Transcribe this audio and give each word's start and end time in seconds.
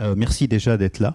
Euh, 0.00 0.14
merci 0.16 0.48
déjà 0.48 0.76
d'être 0.76 0.98
là. 0.98 1.14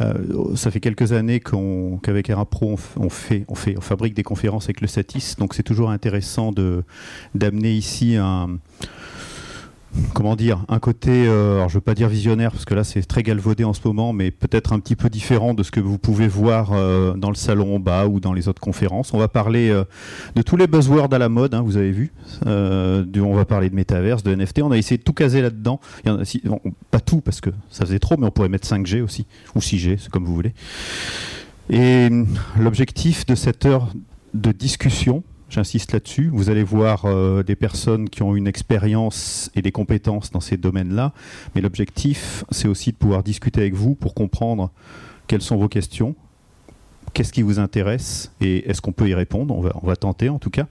Euh, 0.00 0.54
ça 0.54 0.70
fait 0.70 0.80
quelques 0.80 1.12
années 1.12 1.40
qu'avec 1.40 2.30
Airapro, 2.30 2.78
on, 2.96 3.08
fait, 3.08 3.44
on, 3.48 3.54
fait, 3.54 3.76
on 3.76 3.80
fabrique 3.80 4.14
des 4.14 4.22
conférences 4.22 4.64
avec 4.64 4.80
le 4.80 4.86
Satis, 4.86 5.36
donc 5.38 5.54
c'est 5.54 5.62
toujours 5.62 5.90
intéressant 5.90 6.52
d'amener 7.34 7.72
ici 7.72 8.16
un, 8.16 8.58
comment 10.14 10.36
dire, 10.36 10.64
un 10.68 10.78
côté, 10.78 11.26
euh, 11.26 11.56
alors 11.56 11.68
je 11.68 11.74
veux 11.74 11.80
pas 11.80 11.94
dire 11.94 12.08
visionnaire 12.08 12.50
parce 12.52 12.64
que 12.64 12.74
là 12.74 12.84
c'est 12.84 13.02
très 13.02 13.22
galvaudé 13.22 13.64
en 13.64 13.72
ce 13.72 13.80
moment, 13.84 14.12
mais 14.12 14.30
peut-être 14.30 14.72
un 14.72 14.80
petit 14.80 14.96
peu 14.96 15.08
différent 15.08 15.54
de 15.54 15.62
ce 15.62 15.70
que 15.70 15.80
vous 15.80 15.98
pouvez 15.98 16.28
voir 16.28 16.72
euh, 16.72 17.14
dans 17.14 17.30
le 17.30 17.34
salon 17.34 17.76
en 17.76 17.80
bas 17.80 18.06
ou 18.06 18.20
dans 18.20 18.32
les 18.32 18.48
autres 18.48 18.60
conférences. 18.60 19.14
On 19.14 19.18
va 19.18 19.28
parler 19.28 19.70
euh, 19.70 19.84
de 20.34 20.42
tous 20.42 20.56
les 20.56 20.66
buzzwords 20.66 21.12
à 21.12 21.18
la 21.18 21.28
mode, 21.28 21.54
hein, 21.54 21.62
vous 21.62 21.76
avez 21.76 21.90
vu. 21.90 22.12
on 22.44 23.34
va 23.34 23.44
parler 23.44 23.70
de 23.70 23.74
métaverse, 23.74 24.22
de 24.22 24.34
NFT. 24.34 24.62
On 24.62 24.70
a 24.70 24.76
essayé 24.76 24.98
de 24.98 25.02
tout 25.02 25.12
caser 25.12 25.42
là-dedans. 25.42 25.80
pas 26.90 27.00
tout 27.00 27.20
parce 27.20 27.40
que 27.40 27.50
ça 27.70 27.84
faisait 27.84 27.98
trop, 27.98 28.16
mais 28.16 28.26
on 28.26 28.30
pourrait 28.30 28.48
mettre 28.48 28.68
5G 28.68 29.02
aussi 29.02 29.26
ou 29.54 29.60
6G, 29.60 29.98
c'est 29.98 30.10
comme 30.10 30.24
vous 30.24 30.34
voulez. 30.34 30.54
Et 31.70 32.08
l'objectif 32.58 33.26
de 33.26 33.34
cette 33.34 33.66
heure 33.66 33.88
de 34.34 34.52
discussion, 34.52 35.22
J'insiste 35.48 35.92
là-dessus. 35.92 36.30
Vous 36.32 36.50
allez 36.50 36.62
voir 36.62 37.06
euh, 37.06 37.42
des 37.42 37.56
personnes 37.56 38.10
qui 38.10 38.22
ont 38.22 38.36
une 38.36 38.46
expérience 38.46 39.50
et 39.54 39.62
des 39.62 39.72
compétences 39.72 40.30
dans 40.30 40.40
ces 40.40 40.56
domaines-là. 40.58 41.12
Mais 41.54 41.62
l'objectif, 41.62 42.44
c'est 42.50 42.68
aussi 42.68 42.92
de 42.92 42.96
pouvoir 42.96 43.22
discuter 43.22 43.62
avec 43.62 43.74
vous 43.74 43.94
pour 43.94 44.14
comprendre 44.14 44.70
quelles 45.26 45.42
sont 45.42 45.56
vos 45.56 45.68
questions, 45.68 46.14
qu'est-ce 47.14 47.32
qui 47.32 47.42
vous 47.42 47.58
intéresse 47.58 48.30
et 48.40 48.68
est-ce 48.68 48.82
qu'on 48.82 48.92
peut 48.92 49.08
y 49.08 49.14
répondre. 49.14 49.56
On 49.56 49.62
va, 49.62 49.72
on 49.82 49.86
va, 49.86 49.96
tenter 49.96 50.28
en 50.28 50.38
tout 50.38 50.50
cas. 50.50 50.66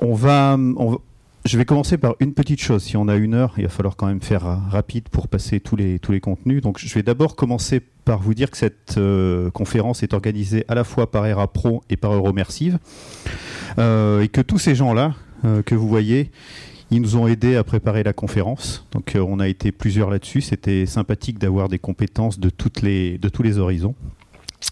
On 0.00 0.14
va, 0.14 0.58
je 1.46 1.56
vais 1.56 1.64
commencer 1.64 1.96
par 1.96 2.16
une 2.20 2.34
petite 2.34 2.60
chose. 2.60 2.82
Si 2.82 2.96
on 2.96 3.08
a 3.08 3.14
une 3.16 3.34
heure, 3.34 3.54
il 3.56 3.64
va 3.64 3.68
falloir 3.68 3.96
quand 3.96 4.06
même 4.06 4.20
faire 4.20 4.42
rapide 4.70 5.08
pour 5.08 5.28
passer 5.28 5.60
tous 5.60 5.76
les, 5.76 5.98
tous 5.98 6.12
les 6.12 6.20
contenus. 6.20 6.60
Donc 6.60 6.78
je 6.78 6.92
vais 6.92 7.02
d'abord 7.02 7.36
commencer 7.36 7.80
par 7.80 8.20
vous 8.20 8.34
dire 8.34 8.50
que 8.50 8.56
cette 8.56 8.98
euh, 8.98 9.50
conférence 9.50 10.02
est 10.02 10.12
organisée 10.12 10.64
à 10.68 10.74
la 10.74 10.84
fois 10.84 11.10
par 11.10 11.26
ERA 11.26 11.46
Pro 11.46 11.82
et 11.88 11.96
par 11.96 12.12
Euromersive. 12.12 12.78
Euh, 13.78 14.22
et 14.22 14.28
que 14.28 14.40
tous 14.40 14.58
ces 14.58 14.74
gens-là 14.74 15.14
euh, 15.44 15.62
que 15.62 15.74
vous 15.74 15.88
voyez, 15.88 16.30
ils 16.90 17.00
nous 17.00 17.16
ont 17.16 17.26
aidés 17.26 17.56
à 17.56 17.64
préparer 17.64 18.02
la 18.02 18.12
conférence. 18.12 18.84
Donc 18.92 19.16
on 19.16 19.38
a 19.38 19.48
été 19.48 19.72
plusieurs 19.72 20.10
là-dessus. 20.10 20.40
C'était 20.40 20.86
sympathique 20.86 21.38
d'avoir 21.38 21.68
des 21.68 21.78
compétences 21.78 22.40
de, 22.40 22.50
toutes 22.50 22.82
les, 22.82 23.18
de 23.18 23.28
tous 23.28 23.42
les 23.42 23.58
horizons. 23.58 23.94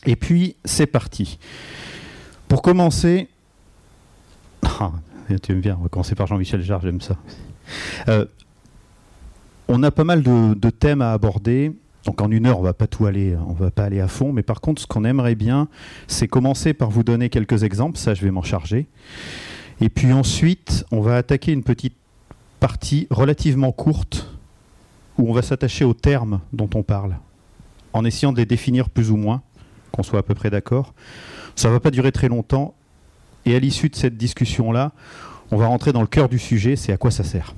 Et 0.07 0.17
puis 0.17 0.57
c'est 0.65 0.87
parti. 0.87 1.39
Pour 2.49 2.63
commencer... 2.63 3.29
Tu 5.43 5.53
aimes 5.53 5.61
bien, 5.61 5.77
on 5.79 5.83
va 5.83 5.89
commencer 5.89 6.15
par 6.15 6.27
Jean-Michel 6.27 6.63
Jarre, 6.63 6.81
j'aime 6.83 7.01
ça. 7.01 7.17
on 9.69 9.83
a 9.83 9.91
pas 9.91 10.05
mal 10.05 10.23
de, 10.23 10.71
thèmes 10.71 11.03
à 11.03 11.13
aborder. 11.13 11.73
Donc 12.05 12.21
en 12.21 12.31
une 12.31 12.45
heure, 12.45 12.59
on 12.59 12.63
va 12.63 12.75
pas 12.75 12.87
tout 12.87 13.07
aller, 13.07 13.35
on 13.49 13.55
va 13.55 13.71
pas 13.71 13.85
aller 13.85 14.01
à 14.01 14.09
fond, 14.09 14.33
mais 14.33 14.43
par 14.43 14.61
contre, 14.61 14.83
ce 14.83 14.87
qu'on 14.87 15.05
aimerait 15.05 15.35
bien, 15.35 15.69
c'est 16.07 16.29
commencer 16.29 16.75
par 16.75 16.91
vous 16.91 17.03
donner 17.03 17.31
quelques 17.31 17.63
exemples. 17.63 17.97
Ça, 17.97 18.13
je 18.13 18.23
vais 18.23 18.31
m'en 18.31 18.43
charger. 18.43 18.87
Et 19.81 19.89
puis 19.89 20.13
ensuite, 20.13 20.85
on 20.91 21.01
va 21.01 21.17
attaquer 21.17 21.53
une 21.53 21.63
petite 21.63 21.97
partie 22.61 23.07
relativement 23.11 23.73
courte 23.73 24.29
où 25.19 25.29
on 25.29 25.33
va 25.33 25.43
s'attacher 25.43 25.85
aux 25.85 25.95
termes 25.95 26.41
dont 26.53 26.69
on 26.75 26.83
parle, 26.83 27.17
en 27.93 28.05
essayant 28.05 28.33
de 28.33 28.39
les 28.39 28.47
définir 28.47 28.91
plus 28.91 29.11
ou 29.11 29.17
moins, 29.17 29.43
qu'on 29.93 30.03
soit 30.03 30.21
à 30.21 30.23
peu 30.23 30.35
près 30.35 30.51
d'accord. 30.51 30.95
Ça 31.57 31.71
va 31.71 31.81
pas 31.81 31.91
durer 31.91 32.13
très 32.13 32.29
longtemps. 32.29 32.75
Et 33.47 33.55
à 33.55 33.59
l'issue 33.59 33.89
de 33.89 33.97
cette 33.97 34.17
discussion-là, 34.17 34.93
on 35.51 35.57
va 35.57 35.67
rentrer 35.67 35.93
dans 35.93 36.01
le 36.01 36.07
cœur 36.07 36.29
du 36.29 36.39
sujet, 36.39 36.77
c'est 36.77 36.93
à 36.93 36.97
quoi 36.97 37.11
ça 37.11 37.25
sert. 37.25 37.55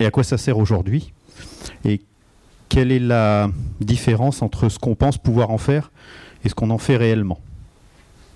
Et 0.00 0.06
à 0.06 0.10
quoi 0.10 0.24
ça 0.24 0.38
sert 0.38 0.58
aujourd'hui. 0.58 1.12
Et 1.84 2.00
quelle 2.68 2.90
est 2.90 2.98
la 2.98 3.50
différence 3.80 4.42
entre 4.42 4.68
ce 4.68 4.78
qu'on 4.78 4.94
pense 4.94 5.18
pouvoir 5.18 5.50
en 5.50 5.58
faire 5.58 5.90
et 6.44 6.48
ce 6.48 6.54
qu'on 6.54 6.70
en 6.70 6.78
fait 6.78 6.96
réellement? 6.96 7.38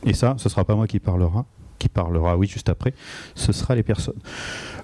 Et 0.04 0.14
ça, 0.14 0.34
ce 0.38 0.48
ne 0.48 0.50
sera 0.50 0.64
pas 0.64 0.74
moi 0.74 0.86
qui 0.86 0.98
parlera, 0.98 1.44
qui 1.80 1.88
parlera, 1.88 2.36
oui, 2.36 2.46
juste 2.46 2.68
après, 2.68 2.94
ce 3.34 3.52
sera 3.52 3.74
les 3.74 3.82
personnes. 3.82 4.18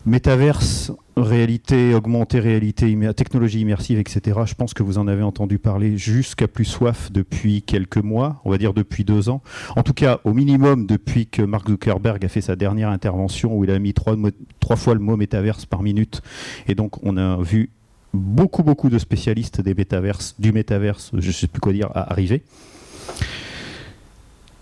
Métaverse, 0.06 0.92
réalité 1.16 1.94
augmentée, 1.94 2.40
réalité, 2.40 2.96
technologie 3.14 3.60
immersive, 3.60 3.98
etc. 3.98 4.40
Je 4.46 4.54
pense 4.54 4.74
que 4.74 4.82
vous 4.82 4.98
en 4.98 5.06
avez 5.06 5.22
entendu 5.22 5.58
parler 5.58 5.98
jusqu'à 5.98 6.48
plus 6.48 6.64
soif 6.64 7.12
depuis 7.12 7.62
quelques 7.62 7.98
mois, 7.98 8.40
on 8.44 8.50
va 8.50 8.58
dire 8.58 8.72
depuis 8.72 9.04
deux 9.04 9.28
ans. 9.28 9.42
En 9.76 9.82
tout 9.82 9.94
cas, 9.94 10.20
au 10.24 10.32
minimum 10.32 10.86
depuis 10.86 11.26
que 11.26 11.42
Mark 11.42 11.68
Zuckerberg 11.68 12.24
a 12.24 12.28
fait 12.28 12.40
sa 12.40 12.56
dernière 12.56 12.88
intervention 12.88 13.56
où 13.56 13.64
il 13.64 13.70
a 13.70 13.78
mis 13.78 13.94
trois, 13.94 14.16
trois 14.58 14.76
fois 14.76 14.94
le 14.94 15.00
mot 15.00 15.16
métaverse 15.16 15.66
par 15.66 15.82
minute. 15.82 16.22
Et 16.66 16.74
donc, 16.74 17.04
on 17.04 17.16
a 17.16 17.36
vu 17.42 17.70
beaucoup, 18.14 18.62
beaucoup 18.62 18.88
de 18.88 18.98
spécialistes 18.98 19.60
des 19.60 19.74
métaverses, 19.74 20.34
du 20.38 20.52
métaverse, 20.52 21.10
je 21.12 21.26
ne 21.26 21.32
sais 21.32 21.46
plus 21.46 21.60
quoi 21.60 21.72
dire, 21.72 21.90
arriver. 21.94 22.42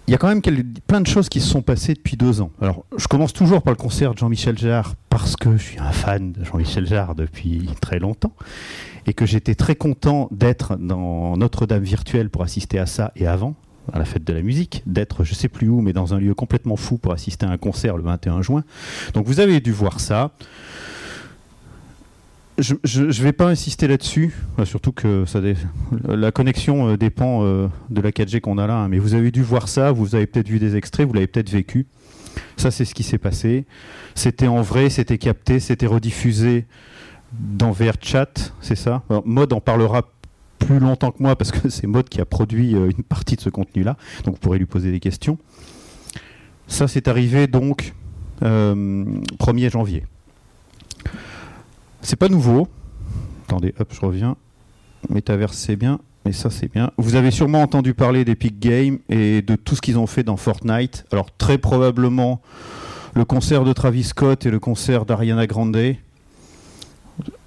Il 0.06 0.10
y 0.10 0.14
a 0.14 0.18
quand 0.18 0.28
même 0.28 0.42
plein 0.86 1.00
de 1.00 1.06
choses 1.06 1.30
qui 1.30 1.40
se 1.40 1.48
sont 1.48 1.62
passées 1.62 1.94
depuis 1.94 2.18
deux 2.18 2.42
ans. 2.42 2.50
Alors, 2.60 2.84
je 2.98 3.06
commence 3.06 3.32
toujours 3.32 3.62
par 3.62 3.72
le 3.72 3.78
concert 3.78 4.12
de 4.12 4.18
Jean-Michel 4.18 4.58
Jarre 4.58 4.96
parce 5.08 5.34
que 5.34 5.56
je 5.56 5.62
suis 5.62 5.78
un 5.78 5.92
fan 5.92 6.32
de 6.32 6.44
Jean-Michel 6.44 6.86
Jarre 6.86 7.14
depuis 7.14 7.70
très 7.80 7.98
longtemps 7.98 8.34
et 9.06 9.14
que 9.14 9.24
j'étais 9.24 9.54
très 9.54 9.76
content 9.76 10.28
d'être 10.30 10.76
dans 10.76 11.38
Notre-Dame 11.38 11.82
virtuelle 11.82 12.28
pour 12.28 12.42
assister 12.42 12.78
à 12.78 12.84
ça 12.84 13.12
et 13.16 13.26
avant, 13.26 13.54
à 13.94 13.98
la 13.98 14.04
fête 14.04 14.24
de 14.24 14.32
la 14.34 14.42
musique, 14.42 14.82
d'être 14.84 15.24
je 15.24 15.34
sais 15.34 15.48
plus 15.48 15.70
où, 15.70 15.80
mais 15.80 15.94
dans 15.94 16.12
un 16.12 16.18
lieu 16.18 16.34
complètement 16.34 16.76
fou 16.76 16.98
pour 16.98 17.12
assister 17.12 17.46
à 17.46 17.50
un 17.50 17.58
concert 17.58 17.96
le 17.96 18.02
21 18.02 18.42
juin. 18.42 18.62
Donc 19.14 19.26
vous 19.26 19.40
avez 19.40 19.60
dû 19.60 19.72
voir 19.72 20.00
ça 20.00 20.32
je 22.58 23.02
ne 23.02 23.10
vais 23.10 23.32
pas 23.32 23.48
insister 23.48 23.88
là-dessus, 23.88 24.32
surtout 24.64 24.92
que 24.92 25.24
ça 25.26 25.40
la 26.06 26.30
connexion 26.30 26.88
euh, 26.88 26.96
dépend 26.96 27.42
euh, 27.42 27.68
de 27.90 28.00
la 28.00 28.10
4G 28.10 28.40
qu'on 28.40 28.58
a 28.58 28.66
là. 28.66 28.76
Hein. 28.76 28.88
mais 28.88 28.98
vous 28.98 29.14
avez 29.14 29.30
dû 29.30 29.42
voir 29.42 29.68
ça, 29.68 29.90
vous 29.92 30.14
avez 30.14 30.26
peut-être 30.26 30.48
vu 30.48 30.58
des 30.58 30.76
extraits, 30.76 31.06
vous 31.06 31.12
l'avez 31.14 31.26
peut-être 31.26 31.50
vécu. 31.50 31.86
Ça, 32.56 32.70
c'est 32.70 32.84
ce 32.84 32.94
qui 32.94 33.02
s'est 33.02 33.18
passé. 33.18 33.64
C'était 34.14 34.46
en 34.46 34.62
vrai, 34.62 34.90
c'était 34.90 35.18
capté, 35.18 35.60
c'était 35.60 35.86
rediffusé 35.86 36.66
dans 37.32 37.72
VRChat, 37.72 38.32
c'est 38.60 38.76
ça? 38.76 39.02
Mode 39.24 39.52
en 39.52 39.60
parlera 39.60 40.02
plus 40.60 40.78
longtemps 40.78 41.10
que 41.10 41.22
moi 41.22 41.34
parce 41.36 41.50
que 41.50 41.68
c'est 41.70 41.88
Mode 41.88 42.08
qui 42.08 42.20
a 42.20 42.24
produit 42.24 42.76
euh, 42.76 42.90
une 42.96 43.02
partie 43.02 43.34
de 43.34 43.40
ce 43.40 43.50
contenu-là. 43.50 43.96
Donc 44.24 44.34
vous 44.34 44.40
pourrez 44.40 44.58
lui 44.58 44.66
poser 44.66 44.92
des 44.92 45.00
questions. 45.00 45.38
Ça, 46.68 46.86
c'est 46.88 47.08
arrivé 47.08 47.46
donc 47.46 47.94
1er 48.40 49.70
janvier. 49.70 50.04
C'est 52.04 52.16
pas 52.16 52.28
nouveau. 52.28 52.68
Attendez, 53.46 53.74
hop, 53.80 53.88
je 53.90 54.00
reviens. 54.00 54.36
Metaverse, 55.08 55.56
c'est 55.56 55.74
bien, 55.74 56.00
mais 56.26 56.32
ça, 56.32 56.50
c'est 56.50 56.70
bien. 56.70 56.90
Vous 56.98 57.14
avez 57.14 57.30
sûrement 57.30 57.62
entendu 57.62 57.94
parler 57.94 58.26
d'Epic 58.26 58.60
Games 58.60 58.98
et 59.08 59.40
de 59.40 59.56
tout 59.56 59.74
ce 59.74 59.80
qu'ils 59.80 59.96
ont 59.96 60.06
fait 60.06 60.22
dans 60.22 60.36
Fortnite. 60.36 61.06
Alors, 61.12 61.34
très 61.38 61.56
probablement, 61.56 62.42
le 63.14 63.24
concert 63.24 63.64
de 63.64 63.72
Travis 63.72 64.04
Scott 64.04 64.44
et 64.44 64.50
le 64.50 64.60
concert 64.60 65.06
d'Ariana 65.06 65.46
Grande. 65.46 65.78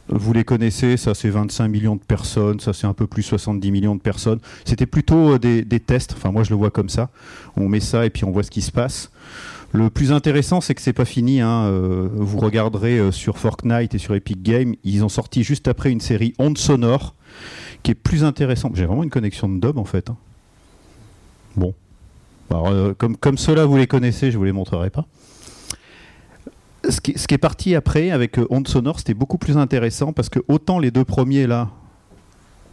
Vous 0.09 0.33
les 0.33 0.43
connaissez, 0.43 0.97
ça 0.97 1.13
c'est 1.13 1.29
25 1.29 1.67
millions 1.67 1.95
de 1.95 2.01
personnes, 2.01 2.59
ça 2.59 2.73
c'est 2.73 2.87
un 2.87 2.93
peu 2.93 3.05
plus 3.05 3.23
70 3.23 3.71
millions 3.71 3.95
de 3.95 4.01
personnes. 4.01 4.39
C'était 4.65 4.85
plutôt 4.85 5.33
euh, 5.33 5.37
des, 5.37 5.65
des, 5.65 5.81
tests, 5.81 6.13
enfin 6.13 6.31
moi 6.31 6.43
je 6.43 6.49
le 6.49 6.55
vois 6.55 6.71
comme 6.71 6.87
ça. 6.87 7.09
On 7.57 7.67
met 7.67 7.81
ça 7.81 8.05
et 8.05 8.09
puis 8.09 8.23
on 8.23 8.31
voit 8.31 8.43
ce 8.43 8.49
qui 8.49 8.61
se 8.61 8.71
passe. 8.71 9.11
Le 9.73 9.89
plus 9.89 10.11
intéressant, 10.11 10.61
c'est 10.61 10.75
que 10.75 10.81
c'est 10.81 10.93
pas 10.93 11.05
fini. 11.05 11.41
Hein. 11.41 11.65
Euh, 11.65 12.07
vous 12.13 12.39
regarderez 12.39 12.97
euh, 12.97 13.11
sur 13.11 13.37
Fortnite 13.37 13.93
et 13.93 13.97
sur 13.97 14.15
Epic 14.15 14.41
Games, 14.41 14.75
ils 14.83 15.03
ont 15.03 15.09
sorti 15.09 15.43
juste 15.43 15.67
après 15.67 15.91
une 15.91 15.99
série 15.99 16.33
Onde 16.39 16.57
sonore 16.57 17.15
qui 17.83 17.91
est 17.91 17.95
plus 17.95 18.23
intéressante. 18.23 18.75
J'ai 18.75 18.85
vraiment 18.85 19.03
une 19.03 19.09
connexion 19.09 19.49
de 19.49 19.59
dub 19.59 19.77
en 19.77 19.85
fait. 19.85 20.09
Hein. 20.09 20.17
Bon, 21.55 21.73
euh, 22.53 22.93
comme, 22.97 23.17
comme 23.17 23.37
ceux-là 23.37 23.65
vous 23.65 23.77
les 23.77 23.87
connaissez, 23.87 24.31
je 24.31 24.37
vous 24.37 24.45
les 24.45 24.51
montrerai 24.51 24.89
pas. 24.89 25.05
Ce 26.89 27.01
qui, 27.01 27.11
est 27.11 27.37
parti 27.37 27.75
après 27.75 28.11
avec 28.11 28.39
Onde 28.49 28.67
sonore, 28.67 28.99
c'était 28.99 29.13
beaucoup 29.13 29.37
plus 29.37 29.57
intéressant 29.57 30.13
parce 30.13 30.29
que 30.29 30.39
autant 30.47 30.79
les 30.79 30.91
deux 30.91 31.03
premiers 31.03 31.45
là, 31.45 31.69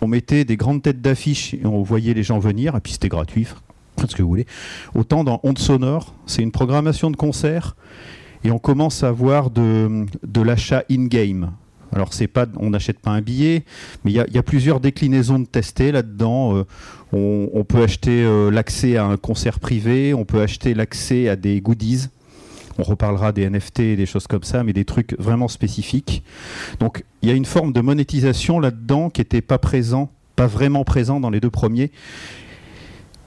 on 0.01 0.07
mettait 0.07 0.45
des 0.45 0.57
grandes 0.57 0.83
têtes 0.83 1.01
d'affiche 1.01 1.55
et 1.55 1.67
on 1.67 1.83
voyait 1.83 2.15
les 2.15 2.23
gens 2.23 2.39
venir, 2.39 2.77
et 2.77 2.81
puis 2.81 2.93
c'était 2.93 3.09
gratuit, 3.09 3.49
ce 4.09 4.15
que 4.15 4.23
vous 4.23 4.29
voulez. 4.29 4.47
Autant 4.95 5.25
dans 5.25 5.41
Onde 5.43 5.59
Sonore, 5.59 6.15
c'est 6.27 6.43
une 6.43 6.53
programmation 6.53 7.11
de 7.11 7.17
concert 7.17 7.77
et 8.45 8.51
on 8.51 8.59
commence 8.59 9.03
à 9.03 9.11
voir 9.11 9.51
de, 9.51 10.07
de 10.23 10.43
l'achat 10.43 10.85
in-game. 10.91 11.51
Alors 11.95 12.13
c'est 12.13 12.27
pas, 12.27 12.47
on 12.57 12.71
n'achète 12.71 12.99
pas 12.99 13.13
un 13.13 13.21
billet, 13.21 13.65
mais 14.05 14.11
il 14.11 14.17
y, 14.17 14.39
a 14.39 14.43
plusieurs 14.43 14.81
déclinaisons 14.81 15.39
de 15.39 15.47
tester 15.47 15.93
là-dedans. 15.93 16.57
Euh, 16.57 16.65
on, 17.13 17.63
peut 17.63 17.83
acheter 17.83 18.25
euh, 18.25 18.51
l'accès 18.51 18.97
à 18.97 19.05
un 19.05 19.17
concert 19.17 19.61
privé, 19.61 20.13
on 20.13 20.25
peut 20.25 20.41
acheter 20.41 20.75
l'accès 20.75 21.29
à 21.29 21.37
des 21.37 21.61
goodies. 21.61 22.09
On 22.79 22.83
reparlera 22.83 23.31
des 23.31 23.49
NFT 23.49 23.81
et 23.81 23.97
des 23.97 24.07
choses 24.07 24.27
comme 24.27 24.43
ça, 24.43 24.65
mais 24.65 24.73
des 24.73 24.85
trucs 24.85 25.17
vraiment 25.21 25.47
spécifiques. 25.47 26.25
Donc 26.81 27.05
il 27.23 27.29
y 27.29 27.33
a 27.33 27.35
une 27.37 27.45
forme 27.45 27.73
de 27.73 27.81
monétisation 27.81 28.59
là-dedans 28.59 29.11
qui 29.11 29.21
n'était 29.21 29.41
pas 29.41 29.59
présent, 29.59 30.11
pas 30.35 30.49
vraiment 30.49 30.83
présent 30.83 31.21
dans 31.21 31.31
les 31.31 31.39
deux 31.39 31.51
premiers, 31.51 31.93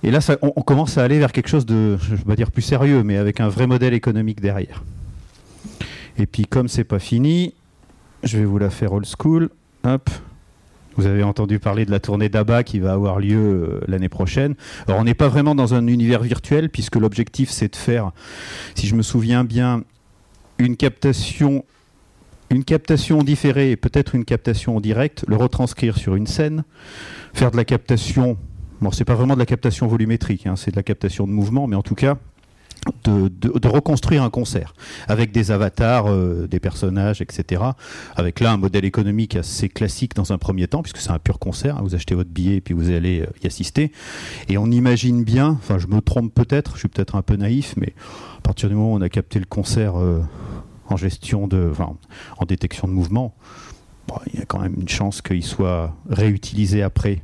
et 0.04 0.12
là, 0.12 0.20
on, 0.42 0.62
commence 0.62 0.98
à 0.98 1.04
aller 1.04 1.20
vers 1.20 1.32
quelque 1.32 1.50
chose 1.50 1.66
de, 1.66 1.98
je 1.98 2.16
vais 2.16 2.24
pas 2.24 2.36
dire 2.36 2.52
plus 2.52 2.62
sérieux, 2.62 3.04
mais 3.04 3.18
avec 3.18 3.40
un 3.40 3.50
vrai 3.50 3.66
modèle 3.66 3.94
économique 3.94 4.42
derrière. 4.42 4.84
Et 6.20 6.28
puis, 6.28 6.46
comme 6.46 6.68
c'est 6.68 6.84
pas 6.84 7.00
fini, 7.00 7.54
je 8.24 8.38
vais 8.38 8.46
vous 8.46 8.60
la 8.60 8.70
faire 8.70 8.94
old 8.94 9.06
school. 9.06 9.50
Hop. 9.84 10.10
Vous 10.96 11.06
avez 11.06 11.22
entendu 11.22 11.60
parler 11.60 11.86
de 11.86 11.92
la 11.92 12.00
tournée 12.00 12.28
d'ABBA 12.28 12.64
qui 12.64 12.80
va 12.80 12.94
avoir 12.94 13.20
lieu 13.20 13.38
euh, 13.38 13.82
l'année 13.88 14.10
prochaine. 14.10 14.56
Alors 14.88 15.00
on 15.00 15.04
n'est 15.04 15.14
pas 15.14 15.28
vraiment 15.28 15.54
dans 15.54 15.76
un 15.76 15.86
univers 15.86 16.24
virtuel 16.24 16.70
puisque 16.72 16.96
l'objectif 16.96 17.52
c'est 17.52 17.72
de 17.72 17.76
faire, 17.76 18.12
si 18.74 18.88
je 18.88 18.96
me 18.96 19.04
souviens 19.04 19.44
bien, 19.44 19.84
une 20.58 20.76
captation, 20.76 21.64
une 22.50 22.64
captation 22.64 23.22
différée 23.22 23.70
et 23.70 23.76
peut-être 23.76 24.16
une 24.16 24.26
captation 24.26 24.78
en 24.78 24.82
direct, 24.82 25.24
le 25.28 25.36
retranscrire 25.36 25.98
sur 25.98 26.16
une 26.16 26.26
scène, 26.26 26.64
faire 27.36 27.52
de 27.52 27.58
la 27.58 27.66
captation. 27.66 28.38
Bon, 28.82 28.92
c'est 28.92 29.06
pas 29.06 29.16
vraiment 29.16 29.34
de 29.34 29.40
la 29.40 29.46
captation 29.46 29.88
volumétrique, 29.88 30.46
hein, 30.46 30.56
c'est 30.56 30.72
de 30.72 30.76
la 30.76 30.84
captation 30.84 31.26
de 31.26 31.32
mouvement, 31.32 31.68
mais 31.68 31.76
en 31.76 31.82
tout 31.82 31.96
cas 31.96 32.18
de, 33.04 33.68
reconstruire 33.68 34.24
un 34.24 34.30
concert 34.30 34.74
avec 35.08 35.32
des 35.32 35.52
avatars, 35.52 36.08
euh, 36.08 36.48
des 36.48 36.60
personnages, 36.60 37.22
etc. 37.22 37.62
Avec 38.16 38.40
là 38.40 38.52
un 38.52 38.58
modèle 38.58 38.86
économique 38.86 39.36
assez 39.36 39.70
classique 39.70 40.16
dans 40.16 40.32
un 40.32 40.38
premier 40.38 40.68
temps, 40.68 40.82
puisque 40.82 40.98
c'est 40.98 41.12
un 41.12 41.20
pur 41.20 41.40
concert. 41.40 41.78
Hein. 41.78 41.82
vous 41.84 41.96
achetez 41.96 42.16
votre 42.16 42.30
billet 42.30 42.58
et 42.58 42.62
puis 42.62 42.74
vous 42.74 42.90
allez 42.90 43.22
euh, 43.22 43.44
y 43.44 43.48
assister. 43.48 43.92
Et 44.50 44.58
on 44.58 44.68
imagine 44.68 45.24
bien, 45.24 45.50
enfin 45.50 45.78
je 45.80 45.88
me 45.88 46.02
trompe 46.02 46.34
peut-être, 46.34 46.74
je 46.74 46.80
suis 46.80 46.88
peut-être 46.88 47.16
un 47.16 47.22
peu 47.22 47.36
naïf, 47.36 47.74
mais 47.78 47.94
à 48.38 48.42
partir 48.42 48.70
du 48.70 48.76
moment 48.76 48.94
où 48.94 48.98
on 48.98 49.02
a 49.02 49.10
capté 49.10 49.40
le 49.40 49.46
concert 49.46 50.00
euh, 50.00 50.22
en 50.88 50.98
gestion 50.98 51.48
de, 51.48 51.72
en 52.38 52.46
détection 52.46 52.88
de 52.88 52.94
mouvement, 52.94 53.36
il 54.32 54.40
y 54.40 54.42
a 54.42 54.46
quand 54.46 54.60
même 54.60 54.76
une 54.80 54.88
chance 54.88 55.22
qu'il 55.22 55.44
soit 55.44 55.94
réutilisé 56.10 56.82
après 56.82 57.24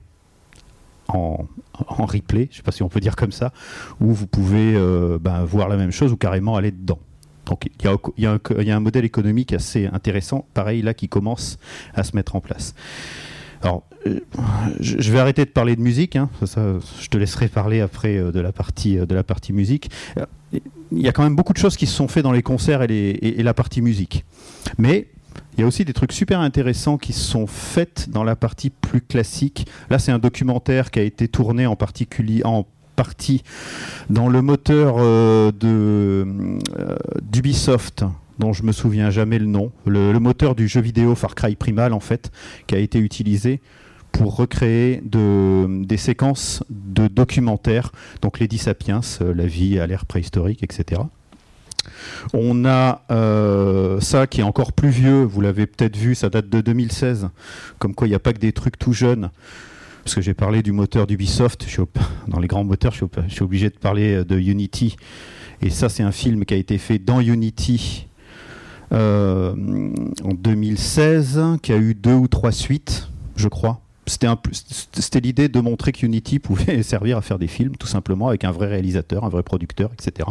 en, 1.08 1.48
replay, 1.90 2.48
je 2.50 2.54
ne 2.54 2.58
sais 2.58 2.62
pas 2.64 2.72
si 2.72 2.84
on 2.84 2.90
peut 2.90 3.00
dire 3.00 3.16
comme 3.16 3.32
ça, 3.32 3.52
où 4.00 4.14
vous 4.14 4.28
pouvez 4.28 4.76
euh, 4.76 5.18
ben, 5.20 5.44
voir 5.44 5.70
la 5.70 5.78
même 5.78 5.92
chose 5.92 6.12
ou 6.12 6.18
carrément 6.18 6.56
aller 6.56 6.72
dedans. 6.72 7.00
Donc 7.46 7.70
il 7.80 8.24
y, 8.24 8.26
a, 8.26 8.76
un 8.76 8.80
modèle 8.80 9.04
économique 9.04 9.52
assez 9.52 9.88
intéressant, 9.88 10.46
pareil 10.54 10.82
là, 10.82 10.94
qui 10.94 11.10
commence 11.10 11.58
à 11.94 12.04
se 12.04 12.16
mettre 12.16 12.36
en 12.36 12.42
place. 12.42 12.74
Alors, 13.62 13.84
euh, 14.08 14.20
je 14.80 15.12
vais 15.12 15.20
arrêter 15.20 15.46
de 15.46 15.50
parler 15.50 15.76
de 15.76 15.82
musique, 15.82 16.16
hein, 16.16 16.30
je 16.42 17.08
te 17.10 17.18
laisserai 17.18 17.48
parler 17.48 17.82
après 17.82 18.18
euh, 18.18 18.32
de, 18.32 18.40
la 18.40 18.52
partie, 18.52 18.96
de 18.96 19.16
la 19.16 19.24
partie 19.24 19.54
musique. 19.54 19.90
Il 20.54 21.02
y 21.02 21.08
a 21.08 21.12
quand 21.12 21.24
même 21.24 21.36
beaucoup 21.36 21.54
de 21.54 21.58
choses 21.58 21.76
qui 21.76 21.88
se 21.88 21.96
sont 21.96 22.08
faites 22.08 22.24
dans 22.24 22.32
les 22.32 22.44
concerts 22.44 22.84
et, 22.84 23.10
et 23.12 23.44
la 23.44 23.54
partie 23.54 23.82
musique. 23.82 24.26
Mais 24.78 25.08
il 25.58 25.62
y 25.62 25.64
a 25.64 25.68
aussi 25.68 25.86
des 25.86 25.94
trucs 25.94 26.14
super 26.14 26.40
intéressants 26.40 26.98
qui 26.98 27.14
sont 27.14 27.48
faits 27.48 28.10
dans 28.10 28.24
la 28.24 28.36
partie 28.36 28.70
plus 28.70 29.02
classique. 29.02 29.68
Là, 29.90 30.00
c'est 30.00 30.12
un 30.12 30.20
documentaire 30.20 30.92
qui 30.92 31.00
a 31.00 31.04
été 31.04 31.28
tourné 31.28 31.68
en 31.68 31.76
particulier 31.76 32.42
en 32.44 32.66
partie 32.96 33.44
dans 34.10 34.30
le 34.30 34.42
moteur 34.42 34.96
euh, 34.98 35.52
de 35.52 36.26
euh, 36.80 36.96
d'Ubisoft 37.22 38.06
dont 38.40 38.54
je 38.54 38.64
me 38.64 38.72
souviens 38.72 39.10
jamais 39.10 39.38
le 39.38 39.46
nom, 39.46 39.72
le, 39.86 40.18
moteur 40.20 40.56
du 40.56 40.68
jeu 40.68 40.82
vidéo 40.82 41.16
Far 41.16 41.36
Cry 41.36 41.56
Primal 41.56 41.94
en 41.94 42.00
fait, 42.00 42.32
qui 42.68 42.76
a 42.76 42.80
été 42.80 42.98
utilisé 43.00 43.62
pour 44.12 44.36
recréer 44.36 45.02
de, 45.04 45.84
des 45.84 45.98
séquences 45.98 46.64
de 46.70 47.08
documentaires, 47.08 47.92
donc 48.22 48.40
les 48.40 48.48
Sapiens, 48.58 49.02
euh, 49.22 49.34
la 49.34 49.46
vie 49.46 49.80
à 49.80 49.88
l'ère 49.88 50.06
préhistorique, 50.06 50.64
etc. 50.64 51.02
On 52.34 52.66
a 52.66 53.04
euh, 53.12 54.00
ça 54.00 54.28
qui 54.28 54.42
est 54.42 54.44
encore 54.44 54.74
plus 54.74 54.90
vieux, 54.90 55.24
vous 55.24 55.42
l'avez 55.42 55.68
peut-être 55.68 55.98
vu, 55.98 56.16
ça 56.16 56.30
date 56.30 56.50
de 56.50 56.62
2016, 56.62 57.30
comme 57.80 57.96
quoi 57.96 58.08
il 58.08 58.12
n'y 58.12 58.16
a 58.16 58.20
pas 58.20 58.34
que 58.34 58.40
des 58.40 58.54
trucs 58.54 58.78
tout 58.78 58.94
jeunes. 58.94 59.30
Parce 60.04 60.16
que 60.16 60.22
j'ai 60.22 60.34
parlé 60.34 60.62
du 60.64 60.72
moteur 60.72 61.08
d'Ubisoft, 61.08 61.66
dans 62.28 62.40
les 62.40 62.48
grands 62.48 62.64
moteurs, 62.64 62.92
je 62.92 63.06
suis, 63.30 63.44
obligé 63.44 63.70
de 63.70 63.78
parler 63.78 64.16
euh, 64.16 64.26
de 64.26 64.38
Unity. 64.38 64.98
Et 65.62 65.70
ça, 65.70 65.88
c'est 65.88 66.04
un 66.04 66.12
film 66.12 66.44
qui 66.46 66.54
a 66.54 66.58
été 66.58 66.78
fait 66.78 67.00
dans 67.00 67.22
Unity 67.22 68.08
euh, 68.92 69.54
en 70.24 70.34
2016, 70.34 71.42
qui 71.62 71.72
a 71.72 71.78
eu 71.78 71.96
deux 71.96 72.14
ou 72.14 72.28
trois 72.28 72.52
suites, 72.52 73.08
je 73.36 73.48
crois 73.48 73.83
c'était 74.06 75.20
l'idée 75.20 75.48
de 75.48 75.60
montrer 75.60 75.92
qu'Unity 75.92 76.40
pouvait 76.40 76.84
servir 76.84 77.18
à 77.18 77.22
faire 77.22 77.40
des 77.40 77.48
films 77.48 77.76
tout 77.78 77.88
simplement 77.88 78.28
avec 78.28 78.44
un 78.44 78.52
vrai 78.52 78.68
réalisateur, 78.68 79.24
un 79.24 79.30
vrai 79.30 79.44
producteur, 79.44 79.92
etc. 79.94 80.30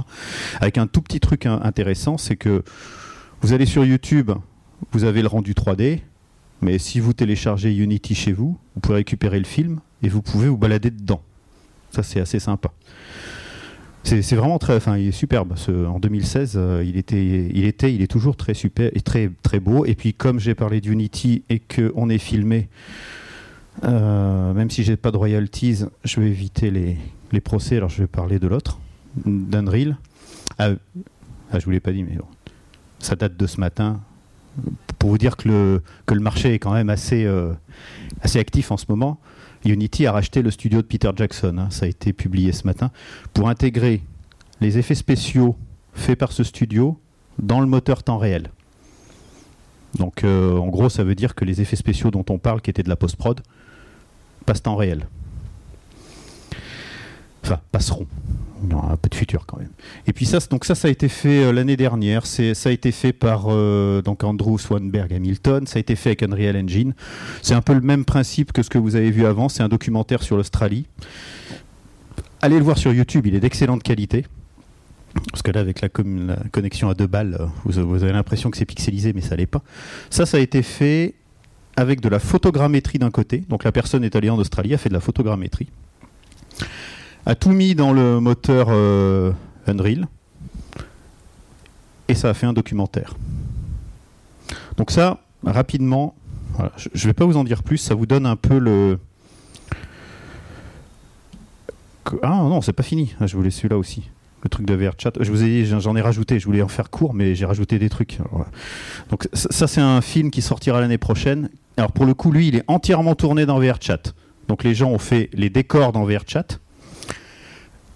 Avec 0.60 0.78
un 0.78 0.86
tout 0.86 1.02
petit 1.02 1.20
truc 1.20 1.46
intéressant, 1.46 2.18
c'est 2.18 2.36
que 2.36 2.62
vous 3.40 3.52
allez 3.52 3.66
sur 3.66 3.84
YouTube, 3.84 4.30
vous 4.92 5.04
avez 5.04 5.22
le 5.22 5.28
rendu 5.28 5.54
3D, 5.54 6.00
mais 6.60 6.78
si 6.78 7.00
vous 7.00 7.12
téléchargez 7.12 7.74
Unity 7.74 8.14
chez 8.14 8.32
vous, 8.32 8.58
vous 8.74 8.80
pouvez 8.80 8.96
récupérer 8.96 9.38
le 9.38 9.44
film 9.44 9.80
et 10.02 10.08
vous 10.08 10.22
pouvez 10.22 10.48
vous 10.48 10.58
balader 10.58 10.90
dedans. 10.90 11.22
Ça 11.90 12.02
c'est 12.02 12.20
assez 12.20 12.38
sympa. 12.38 12.72
C'est 14.04 14.34
vraiment 14.34 14.58
très, 14.58 14.74
enfin, 14.74 14.98
il 14.98 15.08
est 15.08 15.12
superbe. 15.12 15.54
en 15.68 16.00
2016, 16.00 16.54
euh, 16.56 16.84
il 16.84 16.96
était, 16.96 17.54
il 17.54 18.02
est 18.02 18.10
toujours 18.10 18.36
très 18.36 18.52
super 18.52 18.90
et 18.94 19.00
très, 19.00 19.30
très 19.42 19.60
beau. 19.60 19.86
Et 19.86 19.94
puis, 19.94 20.12
comme 20.12 20.40
j'ai 20.40 20.56
parlé 20.56 20.80
d'Unity 20.80 21.44
et 21.48 21.60
qu'on 21.60 22.10
est 22.10 22.18
filmé 22.18 22.68
euh, 23.84 24.52
même 24.52 24.70
si 24.70 24.84
j'ai 24.84 24.96
pas 24.96 25.10
de 25.10 25.16
royalties, 25.16 25.84
je 26.04 26.20
vais 26.20 26.28
éviter 26.28 26.70
les, 26.70 26.96
les, 27.32 27.40
procès. 27.40 27.76
Alors 27.76 27.88
je 27.88 28.02
vais 28.02 28.06
parler 28.06 28.38
de 28.38 28.46
l'autre, 28.46 28.78
d'Unreal. 29.26 29.96
Ah, 30.58 30.70
ah, 31.52 31.58
je 31.58 31.64
vous 31.64 31.70
l'ai 31.70 31.80
pas 31.80 31.92
dit, 31.92 32.02
mais 32.02 32.18
ça 32.98 33.16
date 33.16 33.36
de 33.36 33.46
ce 33.46 33.60
matin. 33.60 34.00
Pour 34.98 35.10
vous 35.10 35.18
dire 35.18 35.36
que 35.36 35.48
le, 35.48 35.82
que 36.06 36.14
le 36.14 36.20
marché 36.20 36.54
est 36.54 36.58
quand 36.58 36.72
même 36.72 36.90
assez, 36.90 37.24
euh, 37.24 37.52
assez 38.20 38.38
actif 38.38 38.70
en 38.70 38.76
ce 38.76 38.86
moment, 38.88 39.18
Unity 39.64 40.06
a 40.06 40.12
racheté 40.12 40.42
le 40.42 40.50
studio 40.50 40.82
de 40.82 40.86
Peter 40.86 41.10
Jackson. 41.14 41.56
Hein. 41.58 41.68
ça 41.70 41.86
a 41.86 41.88
été 41.88 42.12
publié 42.12 42.52
ce 42.52 42.66
matin 42.66 42.90
pour 43.32 43.48
intégrer 43.48 44.02
les 44.60 44.78
effets 44.78 44.94
spéciaux 44.94 45.56
faits 45.94 46.18
par 46.18 46.32
ce 46.32 46.44
studio 46.44 46.98
dans 47.38 47.60
le 47.60 47.66
moteur 47.66 48.02
temps 48.02 48.18
réel. 48.18 48.50
Donc 49.98 50.24
euh, 50.24 50.56
en 50.56 50.68
gros, 50.68 50.88
ça 50.88 51.04
veut 51.04 51.14
dire 51.14 51.34
que 51.34 51.44
les 51.44 51.60
effets 51.60 51.76
spéciaux 51.76 52.10
dont 52.10 52.24
on 52.30 52.38
parle, 52.38 52.60
qui 52.60 52.70
étaient 52.70 52.82
de 52.82 52.88
la 52.88 52.96
post-prod, 52.96 53.40
passent 54.42 54.62
en 54.66 54.76
réel. 54.76 55.06
Enfin, 57.44 57.60
passeront. 57.72 58.06
Il 58.64 58.70
y 58.70 58.74
aura 58.74 58.92
un 58.92 58.96
peu 58.96 59.08
de 59.08 59.14
futur 59.14 59.44
quand 59.46 59.58
même. 59.58 59.70
Et 60.06 60.12
puis 60.12 60.24
ça, 60.24 60.38
donc 60.50 60.64
ça, 60.64 60.76
ça 60.76 60.86
a 60.86 60.90
été 60.90 61.08
fait 61.08 61.44
euh, 61.44 61.52
l'année 61.52 61.76
dernière. 61.76 62.26
C'est, 62.26 62.54
ça 62.54 62.68
a 62.68 62.72
été 62.72 62.92
fait 62.92 63.12
par 63.12 63.46
euh, 63.48 64.00
Andrew 64.22 64.56
Swanberg 64.58 65.12
Hamilton. 65.12 65.66
Ça 65.66 65.78
a 65.78 65.80
été 65.80 65.96
fait 65.96 66.10
avec 66.10 66.22
Unreal 66.22 66.56
Engine. 66.56 66.94
C'est 67.42 67.54
un 67.54 67.62
peu 67.62 67.74
le 67.74 67.80
même 67.80 68.04
principe 68.04 68.52
que 68.52 68.62
ce 68.62 68.70
que 68.70 68.78
vous 68.78 68.94
avez 68.94 69.10
vu 69.10 69.26
avant. 69.26 69.48
C'est 69.48 69.64
un 69.64 69.68
documentaire 69.68 70.22
sur 70.22 70.36
l'Australie. 70.36 70.86
Allez 72.40 72.58
le 72.58 72.64
voir 72.64 72.78
sur 72.78 72.92
YouTube. 72.92 73.26
Il 73.26 73.34
est 73.34 73.40
d'excellente 73.40 73.82
qualité. 73.82 74.24
Parce 75.30 75.42
que 75.42 75.50
là, 75.50 75.60
avec 75.60 75.80
la, 75.80 75.88
connexion 75.88 76.88
à 76.88 76.94
deux 76.94 77.06
balles, 77.06 77.36
euh, 77.40 77.46
vous, 77.64 78.02
avez 78.02 78.12
l'impression 78.12 78.50
que 78.50 78.56
c'est 78.56 78.64
pixelisé, 78.64 79.12
mais 79.12 79.20
ça 79.20 79.36
l'est 79.36 79.46
pas. 79.46 79.62
Ça, 80.10 80.24
ça 80.24 80.38
a 80.38 80.40
été 80.40 80.62
fait 80.62 81.14
avec 81.76 82.00
de 82.00 82.08
la 82.08 82.18
photogrammétrie 82.18 82.98
d'un 82.98 83.10
côté. 83.10 83.44
Donc 83.48 83.64
la 83.64 83.72
personne 83.72 84.04
est 84.04 84.14
allée 84.16 84.30
en 84.30 84.38
Australie, 84.38 84.74
a 84.74 84.78
fait 84.78 84.88
de 84.88 84.94
la 84.94 85.00
photogrammétrie, 85.00 85.68
a 87.26 87.34
tout 87.34 87.50
mis 87.50 87.74
dans 87.74 87.92
le 87.92 88.20
moteur 88.20 88.68
euh, 88.70 89.32
Unreal, 89.66 90.06
et 92.08 92.14
ça 92.14 92.30
a 92.30 92.34
fait 92.34 92.46
un 92.46 92.52
documentaire. 92.52 93.14
Donc 94.76 94.90
ça, 94.90 95.20
rapidement, 95.44 96.14
je 96.76 97.04
ne 97.04 97.10
vais 97.10 97.14
pas 97.14 97.24
vous 97.24 97.36
en 97.36 97.44
dire 97.44 97.62
plus, 97.62 97.78
ça 97.78 97.94
vous 97.94 98.06
donne 98.06 98.26
un 98.26 98.36
peu 98.36 98.58
le... 98.58 98.98
Ah 102.22 102.28
non, 102.28 102.60
c'est 102.60 102.72
pas 102.72 102.82
fini, 102.82 103.14
ah, 103.20 103.26
je 103.26 103.36
voulais 103.36 103.50
celui-là 103.50 103.78
aussi 103.78 104.04
le 104.42 104.48
truc 104.48 104.66
de 104.66 104.74
VRChat. 104.74 105.12
Je 105.20 105.30
vous 105.30 105.42
ai 105.42 105.64
j'en 105.64 105.96
ai 105.96 106.00
rajouté, 106.00 106.38
je 106.38 106.46
voulais 106.46 106.62
en 106.62 106.68
faire 106.68 106.90
court, 106.90 107.14
mais 107.14 107.34
j'ai 107.34 107.44
rajouté 107.44 107.78
des 107.78 107.88
trucs. 107.88 108.18
Donc 109.10 109.28
ça, 109.32 109.66
c'est 109.66 109.80
un 109.80 110.00
film 110.00 110.30
qui 110.30 110.42
sortira 110.42 110.80
l'année 110.80 110.98
prochaine. 110.98 111.48
Alors 111.76 111.92
pour 111.92 112.06
le 112.06 112.14
coup, 112.14 112.32
lui, 112.32 112.48
il 112.48 112.56
est 112.56 112.64
entièrement 112.66 113.14
tourné 113.14 113.46
dans 113.46 113.58
VRChat. 113.58 114.02
Donc 114.48 114.64
les 114.64 114.74
gens 114.74 114.90
ont 114.90 114.98
fait 114.98 115.30
les 115.32 115.50
décors 115.50 115.92
dans 115.92 116.04
VRChat. 116.04 116.58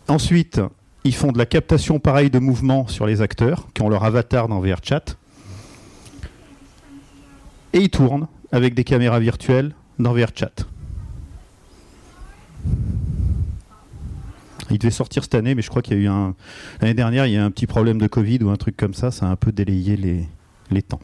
Ensuite, 0.08 0.60
ils 1.04 1.14
font 1.14 1.32
de 1.32 1.38
la 1.38 1.46
captation 1.46 1.98
pareille 1.98 2.30
de 2.30 2.38
mouvement 2.38 2.86
sur 2.86 3.06
les 3.06 3.22
acteurs, 3.22 3.68
qui 3.74 3.82
ont 3.82 3.88
leur 3.88 4.04
avatar 4.04 4.48
dans 4.48 4.60
VRChat. 4.60 5.04
Et 7.72 7.78
ils 7.80 7.90
tournent 7.90 8.28
avec 8.52 8.74
des 8.74 8.84
caméras 8.84 9.18
virtuelles 9.18 9.74
dans 9.98 10.12
VRChat. 10.12 10.66
Il 14.70 14.78
devait 14.78 14.90
sortir 14.90 15.22
cette 15.24 15.34
année, 15.34 15.54
mais 15.54 15.62
je 15.62 15.70
crois 15.70 15.82
qu'il 15.82 15.96
y 15.96 16.00
a 16.00 16.02
eu 16.02 16.08
un. 16.08 16.34
L'année 16.80 16.94
dernière, 16.94 17.26
il 17.26 17.32
y 17.32 17.36
a 17.36 17.44
un 17.44 17.50
petit 17.50 17.66
problème 17.66 17.98
de 17.98 18.06
Covid 18.06 18.38
ou 18.42 18.50
un 18.50 18.56
truc 18.56 18.76
comme 18.76 18.94
ça, 18.94 19.10
ça 19.10 19.26
a 19.26 19.28
un 19.28 19.36
peu 19.36 19.52
délayé 19.52 19.96
les, 19.96 20.26
les 20.70 20.82
temps. 20.82 21.00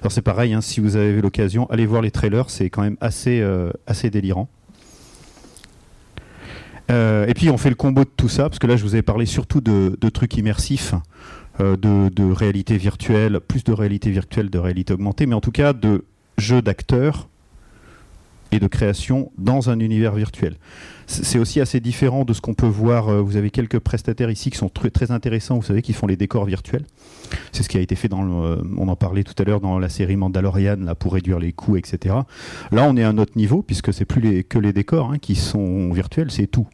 Alors 0.00 0.12
c'est 0.12 0.22
pareil, 0.22 0.52
hein, 0.52 0.60
si 0.60 0.80
vous 0.80 0.96
avez 0.96 1.20
l'occasion, 1.20 1.68
allez 1.70 1.86
voir 1.86 2.02
les 2.02 2.10
trailers, 2.10 2.50
c'est 2.50 2.70
quand 2.70 2.82
même 2.82 2.96
assez, 3.00 3.40
euh, 3.40 3.70
assez 3.86 4.10
délirant. 4.10 4.48
Euh, 6.90 7.26
et 7.26 7.34
puis 7.34 7.50
on 7.50 7.56
fait 7.58 7.68
le 7.68 7.76
combo 7.76 8.04
de 8.04 8.10
tout 8.16 8.28
ça, 8.28 8.48
parce 8.48 8.58
que 8.58 8.66
là 8.66 8.76
je 8.76 8.82
vous 8.82 8.94
avais 8.94 9.02
parlé 9.02 9.26
surtout 9.26 9.60
de, 9.60 9.96
trucs 10.10 10.36
immersifs, 10.36 10.94
euh, 11.60 11.76
de, 11.76 12.08
de, 12.08 12.32
réalité 12.32 12.76
virtuelle, 12.76 13.40
plus 13.40 13.64
de 13.64 13.72
réalité 13.72 14.10
virtuelle, 14.10 14.50
de 14.50 14.58
réalité 14.58 14.92
augmentée, 14.92 15.26
mais 15.26 15.34
en 15.34 15.40
tout 15.40 15.52
cas 15.52 15.72
de 15.72 16.04
jeux 16.38 16.62
d'acteurs 16.62 17.28
et 18.52 18.58
de 18.58 18.66
création 18.66 19.30
dans 19.38 19.70
un 19.70 19.78
univers 19.80 20.14
virtuel. 20.14 20.56
C'est 21.06 21.38
aussi 21.38 21.60
assez 21.60 21.80
différent 21.80 22.24
de 22.24 22.32
ce 22.32 22.40
qu'on 22.40 22.54
peut 22.54 22.66
voir. 22.66 23.08
euh, 23.08 23.20
Vous 23.20 23.36
avez 23.36 23.50
quelques 23.50 23.78
prestataires 23.80 24.30
ici 24.30 24.50
qui 24.50 24.58
sont 24.58 24.68
tr- 24.68 24.90
très 24.90 25.10
intéressants, 25.10 25.56
vous 25.56 25.62
savez, 25.64 25.82
qui 25.82 25.92
font 25.92 26.06
les 26.06 26.16
décors 26.16 26.44
virtuels. 26.44 26.84
C'est 27.52 27.62
ce 27.64 27.68
qui 27.68 27.78
a 27.78 27.80
été 27.80 27.96
fait 27.96 28.08
dans 28.08 28.44
euh, 28.44 28.56
on 28.76 28.88
en 28.88 28.96
parlait 28.96 29.24
tout 29.24 29.34
à 29.40 29.44
l'heure 29.44 29.60
dans 29.60 29.78
la 29.78 29.88
série 29.88 30.16
Mandalorian, 30.16 30.76
là, 30.80 30.94
pour 30.94 31.12
réduire 31.14 31.38
les 31.40 31.52
coûts, 31.52 31.76
etc. 31.76 32.14
Là, 32.70 32.84
on 32.88 32.96
est 32.96 33.02
à 33.02 33.08
un 33.08 33.18
autre 33.18 33.32
niveau, 33.36 33.62
puisque 33.62 33.92
c'est 33.92 34.04
plus 34.04 34.44
que 34.44 34.58
les 34.58 34.72
décors 34.72 35.12
hein, 35.12 35.18
qui 35.18 35.34
sont 35.34 35.92
virtuels, 35.92 36.30
c'est 36.30 36.46
tout. 36.46 36.68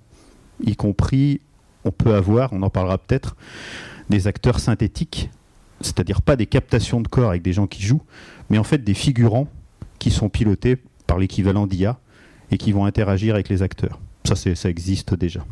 Y 0.64 0.76
compris, 0.76 1.40
on 1.84 1.90
peut 1.90 2.14
avoir, 2.14 2.52
on 2.52 2.62
en 2.62 2.70
parlera 2.70 2.98
peut-être, 2.98 3.36
des 4.10 4.26
acteurs 4.26 4.60
synthétiques, 4.60 5.30
c'est-à-dire 5.80 6.20
pas 6.22 6.36
des 6.36 6.46
captations 6.46 7.00
de 7.00 7.08
corps 7.08 7.30
avec 7.30 7.42
des 7.42 7.52
gens 7.52 7.66
qui 7.66 7.82
jouent, 7.82 8.02
mais 8.50 8.58
en 8.58 8.64
fait 8.64 8.78
des 8.84 8.94
figurants 8.94 9.48
qui 9.98 10.10
sont 10.10 10.28
pilotés 10.28 10.76
par 11.06 11.18
l'équivalent 11.18 11.66
d'IA 11.66 11.98
et 12.50 12.58
qui 12.58 12.72
vont 12.72 12.84
interagir 12.84 13.34
avec 13.34 13.48
les 13.48 13.62
acteurs. 13.62 13.98
Ça, 14.24 14.34
ça 14.36 14.68
existe 14.68 15.14
déjà. 15.14 15.44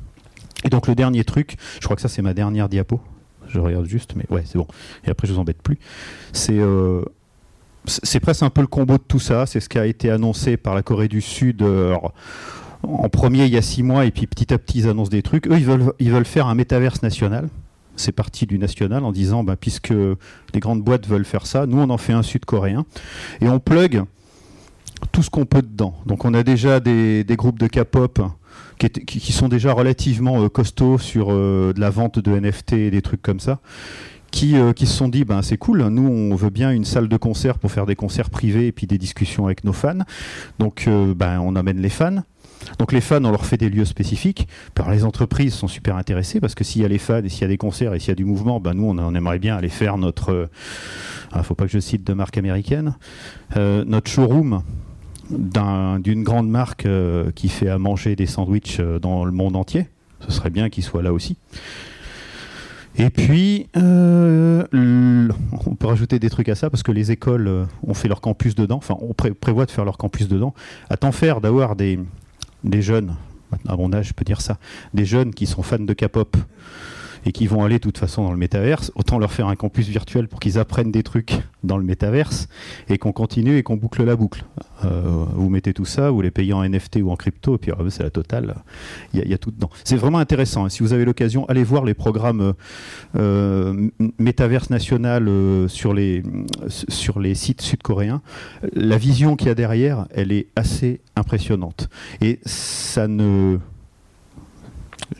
Et 0.64 0.68
donc 0.68 0.86
le 0.86 0.94
dernier 0.94 1.24
truc, 1.24 1.56
je 1.80 1.84
crois 1.84 1.96
que 1.96 2.02
ça 2.02 2.08
c'est 2.08 2.22
ma 2.22 2.34
dernière 2.34 2.68
diapo. 2.68 3.00
Je 3.48 3.58
regarde 3.58 3.86
juste, 3.86 4.14
mais 4.16 4.24
ouais, 4.30 4.42
c'est 4.46 4.58
bon. 4.58 4.66
Et 5.06 5.10
après, 5.10 5.28
je 5.28 5.32
vous 5.32 5.38
embête 5.38 5.60
plus. 5.62 5.78
C'est 6.32 6.58
euh, 6.58 7.02
presque 8.22 8.42
un 8.42 8.50
peu 8.50 8.60
le 8.60 8.66
combo 8.66 8.94
de 8.94 9.02
tout 9.06 9.20
ça. 9.20 9.46
C'est 9.46 9.60
ce 9.60 9.68
qui 9.68 9.78
a 9.78 9.86
été 9.86 10.10
annoncé 10.10 10.56
par 10.56 10.74
la 10.74 10.82
Corée 10.82 11.08
du 11.08 11.20
Sud. 11.20 11.62
euh, 11.62 11.94
en 12.82 13.08
premier, 13.08 13.44
il 13.46 13.52
y 13.52 13.56
a 13.56 13.62
six 13.62 13.82
mois, 13.82 14.04
et 14.04 14.10
puis 14.10 14.26
petit 14.26 14.52
à 14.52 14.58
petit, 14.58 14.78
ils 14.80 14.88
annoncent 14.88 15.10
des 15.10 15.22
trucs. 15.22 15.46
Eux, 15.46 15.58
ils 15.58 15.64
veulent, 15.64 15.92
ils 15.98 16.10
veulent 16.10 16.26
faire 16.26 16.46
un 16.46 16.54
métaverse 16.54 17.02
national. 17.02 17.48
C'est 17.96 18.12
parti 18.12 18.46
du 18.46 18.58
national 18.58 19.04
en 19.04 19.12
disant, 19.12 19.44
bah, 19.44 19.56
puisque 19.56 19.90
les 19.90 20.60
grandes 20.60 20.82
boîtes 20.82 21.06
veulent 21.06 21.24
faire 21.24 21.46
ça, 21.46 21.66
nous, 21.66 21.78
on 21.78 21.90
en 21.90 21.98
fait 21.98 22.12
un 22.12 22.22
sud-coréen. 22.22 22.84
Et 23.40 23.48
on 23.48 23.60
plug 23.60 24.04
tout 25.14 25.22
ce 25.22 25.30
qu'on 25.30 25.46
peut 25.46 25.62
dedans. 25.62 25.94
Donc, 26.06 26.24
on 26.24 26.34
a 26.34 26.42
déjà 26.42 26.80
des, 26.80 27.24
groupes 27.30 27.60
de 27.60 27.68
K-pop 27.68 28.20
qui, 28.78 29.32
sont 29.32 29.48
déjà 29.48 29.72
relativement 29.72 30.42
euh, 30.42 30.48
costauds 30.48 30.98
sur 30.98 31.28
euh, 31.30 31.72
de 31.72 31.80
la 31.80 31.88
vente 31.88 32.18
de 32.18 32.32
NFT 32.32 32.72
et 32.72 32.90
des 32.90 33.00
trucs 33.00 33.22
comme 33.22 33.38
ça. 33.38 33.60
Qui, 34.32 34.56
euh, 34.56 34.72
qui 34.72 34.86
se 34.86 34.96
sont 34.96 35.08
dit, 35.08 35.24
ben, 35.24 35.42
c'est 35.42 35.56
cool, 35.56 35.86
nous 35.86 36.08
on 36.08 36.34
veut 36.34 36.50
bien 36.50 36.72
une 36.72 36.84
salle 36.84 37.06
de 37.06 37.16
concert 37.16 37.60
pour 37.60 37.70
faire 37.70 37.86
des 37.86 37.94
concerts 37.94 38.30
privés 38.30 38.66
et 38.66 38.72
puis 38.72 38.88
des 38.88 38.98
discussions 38.98 39.46
avec 39.46 39.62
nos 39.62 39.72
fans. 39.72 40.00
Donc 40.58 40.88
ben, 40.88 41.38
on 41.38 41.54
amène 41.54 41.80
les 41.80 41.88
fans. 41.88 42.24
Donc 42.80 42.90
les 42.90 43.00
fans, 43.00 43.24
on 43.24 43.30
leur 43.30 43.46
fait 43.46 43.56
des 43.56 43.70
lieux 43.70 43.84
spécifiques. 43.84 44.48
Alors, 44.76 44.90
les 44.90 45.04
entreprises 45.04 45.54
sont 45.54 45.68
super 45.68 45.96
intéressées 45.96 46.40
parce 46.40 46.56
que 46.56 46.64
s'il 46.64 46.82
y 46.82 46.84
a 46.84 46.88
les 46.88 46.98
fans 46.98 47.22
et 47.22 47.28
s'il 47.28 47.42
y 47.42 47.44
a 47.44 47.48
des 47.48 47.58
concerts 47.58 47.94
et 47.94 48.00
s'il 48.00 48.08
y 48.08 48.12
a 48.12 48.16
du 48.16 48.24
mouvement, 48.24 48.58
ben, 48.58 48.74
nous 48.74 48.86
on, 48.86 49.14
aimerait 49.14 49.38
bien 49.38 49.56
aller 49.56 49.68
faire 49.68 49.98
notre... 49.98 50.32
euh, 50.32 50.50
ah, 51.30 51.44
faut 51.44 51.54
pas 51.54 51.66
que 51.66 51.70
je 51.70 51.78
cite 51.78 52.02
de 52.04 52.12
marque 52.12 52.36
américaine. 52.36 52.96
notre 53.54 54.10
showroom 54.10 54.64
d'un- 55.30 55.98
d'une 55.98 56.22
grande 56.22 56.48
marque 56.48 56.86
euh, 56.86 57.30
qui 57.32 57.48
fait 57.48 57.68
à 57.68 57.78
manger 57.78 58.16
des 58.16 58.26
sandwichs 58.26 58.78
euh, 58.80 58.98
dans 58.98 59.24
le 59.24 59.32
monde 59.32 59.56
entier. 59.56 59.88
Ce 60.26 60.32
serait 60.32 60.50
bien 60.50 60.70
qu'il 60.70 60.82
soit 60.84 61.02
là 61.02 61.12
aussi. 61.12 61.36
Et 62.96 63.10
puis, 63.10 63.66
euh, 63.76 64.64
on 64.72 65.74
peut 65.74 65.88
rajouter 65.88 66.18
des 66.20 66.30
trucs 66.30 66.48
à 66.48 66.54
ça 66.54 66.70
parce 66.70 66.82
que 66.84 66.92
les 66.92 67.10
écoles 67.10 67.66
ont 67.86 67.94
fait 67.94 68.06
leur 68.06 68.20
campus 68.20 68.54
dedans. 68.54 68.76
Enfin, 68.76 68.96
on 69.00 69.12
pré- 69.14 69.32
prévoit 69.34 69.66
de 69.66 69.72
faire 69.72 69.84
leur 69.84 69.98
campus 69.98 70.28
dedans. 70.28 70.54
À 70.90 70.96
tant 70.96 71.10
faire 71.10 71.40
d'avoir 71.40 71.74
des, 71.74 71.98
des 72.62 72.82
jeunes, 72.82 73.16
à 73.68 73.76
mon 73.76 73.92
âge, 73.92 74.08
je 74.08 74.12
peux 74.12 74.24
dire 74.24 74.40
ça, 74.40 74.58
des 74.94 75.04
jeunes 75.04 75.34
qui 75.34 75.46
sont 75.46 75.62
fans 75.62 75.78
de 75.80 75.92
K-pop 75.92 76.36
et 77.26 77.32
qui 77.32 77.46
vont 77.46 77.64
aller 77.64 77.76
de 77.76 77.82
toute 77.82 77.98
façon 77.98 78.24
dans 78.24 78.30
le 78.32 78.36
métaverse, 78.36 78.92
autant 78.94 79.18
leur 79.18 79.32
faire 79.32 79.48
un 79.48 79.56
campus 79.56 79.88
virtuel 79.88 80.28
pour 80.28 80.40
qu'ils 80.40 80.58
apprennent 80.58 80.90
des 80.92 81.02
trucs 81.02 81.38
dans 81.62 81.76
le 81.78 81.84
métaverse 81.84 82.48
et 82.88 82.98
qu'on 82.98 83.12
continue 83.12 83.56
et 83.56 83.62
qu'on 83.62 83.76
boucle 83.76 84.04
la 84.04 84.16
boucle. 84.16 84.44
Euh, 84.84 85.24
vous 85.34 85.48
mettez 85.48 85.72
tout 85.72 85.84
ça, 85.86 86.10
vous 86.10 86.20
les 86.20 86.30
payez 86.30 86.52
en 86.52 86.62
NFT 86.68 86.96
ou 87.02 87.10
en 87.10 87.16
crypto, 87.16 87.54
et 87.54 87.58
puis 87.58 87.72
ah, 87.72 87.82
c'est 87.88 88.02
la 88.02 88.10
totale. 88.10 88.56
Il 89.14 89.26
y, 89.26 89.32
a- 89.34 89.38
tout 89.38 89.50
dedans. 89.50 89.70
C'est 89.84 89.96
vraiment 89.96 90.18
intéressant. 90.18 90.66
hein. 90.66 90.68
Si 90.68 90.82
vous 90.82 90.92
avez 90.92 91.04
l'occasion, 91.04 91.46
allez 91.48 91.64
voir 91.64 91.84
les 91.84 91.94
programmes 91.94 92.40
euh, 92.40 92.52
euh, 93.16 93.90
métaverse 94.18 94.70
national 94.70 95.28
euh, 95.28 95.68
sur, 95.68 95.94
les, 95.94 96.22
sur 96.68 97.20
les 97.20 97.34
sites 97.34 97.62
sud-coréens. 97.62 98.20
La 98.74 98.98
vision 98.98 99.36
qu'il 99.36 99.48
y 99.48 99.50
a 99.50 99.54
derrière, 99.54 100.06
elle 100.14 100.32
est 100.32 100.48
assez 100.56 101.00
impressionnante. 101.16 101.88
Et 102.20 102.40
ça 102.44 103.08
ne. 103.08 103.58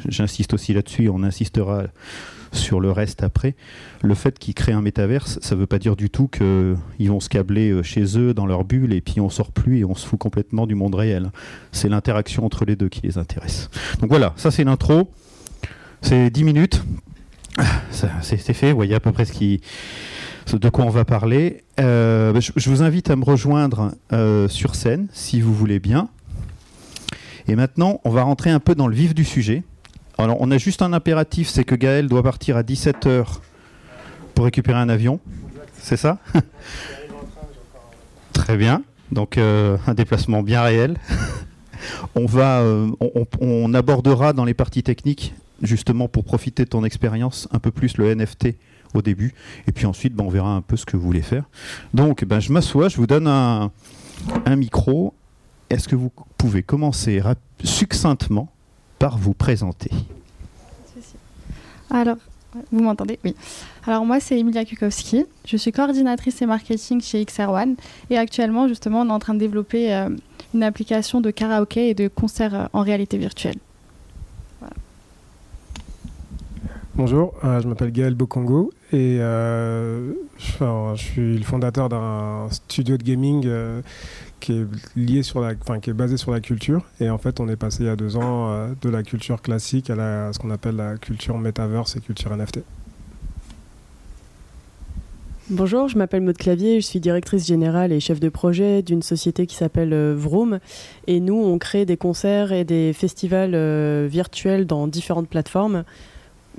J'insiste 0.08 0.54
aussi 0.54 0.72
là-dessus, 0.72 1.08
on 1.08 1.22
insistera 1.22 1.84
sur 2.54 2.80
le 2.80 2.90
reste 2.90 3.22
après. 3.22 3.54
Le 4.02 4.14
fait 4.14 4.38
qu'ils 4.38 4.54
créent 4.54 4.72
un 4.72 4.82
métaverse, 4.82 5.38
ça 5.42 5.54
ne 5.54 5.60
veut 5.60 5.66
pas 5.66 5.78
dire 5.78 5.96
du 5.96 6.10
tout 6.10 6.28
qu'ils 6.28 7.10
vont 7.10 7.20
se 7.20 7.28
câbler 7.28 7.70
euh, 7.70 7.82
chez 7.82 8.18
eux, 8.18 8.32
dans 8.32 8.46
leur 8.46 8.64
bulle, 8.64 8.92
et 8.92 9.00
puis 9.00 9.20
on 9.20 9.28
sort 9.28 9.52
plus 9.52 9.78
et 9.80 9.84
on 9.84 9.94
se 9.94 10.06
fout 10.06 10.18
complètement 10.18 10.66
du 10.66 10.74
monde 10.74 10.94
réel. 10.94 11.30
C'est 11.72 11.88
l'interaction 11.88 12.44
entre 12.44 12.64
les 12.64 12.76
deux 12.76 12.88
qui 12.88 13.00
les 13.02 13.18
intéresse. 13.18 13.70
Donc 14.00 14.10
voilà, 14.10 14.32
ça 14.36 14.50
c'est 14.50 14.64
l'intro. 14.64 15.10
C'est 16.00 16.30
10 16.30 16.44
minutes. 16.44 16.84
Ah, 17.56 17.64
C'est 18.20 18.52
fait, 18.52 18.70
vous 18.70 18.76
voyez 18.76 18.94
à 18.94 19.00
peu 19.00 19.12
près 19.12 19.24
de 19.24 20.68
quoi 20.68 20.84
on 20.84 20.90
va 20.90 21.04
parler. 21.04 21.64
Euh, 21.80 22.38
je, 22.40 22.52
je 22.56 22.70
vous 22.70 22.82
invite 22.82 23.10
à 23.10 23.16
me 23.16 23.24
rejoindre 23.24 23.92
euh, 24.12 24.48
sur 24.48 24.74
scène, 24.74 25.08
si 25.12 25.40
vous 25.40 25.54
voulez 25.54 25.78
bien. 25.78 26.08
Et 27.46 27.56
maintenant, 27.56 28.00
on 28.04 28.10
va 28.10 28.22
rentrer 28.22 28.50
un 28.50 28.60
peu 28.60 28.74
dans 28.74 28.86
le 28.86 28.94
vif 28.94 29.14
du 29.14 29.24
sujet. 29.24 29.62
Alors, 30.16 30.36
on 30.40 30.50
a 30.50 30.58
juste 30.58 30.80
un 30.82 30.92
impératif, 30.92 31.48
c'est 31.48 31.64
que 31.64 31.74
Gaël 31.74 32.08
doit 32.08 32.22
partir 32.22 32.56
à 32.56 32.62
17h 32.62 33.40
pour 34.34 34.44
récupérer 34.44 34.78
un 34.78 34.88
avion. 34.88 35.20
C'est 35.78 35.96
ça? 35.96 36.18
Très 38.32 38.56
bien. 38.56 38.82
Donc, 39.12 39.36
euh, 39.36 39.76
un 39.86 39.94
déplacement 39.94 40.42
bien 40.42 40.62
réel. 40.62 40.96
on, 42.14 42.26
va, 42.26 42.60
euh, 42.60 42.90
on, 43.40 43.74
abordera 43.74 44.32
dans 44.32 44.44
les 44.44 44.54
parties 44.54 44.82
techniques, 44.82 45.34
justement 45.62 46.08
pour 46.08 46.24
profiter 46.24 46.64
de 46.64 46.70
ton 46.70 46.84
expérience, 46.84 47.48
un 47.52 47.58
peu 47.58 47.70
plus 47.70 47.98
le 47.98 48.14
NFT 48.14 48.56
au 48.94 49.02
début. 49.02 49.34
Et 49.66 49.72
puis 49.72 49.84
ensuite, 49.84 50.14
ben, 50.14 50.24
on 50.24 50.30
verra 50.30 50.54
un 50.54 50.62
peu 50.62 50.76
ce 50.76 50.86
que 50.86 50.96
vous 50.96 51.04
voulez 51.04 51.22
faire. 51.22 51.44
Donc, 51.92 52.24
ben, 52.24 52.40
je 52.40 52.52
m'assois, 52.52 52.88
je 52.88 52.96
vous 52.96 53.06
donne 53.06 53.26
un 53.26 53.70
micro. 54.56 55.12
Est-ce 55.74 55.88
que 55.88 55.96
vous 55.96 56.12
pouvez 56.38 56.62
commencer 56.62 57.20
succinctement 57.64 58.48
par 59.00 59.18
vous 59.18 59.34
présenter? 59.34 59.90
Alors, 61.90 62.16
vous 62.70 62.80
m'entendez? 62.80 63.18
Oui. 63.24 63.34
Alors 63.84 64.06
moi, 64.06 64.20
c'est 64.20 64.38
Emilia 64.38 64.64
Kukowski. 64.64 65.26
Je 65.44 65.56
suis 65.56 65.72
coordinatrice 65.72 66.40
et 66.42 66.46
marketing 66.46 67.00
chez 67.00 67.24
XR1. 67.24 67.74
Et 68.08 68.16
actuellement, 68.16 68.68
justement, 68.68 69.00
on 69.00 69.08
est 69.08 69.12
en 69.12 69.18
train 69.18 69.34
de 69.34 69.40
développer 69.40 69.92
euh, 69.92 70.10
une 70.54 70.62
application 70.62 71.20
de 71.20 71.32
karaoké 71.32 71.88
et 71.88 71.94
de 71.94 72.06
concert 72.06 72.54
euh, 72.54 72.66
en 72.72 72.82
réalité 72.82 73.18
virtuelle. 73.18 73.56
Bonjour, 76.96 77.34
euh, 77.42 77.60
je 77.60 77.66
m'appelle 77.66 77.90
Gaël 77.90 78.14
Bokongo 78.14 78.72
et 78.92 79.18
euh, 79.18 80.12
je, 80.38 80.52
enfin, 80.52 80.92
je 80.94 81.02
suis 81.02 81.36
le 81.38 81.42
fondateur 81.42 81.88
d'un 81.88 82.46
studio 82.52 82.96
de 82.96 83.02
gaming 83.02 83.42
euh, 83.46 83.82
qui 84.44 84.52
est 84.52 84.66
lié 84.94 85.22
sur 85.22 85.40
la, 85.40 85.54
enfin, 85.62 85.80
qui 85.80 85.88
est 85.88 85.94
basé 85.94 86.18
sur 86.18 86.30
la 86.30 86.40
culture. 86.40 86.84
Et 87.00 87.08
en 87.08 87.16
fait, 87.16 87.40
on 87.40 87.48
est 87.48 87.56
passé 87.56 87.84
il 87.84 87.86
y 87.86 87.88
a 87.88 87.96
deux 87.96 88.16
ans 88.16 88.50
euh, 88.50 88.68
de 88.82 88.90
la 88.90 89.02
culture 89.02 89.40
classique 89.40 89.88
à, 89.88 90.32
ce 90.34 90.38
qu'on 90.38 90.50
appelle 90.50 90.76
la 90.76 90.96
culture 90.98 91.38
metaverse 91.38 91.96
et 91.96 92.00
culture 92.00 92.36
NFT. 92.36 92.60
Bonjour, 95.48 95.88
je 95.88 95.96
m'appelle 95.96 96.20
Maud 96.22 96.36
Clavier, 96.36 96.80
je 96.80 96.86
suis 96.86 97.00
directrice 97.00 97.46
générale 97.46 97.92
et 97.92 98.00
chef 98.00 98.20
de 98.20 98.28
projet 98.28 98.82
d'une 98.82 99.02
société 99.02 99.46
qui 99.46 99.56
s'appelle 99.56 99.94
euh, 99.94 100.14
Vroom. 100.14 100.58
Et 101.06 101.20
nous, 101.20 101.36
on 101.36 101.56
crée 101.58 101.86
des 101.86 101.96
concerts 101.96 102.52
et 102.52 102.64
des 102.64 102.92
festivals 102.92 103.54
euh, 103.54 104.06
virtuels 104.10 104.66
dans 104.66 104.86
différentes 104.86 105.28
plateformes 105.28 105.84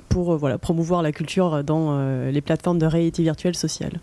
pour 0.08 0.36
voilà, 0.36 0.58
promouvoir 0.58 1.02
la 1.02 1.12
culture 1.12 1.62
dans 1.62 1.98
les 2.30 2.40
plateformes 2.40 2.78
de 2.78 2.86
réalité 2.86 3.22
virtuelle 3.22 3.56
sociale. 3.56 3.98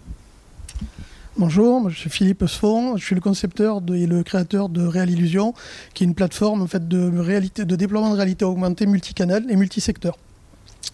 Bonjour, 1.37 1.89
je 1.89 1.97
suis 1.97 2.09
Philippe 2.11 2.45
Sfon, 2.45 2.95
je 2.97 3.03
suis 3.03 3.15
le 3.15 3.21
concepteur 3.21 3.81
de- 3.81 3.95
et 3.95 4.05
le 4.05 4.21
créateur 4.23 4.69
de 4.69 4.85
Real 4.85 5.09
Illusion, 5.09 5.53
qui 5.95 6.03
est 6.03 6.07
une 6.07 6.13
plateforme 6.13 6.61
en 6.61 6.67
fait, 6.67 6.87
de, 6.87 7.17
réalité, 7.17 7.65
de 7.65 7.75
déploiement 7.75 8.11
de 8.11 8.15
réalité 8.15 8.45
augmentée 8.45 8.85
multicanal 8.85 9.43
et 9.49 9.55
multisecteur. 9.55 10.15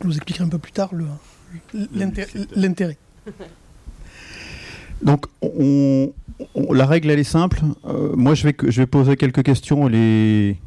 Je 0.01 0.07
vous 0.07 0.15
expliquerai 0.15 0.45
un 0.45 0.49
peu 0.49 0.57
plus 0.57 0.71
tard 0.71 0.91
l'intérêt. 2.55 2.97
Donc, 5.03 5.25
on- 5.41 6.11
on- 6.55 6.73
la 6.73 6.85
règle, 6.85 7.09
elle 7.09 7.19
est 7.19 7.23
simple. 7.25 7.61
Euh, 7.85 8.15
moi, 8.15 8.33
je 8.33 8.43
vais, 8.45 8.53
que- 8.53 8.69
je 8.71 8.81
vais 8.81 8.87
poser 8.87 9.17
quelques 9.17 9.43
questions. 9.43 9.87
Les, 9.87 10.57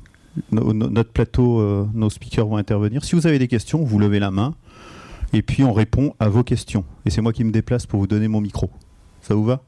no- 0.51 0.73
no- 0.75 0.89
notre 0.91 1.13
plateau, 1.13 1.61
euh, 1.61 1.87
nos 1.95 2.09
speakers 2.11 2.47
vont 2.47 2.57
intervenir. 2.57 3.05
Si 3.05 3.15
vous 3.15 3.27
avez 3.27 3.39
des 3.39 3.49
questions, 3.49 3.83
vous 3.83 3.99
levez 3.99 4.19
la 4.21 4.31
main. 4.31 4.55
Et 5.35 5.41
puis, 5.43 5.65
on 5.65 5.73
répond 5.73 6.15
à 6.19 6.29
vos 6.29 6.43
questions. 6.45 6.85
Et 7.07 7.11
c'est 7.11 7.21
moi 7.23 7.33
qui 7.33 7.45
me 7.45 7.53
déplace 7.53 7.85
pour 7.87 8.01
vous 8.01 8.07
donner 8.07 8.29
mon 8.29 8.41
micro. 8.41 8.71
Ça 9.23 9.35
vous 9.35 9.45
va? 9.45 9.63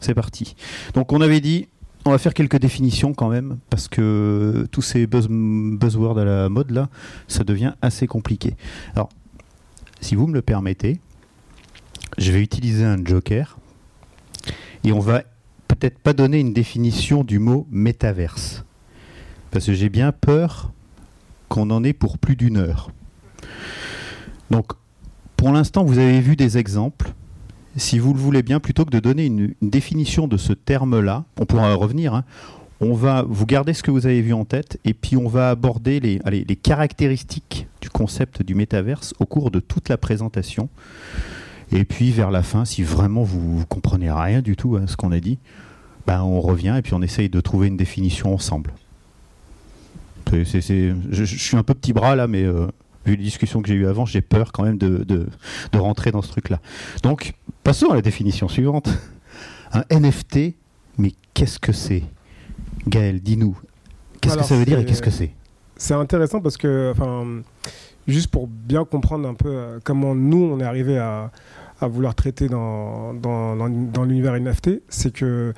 C'est 0.00 0.14
parti. 0.14 0.54
Donc, 0.94 1.12
on 1.12 1.20
avait 1.20 1.40
dit, 1.40 1.68
on 2.04 2.10
va 2.10 2.18
faire 2.18 2.34
quelques 2.34 2.58
définitions 2.58 3.14
quand 3.14 3.28
même, 3.28 3.58
parce 3.70 3.88
que 3.88 4.66
tous 4.70 4.82
ces 4.82 5.06
buzz- 5.06 5.28
buzzwords 5.28 6.18
à 6.18 6.24
la 6.24 6.48
mode, 6.48 6.70
là, 6.70 6.88
ça 7.28 7.44
devient 7.44 7.72
assez 7.82 8.06
compliqué. 8.06 8.54
Alors, 8.94 9.08
si 10.00 10.14
vous 10.14 10.26
me 10.26 10.34
le 10.34 10.42
permettez, 10.42 11.00
je 12.18 12.30
vais 12.30 12.42
utiliser 12.42 12.84
un 12.84 13.02
joker 13.02 13.58
et 14.84 14.92
on 14.92 15.00
va 15.00 15.22
peut-être 15.66 15.98
pas 15.98 16.12
donner 16.12 16.38
une 16.38 16.52
définition 16.52 17.24
du 17.24 17.38
mot 17.38 17.66
métaverse. 17.70 18.64
Parce 19.50 19.66
que 19.66 19.72
j'ai 19.72 19.88
bien 19.88 20.12
peur 20.12 20.72
qu'on 21.48 21.70
en 21.70 21.82
ait 21.84 21.92
pour 21.94 22.18
plus 22.18 22.36
d'une 22.36 22.58
heure. 22.58 22.90
Donc, 24.50 24.72
pour 25.36 25.52
l'instant, 25.52 25.84
vous 25.84 25.98
avez 25.98 26.20
vu 26.20 26.36
des 26.36 26.58
exemples. 26.58 27.12
Si 27.76 27.98
vous 27.98 28.14
le 28.14 28.20
voulez 28.20 28.42
bien, 28.42 28.60
plutôt 28.60 28.84
que 28.84 28.90
de 28.90 29.00
donner 29.00 29.26
une, 29.26 29.54
définition 29.62 30.28
de 30.28 30.36
ce 30.36 30.52
terme-là, 30.52 31.24
on 31.40 31.46
pourra 31.46 31.74
revenir, 31.74 32.14
hein, 32.14 32.24
on 32.80 32.94
va 32.94 33.24
vous 33.26 33.46
garder 33.46 33.72
ce 33.72 33.82
que 33.82 33.90
vous 33.90 34.06
avez 34.06 34.20
vu 34.20 34.32
en 34.32 34.44
tête 34.44 34.78
et 34.84 34.94
puis 34.94 35.16
on 35.16 35.28
va 35.28 35.50
aborder 35.50 36.00
les, 36.00 36.20
les 36.24 36.56
caractéristiques 36.56 37.66
du 37.80 37.90
concept 37.90 38.42
du 38.42 38.54
métaverse 38.54 39.14
au 39.18 39.26
cours 39.26 39.50
de 39.50 39.60
toute 39.60 39.88
la 39.88 39.96
présentation. 39.96 40.68
Et 41.72 41.84
puis 41.84 42.10
vers 42.10 42.30
la 42.30 42.42
fin, 42.42 42.64
si 42.64 42.82
vraiment 42.82 43.22
vous, 43.22 43.60
ne 43.60 43.64
comprenez 43.64 44.10
rien 44.10 44.42
du 44.42 44.56
tout 44.56 44.76
à 44.76 44.86
ce 44.86 44.96
qu'on 44.96 45.12
a 45.12 45.20
dit, 45.20 45.38
ben 46.06 46.22
on 46.22 46.40
revient 46.40 46.76
et 46.78 46.82
puis 46.82 46.94
on 46.94 47.02
essaye 47.02 47.28
de 47.28 47.40
trouver 47.40 47.68
une 47.68 47.76
définition 47.76 48.34
ensemble. 48.34 48.72
je, 50.32 51.24
suis 51.24 51.56
un 51.56 51.62
peu 51.62 51.74
petit 51.74 51.92
bras 51.92 52.14
là, 52.16 52.26
mais 52.26 52.42
euh, 52.42 52.66
vu 53.06 53.16
les 53.16 53.22
discussions 53.22 53.62
que 53.62 53.68
j'ai 53.68 53.74
eues 53.74 53.86
avant, 53.86 54.06
j'ai 54.06 54.20
peur 54.20 54.52
quand 54.52 54.62
même 54.64 54.78
de, 54.78 55.04
de, 55.04 55.78
rentrer 55.78 56.10
dans 56.10 56.22
ce 56.22 56.28
truc-là. 56.30 56.60
Donc, 57.02 57.34
passons 57.62 57.90
à 57.90 57.94
la 57.94 58.02
définition 58.02 58.48
suivante. 58.48 58.88
Un 59.72 59.84
NFT, 59.90 60.54
mais 60.98 61.12
qu'est-ce 61.34 61.58
que 61.58 61.72
c'est? 61.72 62.04
Gaël, 62.86 63.20
dis-nous. 63.20 63.58
Qu'est-ce 64.20 64.38
que 64.38 64.44
ça 64.44 64.56
veut 64.56 64.64
dire 64.64 64.78
et 64.78 64.84
qu'est-ce 64.84 65.02
que 65.02 65.10
c'est? 65.10 65.32
C'est 65.76 65.94
intéressant 65.94 66.40
parce 66.40 66.56
que, 66.56 66.92
enfin, 66.92 67.42
juste 68.06 68.28
pour 68.28 68.46
bien 68.46 68.84
comprendre 68.84 69.28
un 69.28 69.34
peu 69.34 69.48
euh, 69.48 69.78
comment 69.82 70.14
nous, 70.14 70.42
on 70.52 70.60
est 70.60 70.64
arrivé 70.64 70.98
à, 70.98 71.30
à 71.80 71.88
vouloir 71.88 72.14
traiter 72.14 72.48
dans, 72.48 73.14
dans, 73.14 73.56
dans, 73.56 74.04
l'univers 74.04 74.38
NFT, 74.38 74.82
c'est 74.88 75.12
que 75.12 75.52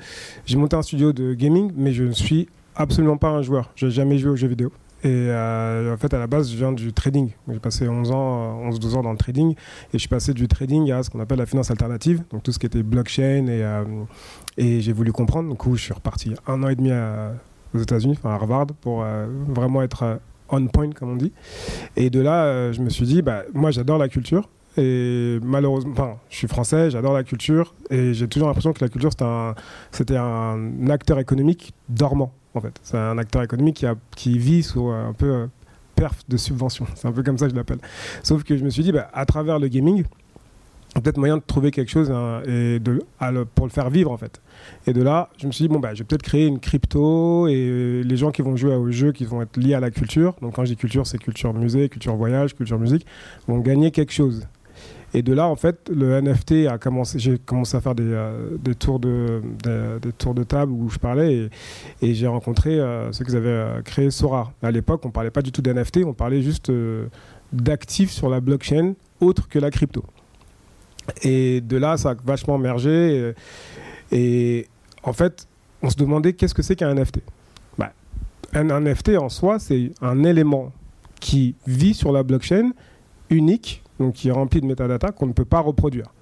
j'ai 0.45 0.57
monté 0.57 0.75
un 0.75 0.81
studio 0.81 1.13
de 1.13 1.33
gaming, 1.33 1.71
mais 1.75 1.93
je 1.93 2.03
ne 2.03 2.13
suis 2.13 2.49
absolument 2.75 3.17
pas 3.17 3.29
un 3.29 3.41
joueur. 3.41 3.71
Je 3.75 3.85
n'ai 3.85 3.91
jamais 3.91 4.17
joué 4.17 4.31
aux 4.31 4.35
jeux 4.35 4.47
vidéo. 4.47 4.71
Et 5.03 5.09
euh, 5.09 5.93
en 5.93 5.97
fait, 5.97 6.13
à 6.13 6.19
la 6.19 6.27
base, 6.27 6.51
je 6.51 6.57
viens 6.57 6.71
du 6.71 6.91
trading. 6.91 7.29
J'ai 7.47 7.59
passé 7.59 7.87
11 7.87 8.11
ans, 8.11 8.69
11-12 8.69 8.95
ans 8.95 9.03
dans 9.03 9.11
le 9.11 9.17
trading. 9.17 9.51
Et 9.51 9.55
je 9.93 9.99
suis 9.99 10.07
passé 10.07 10.33
du 10.33 10.47
trading 10.47 10.91
à 10.91 11.03
ce 11.03 11.09
qu'on 11.09 11.19
appelle 11.19 11.37
la 11.37 11.45
finance 11.45 11.69
alternative. 11.69 12.23
Donc 12.31 12.43
tout 12.43 12.51
ce 12.51 12.57
qui 12.57 12.65
était 12.65 12.83
blockchain. 12.83 13.45
Et, 13.47 13.63
euh, 13.63 13.83
j'ai 14.57 14.93
voulu 14.93 15.11
comprendre. 15.11 15.49
Du 15.49 15.55
coup, 15.55 15.75
je 15.75 15.83
suis 15.83 15.93
reparti 15.93 16.33
un 16.47 16.63
an 16.63 16.69
et 16.69 16.75
demi 16.75 16.91
aux 17.75 17.79
États-Unis, 17.79 18.15
enfin 18.17 18.31
à 18.31 18.33
Harvard, 18.33 18.67
pour 18.81 19.03
euh, 19.03 19.27
vraiment 19.47 19.83
être 19.83 20.19
on 20.49 20.65
point, 20.67 20.89
comme 20.91 21.11
on 21.11 21.15
dit. 21.15 21.33
Et 21.95 22.09
de 22.09 22.21
là, 22.21 22.71
je 22.71 22.81
me 22.81 22.89
suis 22.89 23.05
dit, 23.05 23.21
bah, 23.21 23.43
moi, 23.53 23.69
j'adore 23.69 23.97
la 23.97 24.07
culture. 24.07 24.49
Et 24.77 25.39
malheureusement, 25.43 26.19
je 26.29 26.37
suis 26.37 26.47
français, 26.47 26.89
j'adore 26.89 27.13
la 27.13 27.23
culture. 27.23 27.75
Et 27.89 28.13
j'ai 28.13 28.27
toujours 28.27 28.47
l'impression 28.47 28.73
que 28.73 28.83
la 28.83 28.89
culture, 28.89 29.11
c'était 29.91 30.17
un 30.17 30.89
acteur 30.89 31.19
économique 31.19 31.73
dormant 31.89 32.31
C'est 32.83 32.97
un 32.97 33.17
acteur 33.17 33.43
économique 33.43 33.77
qui, 33.77 33.85
a, 33.85 33.95
qui 34.15 34.37
vit 34.37 34.63
sur 34.63 34.91
un 34.91 35.13
peu 35.13 35.25
euh, 35.25 35.47
perf 35.95 36.23
de 36.27 36.37
subvention. 36.37 36.85
C'est 36.95 37.07
un 37.07 37.11
peu 37.11 37.23
comme 37.23 37.37
ça 37.37 37.45
que 37.45 37.51
je 37.51 37.55
l'appelle. 37.55 37.79
Sauf 38.23 38.43
que 38.43 38.57
je 38.57 38.63
me 38.63 38.69
suis 38.69 38.83
dit, 38.83 38.91
bah, 38.91 39.09
à 39.13 39.25
travers 39.25 39.59
le 39.59 39.67
gaming, 39.67 40.03
peut-être 40.95 41.17
moyen 41.17 41.37
de 41.37 41.43
trouver 41.45 41.71
quelque 41.71 41.91
chose 41.91 42.11
hein, 42.11 42.41
pour 43.55 43.65
le 43.65 43.71
faire 43.71 43.89
vivre 43.89 44.11
en 44.11 44.17
fait. 44.17 44.41
Et 44.87 44.93
de 44.93 45.01
là, 45.01 45.29
je 45.37 45.47
me 45.47 45.51
suis 45.51 45.65
dit, 45.65 45.69
bon, 45.69 45.79
bah, 45.79 45.93
je 45.93 45.99
vais 45.99 46.05
peut-être 46.05 46.23
créer 46.23 46.47
une 46.47 46.59
crypto 46.59 47.47
et 47.47 48.01
les 48.03 48.17
gens 48.17 48.31
qui 48.31 48.41
vont 48.41 48.55
jouer 48.55 48.75
aux 48.75 48.89
jeux 48.91 49.11
qui 49.11 49.25
vont 49.25 49.41
être 49.41 49.57
liés 49.57 49.75
à 49.75 49.79
la 49.79 49.91
culture, 49.91 50.35
donc 50.41 50.55
quand 50.55 50.65
je 50.65 50.71
dis 50.71 50.77
culture, 50.77 51.05
c'est 51.05 51.17
culture 51.17 51.53
musée, 51.53 51.89
culture 51.89 52.15
voyage, 52.15 52.55
culture 52.55 52.79
musique, 52.79 53.05
vont 53.47 53.59
gagner 53.59 53.91
quelque 53.91 54.13
chose. 54.13 54.47
Et 55.17 55.23
de 55.23 55.33
là, 55.33 55.47
en 55.47 55.55
fait, 55.55 55.89
le 55.89 56.21
NFT 56.21 56.67
a 56.69 56.77
commencé. 56.77 57.17
J'ai 57.17 57.39
commencé 57.39 57.75
à 57.75 57.81
faire 57.81 57.95
des, 57.95 58.03
euh, 58.05 58.55
des 58.59 58.75
tours 58.75 58.99
de 58.99 59.41
des, 59.63 60.11
tours 60.11 60.35
de 60.35 60.43
table 60.43 60.71
où 60.71 60.91
je 60.91 60.99
parlais 60.99 61.49
et, 62.03 62.13
j'ai 62.13 62.27
rencontré 62.27 62.79
euh, 62.79 63.11
ceux 63.11 63.25
qui 63.25 63.35
avaient 63.35 63.49
euh, 63.49 63.81
créé 63.81 64.11
Sora. 64.11 64.53
À 64.61 64.69
l'époque, 64.69 65.03
on 65.05 65.09
parlait 65.09 65.31
pas 65.31 65.41
du 65.41 65.51
tout 65.51 65.63
d'NFT, 65.63 66.01
on 66.05 66.13
parlait 66.13 66.43
juste 66.43 66.71
d'actifs 67.51 68.11
sur 68.11 68.29
la 68.29 68.41
blockchain 68.41 68.93
autre 69.19 69.49
que 69.49 69.57
la 69.57 69.71
crypto. 69.71 70.05
Et 71.23 71.61
de 71.61 71.77
là, 71.77 71.97
ça 71.97 72.11
a 72.11 72.15
vachement 72.23 72.59
mergé. 72.59 73.33
Et, 74.11 74.15
et 74.19 74.67
en 75.01 75.13
fait, 75.13 75.47
on 75.81 75.89
se 75.89 75.95
demandait 75.95 76.33
qu'est-ce 76.33 76.53
que 76.53 76.61
c'est 76.61 76.75
qu'un 76.75 76.93
NFT. 76.93 77.21
Bah, 77.79 77.91
un 78.53 78.65
NFT 78.65 79.17
en 79.17 79.29
soi, 79.29 79.57
c'est 79.57 79.93
un 79.99 80.23
élément 80.23 80.71
qui 81.19 81.55
vit 81.65 81.95
sur 81.95 82.11
la 82.11 82.21
blockchain 82.21 82.73
unique 83.31 83.81
donc 83.99 84.13
qui 84.13 84.29
est 84.29 84.31
rempli 84.31 84.61
de 84.61 84.65
métadata 84.65 85.11
qu'on 85.11 85.27
ne 85.27 85.33
peut 85.33 85.45
pas 85.45 85.59
reproduire. 85.59 86.13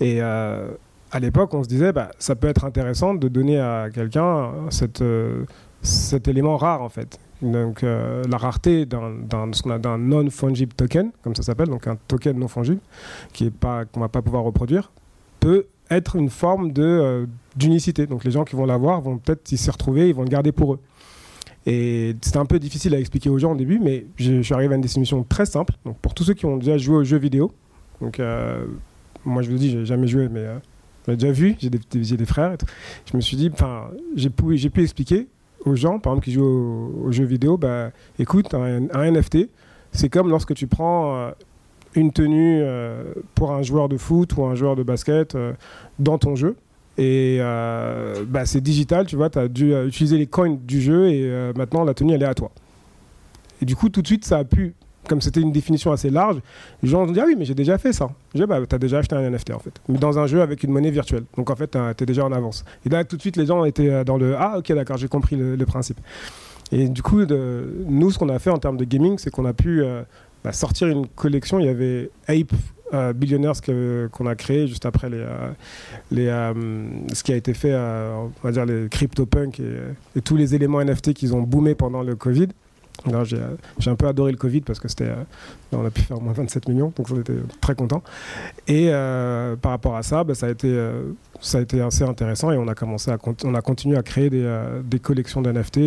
Et 0.00 0.18
euh, 0.20 0.68
à 1.10 1.20
l'époque, 1.20 1.54
on 1.54 1.62
se 1.62 1.68
disait, 1.68 1.92
bah, 1.92 2.10
ça 2.18 2.34
peut 2.34 2.48
être 2.48 2.64
intéressant 2.64 3.14
de 3.14 3.28
donner 3.28 3.58
à 3.58 3.88
quelqu'un 3.92 4.52
euh, 5.00 5.44
cet 5.82 6.28
élément 6.28 6.56
rare, 6.56 6.82
en 6.82 6.88
fait. 6.88 7.18
Donc, 7.42 7.82
euh, 7.82 8.22
la 8.28 8.38
rareté 8.38 8.86
d'un 8.86 9.98
non-fungible 9.98 10.72
token, 10.72 11.10
comme 11.22 11.34
ça 11.34 11.42
s'appelle, 11.42 11.68
donc 11.68 11.86
un 11.86 11.96
token 12.08 12.38
non 12.38 12.48
fungible, 12.48 12.80
qu'on 13.38 13.44
ne 13.44 14.00
va 14.00 14.08
pas 14.08 14.22
pouvoir 14.22 14.42
reproduire, 14.42 14.90
peut 15.40 15.66
être 15.90 16.16
une 16.16 16.30
forme 16.30 16.72
d'unicité. 17.54 18.06
donc, 18.06 18.24
les 18.24 18.30
gens 18.30 18.44
qui 18.44 18.56
vont 18.56 18.66
l'avoir 18.66 19.00
vont 19.00 19.18
peut-être 19.18 19.46
s'y 19.46 19.70
retrouver, 19.70 20.08
ils 20.08 20.14
vont 20.14 20.22
le 20.22 20.28
garder 20.28 20.50
pour 20.50 20.74
eux. 20.74 20.80
Et 21.66 22.14
c'était 22.20 22.38
un 22.38 22.46
peu 22.46 22.60
difficile 22.60 22.94
à 22.94 23.00
expliquer 23.00 23.28
aux 23.28 23.38
gens 23.38 23.52
au 23.52 23.56
début, 23.56 23.80
mais 23.80 24.06
je, 24.16 24.40
suis 24.40 24.54
arrivé 24.54 24.72
à 24.72 24.76
une 24.76 24.82
définition 24.82 25.24
très 25.24 25.46
simple. 25.46 25.74
Donc 25.84 25.98
pour 25.98 26.14
tous 26.14 26.22
ceux 26.22 26.34
qui 26.34 26.46
ont 26.46 26.56
déjà 26.56 26.78
joué 26.78 26.96
aux 26.96 27.04
jeux 27.04 27.18
vidéo, 27.18 27.52
donc 28.00 28.20
euh, 28.20 28.64
moi 29.24 29.42
je 29.42 29.50
vous 29.50 29.56
dis, 29.56 29.70
j'ai 29.70 29.84
jamais 29.84 30.06
joué, 30.06 30.28
mais 30.28 30.40
euh, 30.40 30.58
j'ai 31.08 31.16
déjà 31.16 31.32
vu, 31.32 31.56
j'ai 31.58 31.68
des, 31.68 31.80
des, 31.90 32.24
frères. 32.24 32.56
Je 33.10 33.16
me 33.16 33.20
suis 33.20 33.36
dit, 33.36 33.50
enfin, 33.52 33.90
j'ai 34.14 34.30
pu, 34.30 34.56
pu 34.70 34.82
expliquer 34.82 35.26
aux 35.64 35.74
gens, 35.74 35.98
par 35.98 36.12
exemple, 36.12 36.26
qui 36.26 36.32
jouent 36.32 37.02
aux, 37.04 37.10
jeux 37.10 37.24
vidéo, 37.24 37.56
bah, 37.56 37.90
écoute, 38.20 38.54
un, 38.54 39.10
NFT, 39.10 39.48
c'est 39.90 40.08
comme 40.08 40.30
lorsque 40.30 40.54
tu 40.54 40.68
prends 40.68 41.16
euh, 41.16 41.30
une 41.96 42.12
tenue 42.12 42.62
pour 43.34 43.52
un 43.52 43.62
joueur 43.62 43.88
de 43.88 43.96
foot 43.96 44.36
ou 44.36 44.44
un 44.44 44.54
joueur 44.54 44.76
de 44.76 44.84
basket 44.84 45.36
dans 45.98 46.18
ton 46.18 46.36
jeu. 46.36 46.54
Et 46.98 47.38
euh, 47.40 48.24
bah, 48.26 48.46
c'est 48.46 48.60
digital, 48.60 49.06
tu 49.06 49.16
vois, 49.16 49.28
tu 49.28 49.38
as 49.38 49.48
dû 49.48 49.74
euh, 49.74 49.86
utiliser 49.86 50.16
les 50.16 50.26
coins 50.26 50.56
du 50.58 50.80
jeu 50.80 51.08
et 51.08 51.24
euh, 51.24 51.52
maintenant 51.54 51.84
la 51.84 51.92
tenue 51.92 52.14
elle 52.14 52.22
est 52.22 52.26
à 52.26 52.34
toi. 52.34 52.50
Et 53.60 53.66
du 53.66 53.76
coup, 53.76 53.90
tout 53.90 54.00
de 54.00 54.06
suite, 54.06 54.24
ça 54.24 54.38
a 54.38 54.44
pu, 54.44 54.74
comme 55.06 55.20
c'était 55.20 55.40
une 55.40 55.52
définition 55.52 55.92
assez 55.92 56.08
large, 56.08 56.38
les 56.82 56.88
gens 56.88 57.02
ont 57.02 57.06
dit 57.06 57.20
Ah 57.20 57.24
oui, 57.26 57.34
mais 57.38 57.44
j'ai 57.44 57.54
déjà 57.54 57.76
fait 57.76 57.92
ça. 57.92 58.08
Je 58.34 58.40
dis, 58.40 58.46
bah, 58.46 58.60
tu 58.66 58.74
as 58.74 58.78
déjà 58.78 58.98
acheté 58.98 59.14
un 59.14 59.30
NFT 59.30 59.50
en 59.50 59.58
fait, 59.58 59.74
mais 59.88 59.98
dans 59.98 60.18
un 60.18 60.26
jeu 60.26 60.40
avec 60.40 60.62
une 60.62 60.72
monnaie 60.72 60.90
virtuelle. 60.90 61.24
Donc 61.36 61.50
en 61.50 61.56
fait, 61.56 61.76
tu 61.96 62.02
es 62.02 62.06
déjà 62.06 62.24
en 62.24 62.32
avance. 62.32 62.64
Et 62.86 62.88
là, 62.88 63.04
tout 63.04 63.16
de 63.16 63.20
suite, 63.20 63.36
les 63.36 63.46
gens 63.46 63.64
étaient 63.64 64.04
dans 64.04 64.16
le 64.16 64.34
Ah, 64.36 64.58
ok, 64.58 64.72
d'accord, 64.72 64.96
j'ai 64.96 65.08
compris 65.08 65.36
le, 65.36 65.66
principe. 65.66 66.00
Et 66.72 66.88
du 66.88 67.02
coup, 67.02 67.20
nous, 67.86 68.10
ce 68.10 68.18
qu'on 68.18 68.30
a 68.30 68.38
fait 68.38 68.50
en 68.50 68.58
termes 68.58 68.78
de 68.78 68.84
gaming, 68.84 69.18
c'est 69.18 69.30
qu'on 69.30 69.44
a 69.44 69.52
pu 69.52 69.82
bah, 70.42 70.52
sortir 70.52 70.88
une 70.88 71.06
collection. 71.08 71.58
Il 71.60 71.66
y 71.66 71.68
avait 71.68 72.10
Ape 72.26 72.52
euh, 72.94 73.12
Billionaires 73.12 73.60
qu'on 74.12 74.26
a 74.26 74.34
créé 74.36 74.68
juste 74.68 74.86
après 74.86 75.10
les, 75.10 75.18
euh, 75.18 75.50
les, 76.10 76.28
euh, 76.28 76.54
ce 77.12 77.24
qui 77.24 77.32
a 77.32 77.36
été 77.36 77.52
fait, 77.52 77.74
on 77.74 78.30
va 78.42 78.52
dire 78.52 78.64
les 78.64 78.88
CryptoPunk 78.88 79.60
et, 79.60 79.78
et 80.14 80.20
tous 80.20 80.36
les 80.36 80.54
éléments 80.54 80.82
NFT 80.82 81.12
qu'ils 81.12 81.34
ont 81.34 81.42
boomé 81.42 81.74
pendant 81.74 82.02
le 82.02 82.14
Covid. 82.14 82.48
J'ai 83.24 83.90
un 83.90 83.94
peu 83.94 84.06
adoré 84.06 84.32
le 84.32 84.38
Covid 84.38 84.62
parce 84.62 84.80
que 84.80 84.88
c'était, 84.88 85.10
on 85.70 85.84
a 85.84 85.90
pu 85.90 86.00
faire 86.00 86.20
moins 86.20 86.32
27 86.32 86.66
millions, 86.68 86.92
donc 86.96 87.06
on 87.10 87.20
était 87.20 87.34
très 87.60 87.74
content. 87.74 88.02
Et 88.68 88.90
par 89.60 89.72
rapport 89.72 89.96
à 89.96 90.02
ça, 90.02 90.24
bah, 90.24 90.34
ça, 90.34 90.46
a 90.46 90.50
été, 90.50 90.74
ça 91.40 91.58
a 91.58 91.60
été 91.60 91.82
assez 91.82 92.04
intéressant 92.04 92.52
et 92.52 92.56
on 92.56 92.66
a 92.68 92.74
commencé 92.74 93.10
à 93.10 93.18
on 93.44 93.54
a 93.54 93.60
continué 93.60 93.98
à 93.98 94.02
créer 94.02 94.30
des, 94.30 94.50
des 94.82 94.98
collections 94.98 95.42
d'NFT 95.42 95.80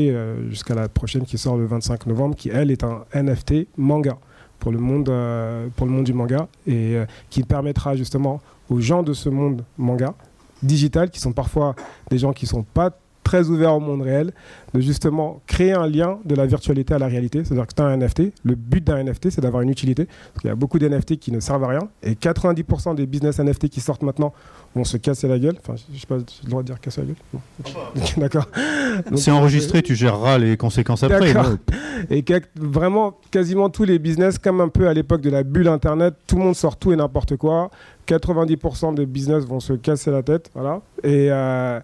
jusqu'à 0.50 0.76
la 0.76 0.88
prochaine 0.88 1.24
qui 1.24 1.38
sort 1.38 1.58
le 1.58 1.66
25 1.66 2.06
novembre, 2.06 2.36
qui 2.36 2.50
elle 2.50 2.70
est 2.70 2.84
un 2.84 3.04
NFT 3.16 3.68
manga 3.76 4.20
pour 4.60 4.72
le 4.72 4.80
monde, 4.80 5.10
euh, 5.10 5.68
pour 5.76 5.86
le 5.86 5.92
monde 5.92 6.06
du 6.06 6.14
manga 6.14 6.48
et 6.68 6.96
euh, 6.96 7.06
qui 7.30 7.44
permettra 7.44 7.96
justement 7.96 8.42
aux 8.70 8.80
gens 8.82 9.04
de 9.04 9.14
ce 9.14 9.30
monde 9.30 9.64
manga 9.78 10.14
digital, 10.62 11.10
qui 11.10 11.20
sont 11.20 11.32
parfois 11.32 11.76
des 12.10 12.18
gens 12.18 12.34
qui 12.34 12.46
ne 12.46 12.50
sont 12.50 12.64
pas 12.64 12.92
très 13.30 13.50
ouverts 13.50 13.76
au 13.76 13.80
monde 13.80 14.02
réel, 14.02 14.32
de 14.74 14.82
justement 14.82 15.40
créer 15.46 15.72
un 15.74 15.86
lien 15.86 16.18
de 16.26 16.34
la 16.34 16.48
virtualité 16.48 16.96
à 16.96 16.98
la 16.98 17.06
réalité. 17.06 17.44
C'est-à-dire 17.44 17.68
que 17.68 17.76
tu 17.76 17.82
as 17.84 17.86
un 17.86 17.96
NFT, 17.96 18.34
le 18.44 18.56
but 18.56 18.84
d'un 18.84 19.04
NFT, 19.04 19.30
c'est 19.30 19.42
d'avoir 19.42 19.62
une 19.62 19.70
utilité. 19.70 20.06
Parce 20.06 20.42
qu'il 20.42 20.48
y 20.48 20.52
a 20.52 20.56
beaucoup 20.56 20.80
d'NFT 20.80 21.18
qui 21.18 21.32
ne 21.32 21.40
servent 21.40 21.64
à 21.64 21.68
rien. 21.68 21.90
Et 22.02 22.14
90% 22.14 22.96
des 22.96 23.06
business 23.06 23.38
NFT 23.38 23.70
qui 23.70 23.82
sortent 23.82 24.02
maintenant 24.02 24.34
vont 24.74 24.84
se 24.84 24.98
casser 24.98 25.28
la 25.28 25.38
gueule. 25.38 25.58
Enfin, 25.60 25.76
je 25.94 26.00
sais 26.00 26.08
pas, 26.08 26.18
j'ai 26.18 26.44
le 26.46 26.50
droit 26.50 26.64
de 26.64 26.68
dire 26.68 26.80
casser 26.80 27.02
la 27.02 27.08
gueule 27.08 28.04
D'accord. 28.18 28.48
C'est 29.16 29.30
enregistré, 29.30 29.84
tu 29.84 29.94
géreras 29.94 30.40
les 30.40 30.58
conséquences 30.58 31.04
après. 31.04 31.36
Et 32.10 32.26
vraiment, 32.56 33.16
quasiment 33.30 33.70
tous 33.70 33.84
les 33.84 34.00
business, 34.00 34.40
comme 34.40 34.60
un 34.60 34.70
peu 34.70 34.88
à 34.88 34.94
l'époque 34.96 35.22
de 35.22 35.30
la 35.30 35.44
bulle 35.44 35.68
Internet, 35.68 36.16
tout 36.26 36.36
le 36.38 36.46
monde 36.46 36.56
sort 36.56 36.78
tout 36.78 36.92
et 36.92 36.96
n'importe 36.96 37.36
quoi. 37.36 37.70
90% 38.08 38.96
des 38.96 39.06
business 39.06 39.46
vont 39.46 39.60
se 39.60 39.74
casser 39.74 40.10
la 40.10 40.24
tête. 40.24 40.50
Voilà. 40.56 40.82
Et 41.04 41.28
euh, 41.30 41.80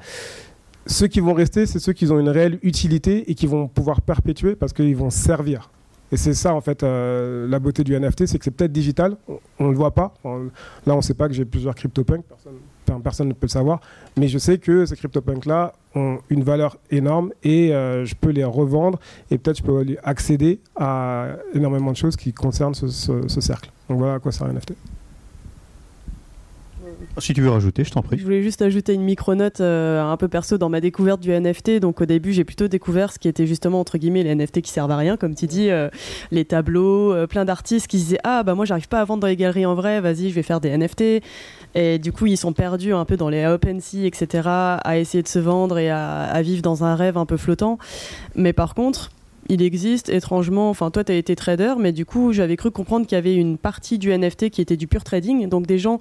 ceux 0.86 1.08
qui 1.08 1.19
vont 1.19 1.34
rester, 1.34 1.65
c'est 1.65 1.80
ceux 1.80 1.93
qui 1.93 2.10
ont 2.12 2.19
une 2.19 2.30
réelle 2.30 2.60
utilité 2.62 3.30
et 3.30 3.36
qui 3.36 3.48
vont 3.48 3.67
pouvoir 3.67 4.02
perpétuer 4.02 4.56
parce 4.56 4.74
qu'ils 4.74 4.95
vont 4.95 5.10
servir. 5.10 5.69
Et 6.12 6.17
c'est 6.17 6.36
ça, 6.36 6.54
en 6.54 6.62
fait, 6.62 6.84
euh, 6.84 7.48
la 7.48 7.60
beauté 7.60 7.84
du 7.84 8.00
NFT, 8.00 8.28
c'est 8.28 8.38
que 8.38 8.45
c'est 8.45 8.52
peut-être 8.52 8.71
digital, 8.71 9.17
on 9.60 9.65
ne 9.65 9.69
le 9.71 9.76
voit 9.76 9.91
pas. 9.91 10.13
là, 10.24 10.93
on 10.93 10.98
ne 10.98 11.02
sait 11.02 11.15
pas 11.15 11.28
que 11.28 11.34
j'ai 11.34 11.45
plusieurs 11.45 11.74
CryptoPunks, 11.74 12.24
personne, 12.24 13.02
personne 13.04 13.28
ne 13.30 13.34
peut 13.34 13.48
le 13.48 13.50
savoir, 13.50 13.82
mais 14.15 14.28
je 14.28 14.38
sais 14.38 14.60
que 14.60 14.86
ces 14.86 14.95
CryptoPunks-là 14.95 15.74
ont 15.95 16.19
une 16.30 16.43
valeur 16.43 16.78
énorme 16.91 17.32
et 17.43 17.74
euh, 17.74 18.06
je 18.06 18.13
peux 18.13 18.30
les 18.30 18.43
revendre 18.43 19.00
et 19.32 19.39
peut-être 19.39 19.58
je 19.58 19.63
peux 19.63 19.84
accéder 20.04 20.60
à 20.76 21.38
énormément 21.56 21.91
de 21.91 21.98
choses 21.98 22.15
qui 22.15 22.34
concernent 22.34 22.76
ce, 22.76 22.88
ce 22.88 23.41
cercle. 23.41 23.71
Donc 23.89 23.98
voilà 23.98 24.15
à 24.15 24.19
quoi 24.19 24.32
sert 24.32 24.45
un 24.45 24.54
NFT. 24.54 24.74
Si 27.18 27.34
tu 27.34 27.41
veux 27.41 27.50
rajouter, 27.50 27.84
je 27.84 27.91
t'en 27.91 28.02
prie. 28.02 28.18
Je 28.18 28.24
voulais 28.24 28.41
juste 28.41 28.62
ajouter 28.62 28.94
une 28.94 29.04
micro-note 29.04 29.62
euh, 29.62 30.04
un 30.04 30.18
peu 30.18 30.28
perso 30.28 30.58
dans 30.58 30.70
ma 30.70 30.82
découverte 30.82 31.22
du 31.22 31.32
NFT. 31.32 31.80
Donc 31.80 32.02
au 32.02 32.06
début, 32.06 32.34
j'ai 32.34 32.44
plutôt 32.44 32.68
découvert 32.68 33.12
ce 33.12 33.20
qui 33.20 33.28
était 33.28 33.48
justement 33.48 33.80
entre 33.80 33.98
guillemets 33.98 34.24
les 34.24 34.36
NFT 34.36 34.62
qui 34.62 34.72
servent 34.72 34.91
à 34.91 34.98
rien, 34.98 35.18
comme 35.18 35.34
tu 35.34 35.48
dis, 35.48 35.70
euh, 35.70 35.89
les 36.32 36.46
tableaux, 36.46 37.13
euh, 37.13 37.28
plein 37.28 37.46
d'artistes 37.46 37.88
qui 37.88 38.00
se 38.00 38.04
disaient 38.06 38.20
ah 38.24 38.44
bah 38.44 38.56
moi 38.56 38.65
j'arrive 38.65 38.88
pas 38.88 39.00
à 39.00 39.06
vendre 39.06 39.22
dans 39.22 39.28
les 39.28 39.36
galeries 39.36 39.65
en 39.65 39.76
vrai, 39.76 40.02
vas-y 40.02 40.30
je 40.30 40.36
vais 40.36 40.44
faire 40.44 40.60
des 40.60 40.76
NFT. 40.76 41.24
Et 41.76 42.00
du 42.00 42.12
coup 42.12 42.26
ils 42.26 42.38
sont 42.38 42.54
perdus 42.54 42.94
un 42.94 43.06
peu 43.06 43.18
dans 43.18 43.30
les 43.30 43.46
OpenSea 43.46 44.06
etc. 44.06 44.44
à 44.46 44.98
essayer 44.98 45.24
de 45.24 45.28
se 45.28 45.39
vendre 45.39 45.78
et 45.78 45.89
à, 45.89 46.41
vivre 46.41 46.62
dans 46.62 46.84
un 46.84 46.96
rêve 46.96 47.18
un 47.18 47.26
peu 47.26 47.38
flottant. 47.38 47.78
Mais 48.36 48.54
par 48.54 48.74
contre 48.74 49.12
il 49.48 49.62
existe 49.62 50.10
étrangement, 50.10 50.70
enfin 50.70 50.89
toi 50.89 51.04
tu 51.04 51.12
as 51.12 51.15
été 51.15 51.36
trader, 51.36 51.76
mais 51.80 51.91
du 51.91 52.06
coup 52.06 52.34
j'avais 52.34 52.58
cru 52.58 52.72
comprendre 52.72 53.06
qu'il 53.06 53.15
y 53.15 53.20
avait 53.20 53.36
une 53.36 53.58
partie 53.58 54.00
du 54.00 54.15
NFT 54.15 54.50
qui 54.50 54.62
était 54.62 54.78
du 54.78 54.88
pur 54.88 55.04
trading, 55.04 55.48
donc 55.50 55.68
des 55.68 55.78
gens 55.78 56.00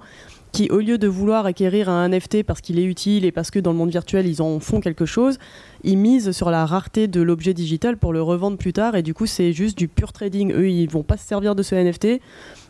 qui, 0.55 0.69
au 0.69 0.79
lieu 0.79 0.97
de 0.97 1.07
vouloir 1.07 1.45
acquérir 1.45 1.89
un 1.89 2.07
NFT 2.07 2.43
parce 2.43 2.61
qu'il 2.61 2.79
est 2.79 2.85
utile 2.85 3.25
et 3.25 3.33
parce 3.33 3.51
que 3.51 3.59
dans 3.59 3.71
le 3.71 3.77
monde 3.77 3.89
virtuel, 3.89 4.25
ils 4.25 4.41
en 4.41 4.61
font 4.61 4.79
quelque 4.79 5.05
chose, 5.05 5.37
ils 5.83 5.97
misent 5.97 6.31
sur 6.31 6.49
la 6.49 6.65
rareté 6.65 7.09
de 7.09 7.21
l'objet 7.21 7.53
digital 7.53 7.97
pour 7.97 8.13
le 8.13 8.21
revendre 8.21 8.57
plus 8.57 8.71
tard. 8.71 8.95
Et 8.95 9.03
du 9.03 9.13
coup, 9.13 9.25
c'est 9.25 9.51
juste 9.51 9.77
du 9.77 9.89
pur 9.89 10.13
trading. 10.13 10.53
Eux, 10.53 10.69
ils 10.69 10.89
vont 10.89 11.03
pas 11.03 11.17
se 11.17 11.27
servir 11.27 11.55
de 11.55 11.61
ce 11.61 11.75
NFT. 11.75 12.21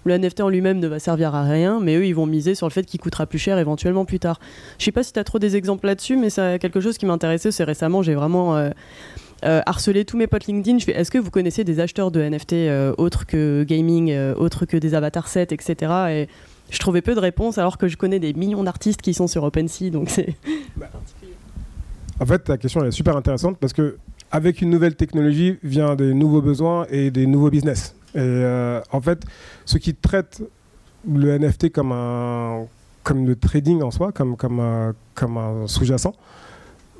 Le 0.03 0.17
NFT 0.17 0.41
en 0.41 0.49
lui-même 0.49 0.79
ne 0.79 0.87
va 0.87 0.97
servir 0.97 1.35
à 1.35 1.43
rien, 1.43 1.79
mais 1.79 1.95
eux, 1.95 2.07
ils 2.07 2.15
vont 2.15 2.25
miser 2.25 2.55
sur 2.55 2.67
le 2.67 2.71
fait 2.71 2.85
qu'il 2.85 2.99
coûtera 2.99 3.27
plus 3.27 3.39
cher 3.39 3.59
éventuellement 3.59 4.05
plus 4.05 4.19
tard. 4.19 4.39
Je 4.79 4.85
sais 4.85 4.91
pas 4.91 5.03
si 5.03 5.13
tu 5.13 5.19
as 5.19 5.23
trop 5.23 5.37
des 5.37 5.55
exemples 5.55 5.85
là-dessus, 5.85 6.17
mais 6.17 6.31
c'est 6.31 6.57
quelque 6.57 6.81
chose 6.81 6.97
qui 6.97 7.05
m'intéressait. 7.05 7.51
C'est 7.51 7.63
récemment, 7.63 8.01
j'ai 8.01 8.15
vraiment. 8.15 8.57
Euh, 8.57 8.71
euh, 9.43 9.61
harcelé 9.65 10.05
tous 10.05 10.17
mes 10.17 10.25
potes 10.25 10.47
LinkedIn. 10.47 10.79
Je 10.79 10.85
fais 10.85 10.93
est-ce 10.93 11.11
que 11.11 11.19
vous 11.19 11.29
connaissez 11.29 11.63
des 11.63 11.79
acheteurs 11.79 12.09
de 12.09 12.21
NFT 12.21 12.53
euh, 12.53 12.95
autres 12.97 13.27
que 13.27 13.63
gaming, 13.63 14.15
autres 14.37 14.65
que 14.65 14.77
des 14.77 14.95
avatars 14.95 15.27
sets, 15.27 15.49
etc. 15.51 15.75
Et 16.09 16.29
je 16.69 16.79
trouvais 16.79 17.01
peu 17.01 17.15
de 17.15 17.19
réponses 17.19 17.57
alors 17.57 17.77
que 17.77 17.87
je 17.87 17.97
connais 17.97 18.19
des 18.19 18.33
millions 18.33 18.63
d'artistes 18.63 19.01
qui 19.01 19.13
sont 19.13 19.27
sur 19.27 19.43
OpenSea, 19.43 19.89
donc 19.91 20.09
c'est 20.09 20.35
bah. 20.75 20.89
En 22.19 22.25
fait, 22.25 22.39
ta 22.39 22.57
question 22.57 22.83
est 22.85 22.91
super 22.91 23.17
intéressante 23.17 23.57
parce 23.57 23.73
que 23.73 23.97
avec 24.31 24.61
une 24.61 24.69
nouvelle 24.69 24.95
technologie 24.95 25.57
vient 25.63 25.95
des 25.95 26.13
nouveaux 26.13 26.41
besoins 26.41 26.85
et 26.89 27.11
des 27.11 27.27
nouveaux 27.27 27.49
business. 27.49 27.95
Et 28.13 28.19
euh, 28.19 28.81
en 28.91 29.01
fait, 29.01 29.23
ceux 29.65 29.79
qui 29.79 29.93
traitent 29.93 30.41
le 31.07 31.37
NFT 31.37 31.71
comme 31.71 31.91
un 31.91 32.65
comme 33.03 33.27
le 33.27 33.35
trading 33.35 33.83
en 33.83 33.91
soi, 33.91 34.11
comme 34.11 34.35
comme 34.35 34.59
un, 34.59 34.95
comme 35.13 35.37
un 35.37 35.67
sous-jacent, 35.67 36.13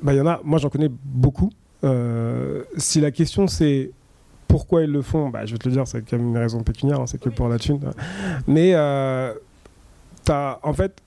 bah, 0.02 0.12
il 0.12 0.18
y 0.18 0.20
en 0.20 0.26
a. 0.26 0.40
Moi, 0.44 0.58
j'en 0.58 0.68
connais 0.68 0.90
beaucoup. 0.90 1.50
Euh, 1.84 2.62
si 2.76 3.00
la 3.00 3.10
question 3.10 3.46
c'est 3.46 3.90
pourquoi 4.48 4.82
ils 4.82 4.90
le 4.90 5.02
font, 5.02 5.28
bah, 5.28 5.44
je 5.44 5.52
vais 5.52 5.58
te 5.58 5.68
le 5.68 5.74
dire, 5.74 5.86
c'est 5.86 6.02
quand 6.08 6.16
même 6.16 6.28
une 6.28 6.38
raison 6.38 6.62
pécuniaire, 6.62 7.00
hein, 7.00 7.06
c'est 7.06 7.20
que 7.20 7.28
pour 7.28 7.48
la 7.48 7.58
thune. 7.58 7.80
Mais 8.46 8.72
euh, 8.74 9.34
en 10.30 10.72
fait, 10.72 11.00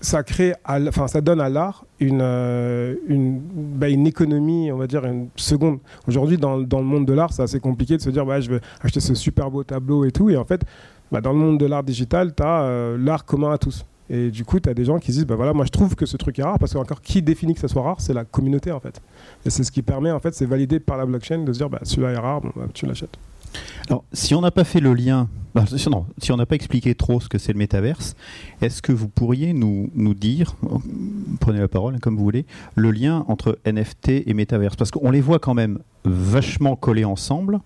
ça 0.00 0.22
crée, 0.22 0.52
enfin, 0.66 1.06
ça 1.06 1.20
donne 1.20 1.40
à 1.40 1.48
l'art 1.48 1.84
une, 2.00 2.20
euh, 2.20 2.96
bah, 3.08 3.88
une, 3.88 4.06
économie, 4.06 4.72
on 4.72 4.76
va 4.76 4.86
dire, 4.86 5.04
une 5.04 5.28
seconde. 5.36 5.78
Aujourd'hui, 6.08 6.36
dans, 6.36 6.58
dans, 6.58 6.80
le 6.80 6.84
monde 6.84 7.06
de 7.06 7.12
l'art, 7.12 7.32
c'est 7.32 7.42
assez 7.42 7.60
compliqué 7.60 7.96
de 7.96 8.02
se 8.02 8.10
dire, 8.10 8.26
bah, 8.26 8.40
je 8.40 8.50
vais 8.50 8.60
acheter 8.82 9.00
ce 9.00 9.14
super 9.14 9.50
beau 9.50 9.62
tableau 9.62 10.04
et 10.04 10.10
tout. 10.10 10.28
Et 10.28 10.36
en 10.36 10.44
fait, 10.44 10.64
bah, 11.12 11.20
dans 11.20 11.32
le 11.32 11.38
monde 11.38 11.58
de 11.58 11.66
l'art 11.66 11.84
digital, 11.84 12.34
tu 12.34 12.42
as 12.42 12.62
euh, 12.62 12.98
l'art 12.98 13.24
commun 13.24 13.52
à 13.52 13.58
tous. 13.58 13.84
Et 14.10 14.30
du 14.30 14.44
coup, 14.44 14.58
tu 14.60 14.68
as 14.68 14.74
des 14.74 14.84
gens 14.84 14.98
qui 14.98 15.12
disent, 15.12 15.24
bah 15.24 15.36
voilà, 15.36 15.52
moi 15.52 15.64
je 15.64 15.70
trouve 15.70 15.94
que 15.94 16.04
ce 16.04 16.16
truc 16.16 16.38
est 16.38 16.42
rare, 16.42 16.58
parce 16.58 16.72
que 16.72 16.78
encore 16.78 17.00
qui 17.00 17.22
définit 17.22 17.54
que 17.54 17.60
ça 17.60 17.68
soit 17.68 17.82
rare, 17.82 18.00
c'est 18.00 18.12
la 18.12 18.24
communauté 18.24 18.72
en 18.72 18.80
fait. 18.80 19.00
Et 19.46 19.50
c'est 19.50 19.62
ce 19.62 19.70
qui 19.70 19.82
permet, 19.82 20.10
en 20.10 20.20
fait, 20.20 20.34
c'est 20.34 20.44
validé 20.44 20.80
par 20.80 20.98
la 20.98 21.06
blockchain 21.06 21.44
de 21.44 21.52
se 21.52 21.58
dire, 21.58 21.70
bah, 21.70 21.78
celui-là 21.82 22.10
est 22.10 22.18
rare, 22.18 22.40
bah, 22.42 22.66
tu 22.74 22.84
l'achètes. 22.84 23.16
Alors, 23.88 24.04
si 24.12 24.34
on 24.34 24.40
n'a 24.40 24.50
pas 24.50 24.64
fait 24.64 24.80
le 24.80 24.94
lien, 24.94 25.28
bah, 25.54 25.64
non, 25.90 26.06
si 26.18 26.32
on 26.32 26.36
n'a 26.36 26.46
pas 26.46 26.54
expliqué 26.54 26.94
trop 26.94 27.20
ce 27.20 27.28
que 27.28 27.38
c'est 27.38 27.52
le 27.52 27.58
métaverse, 27.58 28.16
est-ce 28.60 28.80
que 28.80 28.92
vous 28.92 29.08
pourriez 29.08 29.52
nous, 29.52 29.90
nous 29.94 30.14
dire, 30.14 30.56
prenez 31.40 31.60
la 31.60 31.68
parole 31.68 32.00
comme 32.00 32.16
vous 32.16 32.24
voulez, 32.24 32.46
le 32.74 32.90
lien 32.90 33.24
entre 33.28 33.58
NFT 33.66 34.08
et 34.26 34.34
métaverse? 34.34 34.76
Parce 34.76 34.90
qu'on 34.90 35.10
les 35.10 35.20
voit 35.20 35.38
quand 35.38 35.54
même 35.54 35.78
vachement 36.04 36.76
collés 36.76 37.04
ensemble. 37.04 37.60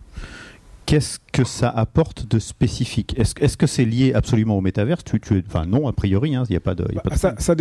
Qu'est-ce 0.85 1.19
que 1.33 1.45
ça 1.45 1.69
apporte 1.69 2.29
de 2.29 2.39
spécifique? 2.39 3.19
Est-ce 3.19 3.35
est 3.41 3.57
que 3.57 3.67
c'est 3.67 3.85
lié 3.85 4.15
absolument 4.15 4.57
au 4.57 4.61
métaverse? 4.61 5.03
Tu, 5.03 5.21
tu, 5.21 5.43
Enfin, 5.47 5.67
non, 5.67 5.89
a 5.89 5.93
priori, 5.93 6.31
il 6.31 6.35
hein, 6.37 6.45
n'y 6.49 6.57
a 6.57 6.61
pas 6.61 6.77
de. 6.77 6.85
Y 6.93 6.99
a 6.99 7.01
pas 7.01 7.11
bah, 7.11 7.17
ça, 7.17 7.35
ça 7.39 7.55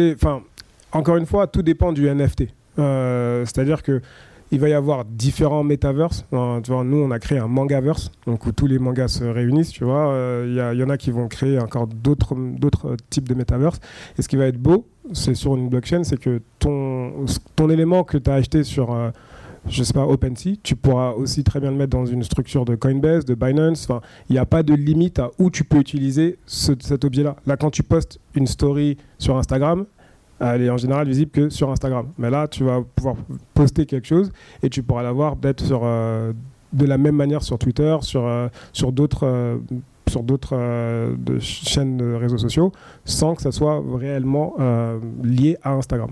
encore 0.91 1.17
une 1.17 1.25
fois, 1.25 1.47
tout 1.47 1.61
dépend 1.61 1.91
du 1.91 2.07
NFT. 2.07 2.43
Euh, 2.77 3.45
c'est-à-dire 3.45 3.83
que 3.83 4.01
il 4.51 4.59
va 4.59 4.69
y 4.69 4.73
avoir 4.73 5.05
différents 5.05 5.63
metaverses. 5.63 6.25
Tu 6.63 6.71
vois, 6.71 6.83
nous, 6.83 6.97
on 6.97 7.11
a 7.11 7.19
créé 7.19 7.39
un 7.39 7.47
mangaverse, 7.47 8.11
donc 8.25 8.45
où 8.45 8.51
tous 8.51 8.67
les 8.67 8.79
mangas 8.79 9.07
se 9.07 9.23
réunissent. 9.23 9.71
Tu 9.71 9.83
vois, 9.83 10.11
il 10.45 10.59
euh, 10.59 10.73
y, 10.73 10.77
y, 10.77 10.83
en 10.83 10.89
a 10.89 10.97
qui 10.97 11.11
vont 11.11 11.27
créer 11.27 11.59
encore 11.59 11.87
d'autres 11.87 12.35
types 13.09 13.27
de 13.27 13.33
metaverses. 13.33 13.79
Et 14.17 14.21
ce 14.21 14.27
qui 14.27 14.35
va 14.35 14.45
être 14.45 14.59
beau, 14.59 14.85
c'est 15.13 15.35
sur 15.35 15.55
une 15.55 15.69
blockchain, 15.69 16.03
c'est 16.03 16.19
que 16.19 16.41
ton 16.59 17.25
ton 17.55 17.69
élément 17.69 18.03
que 18.03 18.17
tu 18.17 18.29
as 18.29 18.35
acheté 18.35 18.63
sur 18.63 18.93
euh, 18.93 19.11
je 19.67 19.83
sais 19.83 19.93
pas, 19.93 20.05
OpenSea, 20.05 20.57
tu 20.61 20.75
pourras 20.75 21.11
aussi 21.11 21.43
très 21.43 21.59
bien 21.59 21.71
le 21.71 21.77
mettre 21.77 21.97
dans 21.97 22.05
une 22.05 22.23
structure 22.23 22.65
de 22.65 22.75
Coinbase, 22.75 23.25
de 23.25 23.33
Binance. 23.33 23.85
Enfin, 23.89 24.01
il 24.29 24.33
n'y 24.33 24.39
a 24.39 24.45
pas 24.45 24.63
de 24.63 24.73
limite 24.73 25.19
à 25.19 25.31
où 25.39 25.49
tu 25.49 25.63
peux 25.63 25.79
utiliser 25.79 26.37
cet 26.45 27.03
objet-là. 27.03 27.35
Là, 27.45 27.57
quand 27.57 27.71
tu 27.71 27.83
postes 27.83 28.19
une 28.35 28.47
story 28.47 28.97
sur 29.17 29.37
Instagram, 29.37 29.85
elle 30.39 30.63
est 30.63 30.69
en 30.69 30.77
général 30.77 31.07
visible 31.07 31.31
que 31.31 31.49
sur 31.49 31.69
Instagram. 31.69 32.07
Mais 32.17 32.29
là, 32.29 32.47
tu 32.47 32.63
vas 32.63 32.81
pouvoir 32.95 33.15
poster 33.53 33.85
quelque 33.85 34.07
chose 34.07 34.31
et 34.63 34.69
tu 34.69 34.83
pourras 34.83 35.03
l'avoir 35.03 35.35
peut-être 35.35 35.63
sur, 35.63 35.81
euh, 35.83 36.33
de 36.73 36.85
la 36.85 36.97
même 36.97 37.15
manière 37.15 37.43
sur 37.43 37.57
Twitter, 37.57 37.95
sur, 38.01 38.25
euh, 38.25 38.47
sur 38.73 38.91
d'autres 38.91 39.25
euh, 39.25 39.57
sur 40.07 40.21
d'autres 40.21 40.55
chaînes 41.39 41.97
de 41.97 42.13
réseaux 42.13 42.37
sociaux, 42.37 42.71
sans 43.05 43.33
que 43.33 43.41
ça 43.41 43.51
soit 43.51 43.83
réellement 43.95 44.53
lié 45.23 45.57
à 45.63 45.71
Instagram. 45.71 46.11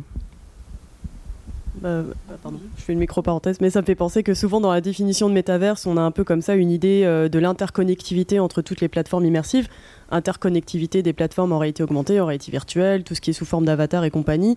Bah, 1.80 2.02
pardon, 2.42 2.60
je 2.76 2.82
fais 2.82 2.94
une 2.94 3.00
micro-parenthèse, 3.00 3.62
mais 3.62 3.70
ça 3.70 3.82
me 3.82 3.86
fait 3.86 3.94
penser 3.94 4.24
que 4.24 4.34
souvent 4.34 4.60
dans 4.60 4.72
la 4.72 4.82
définition 4.82 5.30
de 5.30 5.34
métaverse, 5.36 5.86
on 5.86 5.96
a 5.96 6.02
un 6.02 6.10
peu 6.10 6.24
comme 6.24 6.42
ça 6.42 6.56
une 6.56 6.72
idée 6.72 7.04
de 7.04 7.40
l'interconnectivité 7.40 8.40
entre 8.40 8.64
toutes 8.64 8.82
les 8.82 8.88
plateformes 8.88 9.26
immersives 9.26 9.70
interconnectivité 10.12 11.04
des 11.04 11.14
plateformes 11.14 11.52
en 11.52 11.58
réalité 11.58 11.84
augmentée, 11.84 12.20
en 12.20 12.26
réalité 12.26 12.52
virtuelle, 12.52 13.04
tout 13.04 13.16
ce 13.16 13.22
qui 13.22 13.32
est 13.32 13.34
sous 13.34 13.46
forme 13.46 13.66
d'avatar 13.66 14.04
et 14.04 14.12
compagnie. 14.12 14.56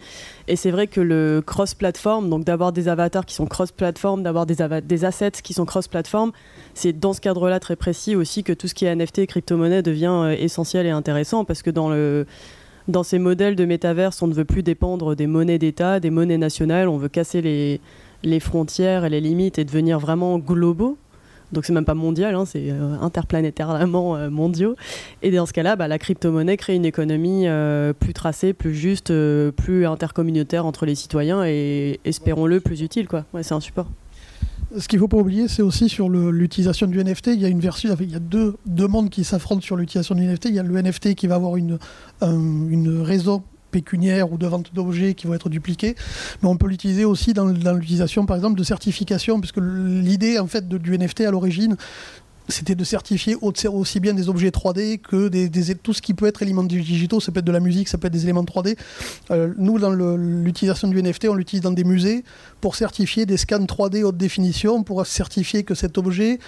Et 0.48 0.56
c'est 0.56 0.70
vrai 0.70 0.86
que 0.86 1.00
le 1.00 1.42
cross-platform, 1.44 2.28
donc 2.28 2.44
d'avoir 2.44 2.72
des 2.72 2.88
avatars 2.88 3.26
qui 3.26 3.34
sont 3.34 3.46
cross-platform, 3.46 4.22
d'avoir 4.22 4.46
des, 4.46 5.04
assets 5.04 5.42
qui 5.42 5.54
sont 5.54 5.64
cross-platform, 5.64 6.32
c'est 6.74 6.92
dans 6.92 7.12
ce 7.12 7.20
cadre-là 7.20 7.60
très 7.60 7.76
précis 7.76 8.16
aussi 8.16 8.42
que 8.42 8.52
tout 8.52 8.68
ce 8.68 8.74
qui 8.74 8.84
est 8.84 8.94
NFT 8.94 9.20
et 9.20 9.26
crypto-monnaie 9.26 9.82
devient 9.82 10.06
euh, 10.06 10.36
essentiel 10.38 10.86
et 10.86 10.90
intéressant 10.90 11.44
parce 11.44 11.62
que 11.62 11.70
dans 11.70 13.02
ces 13.02 13.18
modèles 13.18 13.56
de 13.56 13.64
métaverse, 13.64 14.22
on 14.22 14.26
ne 14.26 14.34
veut 14.34 14.44
plus 14.44 14.62
dépendre 14.62 15.16
des 15.16 15.26
monnaies 15.26 15.58
d'État, 15.58 16.00
des 16.00 16.10
monnaies 16.10 16.38
nationales, 16.38 16.88
on 16.88 16.96
veut 16.96 17.08
casser 17.08 17.40
les, 17.40 17.80
les 18.22 18.40
frontières 18.40 19.04
et 19.04 19.10
les 19.10 19.20
limites 19.20 19.58
et 19.58 19.64
devenir 19.64 19.98
vraiment 19.98 20.38
globaux 20.38 20.98
donc 21.52 21.64
c'est 21.64 21.72
même 21.72 21.84
pas 21.84 21.94
mondial, 21.94 22.34
hein, 22.34 22.44
c'est 22.44 22.70
euh, 22.70 22.96
interplanétairement 23.00 24.16
euh, 24.16 24.30
mondiaux. 24.30 24.74
Et 25.22 25.30
dans 25.30 25.46
ce 25.46 25.52
cas-là, 25.52 25.76
bah, 25.76 25.88
la 25.88 25.98
crypto-monnaie 25.98 26.56
crée 26.56 26.74
une 26.74 26.84
économie 26.84 27.46
euh, 27.46 27.92
plus 27.92 28.12
tracée, 28.12 28.52
plus 28.52 28.74
juste, 28.74 29.12
plus 29.52 29.86
intercommunautaire 29.86 30.66
entre 30.66 30.86
les 30.86 30.94
citoyens 30.94 31.44
et 31.44 32.00
espérons-le 32.04 32.60
plus 32.60 32.82
utile. 32.82 33.06
Quoi. 33.06 33.24
Ouais, 33.32 33.42
c'est 33.42 33.54
un 33.54 33.60
support. 33.60 33.86
Ce 34.76 34.88
qu'il 34.88 34.98
ne 34.98 35.02
faut 35.02 35.08
pas 35.08 35.18
oublier, 35.18 35.46
c'est 35.46 35.62
aussi 35.62 35.88
sur 35.88 36.08
l'utilisation 36.08 36.88
du 36.88 37.02
NFT. 37.02 37.28
Il 37.28 37.40
y 37.40 37.44
a 37.44 37.48
une 37.48 37.60
version, 37.60 37.94
il 38.00 38.10
y 38.10 38.16
a 38.16 38.18
deux, 38.18 38.56
mondes 38.66 39.10
qui 39.10 39.22
s'affrontent 39.22 39.60
sur 39.60 39.76
l'utilisation 39.76 40.16
du 40.16 40.22
NFT. 40.22 40.46
Il 40.46 40.54
y 40.56 40.58
a 40.58 40.64
le 40.64 40.82
NFT 40.82 41.14
qui 41.14 41.28
va 41.28 41.36
avoir 41.36 41.56
une, 41.56 41.78
une 42.20 43.00
raison 43.02 43.44
pécuniaires 43.76 44.32
ou 44.32 44.38
de 44.38 44.46
vente 44.46 44.72
d'objets 44.72 45.12
qui 45.12 45.26
vont 45.26 45.34
être 45.34 45.50
dupliqués. 45.50 45.94
Mais 46.40 46.48
on 46.48 46.56
peut 46.56 46.68
l'utiliser 46.68 47.04
aussi 47.04 47.34
dans, 47.34 47.46
l'utilisation, 47.46 48.24
par 48.24 48.36
exemple, 48.36 48.58
de 48.58 48.64
certification, 48.64 49.38
puisque 49.38 49.58
l'idée 49.60 50.38
en 50.38 50.46
fait 50.46 50.66
du 50.66 50.96
NFT 50.96 51.20
à 51.22 51.30
l'origine, 51.30 51.76
c'était 52.48 52.74
de 52.74 52.84
certifier 52.84 53.36
aussi 53.40 54.00
bien 54.00 54.14
des 54.14 54.28
objets 54.28 54.50
3D 54.50 55.00
que 55.00 55.28
des, 55.28 55.74
tout 55.74 55.92
ce 55.92 56.00
qui 56.00 56.14
peut 56.14 56.26
être 56.26 56.42
éléments 56.42 56.62
digitaux. 56.62 57.20
Ça 57.20 57.32
peut 57.32 57.40
être 57.40 57.44
de 57.44 57.52
la 57.52 57.60
musique, 57.60 57.88
ça 57.88 57.98
peut 57.98 58.06
être 58.06 58.12
des 58.12 58.24
éléments 58.24 58.44
3D. 58.44 58.76
Euh, 59.30 59.52
nous, 59.58 59.78
dans 59.78 59.90
l'utilisation 59.90 60.88
du 60.88 61.02
NFT, 61.02 61.26
on 61.28 61.34
l'utilise 61.34 61.62
dans 61.62 61.72
des 61.72 61.84
musées 61.84 62.24
pour 62.60 62.76
certifier 62.76 63.26
des 63.26 63.36
scans 63.36 63.64
3D 63.64 64.04
haute 64.04 64.16
définition, 64.16 64.82
pour 64.82 65.04
certifier 65.06 65.64
que 65.64 65.74
cet 65.74 65.98
objet, 65.98 66.38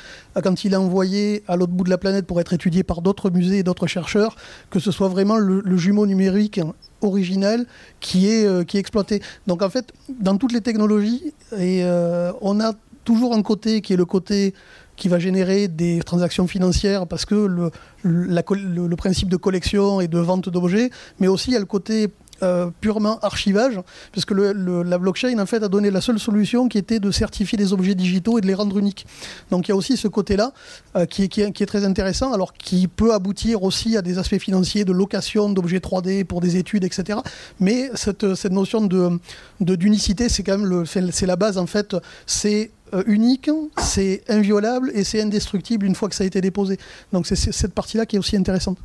quand 0.42 0.64
il 0.64 0.72
est 0.72 0.76
envoyé 0.76 1.42
à 1.48 1.56
l'autre 1.56 1.72
bout 1.72 1.84
de 1.84 1.90
la 1.90 1.98
planète 1.98 2.26
pour 2.26 2.40
être 2.40 2.52
étudié 2.52 2.82
par 2.82 3.02
d'autres 3.02 3.30
musées 3.30 3.58
et 3.58 3.62
d'autres 3.62 3.86
chercheurs, 3.86 4.36
que 4.70 4.78
ce 4.78 4.90
soit 4.92 5.08
vraiment 5.08 5.36
le, 5.36 5.76
jumeau 5.76 6.06
numérique 6.06 6.60
originel 7.02 7.66
qui 8.00 8.28
est, 8.28 8.46
euh, 8.46 8.64
qui 8.64 8.76
est 8.76 8.80
exploité. 8.80 9.22
Donc 9.46 9.62
en 9.62 9.70
fait, 9.70 9.92
dans 10.08 10.36
toutes 10.36 10.52
les 10.52 10.60
technologies, 10.60 11.32
et, 11.56 11.82
euh, 11.84 12.32
on 12.40 12.60
a 12.60 12.72
toujours 13.04 13.34
un 13.34 13.42
côté 13.42 13.80
qui 13.80 13.92
est 13.92 13.96
le 13.96 14.04
côté 14.04 14.54
qui 14.96 15.08
va 15.08 15.18
générer 15.18 15.68
des 15.68 16.00
transactions 16.00 16.46
financières 16.48 17.06
parce 17.06 17.24
que 17.24 17.34
le, 17.34 17.70
le, 18.02 18.96
principe 18.96 19.28
de 19.28 19.36
collection 19.36 20.00
et 20.00 20.08
de 20.08 20.18
vente 20.18 20.48
d'objets, 20.48 20.90
mais 21.20 21.28
aussi 21.28 21.50
il 21.50 21.54
y 21.54 21.56
a 21.56 21.60
le 21.60 21.66
côté 21.66 22.08
euh, 22.42 22.70
purement 22.80 23.18
archivage, 23.20 23.80
le, 24.30 24.82
la 24.82 24.98
blockchain 24.98 25.38
en 25.38 25.46
fait 25.46 25.62
a 25.62 25.68
donné 25.68 25.90
la 25.90 26.00
seule 26.00 26.18
solution 26.18 26.68
qui 26.68 26.78
était 26.78 27.00
de 27.00 27.10
certifier 27.10 27.58
les 27.58 27.72
objets 27.72 27.94
digitaux 27.94 28.38
et 28.38 28.40
de 28.40 28.46
les 28.46 28.54
rendre 28.54 28.78
uniques. 28.78 29.06
Donc 29.50 29.68
il 29.68 29.70
y 29.70 29.72
a 29.72 29.76
aussi 29.76 29.96
ce 29.96 30.08
côté-là 30.08 30.52
euh, 30.96 31.06
qui, 31.06 31.22
est, 31.22 31.66
très 31.66 31.84
intéressant, 31.84 32.32
alors 32.32 32.52
qui 32.52 32.88
peut 32.88 33.12
aboutir 33.12 33.62
aussi 33.62 33.96
à 33.96 34.02
des 34.02 34.18
aspects 34.18 34.38
financiers 34.38 34.84
de 34.84 34.92
location 34.92 35.50
d'objets 35.50 35.78
3D 35.78 36.24
pour 36.24 36.40
des 36.40 36.56
études, 36.56 36.84
etc. 36.84 37.18
Mais 37.60 37.90
cette, 37.94 38.34
cette 38.34 38.52
notion 38.52 38.82
de 38.82 39.18
d'unicité, 39.60 40.28
c'est 40.28 40.42
quand 40.42 40.58
même 40.58 40.84
c'est 40.86 41.26
la 41.26 41.36
base 41.36 41.58
en 41.58 41.66
fait. 41.66 41.96
C'est 42.26 42.70
euh, 42.94 43.02
unique, 43.06 43.50
c'est 43.78 44.22
inviolable 44.28 44.90
et 44.94 45.04
c'est 45.04 45.20
indestructible 45.20 45.84
une 45.86 45.94
fois 45.94 46.08
que 46.08 46.14
ça 46.14 46.24
a 46.24 46.26
été 46.26 46.40
déposé. 46.40 46.78
Donc 47.12 47.26
c'est 47.26 47.36
cette 47.36 47.74
partie-là 47.74 48.06
qui 48.06 48.16
est 48.16 48.18
aussi 48.18 48.36
intéressante. 48.36 48.78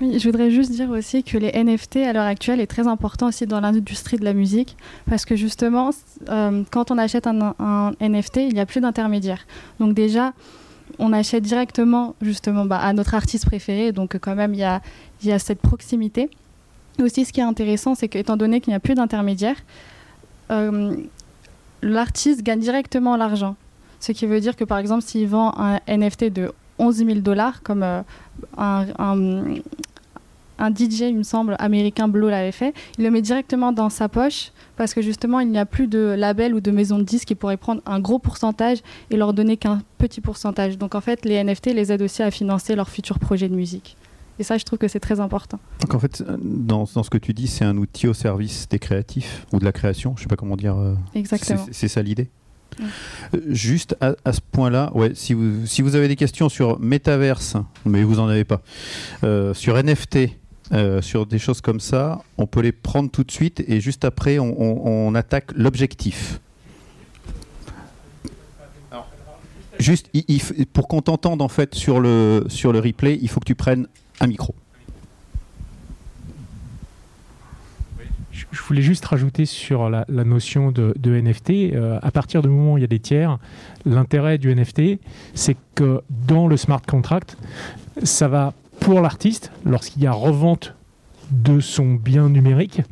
Je 0.00 0.22
voudrais 0.28 0.50
juste 0.50 0.72
dire 0.72 0.90
aussi 0.90 1.22
que 1.22 1.38
les 1.38 1.52
NFT 1.52 1.96
à 1.96 2.12
l'heure 2.12 2.26
actuelle 2.26 2.60
est 2.60 2.66
très 2.66 2.86
important 2.86 3.28
aussi 3.28 3.46
dans 3.46 3.60
l'industrie 3.60 4.18
de 4.18 4.24
la 4.24 4.34
musique 4.34 4.76
parce 5.08 5.24
que 5.24 5.36
justement, 5.36 5.90
euh, 6.28 6.64
quand 6.70 6.90
on 6.90 6.98
achète 6.98 7.26
un, 7.26 7.92
NFT, 8.00 8.36
il 8.48 8.54
n'y 8.54 8.60
a 8.60 8.66
plus 8.66 8.82
d'intermédiaire. 8.82 9.46
Donc 9.80 9.94
déjà, 9.94 10.34
on 10.98 11.14
achète 11.14 11.44
directement 11.44 12.14
justement 12.20 12.66
bah, 12.66 12.78
à 12.78 12.92
notre 12.92 13.14
artiste 13.14 13.46
préféré, 13.46 13.92
donc 13.92 14.18
quand 14.18 14.34
même 14.34 14.52
il 14.52 14.60
y 14.60 14.64
a, 14.64 14.82
y 15.22 15.32
a, 15.32 15.38
cette 15.38 15.60
proximité. 15.60 16.28
Aussi, 17.00 17.24
ce 17.24 17.32
qui 17.32 17.40
est 17.40 17.44
intéressant, 17.44 17.94
c'est 17.94 18.08
qu'étant 18.08 18.36
donné 18.36 18.60
qu'il 18.60 18.72
n'y 18.72 18.76
a 18.76 18.80
plus 18.80 18.94
d'intermédiaire, 18.94 19.56
euh, 20.50 20.94
l'artiste 21.80 22.42
gagne 22.42 22.60
directement 22.60 23.16
l'argent. 23.16 23.56
Ce 24.00 24.12
qui 24.12 24.26
veut 24.26 24.40
dire 24.40 24.56
que 24.56 24.64
par 24.64 24.76
exemple, 24.76 25.02
s'il 25.02 25.26
vend 25.26 25.54
un 25.56 25.80
NFT 25.88 26.24
de 26.24 26.52
11 26.78 26.96
000 26.96 27.18
dollars, 27.20 27.62
comme 27.62 27.82
euh, 27.82 28.02
un, 28.56 28.86
un, 30.58 30.70
DJ, 30.70 31.00
il 31.00 31.16
me 31.16 31.22
semble, 31.22 31.56
américain 31.58 32.08
Blue 32.08 32.30
l'avait 32.30 32.52
fait, 32.52 32.74
il 32.98 33.04
le 33.04 33.10
met 33.10 33.22
directement 33.22 33.72
dans 33.72 33.90
sa 33.90 34.08
poche 34.08 34.52
parce 34.76 34.94
que 34.94 35.02
justement, 35.02 35.40
il 35.40 35.48
n'y 35.48 35.58
a 35.58 35.66
plus 35.66 35.86
de 35.86 36.14
label 36.16 36.54
ou 36.54 36.60
de 36.60 36.70
maison 36.70 36.98
de 36.98 37.04
disques 37.04 37.28
qui 37.28 37.34
pourraient 37.34 37.56
prendre 37.56 37.82
un 37.86 38.00
gros 38.00 38.18
pourcentage 38.18 38.78
et 39.10 39.16
leur 39.16 39.32
donner 39.32 39.56
qu'un 39.56 39.82
petit 39.98 40.20
pourcentage. 40.20 40.78
Donc 40.78 40.94
en 40.94 41.00
fait, 41.00 41.24
les 41.24 41.42
NFT 41.42 41.74
les 41.74 41.92
aident 41.92 42.02
aussi 42.02 42.22
à 42.22 42.30
financer 42.30 42.74
leurs 42.74 42.88
futurs 42.88 43.18
projets 43.18 43.48
de 43.48 43.54
musique. 43.54 43.96
Et 44.38 44.42
ça, 44.42 44.58
je 44.58 44.64
trouve 44.64 44.78
que 44.78 44.88
c'est 44.88 45.00
très 45.00 45.20
important. 45.20 45.58
Donc 45.80 45.94
en 45.94 45.98
fait, 45.98 46.22
dans, 46.22 46.84
dans, 46.92 47.02
ce 47.02 47.10
que 47.10 47.18
tu 47.18 47.32
dis, 47.32 47.46
c'est 47.46 47.64
un 47.64 47.76
outil 47.78 48.06
au 48.06 48.14
service 48.14 48.68
des 48.68 48.78
créatifs 48.78 49.46
ou 49.52 49.58
de 49.58 49.64
la 49.64 49.72
création, 49.72 50.12
je 50.16 50.20
ne 50.20 50.22
sais 50.24 50.28
pas 50.28 50.36
comment 50.36 50.56
dire. 50.56 50.76
Euh, 50.76 50.94
Exactement. 51.14 51.64
C'est 51.72 51.88
ça 51.88 52.02
l'idée? 52.02 52.28
Juste 53.48 53.96
à, 54.00 54.32
ce 54.32 54.40
point-là, 54.52 54.90
ouais, 54.94 55.12
si, 55.14 55.34
vous, 55.34 55.66
si 55.66 55.82
vous 55.82 55.94
avez 55.96 56.08
des 56.08 56.16
questions 56.16 56.48
sur 56.48 56.78
Metaverse, 56.78 57.56
mais 57.84 58.02
vous 58.02 58.16
n'en 58.16 58.28
avez 58.28 58.44
pas, 58.44 58.60
euh, 59.24 59.54
sur 59.54 59.82
NFT, 59.82 60.30
euh, 60.72 61.00
sur 61.00 61.26
des 61.26 61.38
choses 61.38 61.60
comme 61.60 61.80
ça, 61.80 62.22
on 62.38 62.46
peut 62.46 62.60
les 62.60 62.72
prendre 62.72 63.10
tout 63.10 63.24
de 63.24 63.30
suite 63.30 63.64
et 63.66 63.80
juste 63.80 64.04
après, 64.04 64.38
on, 64.38 65.14
attaque 65.14 65.52
l'objectif. 65.54 66.40
Juste, 69.78 70.10
pour 70.72 70.88
qu'on 70.88 71.02
t'entende 71.02 71.42
en 71.42 71.48
fait 71.48 71.74
sur 71.74 72.00
le, 72.00 72.44
sur 72.48 72.72
le 72.72 72.80
replay, 72.80 73.18
il 73.20 73.28
faut 73.28 73.40
que 73.40 73.46
tu 73.46 73.54
prennes 73.54 73.86
un 74.20 74.26
micro. 74.26 74.54
Je 78.52 78.62
voulais 78.62 78.82
juste 78.82 79.04
rajouter 79.04 79.44
sur 79.44 79.90
la, 79.90 80.04
notion 80.08 80.70
de, 80.70 80.94
NFT. 81.04 81.50
Euh, 81.50 81.98
à 82.02 82.10
partir 82.10 82.42
du 82.42 82.48
moment 82.48 82.74
où 82.74 82.78
il 82.78 82.82
y 82.82 82.84
a 82.84 82.88
des 82.88 82.98
tiers, 82.98 83.38
l'intérêt 83.84 84.38
du 84.38 84.54
NFT, 84.54 85.00
c'est 85.34 85.56
que 85.74 86.02
dans 86.26 86.46
le 86.46 86.56
smart 86.56 86.82
contract, 86.82 87.36
ça 88.02 88.28
va 88.28 88.54
pour 88.80 89.00
l'artiste, 89.00 89.50
lorsqu'il 89.64 90.02
y 90.02 90.06
a 90.06 90.12
revente 90.12 90.74
de 91.30 91.60
son 91.60 91.94
bien 91.94 92.28
numérique, 92.28 92.82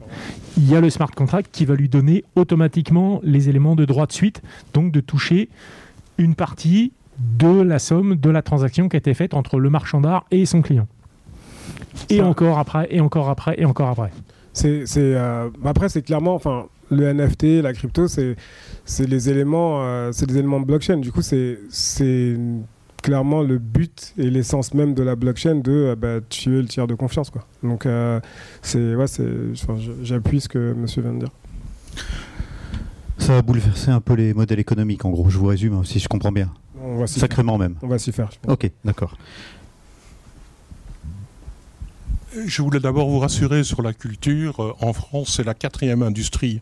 il 0.57 0.69
y 0.69 0.75
a 0.75 0.81
le 0.81 0.90
smart 0.90 1.11
contract 1.11 1.51
qui 1.53 1.64
va 1.64 1.75
lui 1.75 1.88
donner 1.88 2.25
automatiquement 2.35 3.21
les 3.23 3.49
éléments 3.49 3.77
de 3.77 3.85
droit 3.85 4.07
de 4.07 4.12
suite, 4.12 4.43
donc 4.73 4.93
de 4.93 5.01
toucher 5.01 5.49
une 6.19 6.35
partie 6.35 6.93
de 7.19 7.61
la 7.61 7.79
somme 7.79 8.17
de 8.17 8.31
la 8.31 8.43
transaction 8.43 8.88
qui 8.88 8.97
a 8.97 8.99
été 8.99 9.14
faite 9.14 9.35
entre 9.35 9.59
le 9.59 9.71
marchand 9.71 10.01
d'art 10.01 10.25
et 10.31 10.47
son 10.47 10.62
client. 10.62 10.88
Et 12.11 12.21
encore 12.21 12.59
après, 12.59 12.88
et 12.90 13.01
encore 13.01 13.31
après, 13.31 13.55
et 13.59 13.64
encore 13.64 13.88
après. 13.88 14.11
C'est, 14.55 14.87
euh, 14.97 15.51
après, 15.64 15.88
c'est 15.88 16.03
clairement, 16.03 16.35
enfin, 16.35 16.67
le 16.90 17.12
NFT, 17.12 17.61
la 17.62 17.73
crypto, 17.73 18.07
c'est, 18.07 18.37
c'est 18.85 19.07
les 19.07 19.29
éléments, 19.29 19.83
euh, 19.83 20.11
c'est 20.12 20.27
des 20.27 20.38
éléments 20.38 20.61
de 20.61 20.64
blockchain. 20.64 20.99
Du 20.99 21.11
coup, 21.11 21.23
c'est, 21.23 21.59
c'est 21.69 22.37
clairement 23.03 23.43
le 23.43 23.59
but 23.59 24.14
et 24.17 24.31
l'essence 24.31 24.73
même 24.73 24.95
de 24.95 25.03
la 25.03 25.17
blockchain 25.17 25.57
de 25.57 25.73
euh, 25.73 25.97
bah, 25.97 26.21
tuer 26.29 26.62
le 26.62 26.69
tiers 26.69 26.87
de 26.87 26.95
confiance, 26.95 27.31
quoi. 27.31 27.47
Donc, 27.64 27.87
c'est, 28.62 28.95
ouais, 28.95 29.07
c'est, 29.09 29.29
j'appuie 30.03 30.40
ce 30.40 30.49
que 30.49 30.73
Monsieur 30.73 31.03
vient 31.03 31.14
de 31.14 31.19
dire. 31.19 31.31
Ça 33.19 33.35
va 33.35 33.43
bouleverser 33.43 33.90
un 33.90 34.01
peu 34.01 34.14
les 34.14 34.35
modèles 34.35 34.61
économiques, 34.61 35.05
en 35.05 35.11
gros. 35.11 35.31
Je 35.31 35.38
vous 35.38 35.47
résume, 35.47 35.85
si 35.85 35.99
je 35.99 36.09
comprends 36.09 36.33
bien. 36.33 36.51
Sacrément 37.07 37.59
même. 37.59 37.77
On 37.83 37.88
va 37.88 37.99
s'y 37.99 38.12
faire. 38.12 38.31
Ok, 38.47 38.71
d'accord. 38.85 39.17
Je 42.47 42.62
voulais 42.62 42.81
d'abord 42.81 43.09
vous 43.09 43.18
rassurer 43.18 43.64
sur 43.64 43.83
la 43.83 43.92
culture. 43.92 44.61
Euh, 44.61 44.73
en 44.81 44.92
France, 44.92 45.35
c'est 45.37 45.44
la 45.44 45.55
quatrième 45.55 46.03
industrie, 46.03 46.61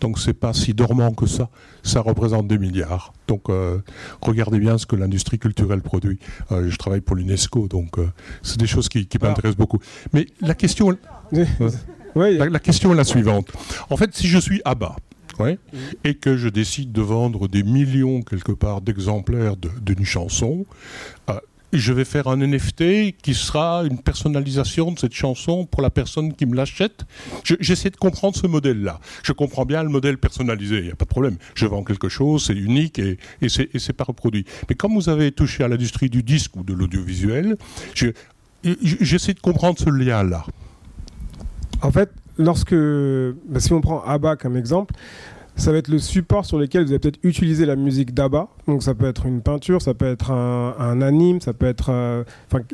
donc 0.00 0.18
c'est 0.18 0.34
pas 0.34 0.52
si 0.52 0.74
dormant 0.74 1.12
que 1.12 1.26
ça. 1.26 1.48
Ça 1.82 2.00
représente 2.00 2.46
des 2.46 2.58
milliards. 2.58 3.12
Donc 3.26 3.48
euh, 3.48 3.78
regardez 4.20 4.58
bien 4.58 4.76
ce 4.76 4.86
que 4.86 4.96
l'industrie 4.96 5.38
culturelle 5.38 5.80
produit. 5.80 6.18
Euh, 6.52 6.68
je 6.68 6.76
travaille 6.76 7.00
pour 7.00 7.16
l'UNESCO, 7.16 7.68
donc 7.68 7.96
c'est 8.42 8.58
des 8.58 8.66
choses 8.66 8.88
qui, 8.88 9.08
m'intéressent 9.20 9.56
beaucoup. 9.56 9.78
Mais 10.12 10.26
la 10.40 10.54
question, 10.54 10.96
la, 12.14 12.58
question 12.58 12.92
est 12.92 12.96
la 12.96 13.04
suivante. 13.04 13.50
En 13.90 13.96
fait, 13.96 14.14
si 14.14 14.26
je 14.26 14.38
suis 14.38 14.60
à 14.64 14.74
bas, 14.74 14.96
et 16.04 16.14
que 16.14 16.36
je 16.36 16.48
décide 16.48 16.92
de 16.92 17.02
vendre 17.02 17.48
des 17.48 17.64
millions 17.64 18.22
quelque 18.22 18.52
part 18.52 18.80
d'exemplaires 18.80 19.56
d'une 19.56 20.04
chanson, 20.04 20.64
je 21.74 21.92
vais 21.92 22.04
faire 22.04 22.28
un 22.28 22.36
NFT 22.36 23.16
qui 23.22 23.34
sera 23.34 23.84
une 23.84 23.98
personnalisation 23.98 24.92
de 24.92 24.98
cette 24.98 25.14
chanson 25.14 25.66
pour 25.66 25.82
la 25.82 25.90
personne 25.90 26.32
qui 26.32 26.46
me 26.46 26.54
l'achète. 26.54 27.04
J'essaie 27.60 27.90
de 27.90 27.96
comprendre 27.96 28.36
ce 28.36 28.46
modèle-là. 28.46 29.00
Je 29.22 29.32
comprends 29.32 29.64
bien 29.64 29.82
le 29.82 29.88
modèle 29.88 30.18
personnalisé, 30.18 30.78
il 30.78 30.84
n'y 30.84 30.92
a 30.92 30.96
pas 30.96 31.04
de 31.04 31.10
problème. 31.10 31.36
Je 31.54 31.66
vends 31.66 31.84
quelque 31.84 32.08
chose, 32.08 32.46
c'est 32.46 32.54
unique 32.54 32.98
et, 32.98 33.18
et 33.40 33.48
c'est 33.48 33.92
pas 33.92 34.04
reproduit. 34.04 34.44
Mais 34.68 34.74
comme 34.74 34.94
vous 34.94 35.08
avez 35.08 35.32
touché 35.32 35.64
à 35.64 35.68
l'industrie 35.68 36.10
du 36.10 36.22
disque 36.22 36.56
ou 36.56 36.62
de 36.62 36.72
l'audiovisuel, 36.72 37.56
j'essaie 38.82 39.34
de 39.34 39.40
comprendre 39.40 39.78
ce 39.78 39.90
lien-là. 39.90 40.44
En 41.82 41.90
fait, 41.90 42.10
lorsque, 42.38 42.74
bah, 42.74 43.60
si 43.60 43.72
on 43.72 43.80
prend 43.80 44.02
ABBA 44.02 44.36
comme 44.36 44.56
exemple, 44.56 44.94
ça 45.56 45.70
va 45.70 45.78
être 45.78 45.88
le 45.88 45.98
support 45.98 46.44
sur 46.44 46.58
lequel 46.58 46.84
vous 46.84 46.90
allez 46.90 46.98
peut-être 46.98 47.20
utiliser 47.22 47.64
la 47.64 47.76
musique 47.76 48.12
d'Abba. 48.12 48.48
Donc 48.66 48.82
ça 48.82 48.94
peut 48.94 49.06
être 49.06 49.26
une 49.26 49.40
peinture, 49.40 49.80
ça 49.80 49.94
peut 49.94 50.06
être 50.06 50.32
un, 50.32 51.00
anime, 51.00 51.40
ça 51.40 51.52
peut 51.52 51.66
être 51.66 51.90
euh, 51.90 52.24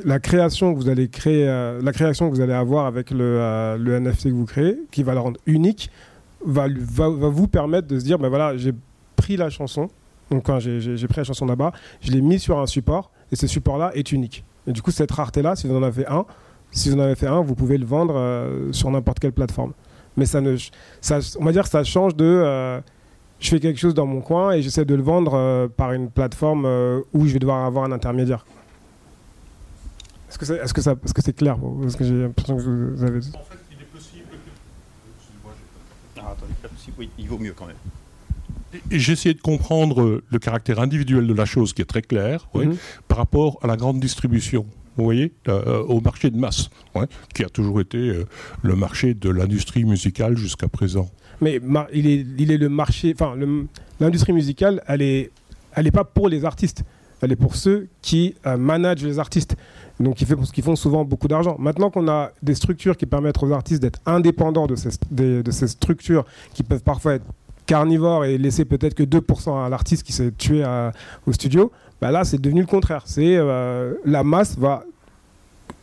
la 0.04 0.18
création 0.18 0.72
que 0.72 0.78
vous 0.78 0.88
allez 0.88 1.08
créer, 1.08 1.46
euh, 1.46 1.80
la 1.82 1.92
création 1.92 2.30
que 2.30 2.34
vous 2.34 2.40
allez 2.40 2.54
avoir 2.54 2.86
avec 2.86 3.10
le, 3.10 3.18
euh, 3.20 3.76
le, 3.76 3.98
NFT 4.00 4.24
que 4.24 4.34
vous 4.34 4.46
créez, 4.46 4.78
qui 4.90 5.02
va 5.02 5.14
la 5.14 5.20
rendre 5.20 5.38
unique, 5.46 5.90
va, 6.44 6.68
vous 6.68 7.48
permettre 7.48 7.86
de 7.86 7.98
se 7.98 8.04
dire, 8.04 8.18
ben 8.18 8.28
voilà, 8.28 8.56
j'ai 8.56 8.72
pris 9.16 9.36
la 9.36 9.50
chanson, 9.50 9.88
donc 10.30 10.46
j'ai 10.58 11.06
pris 11.06 11.18
la 11.18 11.24
chanson 11.24 11.44
d'Abba, 11.44 11.72
je 12.00 12.10
l'ai 12.12 12.22
mis 12.22 12.38
sur 12.38 12.58
un 12.58 12.66
support, 12.66 13.10
et 13.30 13.36
ce 13.36 13.46
support-là 13.46 13.90
est 13.94 14.10
unique. 14.12 14.44
Et 14.66 14.72
du 14.72 14.80
coup, 14.80 14.90
cette 14.90 15.10
rareté-là, 15.10 15.54
si 15.54 15.66
vous 15.66 15.76
en 15.76 15.82
avez 15.82 16.06
un, 16.06 16.24
si 16.70 16.88
vous 16.88 16.96
en 16.96 17.00
avez 17.00 17.14
fait 17.14 17.26
un, 17.26 17.42
vous 17.42 17.54
pouvez 17.54 17.76
le 17.76 17.84
vendre 17.84 18.70
sur 18.72 18.90
n'importe 18.90 19.18
quelle 19.18 19.32
plateforme 19.32 19.72
mais 20.16 20.26
ça 20.26 20.40
ne, 20.40 20.56
ça, 21.00 21.18
on 21.38 21.44
va 21.44 21.52
dire 21.52 21.64
que 21.64 21.68
ça 21.68 21.84
change 21.84 22.16
de. 22.16 22.24
Euh, 22.24 22.80
je 23.38 23.48
fais 23.48 23.60
quelque 23.60 23.78
chose 23.80 23.94
dans 23.94 24.06
mon 24.06 24.20
coin 24.20 24.52
et 24.52 24.62
j'essaie 24.62 24.84
de 24.84 24.94
le 24.94 25.02
vendre 25.02 25.32
euh, 25.34 25.68
par 25.68 25.92
une 25.92 26.10
plateforme 26.10 26.64
euh, 26.66 27.00
où 27.14 27.26
je 27.26 27.32
vais 27.32 27.38
devoir 27.38 27.64
avoir 27.64 27.84
un 27.84 27.92
intermédiaire. 27.92 28.44
Est-ce 30.28 30.38
que 30.38 30.44
c'est 30.44 30.56
est 30.56 30.64
-ce 30.64 30.74
que 30.74 30.82
ça, 30.82 30.92
est 30.92 31.08
-ce 31.08 31.14
que 31.14 31.22
c'est 31.22 31.32
clair 31.32 31.56
Parce 31.80 31.96
que 31.96 32.04
j'ai 32.04 32.22
l'impression 32.22 32.56
que 32.56 32.62
vous 32.62 33.04
avez. 33.04 33.18
En 33.18 33.20
fait, 33.20 33.58
il 33.72 33.80
est 33.80 33.90
possible 33.92 34.28
que. 34.30 36.20
Ah, 36.20 36.32
attendez, 36.32 36.54
oui, 36.98 37.10
il 37.18 37.28
vaut 37.28 37.38
mieux 37.38 37.54
quand 37.54 37.66
même. 37.66 37.76
J'ai 38.90 39.14
essayé 39.14 39.34
de 39.34 39.40
comprendre 39.40 40.22
le 40.28 40.38
caractère 40.38 40.78
individuel 40.78 41.26
de 41.26 41.34
la 41.34 41.44
chose 41.44 41.72
qui 41.72 41.82
est 41.82 41.90
très 41.94 42.02
clair 42.02 42.48
mhm. 42.54 42.76
par 43.08 43.18
rapport 43.18 43.58
à 43.62 43.66
la 43.66 43.76
grande 43.76 43.98
distribution 43.98 44.64
vous 44.96 45.04
voyez, 45.04 45.32
euh, 45.48 45.82
au 45.84 46.00
marché 46.00 46.30
de 46.30 46.36
masse, 46.36 46.70
qui 47.34 47.44
a 47.44 47.48
toujours 47.48 47.80
été 47.80 47.98
euh, 47.98 48.24
le 48.62 48.76
marché 48.76 49.14
de 49.14 49.30
l'industrie 49.30 49.84
musicale 49.84 50.36
jusqu'à 50.36 50.68
présent. 50.68 51.08
Mais 51.40 51.60
il, 51.92 52.06
est, 52.06 52.26
il 52.38 52.50
est 52.50 52.58
le 52.58 52.68
marché, 52.68 53.14
enfin, 53.14 53.34
l'industrie 53.98 54.32
musicale, 54.32 54.82
elle 54.86 55.00
n'est 55.00 55.30
elle 55.74 55.86
est 55.86 55.92
pas 55.92 56.04
pour 56.04 56.28
les 56.28 56.44
artistes, 56.44 56.82
elle 57.22 57.32
est 57.32 57.36
pour 57.36 57.54
ceux 57.54 57.88
qui 58.02 58.34
euh, 58.46 58.56
managent 58.56 59.04
les 59.04 59.18
artistes. 59.18 59.56
Donc, 60.00 60.16
qui, 60.16 60.62
font 60.62 60.76
souvent 60.76 61.04
beaucoup 61.04 61.28
d'argent. 61.28 61.56
Maintenant 61.58 61.90
qu'on 61.90 62.08
a 62.08 62.30
des 62.42 62.54
structures 62.54 62.96
qui 62.96 63.04
permettent 63.04 63.42
aux 63.42 63.52
artistes 63.52 63.82
d'être 63.82 64.00
indépendants 64.06 64.66
de 64.66 64.74
ces, 64.74 64.88
de 65.10 65.50
ces 65.50 65.68
structures 65.68 66.24
qui 66.54 66.62
peuvent 66.62 66.82
parfois 66.82 67.16
être 67.16 67.24
carnivore 67.70 68.24
et 68.24 68.36
laisser 68.36 68.64
peut-être 68.64 68.94
que 68.94 69.04
2% 69.04 69.64
à 69.64 69.68
l'artiste 69.68 70.02
qui 70.02 70.12
s'est 70.12 70.32
tué 70.32 70.64
au 71.24 71.32
studio, 71.32 71.70
bah 72.00 72.10
là 72.10 72.24
c'est 72.24 72.40
devenu 72.40 72.60
le 72.60 72.66
contraire. 72.66 73.02
C'est 73.06 73.36
la 74.04 74.24
masse 74.24 74.56
va 74.58 74.84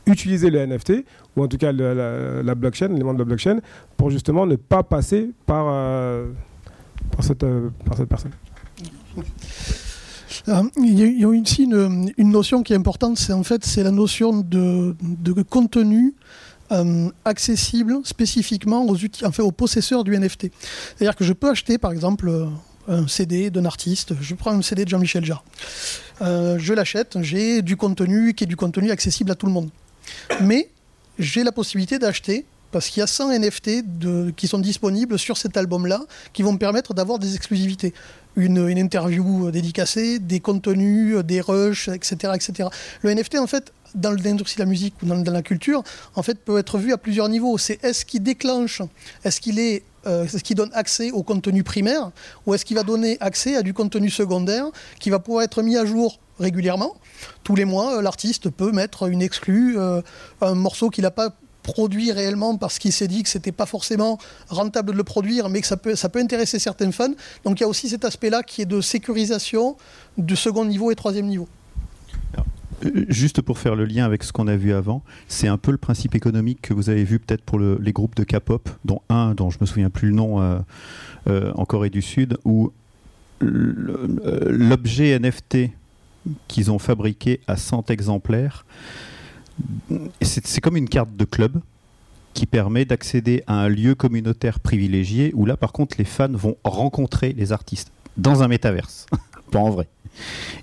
utiliser 0.05 0.49
le 0.49 0.65
NFT 0.65 1.03
ou 1.35 1.43
en 1.43 1.47
tout 1.47 1.57
cas 1.57 1.71
la, 1.71 2.55
blockchain, 2.55 2.87
l'élément 2.87 3.13
de 3.13 3.19
la 3.19 3.25
blockchain, 3.25 3.59
pour 3.95 4.09
justement 4.09 4.45
ne 4.45 4.55
pas 4.55 4.83
passer 4.83 5.31
par, 5.45 5.65
par, 7.11 7.23
cette, 7.23 7.45
par 7.85 7.97
cette 7.97 8.09
personne. 8.09 8.31
Euh, 10.49 10.63
il 10.77 11.19
y 11.19 11.23
a 11.23 11.27
aussi 11.27 11.63
une, 11.63 12.11
notion 12.17 12.63
qui 12.63 12.73
est 12.73 12.75
importante, 12.75 13.17
c'est 13.17 13.33
en 13.33 13.43
fait 13.43 13.65
c'est 13.65 13.83
la 13.83 13.91
notion 13.91 14.41
de, 14.41 14.95
contenu 15.49 16.13
euh, 16.71 17.09
accessible 17.25 17.99
spécifiquement 18.03 18.85
aux, 18.85 18.97
enfin, 19.25 19.43
aux 19.43 19.51
possesseurs 19.51 20.03
du 20.03 20.17
NFT. 20.17 20.47
C'est-à-dire 20.95 21.15
que 21.15 21.23
je 21.23 21.33
peux 21.33 21.49
acheter 21.49 21.77
par 21.77 21.91
exemple 21.91 22.31
un 22.87 23.07
CD 23.07 23.49
d'un 23.49 23.65
artiste, 23.65 24.13
je 24.21 24.35
prends 24.35 24.51
un 24.51 24.61
CD 24.61 24.85
de 24.85 24.89
Jean-Michel 24.89 25.25
Jarre, 25.25 25.43
euh, 26.21 26.57
je 26.59 26.73
l'achète, 26.73 27.17
j'ai 27.21 27.61
du 27.61 27.75
contenu 27.75 28.33
qui 28.33 28.45
est 28.45 28.47
du 28.47 28.55
contenu 28.55 28.91
accessible 28.91 29.31
à 29.31 29.35
tout 29.35 29.45
le 29.45 29.51
monde. 29.51 29.69
Mais 30.41 30.69
j'ai 31.19 31.43
la 31.43 31.51
possibilité 31.51 31.99
d'acheter 31.99 32.45
parce 32.71 32.89
qu'il 32.89 32.99
y 32.99 33.03
a 33.03 33.07
100 33.07 33.39
NFT 33.39 34.35
qui 34.35 34.47
sont 34.47 34.59
disponibles 34.59 35.17
sur 35.17 35.37
cet 35.37 35.57
album-là 35.57 36.01
qui 36.33 36.43
vont 36.43 36.53
me 36.53 36.57
permettre 36.57 36.93
d'avoir 36.93 37.17
des 37.17 37.35
exclusivités 37.35 37.93
une, 38.37 38.69
interview 38.77 39.51
dédicacée, 39.51 40.19
des 40.19 40.39
contenus, 40.39 41.17
des 41.23 41.41
rushs, 41.41 41.89
etc., 41.89 42.33
etc. 42.35 42.69
Le 43.01 43.13
NFT, 43.13 43.37
en 43.39 43.47
fait, 43.47 43.73
dans 43.95 44.11
l'industrie 44.11 44.57
de 44.57 44.61
la 44.61 44.65
musique 44.69 44.93
ou 45.01 45.07
dans, 45.07 45.31
la 45.31 45.41
culture, 45.41 45.83
en 46.15 46.21
fait, 46.21 46.35
peut 46.39 46.59
être 46.59 46.77
vu 46.77 46.93
à 46.93 46.97
plusieurs 46.97 47.29
niveaux. 47.29 47.57
C'est 47.57 47.83
est-ce 47.83 48.05
qu'il 48.05 48.21
déclenche, 48.23 48.81
est-ce 49.23 49.41
qu'il 49.41 49.59
est, 49.59 49.83
euh, 50.07 50.27
ce 50.27 50.37
qui 50.37 50.55
donne 50.55 50.71
accès 50.73 51.11
au 51.11 51.23
contenu 51.23 51.63
primaire, 51.63 52.11
ou 52.45 52.53
est-ce 52.53 52.65
qu'il 52.65 52.77
va 52.77 52.83
donner 52.83 53.17
accès 53.19 53.55
à 53.55 53.61
du 53.61 53.73
contenu 53.73 54.09
secondaire 54.09 54.65
qui 54.99 55.09
va 55.09 55.19
pouvoir 55.19 55.43
être 55.43 55.61
mis 55.61 55.77
à 55.77 55.85
jour 55.85 56.19
régulièrement. 56.39 56.95
Tous 57.43 57.55
les 57.55 57.65
mois, 57.65 58.01
l'artiste 58.01 58.49
peut 58.49 58.71
mettre 58.71 59.09
une 59.09 59.21
exclue, 59.21 59.77
euh, 59.77 60.01
un 60.41 60.55
morceau 60.55 60.89
qu'il 60.89 61.03
n'a 61.03 61.11
pas 61.11 61.31
produit 61.63 62.11
réellement 62.13 62.55
parce 62.55 62.79
qu'il 62.79 62.93
s'est 62.93 63.09
dit 63.09 63.23
que 63.23 63.29
c'était 63.29 63.51
pas 63.51 63.65
forcément 63.65 64.17
rentable 64.47 64.91
de 64.93 64.97
le 64.97 65.03
produire, 65.03 65.49
mais 65.49 65.61
que 65.61 65.67
ça 65.67 65.77
peut, 65.77 65.95
ça 65.95 66.09
peut 66.09 66.19
intéresser 66.19 66.59
certains 66.59 66.91
fans. 66.91 67.13
Donc 67.43 67.59
il 67.59 67.61
y 67.61 67.65
a 67.65 67.67
aussi 67.67 67.89
cet 67.89 68.05
aspect-là 68.05 68.41
qui 68.41 68.61
est 68.61 68.65
de 68.65 68.79
sécurisation 68.79 69.75
du 70.17 70.35
second 70.35 70.63
niveau 70.63 70.91
et 70.91 70.95
troisième 70.95 71.25
niveau. 71.25 71.47
Euh, 72.85 73.05
juste 73.09 73.41
pour 73.41 73.59
faire 73.59 73.75
le 73.75 73.85
lien 73.85 74.05
avec 74.05 74.23
ce 74.23 74.31
qu'on 74.31 74.47
a 74.47 74.55
vu 74.55 74.73
avant, 74.73 75.03
c'est 75.27 75.47
un 75.47 75.57
peu 75.57 75.71
le 75.71 75.77
principe 75.77 76.15
économique 76.15 76.61
que 76.61 76.73
vous 76.73 76.89
avez 76.89 77.03
vu 77.03 77.19
peut-être 77.19 77.43
pour 77.43 77.59
les 77.59 77.93
groupes 77.93 78.15
de 78.15 78.23
K-pop, 78.23 78.69
dont 78.85 79.01
un 79.09 79.33
dont 79.33 79.49
je 79.49 79.57
me 79.61 79.65
souviens 79.65 79.89
plus 79.89 80.09
le 80.09 80.15
nom 80.15 80.41
euh, 80.41 80.59
euh, 81.27 81.51
en 81.55 81.65
Corée 81.65 81.89
du 81.89 82.01
Sud, 82.01 82.37
où 82.45 82.71
l'objet 83.39 85.17
NFT 85.19 85.69
qu'ils 86.47 86.71
ont 86.71 86.79
fabriqué 86.79 87.39
à 87.47 87.55
100 87.55 87.91
exemplaires 87.91 88.65
c'est 90.21 90.61
comme 90.61 90.77
une 90.77 90.89
carte 90.89 91.15
de 91.15 91.25
club 91.25 91.59
qui 92.33 92.45
permet 92.45 92.85
d'accéder 92.85 93.43
à 93.47 93.55
un 93.55 93.69
lieu 93.69 93.95
communautaire 93.95 94.59
privilégié 94.59 95.31
où 95.33 95.45
là 95.45 95.57
par 95.57 95.71
contre 95.71 95.97
les 95.97 96.05
fans 96.05 96.31
vont 96.31 96.57
rencontrer 96.63 97.33
les 97.33 97.51
artistes 97.51 97.91
dans 98.15 98.43
un 98.43 98.47
métaverse, 98.47 99.07
pas 99.51 99.59
en 99.59 99.69
vrai. 99.69 99.87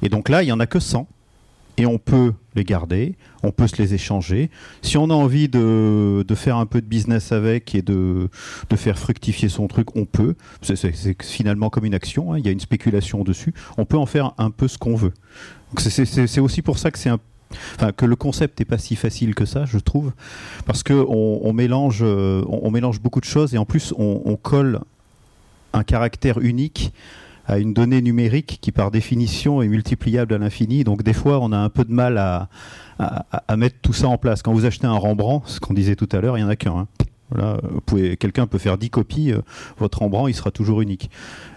Et 0.03 0.09
donc 0.09 0.29
là 0.29 0.43
il 0.43 0.49
y 0.49 0.53
en 0.53 0.61
a 0.61 0.67
que 0.67 0.79
100 0.79 1.09
et 1.77 1.87
on 1.87 1.99
peut 1.99 2.33
les 2.55 2.65
garder, 2.65 3.17
on 3.43 3.51
peut 3.51 3.67
se 3.67 3.77
les 3.77 3.95
échanger. 3.95 4.51
Si 4.83 4.97
on 4.97 5.11
a 5.11 5.15
envie 5.15 5.49
de, 5.49 6.25
faire 6.35 6.57
un 6.57 6.67
peu 6.67 6.81
de 6.81 6.87
business 6.87 7.33
avec 7.33 7.75
et 7.75 7.83
de, 7.83 8.29
faire 8.77 8.99
fructifier 8.99 9.49
son 9.49 9.67
truc, 9.67 9.97
on 9.97 10.05
peut. 10.05 10.35
C'est 10.63 11.23
finalement 11.23 11.71
comme 11.71 11.85
une 11.85 11.95
action, 11.95 12.33
hein. 12.33 12.39
il 12.39 12.45
y 12.45 12.49
a 12.49 12.53
une 12.53 12.61
spéculation 12.61 13.25
dessus. 13.25 13.55
On 13.77 13.85
peut 13.85 13.99
en 13.99 14.07
faire 14.07 14.33
un 14.39 14.51
peu 14.51 14.69
ce 14.69 14.79
qu'on 14.79 14.95
veut. 14.95 15.13
C'est 15.79 16.41
aussi 16.41 16.63
pour 16.63 16.79
ça 16.79 16.91
que 16.91 16.99
c'est 16.99 17.11
un 17.11 17.19
que 17.97 18.07
le 18.07 18.17
concept 18.17 18.59
n'est 18.59 18.65
pas 18.65 18.79
si 18.79 18.97
facile 18.97 19.35
que 19.35 19.45
ça, 19.45 19.65
je 19.65 19.79
trouve, 19.79 20.13
parce 20.67 20.83
que 20.83 20.93
on, 20.93 21.53
mélange, 21.53 22.01
euh, 22.03 22.45
on, 22.49 22.71
mélange 22.71 23.01
beaucoup 23.01 23.21
de 23.21 23.25
choses 23.25 23.55
et 23.55 23.59
en 23.59 23.65
plus 23.65 23.95
on, 23.97 24.37
colle 24.37 24.81
un 25.73 25.85
caractère 25.85 26.39
unique 26.41 26.93
à 27.47 27.59
une 27.59 27.73
donnée 27.73 28.03
numérique 28.03 28.59
qui 28.61 28.73
par 28.73 28.91
définition 28.91 29.63
est 29.63 29.69
multipliable 29.69 30.35
à 30.35 30.39
l'infini. 30.39 30.85
Donc 30.85 31.03
des 31.03 31.13
fois 31.13 31.41
on 31.41 31.53
a 31.53 31.59
un 31.59 31.69
peu 31.69 31.85
de 31.85 31.93
mal 31.93 32.19
à, 32.19 32.49
mettre 33.57 33.77
tout 33.83 33.93
ça 33.93 34.09
en 34.09 34.19
place. 34.19 34.43
Quand 34.43 34.53
vous 34.53 34.67
achetez 34.67 34.87
un 34.87 34.93
Rembrandt, 34.93 35.49
ce 35.49 35.61
qu'on 35.61 35.75
disait 35.75 35.97
tout 35.97 36.09
à 36.13 36.21
l'heure, 36.21 36.39
il 36.39 36.43
n'y 36.43 36.47
en 36.47 36.51
a 36.51 36.57
qu'un. 36.57 36.77
Hein. 36.77 36.89
Voilà, 37.31 37.59
quelqu'un 38.17 38.47
peut 38.47 38.59
faire 38.59 38.77
10 38.79 38.91
copies, 38.91 39.33
euh, 39.33 39.41
votre 39.79 39.99
Rembrandt 39.99 40.31
il 40.31 40.35
sera 40.35 40.51
toujours 40.51 40.83
unique. 40.83 41.11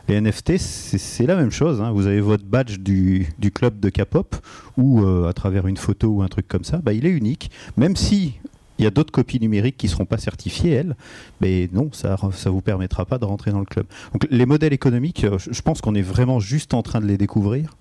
Les 0.07 0.19
NFT, 0.19 0.57
c'est 0.57 1.25
la 1.25 1.35
même 1.35 1.51
chose. 1.51 1.81
Hein. 1.81 1.91
Vous 1.91 2.07
avez 2.07 2.21
votre 2.21 2.45
badge 2.45 2.79
du, 2.79 3.27
club 3.53 3.79
de 3.79 3.89
K-pop, 3.89 4.35
ou 4.77 5.01
euh, 5.03 5.27
à 5.27 5.33
travers 5.33 5.67
une 5.67 5.77
photo 5.77 6.07
ou 6.07 6.21
un 6.21 6.29
truc 6.29 6.47
comme 6.47 6.63
ça, 6.63 6.77
bah, 6.77 6.93
il 6.93 7.05
est 7.05 7.11
unique. 7.11 7.51
Même 7.75 7.95
si 7.97 8.39
il 8.79 8.83
y 8.83 8.87
a 8.87 8.91
d'autres 8.91 9.11
copies 9.11 9.39
numériques 9.39 9.77
qui 9.77 9.87
ne 9.87 9.91
seront 9.91 10.05
pas 10.05 10.17
certifiées, 10.17 10.71
elles, 10.71 10.95
mais 11.41 11.69
non, 11.73 11.89
ça 11.91 12.15
ne 12.21 12.49
vous 12.49 12.61
permettra 12.61 13.05
pas 13.05 13.17
de 13.17 13.25
rentrer 13.25 13.51
dans 13.51 13.59
le 13.59 13.65
club. 13.65 13.85
Donc 14.13 14.27
les 14.29 14.45
modèles 14.45 14.73
économiques, 14.73 15.23
euh, 15.23 15.37
je 15.39 15.61
pense 15.61 15.81
qu'on 15.81 15.95
est 15.95 16.01
vraiment 16.01 16.39
juste 16.39 16.73
en 16.73 16.83
train 16.83 16.99
de 16.99 17.05
les 17.05 17.17
découvrir, 17.17 17.75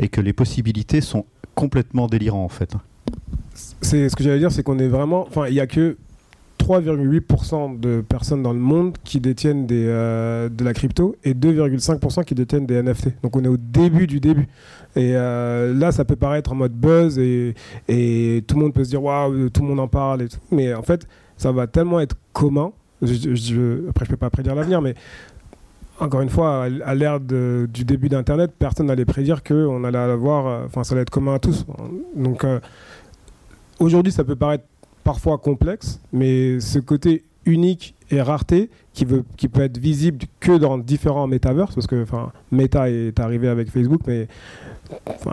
et 0.00 0.08
que 0.08 0.20
les 0.20 0.32
possibilités 0.32 1.00
sont 1.00 1.26
complètement 1.54 2.06
délirantes 2.06 2.44
en 2.44 2.48
fait. 2.48 2.74
C'est 3.80 4.08
ce 4.08 4.16
que 4.16 4.22
j'allais 4.22 4.38
dire, 4.38 4.52
c'est 4.52 4.62
qu'on 4.62 4.78
est 4.78 4.88
vraiment, 4.88 5.26
enfin, 5.26 5.46
il 5.48 5.54
y 5.54 5.60
a 5.60 5.66
que 5.66 5.96
3,8% 6.58 7.80
de 7.80 8.02
personnes 8.06 8.42
dans 8.42 8.52
le 8.52 8.58
monde 8.58 8.96
qui 9.02 9.20
détiennent 9.20 9.66
des, 9.66 9.86
euh, 9.86 10.48
de 10.48 10.64
la 10.64 10.74
crypto 10.74 11.16
et 11.24 11.32
2,5% 11.32 12.24
qui 12.24 12.34
détiennent 12.34 12.66
des 12.66 12.82
NFT. 12.82 13.22
Donc 13.22 13.36
on 13.36 13.44
est 13.44 13.48
au 13.48 13.56
début 13.56 14.06
du 14.06 14.20
début. 14.20 14.48
Et 14.98 15.12
euh, 15.14 15.72
là, 15.74 15.92
ça 15.92 16.04
peut 16.04 16.16
paraître 16.16 16.50
en 16.50 16.56
mode 16.56 16.72
buzz 16.72 17.20
et, 17.20 17.54
tout 17.86 18.56
le 18.56 18.60
monde 18.60 18.74
peut 18.74 18.82
se 18.82 18.90
dire 18.90 19.02
waouh, 19.02 19.48
tout 19.48 19.62
le 19.62 19.68
monde 19.68 19.78
en 19.78 19.86
parle 19.86 20.22
et 20.22 20.28
tout. 20.28 20.40
Mais 20.50 20.74
en 20.74 20.82
fait, 20.82 21.06
ça 21.36 21.52
va 21.52 21.68
tellement 21.68 22.00
être 22.00 22.16
commun. 22.32 22.72
Je, 23.00 23.32
je, 23.36 23.88
après, 23.88 24.06
je 24.06 24.10
peux 24.10 24.16
pas 24.16 24.28
prédire 24.28 24.56
l'avenir, 24.56 24.82
mais 24.82 24.96
encore 26.00 26.20
une 26.20 26.28
fois, 26.28 26.64
à 26.84 26.94
l'ère 26.96 27.20
du 27.20 27.84
début 27.84 28.08
d'Internet, 28.08 28.50
personne 28.58 28.86
n'allait 28.86 29.04
prédire 29.04 29.44
qu'on 29.44 29.84
allait 29.84 29.98
avoir, 29.98 30.46
euh, 30.48 30.66
enfin, 30.66 30.82
ça 30.82 30.94
allait 30.94 31.02
être 31.02 31.10
commun 31.10 31.34
à 31.34 31.38
tous. 31.38 31.64
Donc 32.16 32.44
aujourd'hui, 33.78 34.10
ça 34.10 34.24
peut 34.24 34.34
paraître 34.34 34.64
parfois 35.04 35.38
complexe, 35.38 36.00
mais 36.12 36.58
ce 36.58 36.80
côté 36.80 37.22
unique 37.48 37.94
et 38.10 38.22
rareté 38.22 38.70
qui, 38.92 39.04
peut 39.06 39.60
être 39.60 39.78
visible 39.78 40.18
que 40.40 40.56
dans 40.56 40.78
différents 40.78 41.26
métaverses, 41.26 41.74
parce 41.74 41.86
que 41.86 42.04
Meta 42.50 42.90
est 42.90 43.18
arrivé 43.20 43.48
avec 43.48 43.70
Facebook, 43.70 44.00
mais 44.06 44.26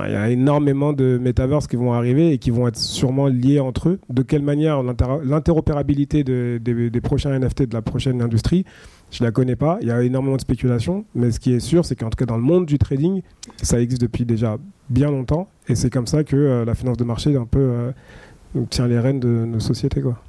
il 0.06 0.12
y 0.12 0.16
a 0.16 0.30
énormément 0.30 0.94
de 0.94 1.18
métaverses 1.18 1.68
qui 1.68 1.76
vont 1.76 1.94
arriver 1.94 2.32
et 2.32 2.38
qui 2.38 2.52
vont 2.52 2.68
être 2.68 2.78
sûrement 2.78 3.28
liés 3.28 3.60
entre 3.60 3.90
eux. 3.90 4.00
De 4.10 4.22
quelle 4.22 4.44
manière 4.44 4.84
l'interopérabilité 4.84 6.24
des 6.24 7.02
prochains 7.02 7.38
NFT 7.40 7.64
de 7.64 7.74
la 7.74 7.82
prochaine 7.82 8.22
industrie, 8.22 8.66
je 9.12 9.24
ne 9.24 9.28
la 9.28 9.32
connais 9.32 9.56
pas. 9.56 9.78
Il 9.82 9.88
y 9.88 9.92
a 9.92 10.04
énormément 10.04 10.36
de 10.36 10.42
spéculation, 10.42 11.06
mais 11.16 11.32
ce 11.32 11.40
qui 11.40 11.54
est 11.54 11.60
sûr, 11.60 11.86
c'est 11.86 11.96
qu'en 11.96 12.10
tout 12.10 12.18
cas 12.18 12.26
dans 12.26 12.38
le 12.38 12.44
monde 12.44 12.66
du 12.66 12.78
trading, 12.78 13.22
ça 13.62 13.80
existe 13.82 14.02
depuis 14.02 14.26
déjà 14.26 14.58
bien 14.90 15.10
longtemps, 15.10 15.48
et 15.68 15.76
c'est 15.76 15.90
comme 15.90 16.06
ça 16.06 16.24
que 16.24 16.36
euh, 16.36 16.66
la 16.66 16.76
finance 16.76 16.98
de 16.98 17.04
marché 17.04 17.36
un 17.36 17.46
peu 17.46 17.60
euh, 17.60 17.92
tient 18.70 18.88
les 18.88 19.00
rênes 19.00 19.20
de 19.20 19.46
nos 19.46 19.60
sociétés. 19.60 20.02
Quoi. 20.02 20.22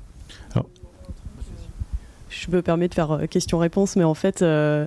Je 2.39 2.51
me 2.51 2.63
permets 2.63 2.89
de 2.89 2.95
faire 2.95 3.13
euh, 3.13 3.27
question-réponse, 3.27 3.97
mais 3.97 4.05
en 4.05 4.15
fait, 4.15 4.43
euh, 4.43 4.87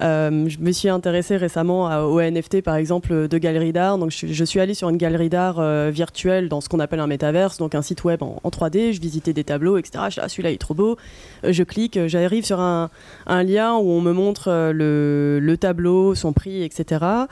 euh, 0.00 0.48
je 0.48 0.58
me 0.58 0.72
suis 0.72 0.88
intéressée 0.88 1.36
récemment 1.36 1.86
au 2.04 2.20
NFT, 2.20 2.62
par 2.62 2.76
exemple, 2.76 3.28
de 3.28 3.38
galeries 3.38 3.72
d'art. 3.72 3.98
Donc, 3.98 4.10
je, 4.10 4.44
suis 4.44 4.60
allée 4.60 4.74
sur 4.74 4.88
une 4.88 4.96
galerie 4.96 5.28
d'art 5.28 5.60
virtuelle 5.90 6.48
dans 6.48 6.60
ce 6.60 6.68
qu'on 6.68 6.80
appelle 6.80 7.00
un 7.00 7.06
métaverse, 7.06 7.58
donc 7.58 7.74
un 7.74 7.82
site 7.82 8.04
web 8.04 8.22
en, 8.22 8.40
3D. 8.44 8.92
Je 8.92 9.00
visitais 9.00 9.32
des 9.32 9.44
tableaux, 9.44 9.76
etc. 9.76 10.04
Ah, 10.18 10.28
celui-là 10.28 10.50
est 10.50 10.60
trop 10.60 10.74
beau. 10.74 10.96
je 11.44 11.62
clique, 11.62 11.98
j'arrive 12.06 12.44
sur 12.44 12.60
un, 12.60 12.90
lien 13.26 13.74
où 13.76 13.90
on 13.90 14.00
me 14.00 14.12
montre 14.12 14.50
le, 14.72 15.38
le 15.40 15.56
tableau, 15.56 16.14
son 16.14 16.32
prix, 16.32 16.62
etc. 16.62 17.26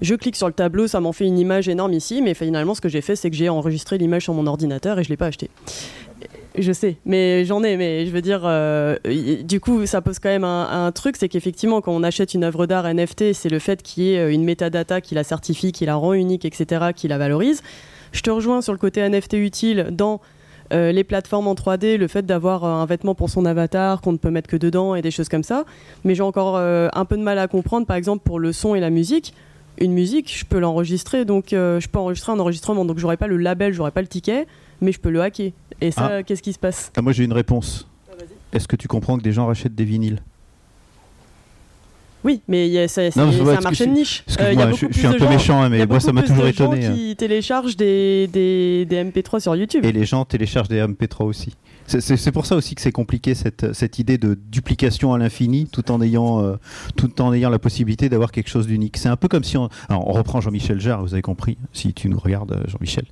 Je 0.00 0.14
clique 0.14 0.36
sur 0.36 0.46
le 0.46 0.54
tableau, 0.54 0.86
ça 0.86 1.00
m'en 1.00 1.12
fait 1.12 1.26
une 1.26 1.38
image 1.38 1.68
énorme 1.68 1.92
ici, 1.92 2.22
mais 2.22 2.32
finalement, 2.32 2.74
ce 2.74 2.80
que 2.80 2.88
j'ai 2.88 3.02
fait, 3.02 3.16
c'est 3.16 3.28
que 3.28 3.36
j'ai 3.36 3.50
enregistré 3.50 3.98
l'image 3.98 4.22
sur 4.22 4.32
mon 4.32 4.46
ordinateur 4.46 4.98
et 4.98 5.04
je 5.04 5.08
ne 5.08 5.12
l'ai 5.12 5.16
pas 5.18 5.26
acheté. 5.26 5.50
Je 6.58 6.72
sais, 6.72 6.96
mais 7.04 7.44
j'en 7.44 7.62
ai, 7.62 7.76
mais 7.76 8.06
je 8.06 8.10
veux 8.10 8.22
dire, 8.22 8.40
euh, 8.44 8.96
du 9.44 9.60
coup, 9.60 9.86
ça 9.86 10.00
pose 10.00 10.18
quand 10.18 10.28
même 10.28 10.44
un, 10.44 10.90
truc, 10.92 11.16
c'est 11.16 11.28
qu'effectivement, 11.28 11.80
quand 11.80 11.92
on 11.92 12.02
achète 12.02 12.34
une 12.34 12.42
œuvre 12.42 12.66
d'art 12.66 12.92
NFT, 12.92 13.32
c'est 13.34 13.48
le 13.48 13.60
fait 13.60 13.82
qu'il 13.82 14.02
y 14.02 14.14
ait 14.14 14.18
euh, 14.18 14.32
une 14.32 14.42
metadata 14.42 15.00
qui 15.00 15.14
la 15.14 15.22
certifie, 15.22 15.70
qui 15.70 15.86
la 15.86 15.94
rend 15.94 16.12
unique, 16.12 16.44
etc., 16.44 16.86
qui 16.94 17.06
la 17.06 17.18
valorise. 17.18 17.62
Je 18.10 18.22
te 18.22 18.30
rejoins 18.30 18.62
sur 18.62 18.72
le 18.72 18.78
côté 18.78 19.08
NFT 19.08 19.34
utile 19.34 19.88
dans 19.92 20.20
euh, 20.72 20.90
les 20.90 21.04
plateformes 21.04 21.46
en 21.46 21.54
3D, 21.54 21.96
le 21.96 22.08
fait 22.08 22.26
d'avoir 22.26 22.64
un 22.64 22.84
vêtement 22.84 23.14
pour 23.14 23.30
son 23.30 23.44
avatar 23.44 24.00
qu'on 24.00 24.12
ne 24.12 24.18
peut 24.18 24.30
mettre 24.30 24.48
que 24.48 24.56
dedans 24.56 24.96
et 24.96 25.02
des 25.02 25.12
choses 25.12 25.28
comme 25.28 25.44
ça. 25.44 25.64
Mais 26.02 26.16
j'ai 26.16 26.22
encore 26.22 26.56
un 26.56 27.04
peu 27.04 27.16
de 27.16 27.22
mal 27.22 27.38
à 27.38 27.46
comprendre, 27.46 27.86
par 27.86 27.96
exemple, 27.96 28.24
pour 28.24 28.40
le 28.40 28.52
son 28.52 28.74
et 28.74 28.80
la 28.80 28.90
musique 28.90 29.34
une 29.78 29.92
musique, 29.92 30.30
je 30.36 30.44
peux 30.44 30.58
l'enregistrer, 30.58 31.24
donc 31.24 31.46
je 31.52 31.88
peux 31.88 31.98
enregistrer 31.98 32.32
un 32.32 32.38
enregistrement, 32.38 32.84
donc 32.84 32.98
j'aurai 32.98 33.16
pas 33.16 33.28
le 33.28 33.38
label, 33.38 33.72
j'aurai 33.72 33.92
pas 33.92 34.02
le 34.02 34.08
ticket, 34.08 34.46
mais 34.80 34.92
je 34.92 35.00
peux 35.00 35.10
le 35.10 35.22
hacker. 35.22 35.52
Et 35.80 35.90
ça, 35.90 36.10
ah. 36.18 36.22
qu'est-ce 36.22 36.42
qui 36.42 36.52
se 36.52 36.58
passe? 36.58 36.92
Ah, 36.96 37.02
Moi 37.02 37.12
j'ai 37.12 37.24
une 37.24 37.32
réponse. 37.32 37.86
Ah, 38.10 38.14
Est-ce 38.52 38.68
que 38.68 38.76
tu 38.76 38.88
comprends 38.88 39.16
que 39.18 39.22
des 39.22 39.32
gens 39.32 39.46
rachètent 39.46 39.74
des 39.74 39.84
vinyles? 39.84 40.20
Oui, 42.22 42.42
mais 42.48 42.68
y 42.68 42.78
a- 42.78 42.86
c'est 42.86 43.16
un 43.18 43.60
marché 43.62 43.86
de 43.86 43.92
niche. 43.92 44.24
Euh, 44.40 44.52
il 44.52 44.58
y 44.58 44.62
a 44.62 44.70
je, 44.72 44.76
suis 44.92 45.06
un 45.06 45.12
peu 45.12 45.18
gens- 45.20 45.30
méchant, 45.30 45.62
hein, 45.62 45.68
il 45.68 45.74
y 45.74 45.76
mais 45.78 45.80
a 45.82 45.86
moi 45.86 46.00
ça 46.00 46.12
beaucoup 46.12 46.16
m'a 46.16 46.22
toujours 46.28 46.44
de 46.44 46.52
gens 46.52 46.72
étonné. 46.72 46.84
hein. 46.86 46.94
qui 46.94 47.16
téléchargent 47.16 47.76
des, 47.76 48.26
des, 48.26 48.84
des 48.84 49.04
MP3 49.04 49.40
sur 49.40 49.56
YouTube. 49.56 49.86
Et 49.86 49.92
les 49.92 50.04
gens 50.04 50.26
téléchargent 50.26 50.68
des 50.68 50.82
MP3 50.82 51.24
aussi. 51.24 51.56
C'est- 51.98 52.30
pour 52.32 52.46
ça 52.46 52.54
aussi 52.56 52.74
que 52.76 52.80
c'est 52.80 52.92
compliqué 52.92 53.34
cette, 53.34 53.72
cette 53.72 53.98
idée 53.98 54.16
de 54.18 54.34
duplication 54.34 55.12
à 55.12 55.18
l'infini 55.18 55.66
tout 55.66 55.90
en 55.90 56.00
ayant 56.00 56.40
euh, 56.42 56.56
tout 56.96 57.20
en 57.20 57.32
ayant 57.32 57.50
la 57.50 57.58
possibilité 57.58 58.08
d'avoir 58.08 58.30
quelque 58.30 58.48
chose 58.48 58.66
d'unique. 58.68 58.96
C'est 58.96 59.08
un 59.08 59.16
peu 59.16 59.26
comme 59.28 59.42
si 59.44 59.56
on 59.56 59.68
alors 59.88 60.06
on 60.06 60.12
reprend 60.12 60.40
Jean-Michel 60.40 60.80
Jarre, 60.80 61.02
vous 61.02 61.14
avez 61.14 61.22
compris 61.22 61.58
si 61.72 61.92
tu 61.92 62.08
nous 62.08 62.18
regardes 62.18 62.52
euh, 62.52 62.62
Jean-Michel. 62.68 63.04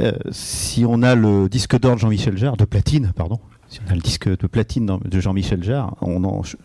Euh, 0.00 0.12
si 0.30 0.84
on 0.88 1.02
a 1.02 1.14
le 1.14 1.48
disque 1.48 1.78
d'or 1.78 1.96
de 1.96 2.00
Jean-Michel 2.00 2.38
Jarre 2.38 2.56
de 2.56 2.64
platine, 2.64 3.12
pardon. 3.14 3.38
Si 3.68 3.80
on 3.86 3.90
a 3.90 3.94
le 3.94 4.00
disque 4.00 4.28
de 4.28 4.46
platine 4.46 4.98
de 5.04 5.20
Jean-Michel 5.20 5.62
Jarre, 5.64 5.96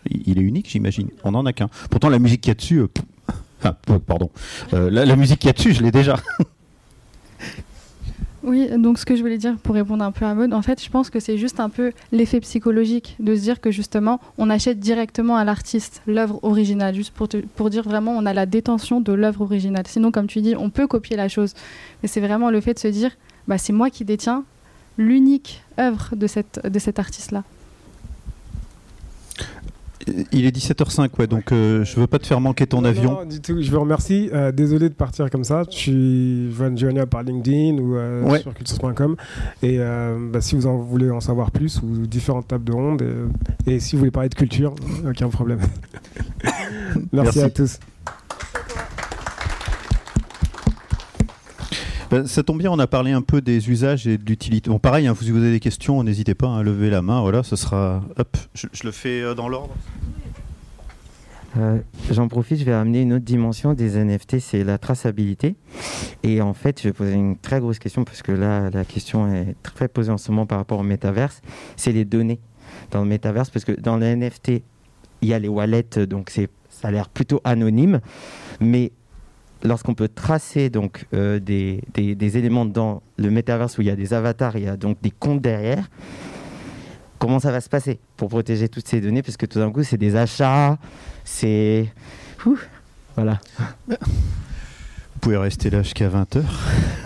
il 0.08 0.38
est 0.38 0.42
unique, 0.42 0.70
j'imagine. 0.70 1.08
On 1.24 1.34
en 1.34 1.44
a 1.46 1.52
qu'un. 1.52 1.68
Pourtant 1.90 2.08
la 2.08 2.18
musique 2.20 2.40
qu'il 2.42 2.50
y 2.50 2.52
a 2.52 2.54
dessus, 2.54 2.78
euh, 2.80 2.88
pardon, 4.06 4.30
la, 4.72 5.04
la 5.04 5.16
musique 5.16 5.40
qu'il 5.40 5.48
y 5.48 5.50
a 5.50 5.52
dessus, 5.52 5.74
je 5.74 5.82
l'ai 5.82 5.90
déjà. 5.90 6.16
Oui, 8.44 8.68
donc 8.76 8.98
ce 8.98 9.06
que 9.06 9.14
je 9.14 9.22
voulais 9.22 9.38
dire 9.38 9.56
pour 9.62 9.74
répondre 9.74 10.02
un 10.02 10.10
peu 10.10 10.24
à 10.24 10.34
Maud, 10.34 10.52
en 10.52 10.62
fait, 10.62 10.82
je 10.82 10.90
pense 10.90 11.10
que 11.10 11.20
c'est 11.20 11.38
juste 11.38 11.60
un 11.60 11.68
peu 11.68 11.92
l'effet 12.10 12.40
psychologique 12.40 13.14
de 13.20 13.36
se 13.36 13.40
dire 13.40 13.60
que 13.60 13.70
justement, 13.70 14.20
on 14.36 14.50
achète 14.50 14.80
directement 14.80 15.36
à 15.36 15.44
l'artiste 15.44 16.02
l'œuvre 16.08 16.40
originale, 16.42 16.94
juste 16.94 17.14
pour, 17.14 17.28
pour 17.54 17.70
dire 17.70 17.84
vraiment, 17.84 18.12
on 18.12 18.26
a 18.26 18.34
la 18.34 18.46
détention 18.46 19.00
de 19.00 19.12
l'œuvre 19.12 19.42
originale. 19.42 19.84
Sinon, 19.86 20.10
comme 20.10 20.26
tu 20.26 20.40
dis, 20.40 20.56
on 20.56 20.70
peut 20.70 20.88
copier 20.88 21.16
la 21.16 21.28
chose, 21.28 21.54
mais 22.02 22.08
c'est 22.08 22.20
vraiment 22.20 22.50
le 22.50 22.60
fait 22.60 22.74
de 22.74 22.80
se 22.80 22.88
dire, 22.88 23.12
bah, 23.46 23.58
c'est 23.58 23.72
moi 23.72 23.90
qui 23.90 24.04
détiens 24.04 24.44
l'unique 24.98 25.62
œuvre 25.78 26.16
de, 26.16 26.26
cette, 26.26 26.66
de 26.66 26.78
cet 26.80 26.98
artiste-là. 26.98 27.44
Il 30.32 30.44
est 30.46 30.56
17h05, 30.56 31.10
ouais, 31.18 31.26
donc 31.26 31.52
euh, 31.52 31.84
je 31.84 32.00
veux 32.00 32.06
pas 32.06 32.18
te 32.18 32.26
faire 32.26 32.40
manquer 32.40 32.66
ton 32.66 32.80
Non, 32.82 32.88
avion. 32.88 33.12
Non, 33.12 33.24
du 33.24 33.40
tout, 33.40 33.60
je 33.62 33.70
vous 33.70 33.80
remercie. 33.80 34.30
Euh, 34.32 34.50
désolé 34.50 34.88
de 34.88 34.94
partir 34.94 35.30
comme 35.30 35.44
ça. 35.44 35.62
Je 35.70 35.76
suis 35.76 36.48
Van 36.50 36.74
Jonia 36.76 37.06
par 37.06 37.22
LinkedIn 37.22 37.78
ou 37.78 37.96
euh, 37.96 38.22
Ouais. 38.24 38.40
sur 38.40 38.52
culture.com. 38.54 39.16
Et 39.62 39.76
euh, 39.78 40.16
bah, 40.32 40.40
si 40.40 40.54
vous 40.56 40.66
en 40.66 40.76
voulez 40.78 41.10
en 41.10 41.20
savoir 41.20 41.50
plus, 41.50 41.80
ou 41.82 42.06
différentes 42.06 42.48
tables 42.48 42.64
de 42.64 42.72
ronde, 42.72 43.04
et, 43.66 43.74
et 43.74 43.80
si 43.80 43.94
vous 43.94 44.00
voulez 44.00 44.10
parler 44.10 44.28
de 44.28 44.34
culture, 44.34 44.74
aucun 45.08 45.28
problème. 45.28 45.60
Merci, 46.42 47.08
Merci. 47.12 47.40
à 47.42 47.50
tous. 47.50 47.78
Ben, 52.12 52.26
ça 52.26 52.42
tombe 52.42 52.58
bien, 52.58 52.70
on 52.70 52.78
a 52.78 52.86
parlé 52.86 53.12
un 53.12 53.22
peu 53.22 53.40
des 53.40 53.70
usages 53.70 54.06
et 54.06 54.18
de 54.18 54.24
l'utilité. 54.26 54.68
Bon, 54.68 54.78
pareil, 54.78 55.06
hein, 55.06 55.14
si 55.18 55.30
vous 55.30 55.38
avez 55.38 55.52
des 55.52 55.60
questions, 55.60 56.04
n'hésitez 56.04 56.34
pas 56.34 56.54
à 56.54 56.62
lever 56.62 56.90
la 56.90 57.00
main. 57.00 57.22
Voilà, 57.22 57.42
ce 57.42 57.56
sera. 57.56 58.02
Hop, 58.18 58.36
je, 58.52 58.66
je 58.70 58.84
le 58.84 58.90
fais 58.90 59.22
euh, 59.22 59.32
dans 59.32 59.48
l'ordre. 59.48 59.74
Euh, 61.56 61.78
J'en 62.10 62.28
profite, 62.28 62.58
je 62.58 62.64
vais 62.64 62.72
amener 62.74 63.00
une 63.00 63.14
autre 63.14 63.24
dimension 63.24 63.72
des 63.72 63.96
NFT, 63.96 64.40
c'est 64.40 64.62
la 64.62 64.76
traçabilité. 64.76 65.56
Et 66.22 66.42
en 66.42 66.52
fait, 66.52 66.82
je 66.82 66.88
vais 66.88 66.92
poser 66.92 67.14
une 67.14 67.38
très 67.38 67.60
grosse 67.60 67.78
question 67.78 68.04
parce 68.04 68.20
que 68.20 68.32
là, 68.32 68.68
la 68.68 68.84
question 68.84 69.32
est 69.32 69.56
très 69.62 69.88
posée 69.88 70.12
en 70.12 70.18
ce 70.18 70.30
moment 70.32 70.44
par 70.44 70.58
rapport 70.58 70.80
au 70.80 70.82
métaverse. 70.82 71.40
C'est 71.76 71.92
les 71.92 72.04
données 72.04 72.40
dans 72.90 73.00
le 73.00 73.08
métaverse 73.08 73.48
parce 73.48 73.64
que 73.64 73.72
dans 73.72 73.96
le 73.96 74.04
NFT, 74.14 74.62
il 75.22 75.28
y 75.30 75.32
a 75.32 75.38
les 75.38 75.48
wallets, 75.48 76.06
donc 76.06 76.28
c'est 76.28 76.50
ça 76.68 76.88
a 76.88 76.90
l'air 76.90 77.08
plutôt 77.08 77.40
anonyme, 77.44 78.00
mais 78.60 78.92
lorsqu'on 79.62 79.94
peut 79.94 80.08
tracer 80.08 80.70
donc 80.70 81.06
euh, 81.14 81.38
des, 81.38 81.82
des- 81.94 82.14
des 82.14 82.36
éléments 82.38 82.64
dans 82.64 83.02
le 83.16 83.30
métaverse 83.30 83.78
où 83.78 83.82
il 83.82 83.86
y 83.88 83.90
a 83.90 83.96
des 83.96 84.12
avatars, 84.14 84.56
il 84.56 84.64
y 84.64 84.68
a 84.68 84.76
donc 84.76 84.98
des 85.02 85.10
comptes 85.10 85.40
derrière. 85.40 85.88
Comment 87.18 87.38
ça 87.38 87.52
va 87.52 87.60
se 87.60 87.68
passer 87.68 88.00
pour 88.16 88.28
protéger 88.28 88.68
toutes 88.68 88.88
ces 88.88 89.00
données? 89.00 89.22
Parce 89.22 89.36
que 89.36 89.46
tout 89.46 89.58
d'un 89.60 89.70
coup, 89.70 89.84
c'est 89.84 89.96
des 89.96 90.16
achats, 90.16 90.76
c'est. 91.24 91.86
Voilà. 93.14 93.38
Vous 93.88 93.96
pouvez 95.20 95.36
rester 95.36 95.70
là 95.70 95.82
jusqu'à 95.84 96.08
20h. 96.08 96.42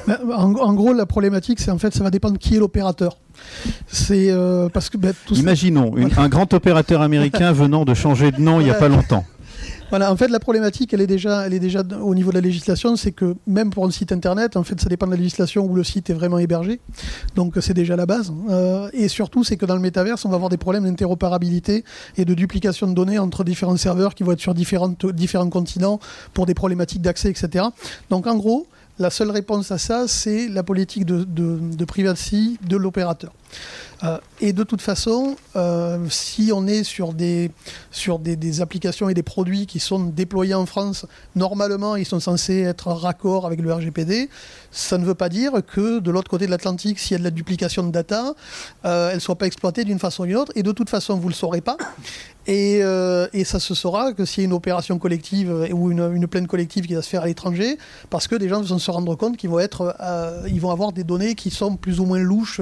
Ben, 0.09 0.19
En, 0.35 0.55
en 0.55 0.73
gros, 0.73 0.95
la 0.95 1.05
problématique, 1.05 1.61
c'est 1.61 1.71
en 1.71 1.77
fait, 1.77 1.93
ça 1.93 2.03
va 2.03 2.11
dépendre 2.11 2.39
qui 2.39 2.57
est 2.57 2.59
l'opérateur. 2.59 3.19
C'est 3.89 4.31
euh, 4.31 4.71
parce 4.71 4.89
que 4.89 4.97
ben, 4.97 5.13
tout 5.27 5.35
ça- 5.35 5.41
Imaginons 5.43 5.95
une- 5.99 6.09
un 6.17 6.29
grand 6.31 6.51
opérateur 6.55 7.03
américain 7.03 7.53
venant 7.53 7.85
de 7.85 7.93
changer 7.93 8.31
de 8.33 8.41
nom 8.41 8.59
il 8.61 8.65
n'y 8.65 8.71
a 8.71 8.75
pas 8.75 8.89
longtemps. 8.89 9.27
Voilà, 9.91 10.11
en 10.11 10.17
fait, 10.17 10.29
la 10.29 10.41
problématique, 10.41 10.93
elle 10.93 11.01
est 11.01 11.07
déjà, 11.07 11.47
elle 11.47 11.55
est 11.55 11.61
déjà 11.61 11.83
au 12.01 12.15
niveau 12.15 12.31
de 12.31 12.35
la 12.35 12.41
législation, 12.41 12.97
c'est 12.97 13.13
que 13.13 13.37
même 13.47 13.71
pour 13.71 13.85
un 13.87 13.91
site 13.93 14.11
internet, 14.11 14.57
en 14.57 14.65
fait, 14.65 14.81
ça 14.81 14.89
dépend 14.89 15.07
de 15.07 15.13
la 15.13 15.17
législation 15.17 15.65
où 15.65 15.75
le 15.77 15.85
site 15.85 16.11
est 16.11 16.13
vraiment 16.13 16.39
hébergé. 16.39 16.81
Donc, 17.37 17.55
c'est 17.61 17.75
déjà 17.75 17.95
la 17.95 18.05
base. 18.05 18.33
Euh, 18.51 18.89
et 18.93 19.07
surtout, 19.07 19.45
c'est 19.45 19.57
que 19.57 19.65
dans 19.65 19.77
le 19.77 19.81
métaverse, 19.81 20.25
on 20.25 20.29
va 20.29 20.35
avoir 20.35 20.51
des 20.51 20.57
problèmes 20.57 20.85
d'interopérabilité 20.85 21.85
et 22.17 22.25
de 22.25 22.35
duplication 22.35 22.89
de 22.89 22.95
données 22.95 23.21
entre 23.21 23.45
différents 23.45 23.77
serveurs 23.77 24.17
qui 24.17 24.25
vont 24.25 24.33
être 24.33 24.41
sur 24.41 24.55
différentes, 24.55 25.07
différents 25.07 25.51
continents 25.51 26.01
pour 26.35 26.47
des 26.47 26.55
problématiques 26.55 27.03
d'accès, 27.03 27.31
etc. 27.31 27.67
Donc, 28.11 28.27
en 28.27 28.37
gros, 28.37 28.67
la 28.99 29.11
seule 29.11 29.31
réponse 29.31 29.71
à 29.71 29.79
ça, 29.79 30.09
c'est 30.09 30.49
la 30.49 30.63
politique 30.63 31.05
de, 31.05 31.85
privacy 31.85 32.59
de 32.67 32.77
l'opérateur. 32.77 33.33
Euh, 34.05 34.19
et 34.41 34.53
de 34.53 34.63
toute 34.63 34.83
façon, 34.83 35.37
euh, 35.55 36.07
si 36.11 36.51
on 36.53 36.67
est 36.67 36.83
sur, 36.83 37.15
des, 37.15 37.51
des, 38.21 38.37
des 38.37 38.61
applications 38.61 39.09
et 39.09 39.15
des 39.15 39.23
produits 39.23 39.67
qui 39.67 39.81
sont 39.81 40.01
déployés 40.01 40.55
en 40.55 40.67
France, 40.67 41.07
normalement, 41.35 41.97
ils 41.97 42.05
sont 42.05 42.21
censés 42.21 42.61
être 42.61 42.89
raccord 42.89 43.47
avec 43.47 43.61
le 43.61 43.73
RGPD. 43.73 44.29
Ça 44.77 44.99
ne 44.99 45.07
veut 45.07 45.15
pas 45.15 45.31
dire 45.31 45.53
que 45.67 46.01
de 46.01 46.11
l'autre 46.11 46.29
côté 46.29 46.45
de 46.45 46.51
l'Atlantique, 46.51 46.99
s'il 46.99 47.13
y 47.13 47.15
a 47.15 47.19
de 47.19 47.25
la 47.25 47.31
duplication 47.31 47.83
de 47.83 47.91
data, 47.91 48.35
euh, 48.85 49.09
elle 49.09 49.15
ne 49.15 49.21
soit 49.21 49.37
pas 49.37 49.47
exploitée 49.47 49.85
d'une 49.85 49.99
façon 49.99 50.25
ou 50.25 50.27
d'une 50.27 50.37
autre. 50.37 50.53
Et 50.55 50.63
de 50.63 50.71
toute 50.71 50.91
façon, 50.91 51.15
vous 51.15 51.29
ne 51.29 51.33
le 51.33 51.35
saurez 51.35 51.63
pas. 51.63 51.79
Et, 52.47 52.81
euh, 52.83 53.27
et 53.33 53.45
ça 53.45 53.59
se 53.59 53.75
saura 53.75 54.13
que 54.13 54.27
s'il 54.27 54.43
y 54.43 54.45
a 54.45 54.49
une 54.49 54.53
opération 54.53 54.99
collective 54.99 55.51
euh, 55.51 55.73
ou 55.73 55.91
une, 55.91 56.01
une 56.15 56.27
plainte 56.27 56.47
collective 56.47 56.87
qui 56.87 56.93
va 56.93 57.01
se 57.01 57.09
faire 57.09 57.23
à 57.23 57.27
l'étranger, 57.27 57.79
parce 58.11 58.29
que 58.29 58.37
des 58.37 58.51
gens 58.51 58.61
vont 58.61 58.79
se 58.79 58.91
rendre 58.91 59.15
compte 59.15 59.39
qu'ils 59.39 59.49
vont, 59.49 59.61
être, 59.61 59.97
ils 60.47 60.61
vont 60.61 60.71
avoir 60.71 60.93
des 60.93 61.05
données 61.05 61.35
qui 61.35 61.51
sont 61.51 61.77
plus 61.77 61.99
ou 61.99 62.05
moins 62.05 62.21
louches, 62.21 62.61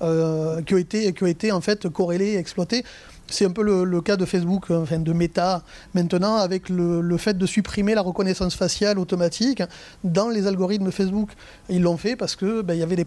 qui, 0.00 0.74
ont 0.74 0.78
été, 0.78 1.14
qui 1.14 1.22
ont 1.22 1.26
été 1.26 1.50
en 1.50 1.62
fait 1.62 1.88
corrélées 1.88 2.32
et 2.32 2.36
exploitées. 2.36 2.84
C'est 3.28 3.46
un 3.46 3.50
peu 3.50 3.62
le, 3.62 4.00
cas 4.00 4.16
de 4.16 4.24
Facebook, 4.24 4.70
euh, 4.70 4.82
enfin 4.82 4.98
de 4.98 5.12
Meta 5.12 5.62
maintenant, 5.94 6.36
avec 6.36 6.68
le, 6.68 7.16
fait 7.16 7.36
de 7.36 7.46
supprimer 7.46 7.94
la 7.94 8.02
reconnaissance 8.02 8.54
faciale 8.54 8.98
automatique 8.98 9.62
dans 10.02 10.28
les 10.28 10.46
algorithmes 10.46 10.90
Facebook. 10.90 11.30
Ils 11.68 11.82
l'ont 11.82 11.96
fait 11.96 12.16
parce 12.16 12.36
que 12.36 12.62
ben, 12.62 12.74
y 12.74 12.82
avait 12.82 12.96
des, 12.96 13.06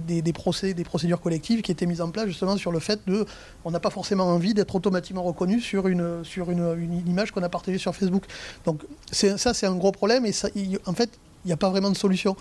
des, 0.00 0.22
des, 0.22 0.32
procès, 0.32 0.74
des 0.74 0.84
procédures 0.84 1.20
collectives 1.20 1.62
qui 1.62 1.72
étaient 1.72 1.86
mises 1.86 2.00
en 2.00 2.10
place 2.10 2.26
justement 2.26 2.56
sur 2.56 2.70
le 2.70 2.78
fait 2.78 3.00
de, 3.06 3.26
on 3.64 3.70
n'a 3.70 3.80
pas 3.80 3.90
forcément 3.90 4.24
envie 4.24 4.54
d'être 4.54 4.74
automatiquement 4.74 5.22
reconnu 5.22 5.60
sur 5.60 5.88
une 5.88 6.24
sur 6.24 6.50
une, 6.50 7.02
image 7.06 7.32
qu'on 7.32 7.42
a 7.42 7.48
partagée 7.48 7.78
sur 7.78 7.94
Facebook. 7.94 8.24
Donc 8.64 8.82
ça 9.10 9.54
c'est 9.54 9.66
un 9.66 9.76
gros 9.76 9.92
problème 9.92 10.24
et 10.24 10.32
ça, 10.32 10.48
en 10.86 10.94
fait 10.94 11.10
n'y 11.48 11.52
a 11.52 11.56
pas 11.56 11.70
vraiment 11.70 11.90
de 11.90 11.96
solution. 11.96 12.36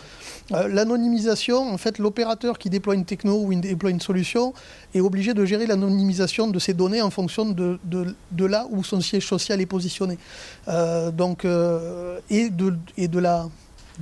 Euh, 0.52 0.68
L'anonymisation, 0.68 1.74
en 1.74 1.78
fait, 1.78 1.98
l'opérateur 2.00 2.58
qui 2.58 2.70
déploie 2.70 2.96
une 2.96 3.06
techno 3.06 3.42
ou 3.42 3.52
une, 3.52 3.62
déploie 3.62 3.90
une 3.90 4.00
solution 4.00 4.54
est 4.94 5.00
obligé 5.00 5.34
de 5.34 5.44
gérer 5.46 5.66
l'anonymisation 5.66 6.48
de 6.48 6.60
ses 6.60 6.74
données 6.74 7.02
en 7.02 7.10
fonction 7.10 7.46
de, 7.46 7.80
là 8.46 8.68
où 8.70 8.84
son 8.84 9.02
siège 9.02 9.26
social 9.26 9.62
est 9.62 9.66
positionné. 9.66 10.18
Euh, 10.68 11.12
donc, 11.12 11.46
euh, 11.46 12.20
et 12.30 12.50
de, 12.50 12.74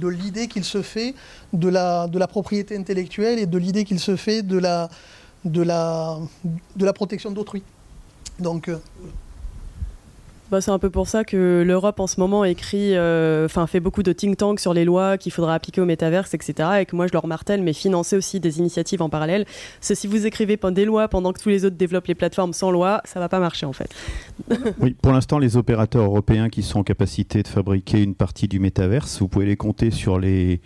l'idée 0.02 0.48
qu'il 0.48 0.64
se 0.64 0.82
fait 0.82 1.14
de 1.54 1.70
la, 1.70 2.28
propriété 2.28 2.76
intellectuelle 2.76 3.40
et 3.40 3.46
de 3.46 3.58
l'idée 3.58 3.86
qu'il 3.86 4.00
se 4.00 4.16
fait 4.16 4.42
de 4.42 4.58
la, 4.58 4.90
de 5.46 5.64
la, 5.64 6.94
protection 6.94 7.32
d'autrui. 7.32 7.64
Donc, 8.40 8.70
Bah, 10.52 10.62
c'est 10.62 10.72
un 10.72 10.78
peu 10.78 10.92
pour 10.92 11.08
ça 11.08 11.24
que 11.24 11.64
l'Europe 11.66 12.00
en 12.00 12.06
ce 12.06 12.20
moment 12.20 12.46
écrit, 12.46 12.96
euh, 12.96 13.46
enfin 13.46 13.66
fait 13.66 13.80
beaucoup 13.80 14.04
de 14.04 14.14
think 14.14 14.38
tanks 14.38 14.60
sur 14.60 14.76
les 14.76 14.86
lois 14.86 15.18
qu'il 15.18 15.32
faudra 15.32 15.56
appliquer 15.56 15.82
au 15.82 15.86
métaverse, 15.86 16.36
etc. 16.36 16.70
Et 16.82 16.86
que 16.86 16.96
moi 16.96 17.08
je 17.08 17.14
leur 17.14 17.26
martèle, 17.26 17.64
mais 17.64 17.74
financer 17.74 18.16
aussi 18.16 18.40
des 18.40 18.60
initiatives 18.60 19.02
en 19.02 19.10
parallèle. 19.10 19.46
C'est 19.82 19.96
si 19.96 20.06
vous 20.06 20.28
écrivez 20.28 20.58
des 20.72 20.86
lois 20.86 21.08
pendant 21.08 21.34
que 21.34 21.42
tous 21.42 21.50
les 21.50 21.66
autres 21.66 21.78
développent 21.78 22.08
les 22.08 22.16
plateformes 22.16 22.54
sans 22.54 22.70
loi, 22.70 23.02
ça 23.06 23.20
va 23.20 23.28
pas 23.28 23.40
marcher 23.40 23.66
en 23.66 23.74
fait. 23.74 23.90
Oui, 24.80 24.96
pour 25.02 25.14
l'instant, 25.14 25.40
les 25.40 25.58
opérateurs 25.58 26.04
européens 26.04 26.50
qui 26.50 26.62
sont 26.62 26.80
en 26.80 26.84
capacité 26.84 27.42
de 27.42 27.48
fabriquer 27.48 28.02
une 28.02 28.14
partie 28.14 28.48
du 28.48 28.60
métaverse, 28.60 29.20
vous 29.20 29.28
pouvez 29.28 29.46
les 29.46 29.56
compter 29.56 29.90
sur 29.90 30.20
les. 30.20 30.62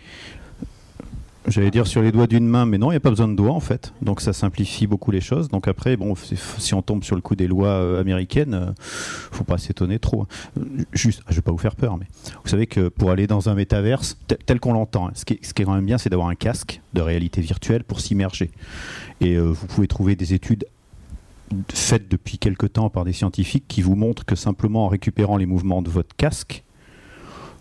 J'allais 1.50 1.72
dire 1.72 1.88
sur 1.88 2.00
les 2.00 2.12
doigts 2.12 2.28
d'une 2.28 2.46
main, 2.46 2.64
mais 2.64 2.78
non, 2.78 2.90
il 2.90 2.94
n'y 2.94 2.98
a 2.98 3.00
pas 3.00 3.10
besoin 3.10 3.26
de 3.26 3.34
doigts 3.34 3.52
en 3.52 3.60
fait. 3.60 3.92
Donc 4.02 4.20
ça 4.20 4.32
simplifie 4.32 4.86
beaucoup 4.86 5.10
les 5.10 5.20
choses. 5.20 5.48
Donc 5.48 5.66
après, 5.66 5.96
bon, 5.96 6.14
si 6.14 6.74
on 6.74 6.82
tombe 6.82 7.02
sur 7.02 7.16
le 7.16 7.22
coup 7.22 7.34
des 7.34 7.48
lois 7.48 7.70
euh, 7.70 8.00
américaines, 8.00 8.54
euh, 8.54 8.72
faut 8.78 9.42
pas 9.42 9.58
s'étonner 9.58 9.98
trop. 9.98 10.28
Euh, 10.58 10.62
Juste, 10.92 11.22
je 11.28 11.34
vais 11.34 11.42
pas 11.42 11.50
vous 11.50 11.58
faire 11.58 11.74
peur, 11.74 11.98
mais 11.98 12.06
vous 12.44 12.48
savez 12.48 12.68
que 12.68 12.88
pour 12.88 13.10
aller 13.10 13.26
dans 13.26 13.48
un 13.48 13.54
métaverse 13.54 14.16
tel, 14.46 14.60
qu'on 14.60 14.74
l'entend, 14.74 15.08
hein, 15.08 15.12
ce, 15.14 15.24
qui 15.24 15.34
est, 15.34 15.44
ce 15.44 15.52
qui 15.52 15.62
est 15.62 15.64
quand 15.64 15.74
même 15.74 15.86
bien, 15.86 15.98
c'est 15.98 16.08
d'avoir 16.08 16.28
un 16.28 16.36
casque 16.36 16.80
de 16.94 17.00
réalité 17.00 17.40
virtuelle 17.40 17.82
pour 17.82 17.98
s'immerger. 17.98 18.52
Et 19.20 19.34
euh, 19.34 19.42
vous 19.42 19.66
pouvez 19.66 19.88
trouver 19.88 20.14
des 20.14 20.34
études 20.34 20.66
faites 21.74 22.08
depuis 22.08 22.38
quelque 22.38 22.66
temps 22.66 22.90
par 22.90 23.04
des 23.04 23.12
scientifiques 23.12 23.64
qui 23.66 23.82
vous 23.82 23.96
montrent 23.96 24.24
que 24.24 24.36
simplement 24.36 24.84
en 24.84 24.88
récupérant 24.88 25.36
les 25.36 25.46
mouvements 25.46 25.82
de 25.82 25.90
votre 25.90 26.14
casque, 26.14 26.62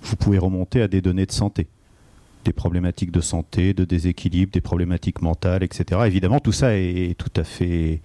vous 0.04 0.16
pouvez 0.16 0.38
remonter 0.38 0.80
à 0.84 0.88
des 0.88 1.02
données 1.02 1.26
de 1.26 1.32
santé. 1.32 1.68
Des 2.46 2.54
problématiques 2.54 3.12
de 3.12 3.22
santé, 3.22 3.74
de 3.74 3.86
déséquilibre, 3.86 4.52
des 4.52 4.62
problématiques 4.62 5.22
mentales, 5.22 5.64
etc. 5.64 6.02
Évidemment, 6.06 6.40
tout 6.40 6.52
ça 6.52 6.76
est 6.76 7.18
tout 7.18 7.32
à 7.36 7.44
fait 7.44 8.02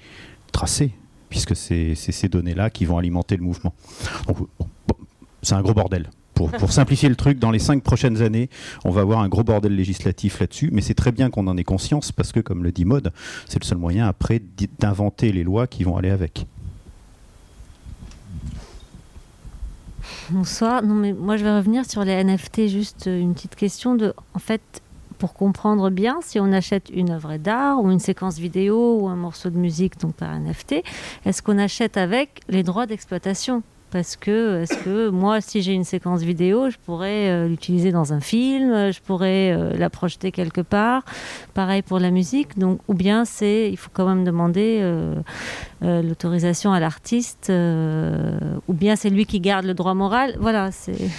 tracé, 0.53 0.93
puisque 1.29 1.55
c'est 1.57 1.95
ces 1.95 2.29
données-là 2.29 2.71
qui 2.71 2.85
vont 2.85 2.99
alimenter 2.99 3.37
le 3.37 3.43
mouvement. 3.43 3.75
C'est 5.43 5.55
un 5.55 5.63
gros 5.63 5.75
bordel. 5.75 6.11
Pour, 6.35 6.51
pour, 6.51 6.73
simplifier 6.81 7.09
le 7.09 7.15
truc, 7.17 7.39
dans 7.39 7.53
les 7.53 7.61
cinq 7.61 7.83
prochaines 7.83 8.23
années, 8.23 8.51
on 8.85 8.91
va 8.91 9.03
avoir 9.03 9.21
un 9.21 9.29
gros 9.29 9.45
bordel 9.45 9.77
législatif 9.77 10.41
là-dessus, 10.41 10.71
mais 10.73 10.81
c'est 10.81 10.95
très 10.95 11.13
bien 11.13 11.31
qu'on 11.31 11.47
en 11.47 11.57
ait 11.57 11.65
conscience 11.65 12.11
parce 12.11 12.33
que, 12.33 12.41
comme 12.41 12.65
le 12.65 12.73
dit 12.73 12.85
Mode, 12.85 13.13
c'est 13.47 13.61
le 13.61 13.65
seul 13.65 13.79
moyen 13.79 14.09
après 14.09 14.43
d'inventer 14.81 15.33
les 15.33 15.45
lois 15.45 15.67
qui 15.67 15.85
vont 15.85 15.97
aller 15.97 16.11
avec. 16.11 16.47
Bonsoir. 20.31 20.83
Non, 20.83 20.95
mais 20.95 21.13
moi, 21.13 21.37
je 21.37 21.45
vais 21.45 21.55
revenir 21.55 21.85
sur 21.85 22.05
les 22.05 22.23
NFT. 22.23 22.69
Juste 22.69 23.07
une 23.07 23.35
petite 23.35 23.57
question 23.57 23.95
de, 23.95 24.15
en 24.35 24.39
fait, 24.39 24.63
pour 25.19 25.35
comprendre 25.35 25.91
bien, 25.91 26.19
si 26.23 26.41
on 26.41 26.51
achète 26.53 26.91
une 26.91 27.11
œuvre 27.11 27.37
d'art 27.37 27.83
ou 27.83 27.91
une 27.91 27.99
séquence 27.99 28.39
vidéo 28.39 29.01
ou 29.01 29.09
un 29.09 29.17
morceau 29.17 29.51
de 29.51 29.59
musique, 29.59 29.99
donc 29.99 30.15
par 30.15 30.39
NFT, 30.39 30.83
est-ce 31.27 31.43
qu'on 31.43 31.59
achète 31.59 31.97
avec 31.97 32.41
les 32.49 32.63
droits 32.63 32.87
d'exploitation? 32.87 33.63
Parce 33.95 34.17
que 34.17 34.63
est-ce 34.63 34.77
que 34.79 35.09
moi 35.09 35.41
si 35.41 35.63
j'ai 35.63 35.73
une 35.73 35.85
séquence 35.85 36.23
vidéo 36.23 36.69
je 36.69 36.77
pourrais 36.85 37.31
euh, 37.31 37.47
l'utiliser 37.47 37.93
dans 37.93 38.13
un 38.13 38.19
film 38.19 38.91
je 38.91 39.01
pourrais 39.01 39.53
euh, 39.53 39.71
la 39.77 39.89
projeter 39.89 40.33
quelque 40.33 40.63
part. 40.63 41.05
Pareil 41.55 41.83
pour 41.83 42.01
la 42.01 42.11
musique. 42.11 42.59
Donc 42.59 42.81
ou 42.89 42.95
bien 42.95 43.25
c'est 43.25 43.71
il 43.71 43.77
faut 43.77 43.91
quand 43.93 44.09
même 44.09 44.25
demander 44.25 44.81
euh, 44.83 45.15
l'autorisation 45.81 46.73
à 46.73 46.81
l'artiste 46.81 47.53
ou 47.53 48.73
bien 48.73 48.97
c'est 48.97 49.11
lui 49.11 49.27
qui 49.27 49.39
garde 49.39 49.65
le 49.65 49.75
droit 49.75 49.95
moral. 49.95 50.35
Voilà 50.41 50.71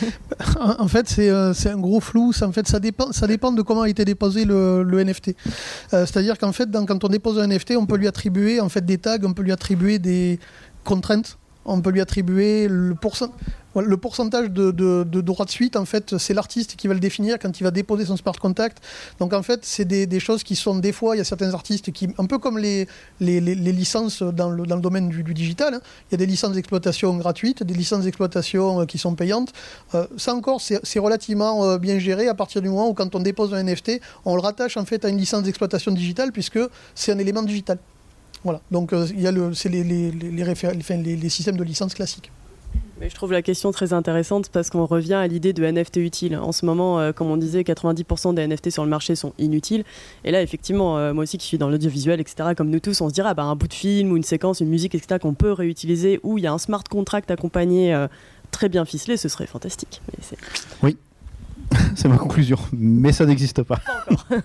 en 0.60 0.90
fait 0.90 1.08
c'est 1.08 1.70
un 1.70 1.80
gros 1.80 2.02
flou. 2.02 2.34
Ça, 2.34 2.46
en 2.46 2.52
fait 2.52 2.68
ça 2.68 2.82
dépend 2.82 3.14
ça 3.14 3.26
dépend 3.26 3.54
de 3.54 3.62
comment 3.62 3.84
a 3.84 3.90
été 3.90 4.04
déposé 4.04 4.44
le, 4.44 4.84
le 4.84 5.02
NFT 5.02 5.34
c'est-à-dire 5.92 6.38
qu'en 6.38 6.52
fait 6.52 6.70
quand 6.86 7.06
on 7.06 7.08
dépose 7.08 7.40
un 7.40 7.48
NFT 7.48 7.78
on 7.78 7.86
peut 7.86 7.96
lui 7.96 8.10
attribuer 8.10 8.60
en 8.60 8.68
fait 8.68 8.86
des 8.86 8.98
tags 8.98 9.24
on 9.24 9.32
peut 9.32 9.44
lui 9.44 9.54
attribuer 9.54 9.98
des 9.98 10.40
contraintes 10.84 11.38
on 11.66 11.82
peut 11.82 11.90
lui 11.90 12.02
attribuer 12.02 12.68
le, 12.68 12.94
pourcentage 12.96 14.50
de, 14.50 14.72
de, 14.72 15.22
droits 15.22 15.46
de 15.46 15.50
suite. 15.50 15.76
En 15.76 15.86
fait, 15.86 16.18
c'est 16.18 16.34
l'artiste 16.34 16.76
qui 16.76 16.88
va 16.88 16.94
le 16.94 17.00
définir 17.00 17.40
quand 17.40 17.60
il 17.60 17.64
va 17.64 17.72
déposer 17.72 18.06
son 18.06 18.18
smart 18.18 18.36
contact. 18.40 18.82
Donc, 19.20 19.34
en 19.34 19.44
fait, 19.44 19.66
c'est 19.66 19.86
des, 19.86 20.20
choses 20.20 20.44
qui 20.44 20.56
sont 20.56 20.76
des 20.78 20.92
fois, 20.92 21.16
il 21.16 21.20
y 21.20 21.22
a 21.22 21.26
certains 21.26 21.54
artistes 21.54 21.92
qui, 21.92 22.08
un 22.18 22.26
peu 22.26 22.38
comme 22.38 22.58
les, 22.60 22.88
licences 23.20 24.22
dans 24.22 24.50
le, 24.50 24.66
dans 24.66 24.76
le, 24.76 24.82
domaine 24.82 25.10
du, 25.10 25.24
digital, 25.34 25.74
hein. 25.74 25.82
il 26.10 26.14
y 26.14 26.16
a 26.16 26.18
des 26.18 26.26
licences 26.26 26.54
d'exploitation 26.54 27.16
gratuites, 27.18 27.64
des 27.64 27.74
licences 27.74 28.04
d'exploitation 28.04 28.82
euh, 28.82 28.86
qui 28.86 28.98
sont 28.98 29.16
payantes. 29.16 29.52
Euh, 29.96 30.06
ça 30.18 30.34
encore, 30.36 30.62
c'est 30.62 31.00
relativement 31.00 31.66
euh, 31.66 31.78
bien 31.78 32.00
géré 32.00 32.28
à 32.28 32.36
partir 32.36 32.62
du 32.62 32.70
moment 32.70 32.90
où, 32.90 32.94
quand 32.94 33.16
on 33.16 33.20
dépose 33.20 33.54
un 33.54 33.64
NFT, 33.64 34.00
on 34.26 34.36
le 34.36 34.42
rattache 34.42 34.78
en 34.78 34.86
fait 34.86 35.04
à 35.04 35.10
une 35.10 35.18
licence 35.18 35.44
d'exploitation 35.44 35.92
digitale 35.92 36.32
puisque 36.32 36.60
c'est 36.94 37.12
un 37.12 37.18
élément 37.18 37.44
digital. 37.44 37.78
Voilà, 38.46 38.62
donc 38.70 38.94
euh, 38.94 39.08
il 39.10 39.22
y 39.22 39.28
a 39.28 39.32
le, 39.32 39.56
c'est 39.56 39.70
les, 39.70 39.84
les, 39.84 40.12
les, 40.12 41.16
les, 41.16 41.30
systèmes 41.30 41.58
de 41.58 41.64
licence 41.64 41.96
classiques. 41.96 42.32
Mais 43.02 43.10
je 43.10 43.16
trouve 43.16 43.32
la 43.32 43.42
question 43.42 43.72
très 43.72 43.92
intéressante 43.92 44.50
parce 44.50 44.70
qu'on 44.70 44.86
revient 44.86 45.16
à 45.16 45.26
l'idée 45.26 45.52
de 45.52 45.66
NFT 45.66 45.98
utile. 45.98 46.38
En 46.38 46.52
ce 46.52 46.64
moment, 46.64 47.00
euh, 47.00 47.12
comme 47.12 47.28
on 47.32 47.38
disait, 47.38 47.64
90% 47.64 48.36
des 48.36 48.46
NFT 48.46 48.70
sur 48.70 48.84
le 48.84 48.90
marché 48.90 49.16
sont 49.16 49.34
inutiles. 49.40 49.84
Et 50.24 50.32
là, 50.32 50.44
effectivement, 50.44 50.96
euh, 51.00 51.12
moi 51.12 51.24
aussi 51.24 51.40
qui 51.40 51.48
suis 51.48 51.58
dans 51.58 51.70
l'audiovisuel, 51.70 52.22
etc., 52.22 52.50
comme 52.56 52.70
nous 52.70 52.80
tous, 52.80 53.02
on 53.02 53.10
se 53.10 53.16
dira, 53.16 53.34
bah, 53.34 53.42
un 53.42 53.56
bout 53.56 53.68
de 53.68 53.74
film 53.74 54.12
ou 54.12 54.18
une 54.18 54.24
séquence, 54.24 54.60
une 54.60 54.70
musique, 54.70 54.94
etc., 54.94 55.18
qu'on 55.20 55.34
peut 55.34 55.52
réutiliser, 55.52 56.20
où 56.22 56.38
il 56.38 56.44
y 56.44 56.48
a 56.48 56.54
un 56.54 56.60
smart 56.60 56.84
contract 56.84 57.32
accompagné 57.32 58.06
très 58.52 58.70
bien 58.70 58.86
ficelé, 58.86 59.18
ce 59.18 59.28
serait 59.28 59.48
fantastique. 59.48 60.02
oui, 60.84 60.98
c'est 61.96 62.08
ma 62.08 62.18
conclusion. 62.18 62.60
Mais 62.74 63.12
ça 63.12 63.26
n'existe 63.26 63.64
pas. 63.64 63.78
pas 63.78 64.06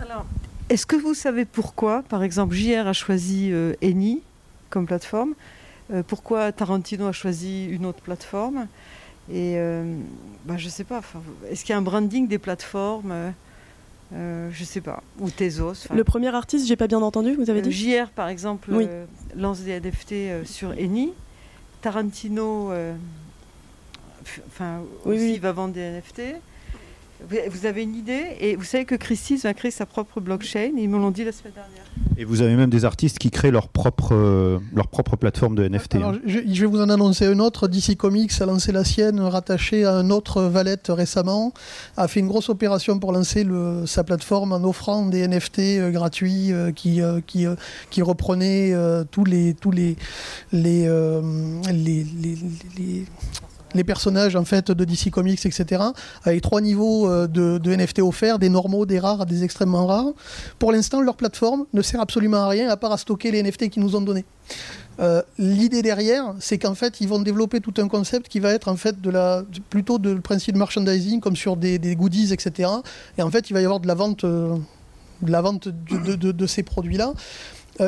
Alors, 0.00 0.26
est-ce 0.70 0.86
que 0.86 0.94
vous 0.94 1.14
savez 1.14 1.44
pourquoi, 1.44 2.02
par 2.08 2.22
exemple, 2.22 2.54
JR 2.54 2.86
a 2.86 2.92
choisi 2.92 3.50
euh, 3.52 3.74
Eni 3.82 4.22
comme 4.70 4.86
plateforme 4.86 5.34
euh, 5.92 6.04
Pourquoi 6.06 6.52
Tarantino 6.52 7.06
a 7.06 7.12
choisi 7.12 7.66
une 7.66 7.84
autre 7.84 8.00
plateforme 8.00 8.68
Et 9.28 9.54
euh, 9.56 9.96
bah, 10.44 10.56
je 10.56 10.66
ne 10.66 10.70
sais 10.70 10.84
pas. 10.84 11.02
Est-ce 11.50 11.64
qu'il 11.64 11.72
y 11.72 11.74
a 11.74 11.78
un 11.78 11.82
branding 11.82 12.28
des 12.28 12.38
plateformes 12.38 13.32
Je 14.12 14.60
ne 14.60 14.64
sais 14.64 14.80
pas. 14.80 15.02
Ou 15.18 15.28
Tezos. 15.28 15.88
Le 15.92 16.04
premier 16.04 16.32
artiste, 16.32 16.68
j'ai 16.68 16.76
pas 16.76 16.86
bien 16.86 17.02
entendu, 17.02 17.34
vous 17.34 17.50
avez 17.50 17.62
dit? 17.62 17.72
JR, 17.72 18.08
par 18.14 18.28
exemple, 18.28 18.72
lance 19.36 19.60
des 19.60 19.80
NFT 19.80 20.46
sur 20.46 20.72
Eni. 20.78 21.12
Tarantino, 21.82 22.72
enfin, 24.46 24.82
aussi 25.04 25.38
va 25.38 25.50
vendre 25.50 25.74
des 25.74 25.80
NFT. 25.80 26.20
Vous 27.28 27.66
avez 27.66 27.82
une 27.82 27.94
idée 27.94 28.36
Et 28.40 28.56
vous 28.56 28.64
savez 28.64 28.84
que 28.84 28.94
Christie's 28.94 29.44
va 29.44 29.54
créer 29.54 29.70
sa 29.70 29.86
propre 29.86 30.20
blockchain, 30.20 30.72
ils 30.76 30.88
me 30.88 30.98
l'ont 30.98 31.10
dit 31.10 31.24
la 31.24 31.32
semaine 31.32 31.52
dernière. 31.54 31.84
Et 32.16 32.24
vous 32.24 32.42
avez 32.42 32.54
même 32.54 32.70
des 32.70 32.84
artistes 32.84 33.18
qui 33.18 33.30
créent 33.30 33.50
leur 33.50 33.68
propre, 33.68 34.14
euh, 34.14 34.58
leur 34.74 34.88
propre 34.88 35.16
plateforme 35.16 35.54
de 35.54 35.66
NFT. 35.66 35.96
Alors, 35.96 36.14
je, 36.26 36.38
vais 36.38 36.66
vous 36.66 36.80
en 36.80 36.88
annoncer 36.88 37.26
une 37.26 37.40
autre. 37.40 37.68
DC 37.68 37.96
Comics 37.96 38.32
a 38.40 38.46
lancé 38.46 38.72
la 38.72 38.84
sienne, 38.84 39.20
rattachée 39.20 39.84
à 39.84 39.94
un 39.94 40.10
autre 40.10 40.42
Valette 40.42 40.88
récemment, 40.88 41.52
a 41.96 42.08
fait 42.08 42.20
une 42.20 42.28
grosse 42.28 42.48
opération 42.48 42.98
pour 42.98 43.12
lancer 43.12 43.44
le, 43.44 43.86
sa 43.86 44.04
plateforme 44.04 44.52
en 44.52 44.62
offrant 44.68 45.06
des 45.06 45.26
NFT 45.26 45.58
euh, 45.58 45.90
gratuits 45.90 46.52
euh, 46.52 46.72
qui, 46.72 47.00
qui, 47.26 47.46
qui 47.90 48.02
reprenaient 48.02 48.74
tous 49.10 49.24
les, 49.24 49.54
tous 49.54 49.70
les, 49.70 49.96
les, 50.52 50.88
les, 51.72 52.04
les 52.04 52.36
les 52.76 53.04
personnages 53.84 54.36
en 54.36 54.44
fait 54.44 54.70
de 54.70 54.84
DC 54.84 55.10
Comics, 55.10 55.44
etc. 55.44 55.82
Avec 56.24 56.42
trois 56.42 56.60
niveaux 56.60 57.08
euh, 57.08 57.26
de, 57.26 57.74
NFT 57.74 58.00
offerts, 58.00 58.38
des 58.38 58.48
normaux, 58.48 58.86
des 58.86 58.98
rares, 58.98 59.26
des 59.26 59.44
extrêmement 59.44 59.86
rares. 59.86 60.12
Pour 60.58 60.72
l'instant, 60.72 61.00
leur 61.00 61.16
plateforme 61.16 61.66
ne 61.72 61.82
sert 61.82 62.00
absolument 62.00 62.44
à 62.44 62.48
rien 62.48 62.68
à 62.68 62.76
part 62.76 62.92
à 62.92 62.98
stocker 62.98 63.30
les 63.30 63.42
NFT 63.42 63.70
qu'ils 63.70 63.82
nous 63.82 63.96
ont 63.96 64.00
donnés. 64.00 64.24
Euh, 64.98 65.22
l'idée 65.38 65.82
derrière, 65.82 66.34
c'est 66.40 66.58
qu'en 66.58 66.74
fait, 66.74 67.00
ils 67.00 67.08
vont 67.08 67.20
développer 67.20 67.60
tout 67.60 67.74
un 67.78 67.88
concept 67.88 68.28
qui 68.28 68.40
va 68.40 68.52
être 68.52 68.68
en 68.68 68.76
fait 68.76 69.00
de 69.00 69.10
la, 69.10 69.44
plutôt 69.70 69.98
de 69.98 70.14
principe 70.14 70.54
de 70.54 70.58
merchandising, 70.58 71.20
comme 71.20 71.36
sur 71.36 71.56
des, 71.56 71.78
goodies, 71.96 72.32
etc. 72.32 72.68
Et 73.16 73.22
en 73.22 73.30
fait, 73.30 73.50
il 73.50 73.54
va 73.54 73.60
y 73.60 73.64
avoir 73.64 73.80
de 73.80 73.86
la 73.86 73.94
vente, 73.94 74.24
euh, 74.24 74.56
de, 75.22 76.46
ces 76.46 76.62
produits-là. 76.62 77.12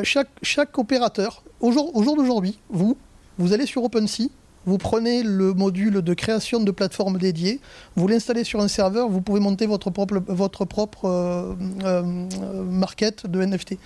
chaque, 0.05 0.31
chaque 0.43 0.79
opérateur, 0.79 1.43
au 1.61 1.71
jour, 1.73 1.95
au 1.95 2.03
jour 2.03 2.17
d'aujourd'hui, 2.17 2.59
vous, 2.71 2.97
vous 3.39 3.53
allez 3.53 3.67
sur 3.67 3.85
OpenSea, 3.85 4.31
vous 4.67 4.79
prenez 4.79 5.23
le 5.23 5.55
module 5.55 6.03
de 6.03 6.15
création 6.15 6.61
de 6.61 6.71
plateforme 6.71 7.19
dédiée, 7.19 7.61
vous 7.97 8.07
l'installez 8.09 8.45
sur 8.45 8.61
un 8.61 8.69
serveur, 8.69 9.09
vous 9.09 9.21
pouvez 9.21 9.41
monter 9.41 9.67
votre 9.67 9.91
propre, 9.91 10.23
votre 10.29 10.65
propre 10.65 11.07
euh, 11.07 11.55
euh, 11.85 12.03
market 12.03 13.27
de 13.27 13.45
NFT. 13.45 13.77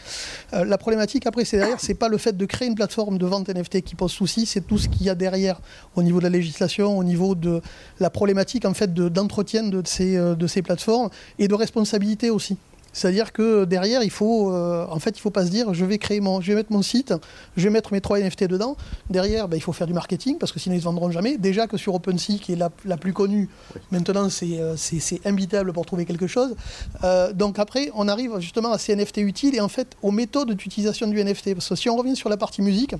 Euh, 0.52 0.64
la 0.64 0.78
problématique 0.78 1.26
après, 1.26 1.44
c'est 1.44 1.58
derrière, 1.58 1.80
c'est 1.80 1.94
pas 1.94 2.08
le 2.08 2.18
fait 2.18 2.36
de 2.36 2.44
créer 2.44 2.68
une 2.68 2.74
plateforme 2.74 3.18
de 3.18 3.26
vente 3.26 3.48
NFT 3.48 3.82
qui 3.82 3.94
pose 3.94 4.12
souci, 4.12 4.46
c'est 4.46 4.60
tout 4.60 4.78
ce 4.78 4.88
qu'il 4.88 5.06
y 5.06 5.10
a 5.10 5.14
derrière 5.14 5.60
au 5.94 6.02
niveau 6.02 6.18
de 6.18 6.24
la 6.24 6.30
législation, 6.30 6.98
au 6.98 7.04
niveau 7.04 7.34
de 7.34 7.60
la 8.00 8.10
problématique 8.10 8.64
en 8.64 8.74
fait 8.74 8.92
d'entretien 8.92 9.62
de, 9.64 9.82
ces, 9.84 10.16
de 10.16 10.46
ces 10.46 10.62
plateformes 10.62 11.10
et 11.38 11.48
de 11.48 11.54
responsabilité 11.54 12.30
aussi. 12.30 12.56
C'est-à-dire 12.96 13.34
que 13.34 13.66
derrière, 13.66 14.02
il 14.02 14.10
faut, 14.10 14.50
euh, 14.50 14.86
en 14.88 14.98
fait, 15.00 15.18
il 15.18 15.20
faut 15.20 15.30
pas 15.30 15.44
se 15.44 15.50
dire, 15.50 15.74
je 15.74 15.84
vais 15.84 15.98
créer 15.98 16.20
mon, 16.20 16.40
je 16.40 16.46
vais 16.48 16.54
mettre 16.54 16.72
mon 16.72 16.80
site, 16.80 17.12
je 17.54 17.64
vais 17.64 17.68
mettre 17.68 17.92
mes 17.92 18.00
trois 18.00 18.18
NFT 18.18 18.44
dedans. 18.44 18.74
Derrière, 19.10 19.48
ben, 19.48 19.58
il 19.58 19.60
faut 19.60 19.74
faire 19.74 19.86
du 19.86 19.92
marketing 19.92 20.38
parce 20.38 20.50
que 20.50 20.58
sinon 20.58 20.76
ils 20.76 20.78
ne 20.78 20.80
se 20.80 20.86
vendront 20.86 21.10
jamais. 21.10 21.36
Déjà 21.36 21.66
que 21.66 21.76
sur 21.76 21.94
OpenSea, 21.94 22.38
qui 22.40 22.54
est 22.54 22.56
la, 22.56 22.96
plus 22.96 23.12
connue, 23.12 23.50
maintenant 23.90 24.28
euh, 24.42 24.74
c'est, 24.78 24.98
c'est, 24.98 25.26
imbitable 25.26 25.74
pour 25.74 25.84
trouver 25.84 26.06
quelque 26.06 26.26
chose. 26.26 26.56
Euh, 27.04 27.34
donc 27.34 27.58
après, 27.58 27.90
on 27.94 28.08
arrive 28.08 28.38
justement 28.38 28.72
à 28.72 28.78
ces 28.78 28.96
NFT 28.96 29.18
utiles 29.18 29.54
et 29.54 29.60
en 29.60 29.68
fait 29.68 29.94
aux 30.00 30.10
méthodes 30.10 30.52
d'utilisation 30.52 31.06
du 31.06 31.22
NFT. 31.22 31.52
Parce 31.52 31.68
que 31.68 31.74
si 31.74 31.90
on 31.90 31.96
revient 31.96 32.16
sur 32.16 32.30
la 32.30 32.38
partie 32.38 32.62
musique, 32.62 32.94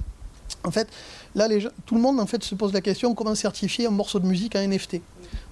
en 0.65 0.71
fait, 0.71 0.89
là, 1.35 1.49
les 1.49 1.67
tout 1.87 1.95
le 1.95 2.03
monde 2.03 2.21
en 2.21 2.27
fait 2.27 2.45
se 2.45 2.55
pose 2.55 2.75
la 2.75 2.83
question 2.83 3.15
comment 3.15 3.35
certifier 3.35 3.87
un 3.87 3.93
morceau 3.93 4.19
de 4.19 4.27
musique 4.27 4.57
en 4.57 4.61
NFT. 4.61 5.01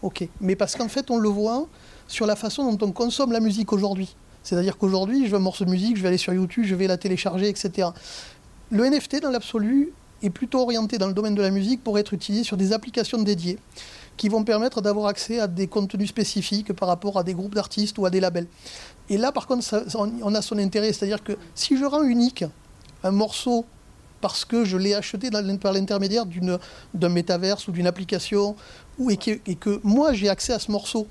Ok, 0.02 0.28
mais 0.42 0.54
parce 0.54 0.76
qu'en 0.76 0.88
fait, 0.88 1.10
on 1.10 1.16
le 1.16 1.30
voit 1.30 1.66
sur 2.08 2.26
la 2.26 2.36
façon 2.36 2.70
dont 2.70 2.86
on 2.86 2.92
consomme 2.92 3.32
la 3.32 3.40
musique 3.40 3.72
aujourd'hui. 3.72 4.14
C'est-à-dire 4.44 4.78
qu'aujourd'hui, 4.78 5.26
je 5.26 5.30
veux 5.30 5.38
un 5.38 5.40
morceau 5.40 5.64
de 5.64 5.70
musique, 5.70 5.96
je 5.96 6.02
vais 6.02 6.08
aller 6.08 6.18
sur 6.18 6.32
YouTube, 6.32 6.64
je 6.64 6.74
vais 6.74 6.86
la 6.86 6.96
télécharger, 6.96 7.48
etc. 7.48 7.88
Le 8.70 8.88
NFT, 8.88 9.22
dans 9.22 9.30
l'absolu, 9.30 9.92
est 10.22 10.30
plutôt 10.30 10.60
orienté 10.60 10.98
dans 10.98 11.08
le 11.08 11.12
domaine 11.14 11.34
de 11.34 11.42
la 11.42 11.50
musique 11.50 11.82
pour 11.82 11.98
être 11.98 12.14
utilisé 12.14 12.44
sur 12.44 12.56
des 12.56 12.72
applications 12.72 13.20
dédiées 13.20 13.58
qui 14.16 14.28
vont 14.28 14.44
permettre 14.44 14.80
d'avoir 14.80 15.06
accès 15.06 15.40
à 15.40 15.48
des 15.48 15.66
contenus 15.66 16.08
spécifiques 16.08 16.72
par 16.72 16.88
rapport 16.88 17.18
à 17.18 17.24
des 17.24 17.34
groupes 17.34 17.54
d'artistes 17.54 17.98
ou 17.98 18.06
à 18.06 18.10
des 18.10 18.20
labels. 18.20 18.46
Et 19.08 19.16
là, 19.18 19.32
par 19.32 19.46
contre, 19.46 19.84
on 20.22 20.34
a 20.34 20.42
son 20.42 20.58
intérêt. 20.58 20.92
C'est-à-dire 20.92 21.22
que 21.22 21.32
si 21.54 21.76
je 21.76 21.84
rends 21.84 22.04
unique 22.04 22.44
un 23.02 23.10
morceau 23.10 23.66
parce 24.20 24.44
que 24.44 24.64
je 24.64 24.78
l'ai 24.78 24.94
acheté 24.94 25.30
par 25.60 25.72
l'intermédiaire 25.72 26.24
d'un 26.94 27.08
métaverse 27.08 27.68
ou 27.68 27.72
d'une 27.72 27.86
application, 27.86 28.56
et 29.08 29.16
que 29.56 29.80
moi 29.82 30.14
j'ai 30.14 30.28
accès 30.28 30.52
à 30.54 30.58
ce 30.58 30.70
morceau 30.70 31.06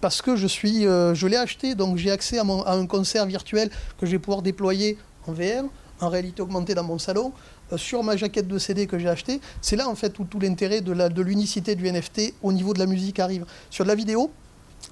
parce 0.00 0.22
que 0.22 0.36
je 0.36 0.46
suis, 0.46 0.86
euh, 0.86 1.14
je 1.14 1.26
l'ai 1.26 1.36
acheté, 1.36 1.74
donc 1.74 1.96
j'ai 1.96 2.10
accès 2.10 2.38
à, 2.38 2.42
un 2.42 2.86
concert 2.86 3.26
virtuel 3.26 3.70
que 3.98 4.06
je 4.06 4.12
vais 4.12 4.18
pouvoir 4.18 4.42
déployer 4.42 4.98
en 5.26 5.32
VR, 5.32 5.64
en 6.00 6.08
réalité 6.08 6.42
augmentée 6.42 6.74
dans 6.74 6.84
mon 6.84 6.98
salon, 6.98 7.32
euh, 7.72 7.76
sur 7.76 8.02
ma 8.04 8.16
jaquette 8.16 8.46
de 8.46 8.58
CD 8.58 8.86
que 8.86 8.98
j'ai 8.98 9.08
acheté. 9.08 9.40
C'est 9.60 9.76
là 9.76 9.88
en 9.88 9.94
fait 9.94 10.18
où 10.18 10.24
tout 10.24 10.38
l'intérêt 10.38 10.80
de 10.80 11.22
l'unicité 11.22 11.74
du 11.74 11.90
NFT 11.90 12.34
au 12.42 12.52
niveau 12.52 12.74
de 12.74 12.78
la 12.78 12.86
musique 12.86 13.18
arrive. 13.18 13.44
Sur 13.70 13.84
la 13.84 13.94
vidéo, 13.94 14.30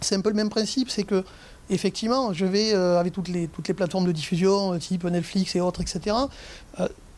c'est 0.00 0.16
un 0.16 0.20
peu 0.20 0.30
le 0.30 0.36
même 0.36 0.50
principe, 0.50 0.90
c'est 0.90 1.04
que 1.04 1.24
effectivement, 1.70 2.32
je 2.32 2.44
vais 2.44 2.74
euh, 2.74 2.98
avec 2.98 3.12
toutes 3.12 3.28
les, 3.28 3.48
toutes 3.48 3.68
les 3.68 3.74
plateformes 3.74 4.06
de 4.06 4.12
diffusion, 4.12 4.76
type 4.78 5.04
Netflix 5.04 5.54
et 5.56 5.60
autres, 5.60 5.80
etc 5.80 6.16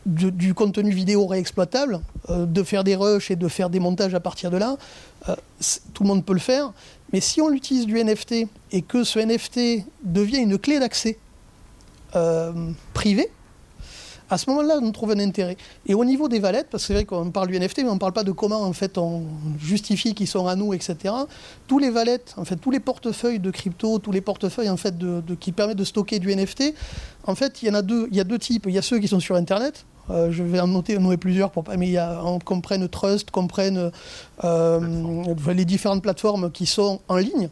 du 0.05 0.53
contenu 0.53 0.91
vidéo 0.91 1.27
réexploitable, 1.27 1.99
de 2.29 2.63
faire 2.63 2.85
des 2.85 2.95
rushs 2.95 3.29
et 3.29 3.35
de 3.35 3.47
faire 3.49 3.69
des 3.69 3.81
montages 3.81 4.15
à 4.15 4.21
partir 4.21 4.49
de 4.49 4.57
là, 4.57 4.77
tout 5.93 6.03
le 6.03 6.07
monde 6.07 6.25
peut 6.25 6.33
le 6.33 6.39
faire. 6.39 6.71
Mais 7.13 7.21
si 7.21 7.41
on 7.41 7.51
utilise 7.51 7.85
du 7.85 8.03
NFT 8.03 8.47
et 8.71 8.81
que 8.81 9.03
ce 9.03 9.19
NFT 9.19 9.85
devient 10.03 10.39
une 10.39 10.57
clé 10.57 10.79
d'accès 10.79 11.17
privée, 12.93 13.29
à 14.31 14.37
ce 14.37 14.47
moment-là, 14.51 14.79
on 14.81 14.91
trouve 14.91 15.11
un 15.11 15.19
intérêt. 15.19 15.57
Et 15.87 15.95
au 15.95 16.05
niveau 16.05 16.27
des 16.27 16.39
valettes, 16.39 16.67
parce 16.69 16.83
que 16.83 16.87
c'est 16.87 16.93
vrai 16.93 17.05
qu'on 17.05 17.31
parle 17.31 17.47
du 17.47 17.59
NFT, 17.59 17.79
mais 17.79 17.89
on 17.89 17.95
ne 17.95 17.99
parle 17.99 18.13
pas 18.13 18.23
de 18.23 18.31
comment 18.31 18.61
en 18.61 18.73
fait 18.73 18.97
on 18.99 19.23
justifie 19.59 20.13
qu'ils 20.13 20.27
sont 20.27 20.45
à 20.45 20.55
nous, 20.55 20.73
etc. 20.73 20.95
Tous 21.67 21.79
les 21.79 21.89
valettes, 21.89 22.35
en 22.37 22.45
fait, 22.45 22.55
tous 22.55 22.69
les 22.69 22.79
portefeuilles 22.79 23.39
de 23.39 23.49
crypto, 23.49 23.97
tous 23.97 24.11
les 24.11 24.21
portefeuilles 24.21 24.69
en 24.69 24.77
fait 24.77 24.93
qui 25.39 25.51
permettent 25.51 25.77
de 25.77 25.83
stocker 25.83 26.19
du 26.19 26.33
NFT, 26.35 26.75
en 27.25 27.33
fait, 27.33 27.63
il 27.63 27.69
y 27.69 27.71
en 27.71 27.73
a 27.73 27.81
deux. 27.81 28.07
Il 28.11 28.17
y 28.17 28.19
a 28.19 28.23
deux 28.23 28.37
types. 28.39 28.65
Il 28.67 28.73
y 28.73 28.77
a 28.77 28.83
ceux 28.83 28.99
qui 28.99 29.07
sont 29.07 29.19
sur 29.19 29.35
Internet. 29.35 29.85
Euh, 30.09 30.31
je 30.31 30.43
vais 30.43 30.59
en 30.59 30.67
noter, 30.67 30.97
en 30.97 31.17
plusieurs, 31.17 31.51
pour, 31.51 31.63
mais 31.77 31.87
il 31.87 31.91
y 31.93 31.97
a, 31.97 32.21
on 32.23 32.39
comprenne 32.39 32.87
Trust, 32.87 33.31
comprenne 33.31 33.91
euh, 34.43 35.35
les 35.53 35.65
différentes 35.65 36.01
plateformes 36.01 36.51
qui 36.51 36.65
sont 36.65 36.99
en 37.07 37.17
ligne. 37.17 37.49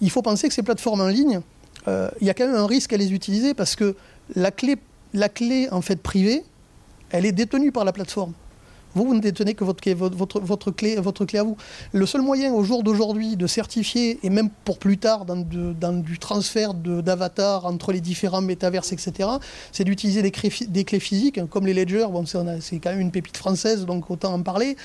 Il 0.00 0.10
faut 0.10 0.22
penser 0.22 0.48
que 0.48 0.54
ces 0.54 0.62
plateformes 0.62 1.00
en 1.00 1.08
ligne, 1.08 1.40
euh, 1.88 2.08
il 2.20 2.26
y 2.26 2.30
a 2.30 2.34
quand 2.34 2.46
même 2.46 2.56
un 2.56 2.66
risque 2.66 2.92
à 2.92 2.96
les 2.96 3.12
utiliser 3.12 3.54
parce 3.54 3.76
que 3.76 3.96
la 4.34 4.50
clé 4.50 4.76
la 5.14 5.28
clé 5.28 5.68
en 5.70 5.80
fait 5.80 5.96
privée, 5.96 6.44
elle 7.10 7.24
est 7.24 7.32
détenue 7.32 7.72
par 7.72 7.84
la 7.84 7.92
plateforme. 7.92 8.32
Vous, 8.96 9.14
ne 9.14 9.20
détenez 9.20 9.52
que 9.52 9.62
votre, 9.62 9.86
votre, 9.90 10.40
votre, 10.40 10.70
clé, 10.70 10.96
votre 10.96 11.26
clé 11.26 11.38
à 11.38 11.42
vous. 11.42 11.58
Le 11.92 12.06
seul 12.06 12.22
moyen 12.22 12.54
au 12.54 12.64
jour 12.64 12.82
d'aujourd'hui 12.82 13.36
de 13.36 13.46
certifier, 13.46 14.18
et 14.22 14.30
même 14.30 14.48
pour 14.64 14.78
plus 14.78 14.96
tard 14.96 15.26
dans, 15.26 15.36
du 15.36 16.18
transfert 16.18 16.72
d'avatar 16.72 17.66
entre 17.66 17.92
les 17.92 18.00
différents 18.00 18.40
métaverses, 18.40 18.92
etc., 18.92 19.28
c'est 19.70 19.84
d'utiliser 19.84 20.22
des, 20.22 20.30
clés 20.30 21.00
physiques, 21.00 21.44
comme 21.50 21.66
les 21.66 21.74
ledgers. 21.74 22.06
Bon, 22.10 22.24
c'est 22.24 22.78
quand 22.78 22.90
même 22.90 23.00
une 23.00 23.10
pépite 23.10 23.36
française, 23.36 23.84
donc 23.84 24.10
autant 24.10 24.32
en 24.32 24.40
parler. 24.40 24.78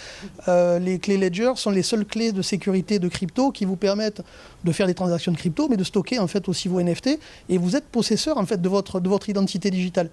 Euh, 0.49 0.77
les 0.77 0.99
clés 0.99 1.17
ledger 1.17 1.53
sont 1.55 1.71
les 1.71 1.83
seules 1.83 2.05
clés 2.05 2.33
de 2.33 2.41
sécurité 2.41 2.99
de 2.99 3.07
crypto 3.07 3.51
qui 3.51 3.63
vous 3.63 3.77
permettent 3.77 4.23
de 4.65 4.71
faire 4.73 4.87
des 4.87 4.93
transactions 4.93 5.31
de 5.31 5.37
crypto, 5.37 5.69
mais 5.69 5.77
de 5.77 5.85
stocker 5.85 6.19
en 6.19 6.27
fait 6.27 6.49
aussi 6.49 6.67
vos 6.67 6.81
NFT, 6.81 7.17
et 7.47 7.57
vous 7.57 7.77
êtes 7.77 7.85
possesseur 7.85 8.37
en 8.37 8.45
fait 8.45 8.61
de 8.61 8.67
votre, 8.67 8.99
de 8.99 9.07
votre 9.07 9.29
identité 9.29 9.71
digitale. 9.71 10.09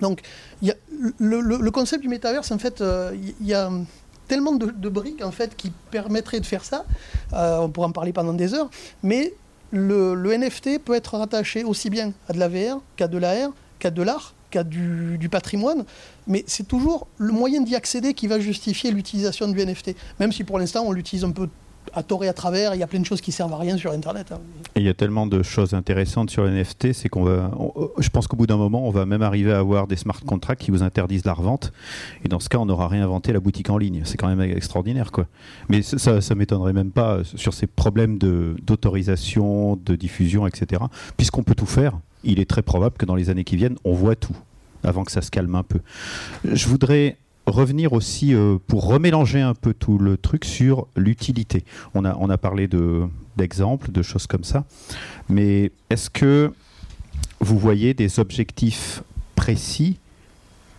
Donc, 0.00 0.22
le, 0.60 1.70
concept 1.70 2.02
du 2.02 2.08
métaverse, 2.08 2.50
en 2.50 2.58
fait, 2.58 2.80
euh, 2.80 3.16
il 3.40 3.46
y 3.46 3.54
a 3.54 3.70
tellement 4.28 4.52
de, 4.52 4.88
briques 4.88 5.22
en 5.22 5.30
fait 5.30 5.56
qui 5.56 5.70
permettraient 5.90 6.40
de 6.40 6.46
faire 6.46 6.64
ça. 6.64 6.84
Euh, 7.32 7.58
on 7.58 7.68
pourrait 7.68 7.88
en 7.88 7.92
parler 7.92 8.12
pendant 8.12 8.32
des 8.32 8.54
heures, 8.54 8.70
mais 9.02 9.34
le, 9.70 10.14
NFT 10.36 10.78
peut 10.78 10.94
être 10.94 11.16
rattaché 11.18 11.64
aussi 11.64 11.90
bien 11.90 12.12
à 12.28 12.32
de 12.32 12.38
la 12.38 12.48
VR 12.48 12.80
qu'à 12.96 13.08
de 13.08 13.18
l'AR, 13.18 13.52
qu'à 13.78 13.90
de 13.90 14.02
l'art, 14.02 14.34
qu'à 14.50 14.64
du, 14.64 15.28
patrimoine, 15.30 15.84
mais 16.26 16.44
c'est 16.46 16.66
toujours 16.66 17.06
le 17.18 17.32
moyen 17.32 17.60
d'y 17.60 17.74
accéder 17.74 18.14
qui 18.14 18.26
va 18.26 18.38
justifier 18.38 18.90
l'utilisation 18.92 19.48
du 19.48 19.64
NFT, 19.64 19.96
même 20.20 20.32
si 20.32 20.44
pour 20.44 20.58
l'instant 20.58 20.84
on 20.86 20.92
l'utilise 20.92 21.24
un 21.24 21.32
peu 21.32 21.48
à 21.94 22.02
tort 22.02 22.24
et 22.24 22.28
à 22.28 22.32
travers. 22.32 22.74
Il 22.74 22.78
y 22.78 22.82
a 22.82 22.86
plein 22.86 23.00
de 23.00 23.06
choses 23.06 23.20
qui 23.20 23.32
servent 23.32 23.52
à 23.52 23.58
rien 23.58 23.76
sur 23.76 23.92
Internet. 23.92 24.32
Hein. 24.32 24.38
il 24.76 24.82
y 24.82 24.88
a 24.88 24.94
tellement 24.94 25.26
de 25.26 25.42
choses 25.42 25.74
intéressantes 25.74 26.30
sur 26.30 26.44
NFT, 26.44 26.92
c'est 26.92 27.08
qu'on 27.08 27.24
va. 27.24 27.50
je 27.98 28.08
pense 28.08 28.26
qu'au 28.26 28.36
bout 28.36 28.46
d'un 28.46 28.56
moment, 28.56 28.86
on 28.86 28.90
va 28.90 29.06
même 29.06 29.22
arriver 29.22 29.52
à 29.52 29.58
avoir 29.58 29.86
des 29.86 29.96
smart 29.96 30.20
contracts 30.26 30.62
qui 30.62 30.70
vous 30.70 30.82
interdisent 30.82 31.24
la 31.24 31.32
revente. 31.32 31.72
Et 32.24 32.28
dans 32.28 32.40
ce 32.40 32.48
cas, 32.48 32.58
on 32.58 32.68
aura 32.68 32.88
réinventé 32.88 33.32
la 33.32 33.40
boutique 33.40 33.70
en 33.70 33.78
ligne. 33.78 34.02
C'est 34.04 34.16
quand 34.16 34.28
même 34.28 34.40
extraordinaire, 34.40 35.12
quoi. 35.12 35.26
Mais 35.68 35.82
ça, 35.82 36.20
ça 36.20 36.34
m'étonnerait 36.34 36.72
même 36.72 36.90
pas 36.90 37.20
sur 37.24 37.54
ces 37.54 37.66
problèmes 37.66 38.18
d'autorisation, 38.18 39.76
de, 39.76 39.96
diffusion, 39.96 40.46
etc. 40.46 40.82
Puisqu'on 41.16 41.42
peut 41.42 41.54
tout 41.54 41.66
faire, 41.66 41.98
il 42.24 42.40
est 42.40 42.48
très 42.48 42.62
probable 42.62 42.96
que 42.96 43.06
dans 43.06 43.14
les 43.14 43.30
années 43.30 43.44
qui 43.44 43.56
viennent, 43.56 43.76
on 43.84 43.92
voit 43.92 44.16
tout 44.16 44.36
avant 44.82 45.04
que 45.04 45.12
ça 45.12 45.22
se 45.22 45.30
calme 45.30 45.54
un 45.54 45.62
peu. 45.62 45.80
Je 46.44 46.68
voudrais 46.68 47.16
revenir 47.46 47.92
aussi 47.92 48.34
euh, 48.34 48.56
pour 48.66 48.86
remélanger 48.86 49.40
un 49.40 49.54
peu 49.54 49.74
tout 49.74 49.98
le 49.98 50.16
truc 50.16 50.44
sur 50.44 50.86
l'utilité. 50.96 51.64
On 51.94 52.04
a, 52.04 52.38
parlé 52.38 52.68
d'exemples, 53.36 53.92
de, 53.92 54.02
choses 54.02 54.26
comme 54.26 54.44
ça, 54.44 54.64
mais 55.28 55.70
est-ce 55.90 56.10
que 56.10 56.52
vous 57.40 57.58
voyez 57.58 57.94
des 57.94 58.18
objectifs 58.18 59.02
précis, 59.34 59.98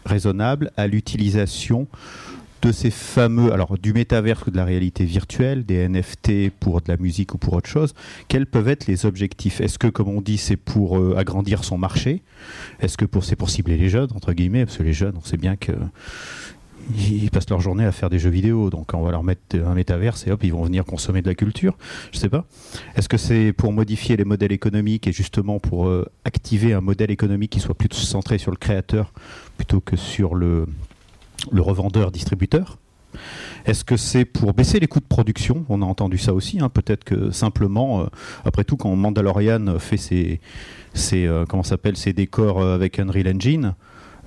raisonnables 0.05 0.71
à 0.77 0.87
l'utilisation 0.87 1.87
de 2.61 2.71
ces 2.71 2.89
fameux, 2.89 3.53
alors 3.53 3.77
du 3.77 3.93
métavers 3.93 4.43
ou 4.47 4.51
de 4.51 4.57
la 4.57 4.65
réalité 4.65 5.05
virtuelle, 5.05 5.65
des 5.65 5.87
NFT 5.87 6.49
pour 6.59 6.81
de 6.81 6.91
la 6.91 6.97
musique 6.97 7.35
ou 7.35 7.37
pour 7.37 7.53
autre 7.53 7.69
chose, 7.69 7.93
quels 8.27 8.47
peuvent 8.47 8.67
être 8.67 8.87
les 8.87 9.05
objectifs? 9.05 9.61
Est-ce 9.61 9.77
que, 9.77 9.87
comme 9.87 10.07
on 10.07 10.21
dit, 10.21 10.37
c'est 10.37 10.55
pour 10.55 10.97
euh, 10.97 11.15
agrandir 11.15 11.63
son 11.63 11.77
marché? 11.77 12.23
Est-ce 12.79 12.97
que 12.97 13.05
c'est 13.21 13.35
pour 13.35 13.49
cibler 13.51 13.77
les 13.77 13.89
jeunes, 13.89 14.09
entre 14.15 14.33
guillemets? 14.33 14.65
Parce 14.65 14.77
que 14.77 14.83
les 14.83 14.93
jeunes, 14.93 15.15
on 15.17 15.23
sait 15.23 15.37
bien 15.37 15.55
que 15.55 15.73
ils 16.93 17.31
passent 17.31 17.49
leur 17.49 17.61
journée 17.61 17.85
à 17.85 17.91
faire 17.91 18.09
des 18.09 18.19
jeux 18.19 18.29
vidéo, 18.29 18.69
donc 18.69 18.93
on 18.93 19.01
va 19.01 19.11
leur 19.11 19.23
mettre 19.23 19.41
un 19.55 19.73
métaverse 19.73 20.27
et 20.27 20.31
hop, 20.31 20.43
ils 20.43 20.53
vont 20.53 20.63
venir 20.63 20.85
consommer 20.85 21.21
de 21.21 21.27
la 21.27 21.35
culture. 21.35 21.77
Je 22.11 22.19
sais 22.19 22.29
pas. 22.29 22.45
Est-ce 22.95 23.09
que 23.09 23.17
c'est 23.17 23.53
pour 23.53 23.73
modifier 23.73 24.17
les 24.17 24.25
modèles 24.25 24.51
économiques 24.51 25.07
et 25.07 25.11
justement 25.11 25.59
pour 25.59 25.87
euh, 25.87 26.09
activer 26.25 26.73
un 26.73 26.81
modèle 26.81 27.11
économique 27.11 27.51
qui 27.51 27.59
soit 27.59 27.75
plutôt 27.75 27.97
centré 27.97 28.37
sur 28.37 28.51
le 28.51 28.57
créateur 28.57 29.13
plutôt 29.57 29.81
que 29.81 29.95
sur 29.95 30.35
le, 30.35 30.67
revendeur-distributeur 31.51 32.77
est-ce 33.65 33.85
que 33.85 33.95
c'est 33.95 34.25
pour 34.25 34.53
baisser 34.53 34.79
les 34.79 34.87
coûts 34.87 34.99
de 34.99 35.05
production? 35.05 35.65
On 35.69 35.81
a 35.81 35.85
entendu 35.85 36.17
ça 36.17 36.33
aussi. 36.33 36.59
Hein. 36.59 36.67
Peut-être 36.67 37.05
que 37.05 37.31
simplement, 37.31 38.01
euh, 38.01 38.05
après 38.43 38.65
tout, 38.65 38.75
quand 38.75 38.93
Mandalorian 38.93 39.79
fait 39.79 39.95
ses, 39.95 40.41
euh, 41.13 41.45
comment 41.47 41.63
ses 41.63 42.13
décors 42.13 42.61
avec 42.61 42.99
Unreal 42.99 43.33
Engine, 43.33 43.73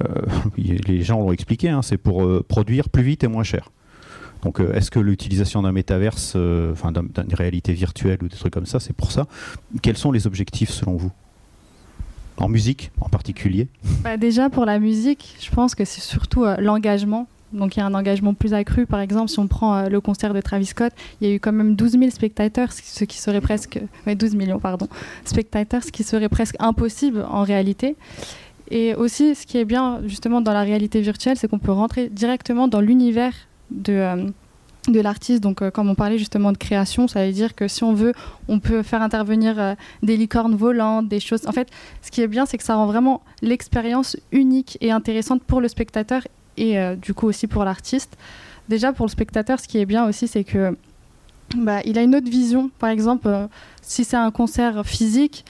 les 0.57 1.03
gens 1.03 1.21
l'ont 1.21 1.33
expliqué, 1.33 1.69
hein, 1.69 1.83
c'est 1.83 1.99
pour 1.99 2.25
euh, 2.25 2.45
produire 2.47 2.89
plus 2.89 3.03
vite 3.03 3.25
et 3.25 3.29
moins 3.29 3.43
cher. 3.43 3.71
Donc, 4.43 4.61
euh, 4.61 4.73
est-ce 4.75 4.91
que 4.91 5.01
l'utilisation 5.01 5.63
d'un 5.63 5.73
métaverse, 5.73 6.37
enfin 6.73 6.93
d'une 6.93 7.35
réalité 7.35 7.73
virtuelle 7.73 8.19
ou 8.23 8.29
des 8.29 8.37
trucs 8.37 8.53
comme 8.53 8.67
ça, 8.67 8.79
c'est 8.81 8.95
pour 8.95 9.11
ça? 9.11 9.27
Quels 9.83 9.97
sont 9.97 10.13
les 10.13 10.27
objectifs 10.27 10.71
selon 10.71 10.97
vous? 10.97 11.11
En 12.37 12.49
musique 12.49 12.93
en 13.01 13.09
particulier? 13.09 13.67
Bah, 14.05 14.17
Déjà, 14.17 14.49
pour 14.49 14.65
la 14.65 14.79
musique, 14.79 15.35
je 15.41 15.51
pense 15.51 15.75
que 15.75 15.85
c'est 15.85 16.01
surtout 16.01 16.45
l'engagement. 16.61 17.27
Donc, 17.53 17.77
il 17.77 17.81
y 17.81 17.83
a 17.83 17.87
un 17.87 17.95
engagement 17.95 18.35
plus 18.35 18.55
accru. 18.55 18.87
Par 18.87 19.01
exemple, 19.01 19.29
si 19.29 19.41
on 19.41 19.49
prend 19.49 19.89
le 19.89 20.01
concert 20.01 20.35
de 20.35 20.41
Travis 20.41 20.67
Scott, 20.67 20.93
il 21.21 21.29
y 21.29 21.33
a 21.33 21.35
eu 21.35 21.41
quand 21.41 21.51
même 21.51 21.75
12 21.75 21.93
000 21.93 22.11
spectateurs, 22.11 22.71
ce 22.73 23.05
qui 23.05 23.19
serait 23.19 23.41
presque. 23.41 23.81
12 24.07 24.37
millions, 24.37 24.61
pardon. 24.61 24.87
Spectateurs, 25.25 25.83
ce 25.83 25.91
qui 25.91 26.05
serait 26.05 26.29
presque 26.29 26.55
impossible 26.61 27.27
en 27.29 27.43
réalité. 27.43 27.97
Et 28.71 28.95
aussi, 28.95 29.35
ce 29.35 29.47
qui 29.47 29.59
est 29.59 29.65
bien 29.65 30.01
justement 30.05 30.41
dans 30.41 30.53
la 30.53 30.63
réalité 30.63 31.01
virtuelle, 31.01 31.37
c'est 31.37 31.49
qu'on 31.49 31.59
peut 31.59 31.73
rentrer 31.73 32.09
directement 32.09 32.69
dans 32.69 32.81
l'univers 32.81 33.33
de, 33.71 33.93
euh, 33.93 34.31
de 34.89 35.01
l'artiste. 35.01 35.43
Donc, 35.43 35.63
euh, 35.63 35.71
comme 35.71 35.89
on 35.89 35.95
parlait 35.95 36.19
justement 36.19 36.53
de 36.53 36.59
création, 36.59 37.09
ça 37.09 37.25
veut 37.27 37.33
dire 37.33 37.55
que 37.55 37.67
si 37.67 37.83
on 37.83 37.95
veut, 37.95 38.13
on 38.47 38.61
peut 38.61 38.83
faire 38.83 39.01
intervenir 39.01 39.59
euh, 39.59 39.75
des 40.03 40.17
licornes 40.17 40.55
volantes, 40.55 41.09
des 41.09 41.21
choses. 41.21 41.47
En 41.47 41.53
fait, 41.53 41.69
ce 42.03 42.11
qui 42.11 42.21
est 42.21 42.29
bien, 42.29 42.45
c'est 42.45 42.59
que 42.59 42.65
ça 42.65 42.75
rend 42.75 42.87
vraiment 42.87 43.23
l'expérience 43.41 44.17
unique 44.33 44.77
et 44.81 44.91
intéressante 44.91 45.43
pour 45.43 45.61
le 45.61 45.69
spectateur 45.69 46.23
et 46.57 46.77
du 46.97 47.15
coup 47.15 47.29
aussi 47.29 47.47
pour 47.47 47.65
l'artiste. 47.65 48.19
Déjà, 48.69 48.93
pour 48.93 49.07
le 49.07 49.11
spectateur, 49.13 49.61
ce 49.61 49.69
qui 49.69 49.79
est 49.79 49.87
bien 49.87 50.09
aussi, 50.09 50.27
c'est 50.27 50.43
que 50.43 50.77
bah, 51.57 51.79
il 51.85 51.97
a 51.99 52.03
une 52.03 52.17
autre 52.17 52.29
vision. 52.29 52.69
Par 52.81 52.91
exemple, 52.91 53.29
si 53.81 54.03
c'est 54.03 54.17
un 54.17 54.33
concert 54.33 54.85
physique, 54.85 55.45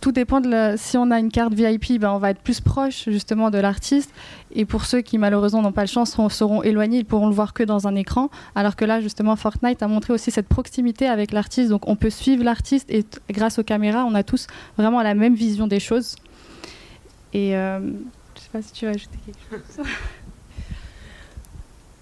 tout 0.00 0.12
dépend 0.12 0.40
de 0.40 0.74
si 0.76 0.96
on 0.96 1.10
a 1.10 1.18
une 1.18 1.30
carte 1.30 1.52
VIP, 1.52 2.00
ben 2.00 2.10
on 2.10 2.18
va 2.18 2.30
être 2.30 2.40
plus 2.40 2.60
proche 2.60 3.08
justement 3.08 3.50
de 3.50 3.58
l'artiste. 3.58 4.10
Et 4.54 4.64
pour 4.64 4.84
ceux 4.84 5.00
qui 5.00 5.18
malheureusement 5.18 5.62
n'ont 5.62 5.72
pas 5.72 5.82
le 5.82 5.88
chance, 5.88 6.16
seront, 6.30 6.62
éloignés, 6.62 6.98
ils 6.98 7.04
pourront 7.04 7.28
le 7.28 7.34
voir 7.34 7.52
que 7.52 7.62
dans 7.62 7.86
un 7.86 7.94
écran. 7.94 8.30
Alors 8.54 8.76
que 8.76 8.84
là, 8.84 9.00
justement, 9.00 9.36
Fortnite 9.36 9.82
a 9.82 9.88
montré 9.88 10.12
aussi 10.12 10.30
cette 10.30 10.48
proximité 10.48 11.06
avec 11.06 11.32
l'artiste. 11.32 11.70
Donc 11.70 11.88
on 11.88 11.96
peut 11.96 12.10
suivre 12.10 12.44
l'artiste 12.44 12.90
et 12.90 13.04
grâce 13.30 13.58
aux 13.58 13.64
caméras, 13.64 14.04
on 14.04 14.14
a 14.14 14.22
tous 14.22 14.46
vraiment 14.78 15.02
la 15.02 15.14
même 15.14 15.34
vision 15.34 15.66
des 15.66 15.80
choses. 15.80 16.16
Et 17.32 17.56
euh, 17.56 17.80
je 18.36 18.40
sais 18.40 18.50
pas 18.52 18.62
si 18.62 18.72
tu 18.72 18.86
veux 18.86 18.92
ajouter 18.92 19.18
quelque 19.24 19.64
chose. 19.76 19.86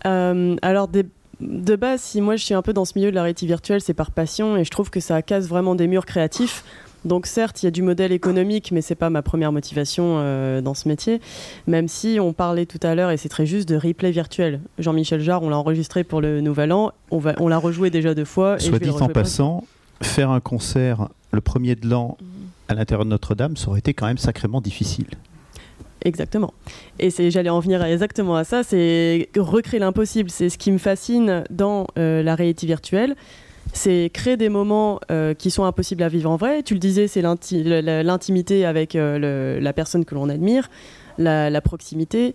Euh, 0.04 0.56
alors 0.62 0.88
de 0.88 1.76
base, 1.76 2.00
si 2.00 2.20
moi 2.20 2.34
je 2.34 2.44
suis 2.44 2.54
un 2.54 2.62
peu 2.62 2.72
dans 2.72 2.84
ce 2.84 2.92
milieu 2.96 3.10
de 3.10 3.14
la 3.14 3.22
réalité 3.22 3.46
virtuelle, 3.46 3.80
c'est 3.80 3.94
par 3.94 4.10
passion 4.10 4.56
et 4.56 4.64
je 4.64 4.70
trouve 4.70 4.90
que 4.90 4.98
ça 4.98 5.22
casse 5.22 5.46
vraiment 5.46 5.76
des 5.76 5.86
murs 5.86 6.06
créatifs. 6.06 6.64
Donc 7.04 7.26
certes, 7.26 7.62
il 7.62 7.66
y 7.66 7.68
a 7.68 7.70
du 7.70 7.82
modèle 7.82 8.12
économique, 8.12 8.70
mais 8.72 8.80
c'est 8.80 8.94
pas 8.94 9.10
ma 9.10 9.22
première 9.22 9.52
motivation 9.52 10.16
euh, 10.18 10.60
dans 10.60 10.74
ce 10.74 10.88
métier. 10.88 11.20
Même 11.66 11.88
si 11.88 12.18
on 12.20 12.32
parlait 12.32 12.66
tout 12.66 12.80
à 12.82 12.94
l'heure, 12.94 13.10
et 13.10 13.16
c'est 13.16 13.28
très 13.28 13.46
juste, 13.46 13.68
de 13.68 13.76
replay 13.76 14.10
virtuel. 14.10 14.60
Jean-Michel 14.78 15.20
Jarre, 15.20 15.42
on 15.42 15.50
l'a 15.50 15.58
enregistré 15.58 16.04
pour 16.04 16.20
le 16.20 16.40
Nouvel 16.40 16.72
An, 16.72 16.92
on, 17.10 17.18
va, 17.18 17.34
on 17.38 17.48
l'a 17.48 17.58
rejoué 17.58 17.90
déjà 17.90 18.14
deux 18.14 18.24
fois. 18.24 18.58
Soit 18.58 18.78
dit 18.78 18.90
en 18.90 19.08
passant, 19.08 19.64
faire 20.02 20.30
un 20.30 20.40
concert 20.40 21.08
le 21.32 21.40
premier 21.40 21.74
de 21.74 21.88
l'an 21.88 22.16
à 22.68 22.74
l'intérieur 22.74 23.04
de 23.04 23.10
Notre-Dame, 23.10 23.56
ça 23.56 23.68
aurait 23.68 23.80
été 23.80 23.94
quand 23.94 24.06
même 24.06 24.18
sacrément 24.18 24.60
difficile. 24.60 25.06
Exactement. 26.04 26.52
Et 26.98 27.10
c'est, 27.10 27.30
j'allais 27.30 27.50
en 27.50 27.60
venir 27.60 27.82
exactement 27.84 28.36
à 28.36 28.44
ça, 28.44 28.62
c'est 28.62 29.28
recréer 29.36 29.80
l'impossible. 29.80 30.30
C'est 30.30 30.48
ce 30.48 30.58
qui 30.58 30.72
me 30.72 30.78
fascine 30.78 31.44
dans 31.50 31.86
euh, 31.98 32.22
la 32.22 32.34
réalité 32.34 32.66
virtuelle 32.66 33.14
c'est 33.72 34.10
créer 34.12 34.36
des 34.36 34.48
moments 34.48 35.00
euh, 35.10 35.34
qui 35.34 35.50
sont 35.50 35.64
impossibles 35.64 36.02
à 36.02 36.08
vivre 36.08 36.30
en 36.30 36.36
vrai. 36.36 36.62
Tu 36.62 36.74
le 36.74 36.80
disais, 36.80 37.08
c'est 37.08 37.22
l'intimité 37.22 38.64
avec 38.66 38.96
euh, 38.96 39.60
la 39.60 39.72
personne 39.72 40.04
que 40.04 40.14
l'on 40.14 40.28
admire, 40.28 40.70
la, 41.18 41.60
proximité. 41.60 42.34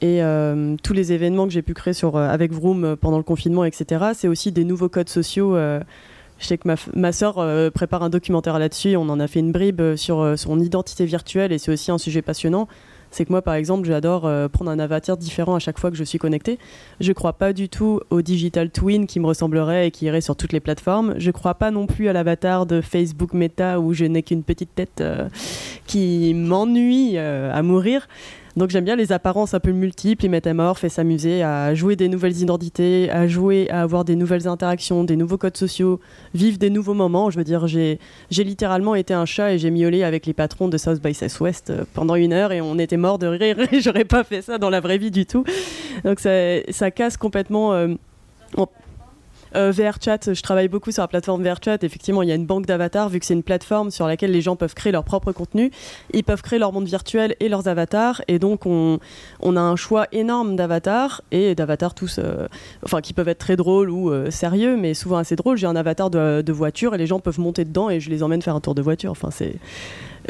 Et 0.00 0.22
euh, 0.22 0.76
tous 0.82 0.92
les 0.92 1.12
événements 1.12 1.46
que 1.46 1.52
j'ai 1.52 1.62
pu 1.62 1.74
créer 1.74 1.94
sur, 1.94 2.16
avec 2.16 2.52
Vroom 2.52 2.96
pendant 2.96 3.16
le 3.16 3.24
confinement, 3.24 3.64
etc., 3.64 4.12
c'est 4.14 4.28
aussi 4.28 4.52
des 4.52 4.64
nouveaux 4.64 4.88
codes 4.88 5.08
sociaux. 5.08 5.56
je 5.56 5.82
sais 6.46 6.58
que 6.58 6.68
ma, 6.68 6.76
ma 6.94 7.10
prépare 7.70 8.02
un 8.04 8.10
documentaire 8.10 8.58
là-dessus. 8.58 8.96
On 8.96 9.08
en 9.08 9.18
a 9.18 9.26
fait 9.26 9.40
une 9.40 9.52
bribe 9.52 9.96
sur 9.96 10.38
son 10.38 10.60
identité 10.60 11.04
virtuelle 11.04 11.52
et 11.52 11.58
c'est 11.58 11.72
aussi 11.72 11.90
un 11.90 11.98
sujet 11.98 12.22
passionnant 12.22 12.68
c'est 13.10 13.24
que 13.24 13.32
moi, 13.32 13.42
par 13.42 13.54
exemple, 13.54 13.86
j'adore 13.86 14.26
euh, 14.26 14.48
prendre 14.48 14.70
un 14.70 14.78
avatar 14.78 15.16
différent 15.16 15.54
à 15.54 15.58
chaque 15.58 15.78
fois 15.78 15.90
que 15.90 15.96
je 15.96 16.04
suis 16.04 16.18
connecté. 16.18 16.58
Je 17.00 17.12
crois 17.12 17.32
pas 17.32 17.52
du 17.52 17.68
tout 17.68 18.00
au 18.10 18.22
digital 18.22 18.70
twin 18.70 19.06
qui 19.06 19.20
me 19.20 19.26
ressemblerait 19.26 19.88
et 19.88 19.90
qui 19.90 20.06
irait 20.06 20.20
sur 20.20 20.36
toutes 20.36 20.52
les 20.52 20.60
plateformes. 20.60 21.14
Je 21.18 21.30
crois 21.30 21.54
pas 21.54 21.70
non 21.70 21.86
plus 21.86 22.08
à 22.08 22.12
l'avatar 22.12 22.66
de 22.66 22.80
Facebook 22.80 23.32
Meta 23.32 23.80
où 23.80 23.92
je 23.92 24.04
n'ai 24.04 24.22
qu'une 24.22 24.42
petite 24.42 24.74
tête 24.74 25.00
euh, 25.00 25.28
qui 25.86 26.34
m'ennuie 26.34 27.12
euh, 27.16 27.52
à 27.52 27.62
mourir. 27.62 28.08
Donc 28.56 28.70
j'aime 28.70 28.84
bien 28.84 28.96
les 28.96 29.12
apparences 29.12 29.54
un 29.54 29.60
peu 29.60 29.72
multiples, 29.72 30.24
les 30.24 30.28
métamorphes 30.28 30.84
et 30.84 30.88
s'amuser 30.88 31.42
à 31.42 31.74
jouer 31.74 31.96
des 31.96 32.08
nouvelles 32.08 32.40
identités, 32.40 33.10
à 33.10 33.26
jouer, 33.26 33.68
à 33.70 33.82
avoir 33.82 34.04
des 34.04 34.16
nouvelles 34.16 34.48
interactions, 34.48 35.04
des 35.04 35.16
nouveaux 35.16 35.38
codes 35.38 35.56
sociaux, 35.56 36.00
vivre 36.34 36.58
des 36.58 36.70
nouveaux 36.70 36.94
moments. 36.94 37.30
Je 37.30 37.38
veux 37.38 37.44
dire, 37.44 37.66
j'ai, 37.66 37.98
littéralement 38.30 38.94
été 38.94 39.14
un 39.14 39.26
chat 39.26 39.52
et 39.52 39.58
j'ai 39.58 39.70
miaulé 39.70 40.02
avec 40.02 40.26
les 40.26 40.32
patrons 40.32 40.68
de 40.68 40.78
South 40.78 41.02
by 41.02 41.14
Southwest 41.14 41.70
euh, 41.70 41.84
pendant 41.94 42.14
une 42.14 42.32
heure 42.32 42.52
et 42.52 42.60
on 42.60 42.78
était 42.78 42.96
mort 42.96 43.18
de 43.18 43.26
rire 43.26 43.56
et 43.72 43.80
j'aurais 43.80 44.04
pas 44.04 44.24
fait 44.24 44.42
ça 44.42 44.58
dans 44.58 44.70
la 44.70 44.80
vraie 44.80 44.98
vie 44.98 45.10
du 45.10 45.26
tout. 45.26 45.44
Donc 46.04 46.20
ça, 46.20 46.90
casse 46.90 47.16
complètement... 47.16 47.72
Euh, 47.74 47.94
euh, 49.56 49.70
VRChat, 49.70 50.34
je 50.34 50.42
travaille 50.42 50.68
beaucoup 50.68 50.90
sur 50.90 51.02
la 51.02 51.08
plateforme 51.08 51.42
VRChat. 51.42 51.78
Effectivement, 51.82 52.22
il 52.22 52.28
y 52.28 52.32
a 52.32 52.34
une 52.34 52.46
banque 52.46 52.66
d'avatars, 52.66 53.08
vu 53.08 53.20
que 53.20 53.26
c'est 53.26 53.34
une 53.34 53.42
plateforme 53.42 53.90
sur 53.90 54.06
laquelle 54.06 54.30
les 54.30 54.40
gens 54.40 54.56
peuvent 54.56 54.74
créer 54.74 54.92
leur 54.92 55.04
propre 55.04 55.32
contenu. 55.32 55.70
Ils 56.12 56.24
peuvent 56.24 56.42
créer 56.42 56.58
leur 56.58 56.72
monde 56.72 56.86
virtuel 56.86 57.36
et 57.40 57.48
leurs 57.48 57.68
avatars. 57.68 58.22
Et 58.28 58.38
donc, 58.38 58.66
on, 58.66 58.98
a 59.42 59.60
un 59.60 59.76
choix 59.76 60.06
énorme 60.12 60.56
d'avatars 60.56 61.22
et 61.30 61.54
d'avatars 61.54 61.94
tous, 61.94 62.18
euh, 62.18 62.46
enfin, 62.84 63.00
qui 63.00 63.12
peuvent 63.12 63.28
être 63.28 63.38
très 63.38 63.56
drôles 63.56 63.90
ou 63.90 64.10
euh, 64.10 64.30
sérieux, 64.30 64.76
mais 64.76 64.94
souvent 64.94 65.16
assez 65.16 65.36
drôles. 65.36 65.56
J'ai 65.56 65.66
un 65.66 65.76
avatar 65.76 66.10
de, 66.10 66.42
de, 66.42 66.52
voiture 66.52 66.94
et 66.94 66.98
les 66.98 67.06
gens 67.06 67.20
peuvent 67.20 67.40
monter 67.40 67.64
dedans 67.64 67.90
et 67.90 68.00
je 68.00 68.10
les 68.10 68.22
emmène 68.22 68.42
faire 68.42 68.54
un 68.54 68.60
tour 68.60 68.74
de 68.74 68.82
voiture. 68.82 69.10
Enfin, 69.10 69.30
c'est 69.30 69.54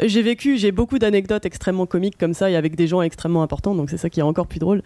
j'ai 0.03 0.21
vécu, 0.21 0.57
j'ai 0.57 0.71
beaucoup 0.71 0.99
d'anecdotes 0.99 1.45
extrêmement 1.45 1.85
comiques 1.85 2.17
comme 2.17 2.33
ça 2.33 2.49
et 2.49 2.55
avec 2.55 2.75
des 2.75 2.87
gens 2.87 3.01
extrêmement 3.01 3.43
importants, 3.43 3.75
donc 3.75 3.89
c'est 3.89 3.97
ça 3.97 4.09
qui 4.09 4.19
est 4.19 4.23
encore 4.23 4.47
plus 4.47 4.59
drôle. 4.59 4.81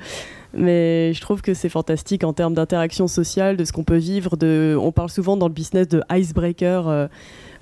Mais 0.54 1.14
je 1.14 1.22
trouve 1.22 1.42
que 1.42 1.54
c'est 1.54 1.70
fantastique 1.70 2.24
en 2.24 2.34
termes 2.34 2.54
d'interaction 2.54 3.08
sociale, 3.08 3.58
de 3.58 3.66
ce 3.66 3.72
qu'on 3.72 3.84
peut 3.84 3.98
vivre. 3.98 4.38
De... 4.38 4.78
On 4.80 4.92
parle 4.92 5.10
souvent 5.10 5.38
dans 5.38 5.48
le 5.48 5.54
business 5.54 5.88
de 5.88 6.04
icebreaker. 6.12 6.88
Euh, 6.88 7.08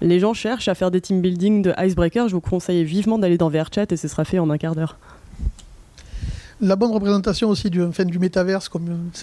les 0.02 0.20
gens 0.20 0.34
cherchent 0.34 0.68
à 0.68 0.76
faire 0.76 0.92
des 0.92 1.02
team 1.02 1.22
building 1.22 1.62
de 1.62 1.74
icebreaker. 1.78 2.28
Je 2.28 2.34
vous 2.34 2.42
conseille 2.42 2.84
vivement 2.84 3.18
d'aller 3.18 3.38
dans 3.38 3.50
VRChat 3.50 3.88
et 3.92 3.98
ce 3.98 4.08
sera 4.08 4.26
fait 4.26 4.40
en 4.40 4.50
un 4.50 4.58
quart 4.58 4.76
d'heure 4.76 4.98
la 6.62 6.76
bonne 6.76 6.92
représentation 6.92 7.50
aussi 7.50 7.70
du, 7.70 7.82
métaverse, 8.20 8.70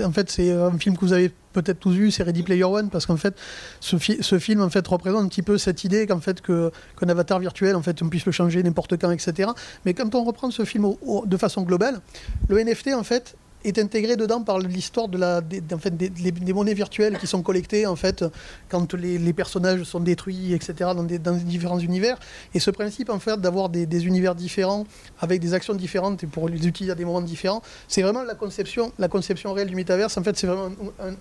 en 0.04 0.12
fait 0.12 0.30
c'est 0.30 0.52
un 0.52 0.76
film 0.78 0.96
que 0.96 1.00
vous 1.00 1.12
avez 1.12 1.32
peut-être 1.52 1.78
tous 1.78 1.92
vu, 1.92 2.10
c'est 2.10 2.22
Ready 2.24 2.42
Player 2.42 2.64
One, 2.64 2.90
parce 2.90 3.06
qu'en 3.06 3.16
fait 3.16 3.34
ce, 3.80 3.96
film 3.98 4.60
représente 4.62 5.24
un 5.24 5.28
petit 5.28 5.42
peu 5.42 5.56
cette 5.56 5.84
idée 5.84 6.06
qu'en 6.06 6.20
fait 6.20 6.42
qu'un 6.42 7.08
avatar 7.08 7.38
virtuel 7.38 7.76
en 7.76 7.82
fait 7.82 8.02
on 8.02 8.08
puisse 8.08 8.26
le 8.26 8.32
changer 8.32 8.62
n'importe 8.62 8.98
quand, 8.98 9.10
etc. 9.10 9.50
Mais 9.84 9.94
quand 9.94 10.14
on 10.14 10.24
reprend 10.24 10.50
ce 10.50 10.64
film 10.64 10.94
de 11.26 11.36
façon 11.36 11.62
globale, 11.62 12.00
le 12.48 12.62
NFT 12.62 12.88
en 12.94 13.04
fait 13.04 13.36
est 13.64 13.78
intégré 13.78 14.16
dedans 14.16 14.42
par 14.42 14.58
l'histoire 14.58 15.08
de 15.08 15.18
la, 15.18 15.40
des, 15.40 15.62
en 15.72 15.78
fait, 15.78 15.96
des, 15.96 16.52
monnaies 16.52 16.74
virtuelles 16.74 17.18
qui 17.18 17.26
sont 17.26 17.42
collectées 17.42 17.86
en 17.86 17.96
fait 17.96 18.24
quand 18.68 18.94
les, 18.94 19.32
personnages 19.32 19.82
sont 19.84 20.00
détruits, 20.00 20.52
etc. 20.52 20.90
Dans, 20.94 21.04
différents 21.04 21.78
univers. 21.78 22.18
Et 22.54 22.60
ce 22.60 22.70
principe 22.70 23.10
en 23.10 23.18
fait 23.18 23.40
d'avoir 23.40 23.68
des, 23.68 24.06
univers 24.06 24.34
différents 24.34 24.86
avec 25.20 25.40
des 25.40 25.54
actions 25.54 25.74
différentes 25.74 26.22
et 26.24 26.26
pour 26.26 26.48
les 26.48 26.66
utiliser 26.66 26.92
à 26.92 26.94
des 26.94 27.04
moments 27.04 27.20
différents, 27.20 27.62
c'est 27.88 28.02
vraiment 28.02 28.22
la 28.22 28.34
conception, 28.34 28.92
la 28.98 29.08
conception 29.08 29.52
réelle 29.52 29.68
du 29.68 29.76
métaverse. 29.76 30.16
En 30.16 30.22
fait, 30.22 30.36
c'est 30.36 30.46
vraiment 30.46 30.70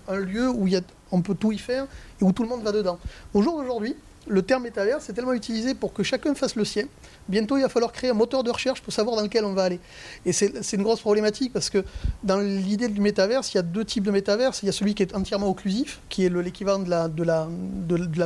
un, 0.08 0.16
lieu 0.16 0.48
où 0.48 0.66
y 0.66 0.76
a, 0.76 0.80
on 1.10 1.22
peut 1.22 1.34
tout 1.34 1.52
y 1.52 1.58
faire 1.58 1.86
et 2.20 2.24
où 2.24 2.32
tout 2.32 2.42
le 2.42 2.48
monde 2.48 2.62
va 2.62 2.72
dedans. 2.72 2.98
Au 3.34 3.42
jour 3.42 3.58
d'aujourd'hui, 3.60 3.94
le 4.28 4.42
terme 4.42 4.64
métaverse 4.64 5.08
est 5.08 5.12
tellement 5.12 5.32
utilisé 5.32 5.74
pour 5.74 5.92
que 5.92 6.02
chacun 6.02 6.34
fasse 6.34 6.54
le 6.56 6.64
sien. 6.64 6.84
Bientôt, 7.28 7.56
il 7.56 7.62
va 7.62 7.68
falloir 7.68 7.92
créer 7.92 8.10
un 8.10 8.14
moteur 8.14 8.42
de 8.42 8.50
recherche 8.50 8.80
pour 8.82 8.92
savoir 8.92 9.16
dans 9.16 9.22
lequel 9.22 9.44
on 9.44 9.52
va 9.52 9.64
aller. 9.64 9.80
Et 10.24 10.32
c'est 10.32 10.72
une 10.72 10.82
grosse 10.82 11.00
problématique 11.00 11.52
parce 11.52 11.70
que 11.70 11.84
dans 12.22 12.38
l'idée 12.38 12.88
du 12.88 13.00
métaverse, 13.00 13.52
il 13.52 13.56
y 13.56 13.60
a 13.60 13.62
deux 13.62 13.84
types 13.84 14.04
de 14.04 14.10
métaverse. 14.10 14.62
Il 14.62 14.66
y 14.66 14.68
a 14.68 14.72
celui 14.72 14.94
qui 14.94 15.02
est 15.02 15.14
entièrement 15.14 15.48
occlusif, 15.48 16.00
qui 16.08 16.24
est 16.24 16.28
l'équivalent 16.28 16.78
de 16.78 17.24
la, 17.24 17.46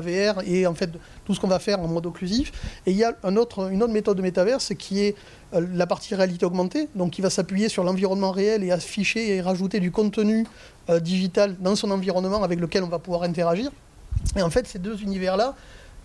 VR 0.00 0.42
et 0.46 0.66
en 0.66 0.74
fait 0.74 0.90
tout 1.24 1.34
ce 1.34 1.40
qu'on 1.40 1.48
va 1.48 1.58
faire 1.58 1.80
en 1.80 1.88
mode 1.88 2.06
occlusif. 2.06 2.52
Et 2.86 2.90
il 2.90 2.96
y 2.96 3.04
a 3.04 3.14
une 3.24 3.38
autre 3.38 3.68
méthode 3.88 4.16
de 4.16 4.22
métaverse 4.22 4.72
qui 4.78 5.00
est 5.00 5.16
euh, 5.54 5.66
la 5.74 5.86
partie 5.86 6.14
réalité 6.14 6.46
augmentée, 6.46 6.88
donc 6.94 7.10
qui 7.12 7.22
va 7.22 7.30
s'appuyer 7.30 7.68
sur 7.68 7.84
l'environnement 7.84 8.30
réel 8.30 8.64
et 8.64 8.72
afficher 8.72 9.36
et 9.36 9.40
rajouter 9.40 9.80
du 9.80 9.90
contenu 9.90 10.46
euh, 10.88 10.98
digital 10.98 11.56
dans 11.60 11.76
son 11.76 11.90
environnement 11.90 12.42
avec 12.42 12.58
lequel 12.58 12.82
on 12.82 12.88
va 12.88 12.98
pouvoir 12.98 13.22
interagir. 13.22 13.70
Et 14.36 14.42
en 14.42 14.50
fait, 14.50 14.66
ces 14.66 14.78
deux 14.78 15.02
univers-là, 15.02 15.54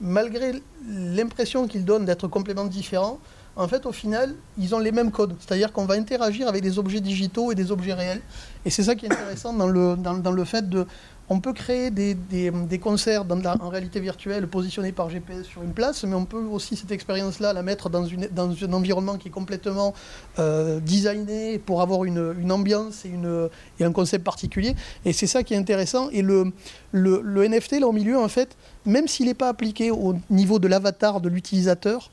malgré 0.02 0.62
l'impression 0.88 1.68
qu'ils 1.68 1.86
donnent 1.86 2.06
d'être 2.06 2.28
complètement 2.28 2.66
différents, 2.66 3.20
en 3.58 3.68
fait, 3.68 3.88
au 3.88 3.92
final, 3.92 4.36
ils 4.60 4.76
ont 4.76 4.80
les 4.80 4.92
mêmes 4.92 5.12
codes. 5.12 5.36
C'est-à-dire 5.40 5.74
qu'on 5.74 5.86
va 5.86 5.96
interagir 5.96 6.48
avec 6.48 6.62
des 6.62 6.78
objets 6.78 7.02
digitaux 7.02 7.52
et 7.52 7.56
des 7.56 7.72
objets 7.72 7.94
réels. 7.94 8.22
Et 8.66 8.70
c'est 8.70 8.84
ça 8.84 8.94
qui 8.94 9.08
est 9.08 9.12
intéressant 9.12 9.52
dans 9.52 9.68
le, 9.68 10.44
fait 10.46 10.70
de 10.70 10.86
on 11.30 11.40
peut 11.42 11.54
créer 11.54 11.92
des, 11.92 12.80
concerts 12.80 13.26
en 13.60 13.70
réalité 13.70 14.00
virtuelle 14.00 14.48
positionnés 14.48 14.94
par 14.94 15.10
GPS 15.10 15.46
sur 15.46 15.62
une 15.62 15.74
place, 15.74 16.04
mais 16.06 16.16
on 16.16 16.26
peut 16.26 16.38
aussi 16.38 16.78
cette 16.78 16.92
expérience-là 16.92 17.52
la 17.52 17.64
mettre 17.64 17.90
dans, 17.90 18.06
un 18.06 18.74
environnement 18.74 19.18
qui 19.18 19.28
est 19.28 19.32
complètement 19.32 19.94
euh, 20.40 20.80
designé 20.80 21.60
pour 21.60 21.82
avoir 21.82 22.06
une, 22.06 22.52
ambiance 22.52 23.06
et, 23.06 23.84
un 23.84 23.92
concept 23.92 24.24
particulier. 24.24 24.76
Et 25.04 25.12
c'est 25.12 25.28
ça 25.28 25.44
qui 25.44 25.54
est 25.54 25.58
intéressant. 25.58 26.10
Et 26.12 26.22
le 26.22 26.54
NFT, 26.94 27.82
là 27.82 27.88
au 27.88 27.92
milieu, 27.94 28.18
en 28.18 28.30
fait, 28.30 28.56
même 28.86 29.08
s'il 29.08 29.26
n'est 29.26 29.34
pas 29.34 29.50
appliqué 29.50 29.92
au 29.92 30.16
niveau 30.30 30.60
de 30.60 30.68
l'avatar 30.68 31.20
de 31.20 31.28
l'utilisateur, 31.28 32.10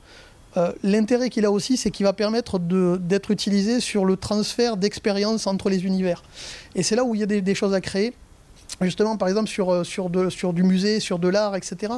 euh, 0.57 0.71
l'intérêt 0.83 1.29
qu'il 1.29 1.45
a 1.45 1.51
aussi, 1.51 1.77
c'est 1.77 1.91
qu'il 1.91 2.05
va 2.05 2.13
permettre 2.13 2.59
d'être 2.59 3.31
utilisé 3.31 3.79
sur 3.79 4.05
le 4.05 4.17
transfert 4.17 4.77
d'expérience 4.77 5.47
entre 5.47 5.69
les 5.69 5.85
univers. 5.85 6.23
Et 6.75 6.83
c'est 6.83 6.95
là 6.95 7.03
où 7.03 7.15
il 7.15 7.21
y 7.21 7.23
a 7.23 7.25
des 7.25 7.55
choses 7.55 7.73
à 7.73 7.81
créer 7.81 8.13
justement, 8.81 9.17
par 9.17 9.27
exemple, 9.27 9.49
sur, 9.49 9.71
euh, 9.71 9.83
sur, 9.83 10.09
de, 10.09 10.29
sur 10.29 10.53
du 10.53 10.63
musée, 10.63 10.99
sur 10.99 11.19
de 11.19 11.27
l'art, 11.27 11.55
etc., 11.55 11.93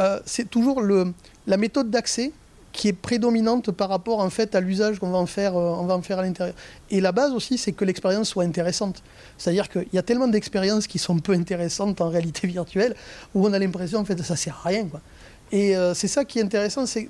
euh, 0.00 0.20
c'est 0.24 0.48
toujours 0.48 0.80
le, 0.80 1.12
la 1.46 1.56
méthode 1.56 1.90
d'accès 1.90 2.32
qui 2.72 2.88
est 2.88 2.92
prédominante 2.92 3.72
par 3.72 3.88
rapport 3.88 4.20
en 4.20 4.30
fait 4.30 4.54
à 4.54 4.60
l'usage 4.60 4.98
qu'on 4.98 5.10
va 5.10 5.18
en 5.18 5.26
faire, 5.26 5.56
euh, 5.56 5.84
va 5.86 5.94
en 5.94 6.02
faire 6.02 6.18
à 6.18 6.22
l'intérieur. 6.22 6.54
Et 6.90 7.00
la 7.00 7.12
base 7.12 7.32
aussi, 7.32 7.58
c'est 7.58 7.72
que 7.72 7.84
l'expérience 7.84 8.28
soit 8.28 8.44
intéressante. 8.44 9.02
C'est-à-dire 9.38 9.68
qu'il 9.68 9.86
y 9.92 9.98
a 9.98 10.02
tellement 10.02 10.28
d'expériences 10.28 10.86
qui 10.86 10.98
sont 10.98 11.18
peu 11.18 11.32
intéressantes 11.32 12.00
en 12.00 12.10
réalité 12.10 12.46
virtuelle 12.46 12.94
où 13.34 13.46
on 13.46 13.52
a 13.52 13.58
l'impression 13.58 14.00
en 14.00 14.04
fait 14.04 14.22
ça 14.22 14.36
sert 14.36 14.60
à 14.64 14.68
rien. 14.68 14.86
Quoi. 14.86 15.00
Et 15.50 15.74
c'est 15.94 16.08
ça 16.08 16.26
qui 16.26 16.40
est 16.40 16.42
intéressant, 16.42 16.84
c'est 16.84 17.08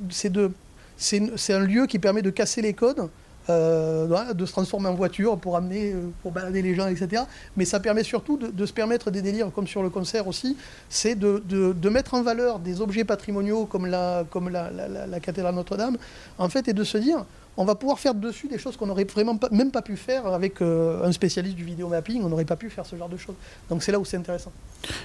c'est 0.97 1.53
un 1.53 1.61
lieu 1.61 1.87
qui 1.87 1.99
permet 1.99 2.23
de 2.23 2.31
casser 2.31 2.63
les 2.63 2.73
codes 2.73 3.09
euh, 3.51 4.35
de 4.35 4.47
se 4.47 4.53
transformer 4.53 4.89
en 4.89 4.95
voiture 4.95 5.39
pour 5.39 5.57
amener, 5.57 5.93
euh, 5.93 6.11
pour 6.23 6.33
balader 6.33 6.63
les 6.63 6.75
gens, 6.75 6.87
etc. 6.87 7.23
Mais 7.57 7.65
ça 7.65 7.81
permet 7.81 8.05
surtout 8.05 8.37
de, 8.37 8.67
se 8.67 8.73
permettre 8.73 9.11
des 9.11 9.23
délires, 9.23 9.51
comme 9.55 9.67
sur 9.67 9.83
le 9.83 9.91
concert 9.91 10.27
aussi, 10.29 10.57
c'est 10.89 11.15
de, 11.15 11.43
de, 11.47 11.89
mettre 11.89 12.15
en 12.15 12.23
valeur 12.23 12.59
des 12.59 12.81
objets 12.81 13.05
patrimoniaux 13.05 13.65
comme 13.65 13.87
la, 13.87 14.25
comme 14.31 14.51
la, 14.51 14.71
la, 14.71 15.21
cathédrale 15.21 15.55
Notre-Dame, 15.55 15.97
en 16.39 16.49
fait, 16.49 16.69
et 16.69 16.75
de 16.75 16.85
se 16.85 16.99
dire, 16.99 17.25
on 17.57 17.65
va 17.65 17.75
pouvoir 17.75 17.99
faire 17.99 18.15
dessus 18.15 18.47
des 18.47 18.57
choses 18.57 18.77
qu'on 18.77 18.87
n'aurait 18.87 19.05
vraiment 19.05 19.39
même 19.51 19.73
pas 19.73 19.83
pu 19.83 19.97
faire 19.97 20.27
avec 20.27 20.63
euh, 20.63 21.05
un 21.05 21.11
spécialiste 21.11 21.57
du 21.57 21.65
vidéo 21.65 21.89
mapping, 21.89 22.23
on 22.23 22.29
n'aurait 22.29 22.45
pas 22.45 22.57
pu 22.57 22.71
faire 22.71 22.87
ce 22.87 22.95
genre 22.95 23.09
de 23.09 23.17
choses. 23.17 23.35
Donc 23.69 23.83
c'est 23.83 23.91
là 23.91 23.99
où 23.99 24.05
c'est 24.05 24.17
intéressant. 24.17 24.53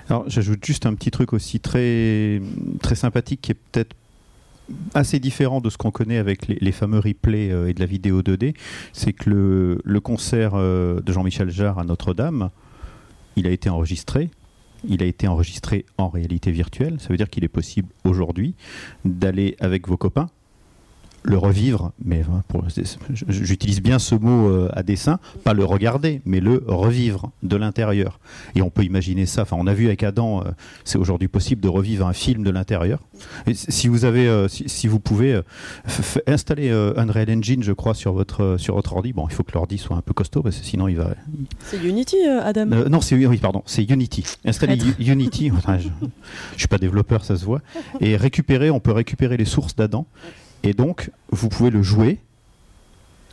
Alors 0.07 0.23
j'ajoute 0.27 0.63
juste 0.63 0.85
un 0.85 0.93
petit 0.93 1.09
truc 1.09 1.33
aussi 1.33 1.59
très, 1.59 2.41
très 2.81 2.95
sympathique 2.95 3.41
qui 3.41 3.51
est 3.51 3.57
peut-être 3.71 3.95
assez 4.93 5.19
différent 5.19 5.61
de 5.61 5.69
ce 5.69 5.77
qu'on 5.77 5.91
connaît 5.91 6.17
avec 6.17 6.47
les, 6.47 6.71
fameux 6.71 6.99
replays 6.99 7.51
euh, 7.51 7.67
et 7.67 7.73
de 7.73 7.79
la 7.79 7.85
vidéo 7.85 8.21
2D, 8.21 8.55
c'est 8.91 9.13
que 9.13 9.77
le, 9.83 9.99
concert 9.99 10.53
euh, 10.55 11.01
de 11.01 11.11
Jean-Michel 11.11 11.49
Jarre 11.49 11.79
à 11.79 11.83
Notre-Dame, 11.83 12.49
il 13.35 13.47
a 13.47 13.51
été 13.51 13.69
enregistré. 13.69 14.29
Il 14.87 15.01
a 15.01 15.05
été 15.05 15.27
enregistré 15.27 15.85
en 15.97 16.09
réalité 16.09 16.51
virtuelle. 16.51 16.97
Ça 16.99 17.07
veut 17.09 17.17
dire 17.17 17.29
qu'il 17.29 17.43
est 17.43 17.49
possible 17.49 17.87
aujourd'hui 18.03 18.53
d'aller 19.05 19.55
avec 19.59 19.87
vos 19.87 19.97
copains 19.97 20.29
le 21.23 21.37
revivre, 21.37 21.93
mais 22.03 22.23
j'utilise 23.27 23.81
bien 23.81 23.97
ce 23.97 24.13
mot 24.15 24.49
euh, 24.49 24.69
à 24.73 24.83
dessein, 24.83 25.19
pas 25.43 25.53
le 25.53 25.63
regarder, 25.63 26.21
mais 26.25 26.41
le 26.41 26.63
revivre 26.67 27.31
de 27.43 27.55
l'intérieur. 27.55 28.19
Et 28.55 28.61
on 28.61 28.69
peut 28.69 28.83
imaginer 28.83 29.25
ça. 29.25 29.43
Enfin, 29.43 29.55
on 29.57 29.67
a 29.67 29.73
vu 29.73 29.87
avec 29.87 30.03
Adam, 30.03 30.41
euh, 30.41 30.51
c'est 30.83 30.97
aujourd'hui 30.97 31.29
possible 31.29 31.61
de 31.61 31.69
revivre 31.69 32.05
un 32.05 32.13
film 32.13 32.43
de 32.43 32.49
l'intérieur. 32.49 32.99
si 33.53 33.87
vous 33.87 34.03
avez, 34.03 34.27
euh, 34.27 34.47
si, 34.49 34.87
vous 34.87 34.99
pouvez 34.99 35.39
installer 36.27 36.69
Unreal 36.69 37.31
Engine, 37.31 37.63
je 37.63 37.71
crois, 37.71 37.93
sur 37.93 38.13
votre 38.13 38.57
sur 38.57 38.75
votre 38.75 38.93
ordi. 38.93 39.13
Bon, 39.13 39.27
il 39.29 39.33
faut 39.33 39.43
que 39.43 39.53
l'ordi 39.53 39.77
soit 39.77 39.95
un 39.95 40.01
peu 40.01 40.13
costaud 40.13 40.43
parce 40.43 40.57
que 40.57 40.65
sinon 40.65 40.87
il 40.89 40.97
va. 40.97 41.11
C'est 41.65 41.77
Unity, 41.77 42.17
Adam. 42.25 42.65
non, 42.65 42.99
c'est 42.99 43.15
oui, 43.15 43.37
pardon, 43.37 43.63
c'est 43.65 43.89
Unity. 43.89 44.25
Installer 44.45 44.77
Unity. 44.99 45.51
je, 45.79 45.87
je 46.53 46.59
suis 46.59 46.67
pas 46.67 46.77
développeur, 46.77 47.23
ça 47.23 47.37
se 47.37 47.45
voit. 47.45 47.61
Et 48.01 48.17
récupérer, 48.17 48.69
on 48.69 48.81
peut 48.81 48.91
récupérer 48.91 49.37
les 49.37 49.45
sources 49.45 49.75
d'Adam 49.75 50.05
et 50.63 50.73
donc, 50.73 51.11
vous 51.29 51.49
pouvez 51.49 51.69
le 51.69 51.83
jouer, 51.83 52.19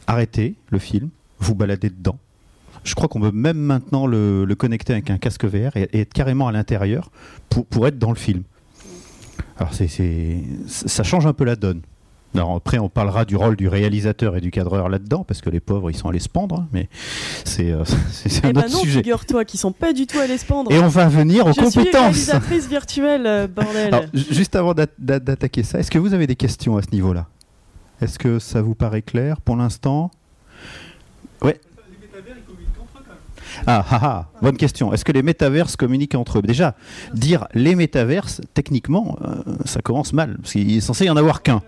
arrêter 0.07 0.55
le 0.70 0.78
film, 0.78 1.11
vous 1.39 1.55
balader 1.55 1.91
dedans, 1.91 2.18
Je 2.85 2.95
crois 2.95 3.09
qu'on 3.09 3.20
peut 3.20 3.31
même 3.31 3.59
maintenant 3.59 4.07
le, 4.07 4.47
connecter 4.59 4.95
avec 4.95 5.11
un 5.11 5.18
casque 5.18 5.45
VR 5.45 5.76
et, 5.76 6.01
être 6.01 6.12
carrément 6.12 6.49
à 6.49 6.53
l'intérieur 6.53 7.11
pour, 7.49 7.87
être 7.87 7.99
dans 7.99 8.11
le 8.11 8.16
film. 8.16 8.43
Alors 9.59 9.74
c'est- 9.74 10.43
ça 10.66 11.03
change 11.03 11.26
un 11.26 11.33
peu 11.33 11.45
la 11.45 11.57
donne. 11.57 11.83
Alors 12.35 12.55
après, 12.55 12.78
on 12.78 12.89
parlera 12.89 13.24
du 13.24 13.35
rôle 13.35 13.57
du 13.57 13.66
réalisateur 13.66 14.37
et 14.37 14.41
du 14.41 14.51
cadreur 14.53 14.89
là-dedans, 14.89 15.24
parce 15.26 15.41
que 15.41 15.51
les 15.51 15.59
pauvres, 15.59 15.91
ils 15.91 15.97
sont 15.97 16.09
allés 16.09 16.20
se 16.20 16.28
pendre, 16.28 16.61
hein, 16.61 16.68
mais 16.72 16.89
c'est, 17.45 17.70
euh, 17.72 17.83
un 18.45 18.49
Eh 18.49 18.53
ben 18.53 18.59
autre 18.61 18.72
non, 18.72 18.78
sujet. 18.78 18.99
figure-toi 19.01 19.45
qu'ils 19.45 19.59
sont 19.59 19.72
pas 19.72 19.93
du 19.93 20.07
tout 20.07 20.18
allés 20.18 20.39
se 20.39 20.45
pendre. 20.45 20.70
Et 20.70 20.78
on 20.78 20.87
va 20.89 21.09
venir 21.09 21.45
aux 21.47 21.49
Je 21.49 21.55
suis 21.55 21.62
compétences. 21.64 21.95
réalisatrice 22.03 22.68
virtuelle, 22.68 23.26
euh, 23.26 23.47
bordel. 23.49 23.89
Alors, 23.93 24.05
ju- 24.14 24.26
juste 24.33 24.55
avant 24.55 24.74
d'a- 24.74 24.87
d'a- 24.99 25.18
d'attaquer 25.18 25.64
ça, 25.64 25.81
est-ce 25.81 25.91
que 25.91 25.99
vous 25.99 26.14
avez 26.14 26.28
des 26.28 26.37
questions 26.37 26.76
à 26.76 26.83
ce 26.83 26.91
niveau-là? 26.93 27.26
Est-ce 28.01 28.18
que 28.18 28.39
ça 28.39 28.62
vous 28.62 28.74
paraît 28.76 29.03
clair? 29.03 29.41
Pour 29.41 29.57
l'instant? 29.57 30.11
Ouais. 31.43 31.61
Ah, 33.66 33.85
ah, 33.91 33.99
ah, 34.03 34.26
bonne 34.41 34.57
question. 34.57 34.93
Est-ce 34.93 35.05
que 35.05 35.12
les 35.12 35.22
métaverses 35.22 35.74
communiquent 35.76 36.14
entre 36.14 36.39
eux? 36.39 36.43
Déjà, 36.43 36.76
dire 37.12 37.47
les 37.55 37.74
métaverses, 37.74 38.41
techniquement, 38.55 39.18
euh, 39.22 39.35
ça 39.64 39.83
commence 39.83 40.12
mal, 40.12 40.37
parce 40.41 40.53
qu'il 40.53 40.76
est 40.76 40.81
censé 40.81 41.07
y 41.07 41.11
en 41.11 41.16
avoir 41.16 41.43
qu'un. 41.43 41.61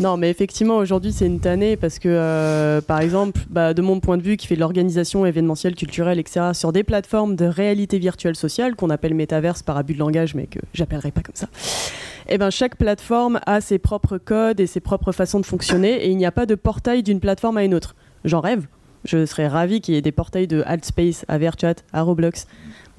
Non, 0.00 0.16
mais 0.16 0.30
effectivement, 0.30 0.76
aujourd'hui, 0.76 1.12
c'est 1.12 1.26
une 1.26 1.40
tannée 1.40 1.76
parce 1.76 1.98
que, 1.98 2.08
euh, 2.08 2.80
par 2.80 3.00
exemple, 3.00 3.40
bah, 3.50 3.74
de 3.74 3.82
mon 3.82 3.98
point 3.98 4.16
de 4.16 4.22
vue, 4.22 4.36
qui 4.36 4.46
fait 4.46 4.54
l'organisation 4.54 5.26
événementielle, 5.26 5.74
culturelle, 5.74 6.20
etc., 6.20 6.50
sur 6.52 6.72
des 6.72 6.84
plateformes 6.84 7.34
de 7.34 7.46
réalité 7.46 7.98
virtuelle 7.98 8.36
sociale, 8.36 8.76
qu'on 8.76 8.90
appelle 8.90 9.14
métaverse 9.14 9.64
par 9.64 9.76
abus 9.76 9.94
de 9.94 9.98
langage, 9.98 10.36
mais 10.36 10.46
que 10.46 10.60
j'appellerai 10.72 11.10
pas 11.10 11.22
comme 11.22 11.34
ça, 11.34 11.48
eh 12.28 12.38
ben, 12.38 12.50
chaque 12.50 12.76
plateforme 12.76 13.40
a 13.44 13.60
ses 13.60 13.78
propres 13.78 14.18
codes 14.18 14.60
et 14.60 14.68
ses 14.68 14.80
propres 14.80 15.10
façons 15.10 15.40
de 15.40 15.46
fonctionner, 15.46 16.04
et 16.04 16.10
il 16.10 16.16
n'y 16.16 16.26
a 16.26 16.32
pas 16.32 16.46
de 16.46 16.54
portail 16.54 17.02
d'une 17.02 17.18
plateforme 17.18 17.56
à 17.56 17.64
une 17.64 17.74
autre. 17.74 17.96
J'en 18.24 18.40
rêve. 18.40 18.66
Je 19.04 19.26
serais 19.26 19.48
ravi 19.48 19.80
qu'il 19.80 19.94
y 19.94 19.96
ait 19.96 20.02
des 20.02 20.12
portails 20.12 20.48
de 20.48 20.62
Altspace 20.66 21.24
à 21.28 21.38
VRChat, 21.38 21.76
à 21.92 22.02
Roblox. 22.02 22.46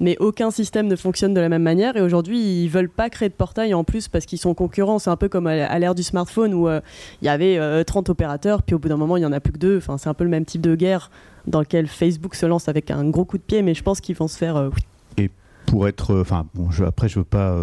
Mais 0.00 0.16
aucun 0.18 0.50
système 0.50 0.86
ne 0.88 0.96
fonctionne 0.96 1.34
de 1.34 1.40
la 1.40 1.48
même 1.50 1.62
manière. 1.62 1.96
Et 1.96 2.00
aujourd'hui, 2.00 2.38
ils 2.64 2.68
veulent 2.68 2.88
pas 2.88 3.10
créer 3.10 3.28
de 3.28 3.34
portail 3.34 3.74
en 3.74 3.84
plus 3.84 4.08
parce 4.08 4.24
qu'ils 4.26 4.38
sont 4.38 4.54
concurrents. 4.54 4.98
C'est 4.98 5.10
un 5.10 5.16
peu 5.16 5.28
comme 5.28 5.46
à 5.46 5.78
l'ère 5.78 5.94
du 5.94 6.02
smartphone 6.02 6.54
où 6.54 6.68
euh, 6.68 6.80
il 7.20 7.26
y 7.26 7.28
avait 7.28 7.58
euh, 7.58 7.84
30 7.84 8.08
opérateurs, 8.08 8.62
puis 8.62 8.74
au 8.74 8.78
bout 8.78 8.88
d'un 8.88 8.96
moment, 8.96 9.16
il 9.18 9.22
y 9.22 9.26
en 9.26 9.32
a 9.32 9.40
plus 9.40 9.52
que 9.52 9.58
deux. 9.58 9.76
Enfin, 9.76 9.98
c'est 9.98 10.08
un 10.08 10.14
peu 10.14 10.24
le 10.24 10.30
même 10.30 10.44
type 10.46 10.62
de 10.62 10.74
guerre 10.74 11.10
dans 11.46 11.60
lequel 11.60 11.86
Facebook 11.86 12.34
se 12.34 12.46
lance 12.46 12.68
avec 12.68 12.90
un 12.90 13.08
gros 13.10 13.24
coup 13.24 13.36
de 13.38 13.42
pied, 13.42 13.62
mais 13.62 13.74
je 13.74 13.82
pense 13.82 14.00
qu'ils 14.00 14.16
vont 14.16 14.28
se 14.28 14.38
faire. 14.38 14.56
euh, 14.56 14.70
pour 15.66 15.86
être. 15.86 16.12
euh, 16.14 16.22
Enfin, 16.22 16.46
bon, 16.54 16.70
je- 16.70 16.84
après, 16.84 17.08
je 17.08 17.18
veux 17.20 17.24
pas. 17.24 17.54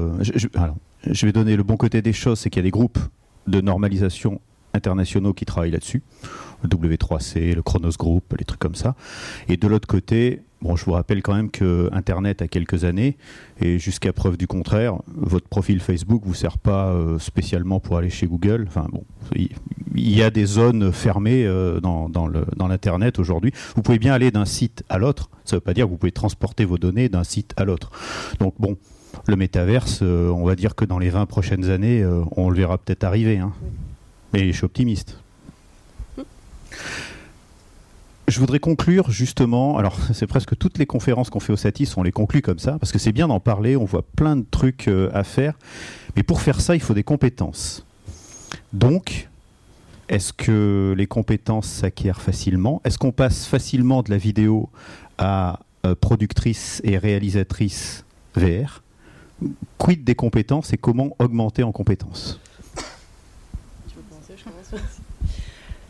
alors, 0.55 0.75
je 1.05 1.25
vais 1.25 1.31
donner 1.31 1.55
le 1.57 1.63
bon 1.63 1.75
côté 1.77 2.01
des 2.01 2.13
choses, 2.13 2.39
c'est 2.39 2.49
qu'il 2.49 2.59
y 2.59 2.65
a 2.65 2.67
des 2.67 2.71
groupes 2.71 2.99
de 3.47 3.59
normalisation 3.61 4.39
internationaux 4.73 5.33
qui 5.33 5.45
travaillent 5.45 5.71
là-dessus. 5.71 6.03
Le 6.63 6.69
W3C, 6.69 7.53
le 7.55 7.61
Chronos 7.61 7.91
Group, 7.97 8.35
les 8.38 8.45
trucs 8.45 8.59
comme 8.59 8.75
ça. 8.75 8.95
Et 9.49 9.57
de 9.57 9.67
l'autre 9.67 9.88
côté, 9.88 10.41
bon, 10.61 10.75
je 10.75 10.85
vous 10.85 10.93
rappelle 10.93 11.21
quand 11.21 11.35
même 11.35 11.51
que 11.51 11.89
Internet 11.91 12.41
a 12.41 12.47
quelques 12.47 12.83
années, 12.83 13.17
et 13.61 13.79
jusqu'à 13.79 14.13
preuve 14.13 14.37
du 14.37 14.47
contraire, 14.47 14.97
votre 15.07 15.47
profil 15.47 15.79
Facebook 15.79 16.23
vous 16.25 16.33
sert 16.33 16.57
pas 16.57 16.87
euh, 16.87 17.19
spécialement 17.19 17.79
pour 17.79 17.97
aller 17.97 18.09
chez 18.09 18.27
Google. 18.27 18.65
Enfin 18.67 18.87
bon, 18.91 19.03
il 19.35 19.49
y 19.95 20.23
a 20.23 20.29
des 20.29 20.45
zones 20.45 20.91
fermées 20.91 21.45
euh, 21.45 21.79
dans, 21.79 22.07
l'Internet 22.67 23.19
aujourd'hui. 23.19 23.51
Vous 23.75 23.81
pouvez 23.81 23.99
bien 23.99 24.13
aller 24.13 24.31
d'un 24.31 24.45
site 24.45 24.83
à 24.89 24.97
l'autre. 24.97 25.29
Ça 25.45 25.55
ne 25.55 25.57
veut 25.57 25.63
pas 25.63 25.73
dire 25.73 25.85
que 25.85 25.91
vous 25.91 25.97
pouvez 25.97 26.11
transporter 26.11 26.65
vos 26.65 26.77
données 26.77 27.09
d'un 27.09 27.23
site 27.23 27.53
à 27.57 27.65
l'autre. 27.65 27.91
Donc 28.39 28.55
bon, 28.59 28.77
le 29.27 29.35
métaverse, 29.35 29.99
euh, 30.01 30.29
on 30.29 30.45
va 30.45 30.55
dire 30.55 30.75
que 30.75 30.85
dans 30.85 30.99
les 30.99 31.09
20 31.09 31.25
prochaines 31.25 31.69
années, 31.69 32.05
on 32.35 32.49
le 32.49 32.55
verra 32.55 32.77
peut-être 32.77 33.03
arriver. 33.03 33.37
hein. 33.37 33.53
Mais 34.33 34.51
je 34.51 34.57
suis 34.57 34.65
optimiste. 34.65 35.17
Je 38.28 38.39
voudrais 38.41 38.59
conclure 38.59 39.09
justement, 39.09 39.78
alors 39.78 39.97
c'est 40.13 40.28
presque 40.28 40.57
toutes 40.57 40.78
les 40.78 40.86
conférences 40.86 41.30
qu'on 41.30 41.39
fait 41.39 41.53
au 41.53 41.57
Satis, 41.57 41.95
on 41.95 42.03
les 42.03 42.11
conclut 42.11 42.41
comme 42.41 42.59
ça, 42.59 42.78
parce 42.80 42.91
que 42.91 42.99
c'est 42.99 43.13
bien 43.13 43.28
d'en 43.28 43.39
parler, 43.39 43.78
on 43.78 43.86
voit 43.86 44.03
plein 44.15 44.36
de 44.36 44.45
trucs 44.49 44.88
euh, 44.88 45.09
à 45.13 45.23
faire, 45.23 45.53
mais 46.15 46.23
pour 46.23 46.41
faire 46.41 46.59
ça, 46.59 46.75
il 46.75 46.82
faut 46.82 46.93
des 46.93 47.03
compétences. 47.03 47.86
Donc, 48.73 49.30
est-ce 50.09 50.34
que 50.34 50.93
les 50.97 51.07
compétences 51.07 51.67
s'acquièrent 51.67 52.21
facilement? 52.21 52.82
Est-ce 52.84 52.97
qu'on 52.97 53.11
passe 53.11 53.45
facilement 53.45 54.03
de 54.03 54.09
la 54.09 54.17
vidéo 54.17 54.69
à 55.17 55.59
euh, 55.86 55.95
productrice 55.95 56.82
et 56.84 56.97
réalisatrice 56.97 58.05
VR 58.36 58.84
Quid 59.78 60.03
des 60.03 60.15
compétences 60.15 60.73
et 60.73 60.78
comment 60.78 61.15
augmenter 61.19 61.63
en 61.63 61.71
compétences? 61.71 62.39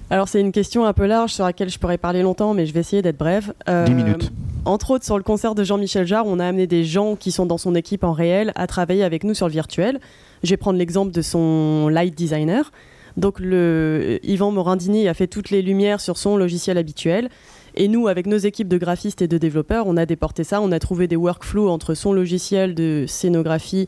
Alors 0.10 0.30
c'est 0.30 0.39
une 0.39 0.53
question 0.53 0.86
un 0.86 0.93
peu 0.93 1.05
large 1.05 1.34
sur 1.34 1.43
laquelle 1.43 1.70
je 1.70 1.80
pourrais 1.80 1.97
parler 1.97 2.22
longtemps, 2.22 2.53
mais 2.53 2.66
je 2.66 2.74
vais 2.74 2.80
essayer 2.80 3.01
d'être 3.01 3.18
brève. 3.18 3.53
Euh, 3.68 3.86
10 3.86 3.93
minutes. 3.93 4.32
Entre 4.64 4.91
autres, 4.91 5.05
sur 5.05 5.18
le 5.18 5.24
concert 5.24 5.55
de 5.55 5.64
Jean-Michel 5.64 6.05
Jarre, 6.05 6.26
on 6.28 6.39
a 6.39 6.45
amené 6.45 6.68
des 6.68 6.84
gens 6.84 7.16
qui 7.16 7.32
sont 7.32 7.45
dans 7.45 7.58
son 7.58 7.76
équipe 7.76 8.03
en 8.03 8.14
réel 8.14 8.51
à 8.55 8.68
travailler 8.68 9.03
avec 9.03 9.24
nous 9.24 9.34
sur 9.34 9.47
le 9.47 9.53
virtuel. 9.53 9.99
Je 10.43 10.49
vais 10.49 10.58
prendre 10.58 10.78
l'exemple 10.78 11.12
de 11.12 11.22
son 11.22 11.89
light 11.89 12.16
designer. 12.16 12.72
Donc 13.18 13.39
le 13.39 14.20
Yvan 14.24 14.51
Morandini 14.51 15.08
a 15.08 15.14
fait 15.14 15.28
toutes 15.28 15.49
les 15.49 15.62
lumières 15.62 15.99
sur 15.99 16.18
son 16.18 16.38
logiciel 16.38 16.78
habituel. 16.78 17.30
Et 17.76 17.88
nous, 17.88 18.08
avec 18.08 18.28
nos 18.28 18.38
équipes 18.38 18.68
de 18.68 18.78
graphistes 18.78 19.22
et 19.22 19.28
de 19.28 19.38
développeurs, 19.38 19.88
on 19.88 19.97
a 19.97 20.05
déporté 20.05 20.43
ça. 20.43 20.62
On 20.62 20.72
a 20.72 20.80
trouvé 20.80 21.08
des 21.08 21.16
workflows 21.16 21.70
entre 21.70 21.95
son 21.95 22.14
logiciel 22.14 22.76
de 22.76 23.05
scénographie 23.08 23.88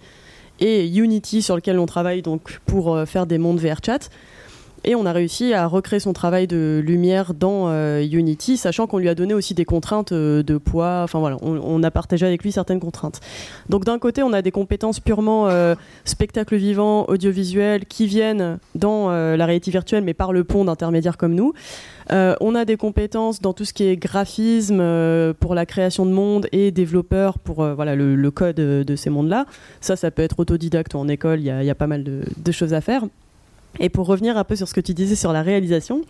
et 0.59 0.87
Unity 0.87 1.41
sur 1.41 1.55
lequel 1.55 1.79
on 1.79 1.85
travaille 1.85 2.21
donc 2.21 2.59
pour 2.65 2.93
euh, 2.93 3.05
faire 3.05 3.25
des 3.25 3.37
mondes 3.37 3.59
VRChat. 3.59 4.09
Et 4.85 4.95
on 4.95 5.05
a 5.05 5.11
réussi 5.11 5.53
à 5.53 5.67
recréer 5.67 5.99
son 5.99 6.13
travail 6.13 6.47
de 6.47 6.81
lumière 6.85 7.33
dans 7.33 7.65
euh, 7.67 8.01
Unity, 8.01 8.55
sachant 8.55 8.87
qu'on 8.87 8.97
lui 8.97 9.09
a 9.09 9.15
donné 9.15 9.33
aussi 9.33 9.53
des 9.53 9.65
contraintes 9.65 10.13
euh, 10.13 10.41
de 10.41 10.57
poids. 10.57 11.01
Enfin 11.03 11.19
voilà, 11.19 11.37
on, 11.41 11.83
a 11.83 11.91
partagé 11.91 12.25
avec 12.25 12.43
lui 12.43 12.51
certaines 12.51 12.79
contraintes. 12.79 13.19
Donc 13.67 13.83
d'un 13.83 13.99
côté, 13.99 14.23
on 14.23 14.31
a 14.31 14.41
des 14.41 14.51
compétences 14.51 14.99
purement 14.99 15.47
euh, 15.49 15.75
spectacle 16.05 16.55
vivant, 16.55 17.05
audiovisuel, 17.09 17.85
qui 17.85 18.05
viennent 18.07 18.57
dans 18.75 19.09
euh, 19.09 19.35
la 19.35 19.45
réalité 19.45 19.69
virtuelle, 19.69 20.03
mais 20.03 20.13
par 20.13 20.31
le 20.31 20.43
pont 20.43 20.65
d'intermédiaires 20.65 21.17
comme 21.17 21.35
nous. 21.35 21.53
On 22.11 22.55
a 22.55 22.65
des 22.65 22.75
compétences 22.75 23.39
dans 23.39 23.53
tout 23.53 23.65
ce 23.65 23.71
qui 23.73 23.83
est 23.83 23.95
graphisme 23.95 24.81
pour 25.39 25.53
la 25.53 25.67
création 25.67 26.07
de 26.07 26.11
mondes 26.11 26.47
et 26.51 26.71
développeur 26.71 27.37
pour 27.37 27.63
voilà, 27.63 27.95
le, 27.95 28.31
code 28.31 28.55
de 28.55 28.95
ces 28.95 29.11
mondes-là. 29.11 29.45
Ça, 29.79 29.95
ça 29.95 30.09
peut 30.09 30.23
être 30.23 30.39
autodidacte 30.39 30.95
ou 30.95 30.97
en 30.97 31.07
école, 31.07 31.39
il 31.39 31.45
y, 31.45 31.69
a- 31.69 31.75
pas 31.75 31.85
mal 31.85 32.03
de 32.03 32.51
choses 32.51 32.73
à 32.73 32.81
faire. 32.81 33.03
Et 33.79 33.89
pour 33.89 34.07
revenir 34.07 34.37
un 34.37 34.43
peu 34.43 34.55
sur 34.55 34.67
ce 34.67 34.73
que 34.73 34.81
tu 34.81 34.93
disais 34.93 35.15
sur 35.15 35.33
la 35.33 35.41
réalisation, 35.41 36.01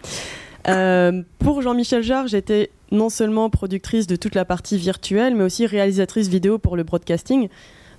euh, 0.67 1.21
pour 1.39 1.61
Jean-Michel 1.61 2.03
Jarre, 2.03 2.27
j'étais 2.27 2.71
non 2.91 3.09
seulement 3.09 3.49
productrice 3.49 4.07
de 4.07 4.15
toute 4.15 4.35
la 4.35 4.45
partie 4.45 4.77
virtuelle, 4.77 5.35
mais 5.35 5.43
aussi 5.43 5.65
réalisatrice 5.65 6.27
vidéo 6.27 6.57
pour 6.57 6.75
le 6.75 6.83
broadcasting. 6.83 7.49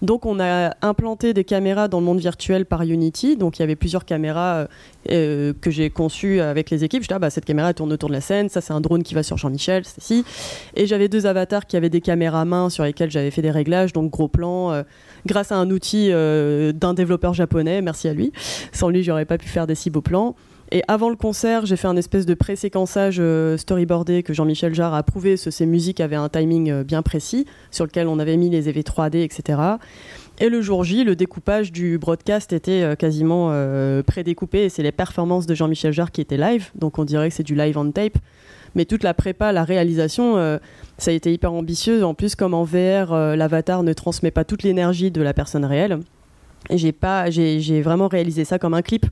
Donc 0.03 0.25
on 0.25 0.41
a 0.41 0.75
implanté 0.83 1.35
des 1.35 1.45
caméras 1.45 1.89
dans 1.89 2.01
le 2.01 2.07
monde 2.07 2.21
virtuel 2.21 2.65
par 2.65 2.83
Unity. 2.83 3.37
Donc 3.37 3.59
il 3.59 3.63
y 3.63 3.65
avait 3.65 3.77
plusieurs 3.77 4.05
caméras 4.05 4.55
euh, 4.55 4.67
euh, 5.11 5.53
que 5.61 5.71
j'ai 5.71 5.91
conçues 5.91 6.41
avec 6.41 6.71
les 6.71 6.85
équipes. 6.85 7.03
Je 7.03 7.09
ah, 7.13 7.19
bah, 7.19 7.31
cette 7.31 7.45
caméra 7.45 7.75
tourne 7.75 7.93
autour 7.93 8.09
de 8.09 8.15
la 8.15 8.21
scène, 8.21 8.49
ça 8.49 8.61
c'est 8.61 8.73
un 8.73 8.81
drone 8.81 9.03
qui 9.03 9.15
va 9.15 9.23
sur 9.23 9.37
Jean-Michel, 9.37 9.85
c'est 9.85 10.03
ci. 10.03 10.25
Et 10.75 10.87
j'avais 10.87 11.09
deux 11.09 11.27
avatars 11.27 11.67
qui 11.67 11.77
avaient 11.77 11.91
des 11.91 12.01
caméras 12.01 12.45
main 12.45 12.71
sur 12.71 12.85
lesquelles 12.85 13.11
j'avais 13.11 13.31
fait 13.31 13.43
des 13.43 13.51
réglages, 13.51 13.93
donc 13.93 14.11
gros 14.11 14.29
plan, 14.29 14.73
euh, 14.73 14.83
grâce 15.27 15.53
à 15.53 15.57
un 15.57 15.71
outil 15.71 16.11
d'un 16.11 16.95
développeur 16.95 17.35
japonais, 17.35 17.83
merci 17.83 18.09
à 18.09 18.15
lui. 18.15 18.33
Sans 18.73 18.89
lui, 18.89 19.03
j'aurais 19.03 19.25
pas 19.25 19.39
pu 19.39 19.49
faire 19.49 19.67
des 19.67 19.75
si 19.75 19.91
beaux 19.91 20.01
plans. 20.01 20.35
Et 20.73 20.83
avant 20.87 21.11
le 21.11 21.17
concert, 21.17 21.67
j'ai 21.67 21.77
fait 21.77 21.89
un 21.89 21.97
espèce 21.97 22.27
de 22.27 22.35
pré-séquençage 22.35 23.17
euh, 23.19 23.57
storyboardé 23.57 24.23
que 24.23 24.33
Jean-Michel 24.33 24.73
Jarre 24.73 24.95
a 24.95 24.99
approuvé. 24.99 25.37
Ce, 25.37 25.51
ces 25.51 25.67
musiques 25.67 26.01
avaient 26.01 26.17
un 26.17 26.29
timing 26.29 26.71
euh, 26.71 26.85
bien 26.85 27.03
précis 27.03 27.45
sur 27.73 27.85
lequel 27.85 28.07
on 28.07 28.21
avait 28.21 28.37
mis 28.37 28.51
les 28.51 28.69
effets 28.69 28.83
3D, 28.83 29.25
etc. 29.25 29.59
Et 30.39 30.49
le 30.49 30.63
jour 30.63 30.85
J, 30.85 31.03
le 31.03 31.17
découpage 31.17 31.73
du 31.73 31.99
broadcast 31.99 32.53
était 32.53 32.83
euh, 32.83 32.95
quasiment 32.95 33.49
euh, 33.51 34.05
prédécoupé 34.05 34.65
et 34.65 34.69
c'est 34.69 34.85
les 34.85 34.93
performances 34.93 35.47
de 35.47 35.57
Jean-Michel 35.57 35.93
Jarre 35.93 36.13
qui 36.13 36.21
étaient 36.21 36.37
live. 36.37 36.71
Donc 36.77 37.01
on 37.01 37.05
dirait 37.05 37.31
que 37.31 37.35
c'est 37.35 37.43
du 37.43 37.57
live 37.57 37.77
on 37.77 37.91
tape. 37.91 38.19
Mais 38.77 38.85
toute 38.85 39.03
la 39.03 39.13
prépa, 39.13 39.51
la 39.51 39.65
réalisation, 39.65 40.37
ça 40.97 41.11
a 41.11 41.15
été 41.15 41.33
hyper 41.33 41.53
ambitieux. 41.53 42.05
En 42.05 42.15
plus, 42.15 42.37
comme 42.37 42.55
en 42.55 42.63
VR, 42.63 43.13
l'avatar 43.35 43.83
ne 43.83 43.93
transmet 43.93 44.31
pas 44.31 44.45
toute 44.45 44.63
l'énergie 44.63 45.11
de 45.11 45.21
la 45.21 45.35
personne 45.35 45.65
réelle. 45.65 45.99
Et 46.69 46.79
j'ai 46.79 46.95
j'ai 47.31 47.83
vraiment 47.83 48.07
réalisé 48.07 48.45
ça 48.45 48.61
comme 48.61 48.75
un 48.75 48.83
clip, 48.83 49.07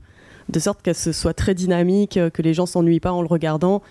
de 0.49 0.59
sorte 0.59 0.81
que 0.81 0.93
ce 0.93 1.11
soit 1.11 1.33
très 1.33 1.53
dynamique, 1.53 2.17
euh, 2.17 2.29
que 2.29 2.41
les 2.41 2.53
gens 2.53 2.65
s'ennuient 2.65 2.99
pas 2.99 3.11
en 3.11 3.21
le 3.21 3.27
regardant, 3.27 3.81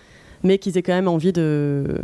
mais 0.43 0.57
qu'ils 0.57 0.77
aient 0.77 0.83
quand 0.83 0.93
même 0.93 1.07
envie 1.07 1.33
de 1.33 2.01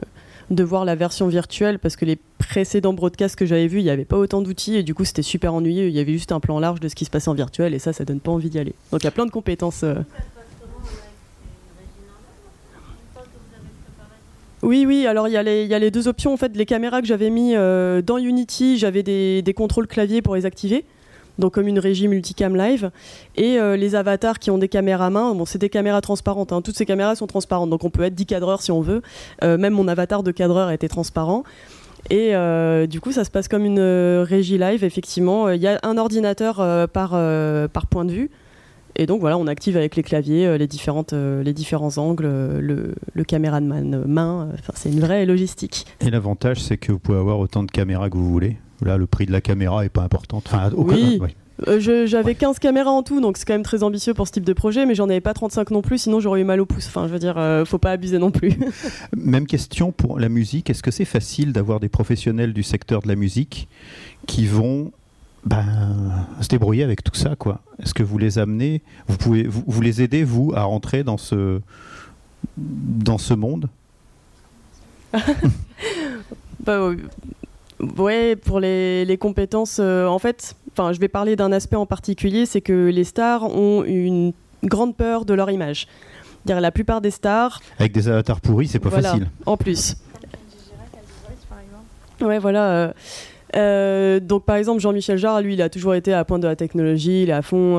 de 0.52 0.64
voir 0.64 0.86
la 0.86 0.94
version 0.94 1.28
virtuelle 1.28 1.80
parce 1.80 1.96
que 1.96 2.06
les 2.06 2.20
précédents 2.38 2.94
broadcasts 2.94 3.36
que 3.36 3.48
j'avais 3.48 3.66
vus, 3.66 3.80
il 3.80 3.84
n'y 3.86 3.90
avait 3.90 4.06
pas 4.06 4.18
autant 4.18 4.44
d'outils 4.44 4.76
et 4.76 4.84
du 4.84 4.94
coup 4.94 5.04
c'était 5.04 5.24
super 5.24 5.56
ennuyeux. 5.56 5.88
Il 5.88 5.96
y 5.96 6.00
avait 6.00 6.14
juste 6.14 6.32
un 6.32 6.40
plan 6.40 6.60
large 6.60 6.80
de 6.80 6.88
ce 6.88 6.94
qui 6.94 7.04
se 7.04 7.10
passait 7.10 7.30
en 7.30 7.34
virtuel 7.34 7.74
et 7.74 7.80
ça, 7.80 7.94
ça 7.94 8.06
donne 8.06 8.20
pas 8.20 8.30
envie 8.30 8.52
d'y 8.52 8.60
aller. 8.60 8.76
Donc 8.92 9.02
il 9.02 9.06
y 9.06 9.08
a 9.08 9.12
plein 9.12 9.26
de 9.26 9.32
compétences. 9.32 9.82
euh. 9.84 9.96
Oui, 14.62 14.86
oui, 14.88 15.06
alors 15.06 15.28
il 15.28 15.32
y, 15.32 15.34
y 15.34 15.74
a 15.74 15.80
les 15.80 15.92
deux 15.92 16.08
options. 16.08 16.34
En 16.34 16.38
fait, 16.38 16.56
les 16.56 16.66
caméras 16.66 17.02
que 17.02 17.08
j'avais 17.08 17.30
mis 17.30 17.56
euh, 17.56 18.02
dans 18.02 18.18
Unity, 18.18 18.78
j'avais 18.78 19.04
des, 19.04 19.42
des 19.42 19.54
contrôles 19.54 19.88
clavier 19.88 20.22
pour 20.22 20.36
les 20.36 20.46
activer. 20.46 20.86
Donc 21.40 21.54
comme 21.54 21.68
une 21.68 21.80
régie 21.80 22.08
multicam 22.08 22.56
live. 22.56 22.92
Et 23.36 23.60
euh, 23.60 23.76
les 23.76 23.96
avatars 23.96 24.40
qui 24.40 24.52
ont 24.52 24.58
des 24.58 24.68
caméras 24.68 25.08
à 25.08 25.10
main, 25.10 25.34
bon, 25.34 25.46
c'est 25.46 25.60
des 25.60 25.70
caméras 25.70 26.02
transparentes, 26.02 26.52
hein. 26.52 26.62
toutes 26.62 26.78
ces 26.78 26.86
caméras 26.86 27.16
sont 27.16 27.28
transparentes, 27.28 27.70
donc 27.70 27.84
on 27.84 27.90
peut 27.90 28.04
être 28.04 28.16
10 28.16 28.26
cadreurs 28.26 28.62
si 28.62 28.72
on 28.72 28.82
veut. 28.82 29.02
Euh, 29.44 29.58
même 29.58 29.74
mon 29.74 29.88
avatar 29.88 30.24
de 30.24 30.32
cadreur 30.32 30.72
était 30.72 30.88
transparent. 30.88 31.44
Et 32.12 32.36
euh, 32.36 32.86
du 32.86 33.02
coup, 33.02 33.12
ça 33.12 33.24
se 33.24 33.32
passe 33.32 33.48
comme 33.48 33.66
une 33.66 33.80
régie 33.80 34.60
live, 34.60 34.84
effectivement. 34.84 35.50
Il 35.50 35.62
y 35.62 35.68
a 35.68 35.80
un 35.82 35.98
ordinateur 35.98 36.58
par, 36.90 37.12
par 37.70 37.88
point 37.88 38.06
de 38.06 38.12
vue. 38.12 38.30
Et 38.96 39.08
donc 39.08 39.22
voilà, 39.22 39.40
on 39.40 39.48
active 39.48 39.76
avec 39.76 39.96
les 39.96 40.04
claviers 40.04 40.56
les, 40.58 40.68
différentes, 40.68 41.14
les 41.14 41.52
différents 41.52 41.98
angles, 41.98 42.28
le, 42.28 42.94
le 43.12 43.24
caméraman 43.24 44.04
main. 44.06 44.50
C'est 44.76 44.92
une 44.92 45.00
vraie 45.00 45.26
logistique. 45.26 45.88
Et 46.00 46.12
l'avantage, 46.12 46.62
c'est 46.62 46.78
que 46.78 46.92
vous 46.92 47.00
pouvez 47.00 47.18
avoir 47.18 47.40
autant 47.40 47.64
de 47.64 47.72
caméras 47.72 48.12
que 48.12 48.18
vous 48.18 48.30
voulez. 48.30 48.58
Là, 48.82 48.98
le 48.98 49.08
prix 49.08 49.26
de 49.26 49.32
la 49.32 49.42
caméra 49.42 49.86
est 49.86 49.90
pas 49.90 50.04
important. 50.04 50.38
Enfin, 50.38 50.70
oui. 50.76 51.20
Euh, 51.68 52.06
j'avais 52.06 52.36
15 52.36 52.60
caméras 52.60 52.92
en 52.92 53.02
tout, 53.02 53.22
donc 53.22 53.38
c'est 53.38 53.46
quand 53.46 53.54
même 53.54 53.64
très 53.64 53.82
ambitieux 53.84 54.14
pour 54.14 54.28
ce 54.28 54.34
type 54.34 54.44
de 54.44 54.54
projet, 54.54 54.86
mais 54.86 54.94
j'en 54.94 55.06
avais 55.06 55.22
pas 55.22 55.34
35 55.34 55.72
non 55.72 55.82
plus, 55.82 56.00
sinon 56.00 56.20
j'aurais 56.20 56.42
eu 56.42 56.44
mal 56.44 56.60
au 56.60 56.66
pouce. 56.66 56.88
Enfin, 56.88 57.08
je 57.08 57.14
veux 57.14 57.20
dire, 57.20 57.38
euh, 57.38 57.64
faut 57.64 57.78
pas 57.78 57.92
abuser 57.92 58.20
non 58.20 58.32
plus. 58.32 58.54
même 59.16 59.48
question 59.48 59.92
pour 59.92 60.20
la 60.20 60.28
musique. 60.28 60.70
Est-ce 60.70 60.84
que 60.84 60.92
c'est 60.92 61.06
facile 61.06 61.54
d'avoir 61.54 61.80
des 61.80 61.88
professionnels 61.88 62.54
du 62.54 62.64
secteur 62.64 63.02
de 63.02 63.08
la 63.08 63.16
musique 63.16 63.70
qui 64.28 64.48
vont 64.48 64.92
ben, 65.46 66.28
se 66.42 66.48
débrouiller 66.50 66.84
avec 66.84 67.04
tout 67.04 67.16
ça, 67.16 67.36
quoi? 67.38 67.62
Est-ce 67.82 67.94
que 67.94 68.04
vous 68.04 68.18
les 68.18 68.38
amenez, 68.38 68.82
vous 69.08 69.18
pouvez, 69.18 69.48
vous, 69.48 69.82
les 69.82 70.02
aidez 70.02 70.24
vous 70.24 70.52
à 70.56 70.64
rentrer 70.64 71.04
dans 71.04 71.18
ce 71.18 71.62
dans 72.58 73.18
ce 73.18 73.34
monde? 73.34 73.70
Bah, 76.66 76.90
Ouais, 77.80 78.36
pour 78.36 78.60
les, 78.60 79.18
compétences, 79.20 79.78
euh, 79.80 80.08
en 80.08 80.20
fait, 80.20 80.56
enfin, 80.72 80.94
je 80.94 81.00
vais 81.00 81.08
parler 81.08 81.36
d'un 81.36 81.52
aspect 81.52 81.76
en 81.76 81.86
particulier, 81.86 82.46
c'est 82.46 82.62
que 82.62 82.90
les 82.90 83.04
stars 83.04 83.44
ont 83.44 83.84
une 83.84 84.34
grande 84.64 84.96
peur 84.96 85.26
de 85.26 85.34
leur 85.34 85.52
image. 85.52 85.88
Dire 86.46 86.62
la 86.62 86.72
plupart 86.72 87.02
des 87.02 87.12
stars. 87.12 87.60
Avec 87.80 87.92
des 87.92 88.08
avatars 88.08 88.40
pourris, 88.40 88.68
c'est 88.68 88.80
pas 88.80 88.92
facile. 88.92 89.28
En 89.46 89.58
plus. 89.58 89.98
Ouais, 92.22 92.40
voilà. 92.40 92.72
Euh, 92.72 92.94
euh, 93.56 94.20
donc 94.20 94.44
par 94.44 94.56
exemple 94.56 94.80
Jean-Michel 94.80 95.18
Jarre, 95.18 95.42
lui, 95.42 95.54
il 95.54 95.62
a 95.62 95.70
toujours 95.70 95.96
été 95.96 96.14
à 96.14 96.24
pointe 96.24 96.42
de 96.42 96.48
la 96.48 96.56
technologie, 96.56 97.24
il 97.24 97.30
est 97.30 97.34
à 97.34 97.42
fond. 97.42 97.74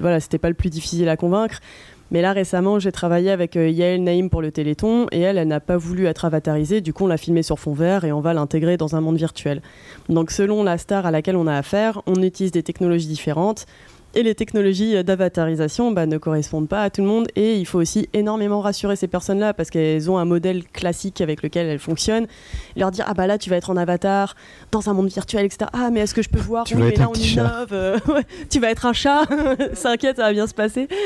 voilà, 0.00 0.20
c'était 0.20 0.38
pas 0.38 0.48
le 0.48 0.54
plus 0.54 0.70
difficile 0.70 1.08
à 1.08 1.16
convaincre. 1.16 1.60
Mais 2.10 2.22
là, 2.22 2.32
récemment, 2.32 2.78
j'ai 2.78 2.92
travaillé 2.92 3.30
avec 3.30 3.56
euh, 3.56 3.68
Yael 3.68 4.02
Naïm 4.02 4.30
pour 4.30 4.40
le 4.40 4.52
Téléthon 4.52 5.06
et 5.10 5.20
elle, 5.20 5.38
elle 5.38 5.48
n'a 5.48 5.60
pas 5.60 5.76
voulu 5.76 6.06
être 6.06 6.24
avatarisée. 6.24 6.80
Du 6.80 6.92
coup, 6.92 7.04
on 7.04 7.08
l'a 7.08 7.16
filmé 7.16 7.42
sur 7.42 7.58
fond 7.58 7.72
vert 7.72 8.04
et 8.04 8.12
on 8.12 8.20
va 8.20 8.32
l'intégrer 8.32 8.76
dans 8.76 8.94
un 8.94 9.00
monde 9.00 9.16
virtuel. 9.16 9.60
Donc, 10.08 10.30
selon 10.30 10.62
la 10.62 10.78
star 10.78 11.04
à 11.04 11.10
laquelle 11.10 11.36
on 11.36 11.48
a 11.48 11.56
affaire, 11.56 12.02
on 12.06 12.22
utilise 12.22 12.52
des 12.52 12.62
technologies 12.62 13.08
différentes. 13.08 13.66
Et 14.14 14.22
les 14.22 14.34
technologies 14.34 15.04
d'avatarisation 15.04 15.92
bah, 15.92 16.06
ne 16.06 16.16
correspondent 16.16 16.68
pas 16.68 16.82
à 16.82 16.90
tout 16.90 17.02
le 17.02 17.06
monde. 17.06 17.28
Et 17.36 17.56
il 17.56 17.66
faut 17.66 17.78
aussi 17.78 18.08
énormément 18.14 18.60
rassurer 18.60 18.96
ces 18.96 19.08
personnes-là 19.08 19.52
parce 19.52 19.68
qu'elles 19.68 20.10
ont 20.10 20.16
un 20.16 20.24
modèle 20.24 20.64
classique 20.64 21.20
avec 21.20 21.42
lequel 21.42 21.66
elles 21.66 21.78
fonctionnent. 21.78 22.26
Leur 22.76 22.90
dire 22.90 23.04
Ah 23.08 23.14
bah 23.14 23.26
là, 23.26 23.36
tu 23.36 23.50
vas 23.50 23.56
être 23.56 23.68
en 23.68 23.76
avatar, 23.76 24.34
dans 24.72 24.88
un 24.88 24.94
monde 24.94 25.08
virtuel, 25.08 25.44
etc. 25.44 25.70
Ah, 25.72 25.90
mais 25.92 26.00
est-ce 26.00 26.14
que 26.14 26.22
je 26.22 26.30
peux 26.30 26.40
voir 26.40 26.64
Tu 26.64 26.76
vas 26.76 26.86
être 26.88 26.98
là, 26.98 27.04
un 27.04 27.12
petit 27.12 27.28
chat. 27.28 27.66
tu 28.50 28.60
vas 28.60 28.70
être 28.70 28.86
un 28.86 28.92
chat. 28.94 29.24
S'inquiète, 29.74 30.16
ça 30.16 30.22
va 30.22 30.32
bien 30.32 30.46
se 30.46 30.54
passer. 30.54 30.88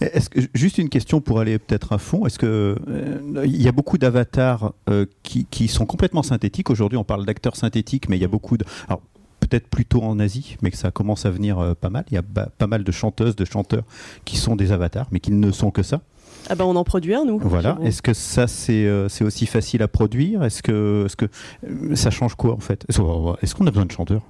Est-ce 0.00 0.28
que, 0.28 0.40
juste 0.54 0.78
une 0.78 0.88
question 0.88 1.20
pour 1.20 1.40
aller 1.40 1.58
peut-être 1.58 1.92
à 1.92 1.98
fond. 1.98 2.26
Est-ce 2.26 2.38
que 2.38 2.76
euh, 2.86 3.44
il 3.44 3.62
y 3.62 3.68
a 3.68 3.72
beaucoup 3.72 3.98
d'avatars 3.98 4.74
euh, 4.90 5.06
qui, 5.22 5.46
qui, 5.46 5.68
sont 5.68 5.86
complètement 5.86 6.22
synthétiques 6.22 6.70
Aujourd'hui, 6.70 6.98
on 6.98 7.04
parle 7.04 7.24
d'acteurs 7.24 7.56
synthétiques, 7.56 8.08
mais 8.08 8.16
il 8.16 8.20
y 8.20 8.24
a 8.24 8.28
beaucoup 8.28 8.56
de. 8.58 8.64
Alors, 8.88 9.00
peut-être 9.46 9.68
plutôt 9.68 10.02
en 10.02 10.18
Asie, 10.18 10.56
mais 10.62 10.70
que 10.70 10.76
ça 10.76 10.90
commence 10.90 11.26
à 11.26 11.30
venir 11.30 11.58
euh, 11.58 11.74
pas 11.74 11.90
mal. 11.90 12.04
Il 12.10 12.14
y 12.14 12.18
a 12.18 12.22
pas 12.22 12.66
mal 12.66 12.84
de 12.84 12.92
chanteuses, 12.92 13.36
de 13.36 13.44
chanteurs 13.44 13.84
qui 14.24 14.36
sont 14.36 14.56
des 14.56 14.72
avatars, 14.72 15.06
mais 15.10 15.20
qui 15.20 15.32
ne 15.32 15.50
sont 15.50 15.70
que 15.70 15.82
ça. 15.82 16.00
Ah 16.48 16.54
ben 16.54 16.64
on 16.64 16.76
en 16.76 16.84
produit 16.84 17.14
un, 17.14 17.24
nous. 17.24 17.38
Voilà. 17.40 17.78
Est-ce 17.82 18.02
que 18.02 18.14
ça, 18.14 18.46
c'est 18.46 18.88
c'est 19.08 19.24
aussi 19.24 19.46
facile 19.46 19.82
à 19.82 19.88
produire? 19.88 20.44
Est-ce 20.44 20.62
que, 20.62 21.06
est 21.06 21.12
-ce 21.12 21.16
que 21.16 21.94
ça 21.96 22.10
change 22.10 22.34
quoi, 22.36 22.52
en 22.54 22.60
fait? 22.60 22.84
Est-ce 22.88 23.54
qu'on 23.54 23.66
a 23.66 23.70
besoin 23.70 23.86
de 23.86 23.92
chanteurs? 23.92 24.22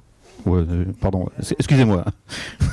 Euh, 0.46 0.84
pardon, 1.00 1.26
excusez-moi. 1.58 2.04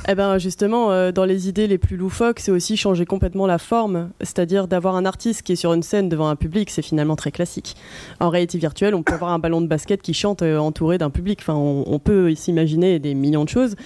Eh 0.09 0.15
ben 0.15 0.37
justement, 0.37 0.91
euh, 0.91 1.13
dans 1.13 1.23
les 1.23 1.47
idées 1.47 1.65
les 1.65 1.77
plus 1.77 1.95
loufoques, 1.95 2.41
c'est 2.41 2.51
aussi 2.51 2.75
changer 2.75 3.05
complètement 3.05 3.47
la 3.47 3.57
forme, 3.57 4.09
c'est-à-dire 4.19 4.67
d'avoir 4.67 4.97
un 4.97 5.05
artiste 5.05 5.43
qui 5.43 5.53
est 5.53 5.55
sur 5.55 5.71
une 5.71 5.81
scène 5.81 6.09
devant 6.09 6.27
un 6.27 6.35
public, 6.35 6.69
c'est 6.69 6.81
finalement 6.81 7.15
très 7.15 7.31
classique. 7.31 7.77
En 8.19 8.29
réalité 8.29 8.57
virtuelle, 8.57 8.95
on 8.95 9.01
peut 9.01 9.13
avoir 9.13 9.31
un 9.31 9.39
ballon 9.39 9.61
de 9.61 9.67
basket 9.67 10.01
qui 10.01 10.13
chante 10.13 10.41
euh, 10.41 10.57
entouré 10.57 10.97
d'un 10.97 11.09
public. 11.09 11.39
Enfin, 11.41 11.53
on, 11.55 11.85
on 11.87 11.99
peut 11.99 12.35
s'imaginer 12.35 12.99
des 12.99 13.13
millions 13.13 13.45
de 13.45 13.49
choses. 13.49 13.77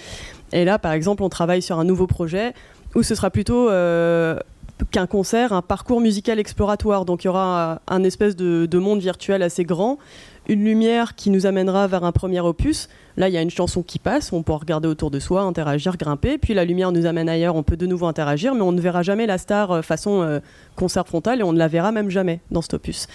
Et 0.54 0.66
là, 0.66 0.80
par 0.80 0.94
exemple, 0.94 1.22
on 1.22 1.30
travaille 1.30 1.62
sur 1.62 1.78
un 1.78 1.84
nouveau 1.84 2.08
projet 2.08 2.54
où 2.96 3.04
ce 3.04 3.14
sera 3.14 3.30
plutôt 3.30 3.70
qu'un 4.92 5.08
concert, 5.08 5.54
un 5.54 5.62
parcours 5.62 6.02
musical 6.02 6.40
exploratoire. 6.40 7.06
Donc 7.06 7.24
il 7.24 7.28
y 7.28 7.30
aura 7.30 7.82
un 7.88 8.04
espèce 8.04 8.36
de, 8.36 8.78
monde 8.78 9.00
virtuel 9.00 9.42
assez 9.42 9.64
grand, 9.64 9.98
une 10.48 10.64
lumière 10.64 11.16
qui 11.16 11.30
nous 11.30 11.46
amènera 11.46 11.88
vers 11.88 12.04
un 12.04 12.12
premier 12.12 12.40
opus. 12.40 12.88
Là, 13.18 13.30
il 13.30 13.34
y 13.34 13.38
a 13.38 13.42
une 13.42 13.50
chanson 13.50 13.84
qui 13.84 14.00
passe, 14.00 14.32
on 14.32 14.44
peut 14.44 14.54
regarder 14.54 14.88
autour 14.88 15.12
de 15.12 15.20
soi, 15.20 15.42
interagir, 15.42 15.98
grimper. 15.98 16.38
Puis 16.38 16.54
la 16.54 16.66
lumière 16.66 16.92
nous 16.92 17.06
amène 17.06 17.30
ailleurs, 17.30 17.56
on 17.56 17.64
peut 17.64 17.78
de 17.78 17.86
nouveau 17.86 18.06
interagir, 18.06 18.56
mais 18.56 18.62
on 18.62 18.72
ne 18.72 18.82
verra 18.82 19.04
jamais 19.04 19.26
la 19.26 19.38
star 19.38 19.72
euh, 19.72 19.82
façon 19.82 20.22
euh, 20.22 20.40
concert 20.76 21.06
frontal 21.06 21.40
et 21.40 21.44
on 21.44 21.54
ne 21.54 21.58
la 21.58 21.68
verra 21.68 21.92
même 21.92 22.10
jamais 22.10 22.40
dans 22.52 22.62
cet 22.62 22.76
opus. 22.76 23.08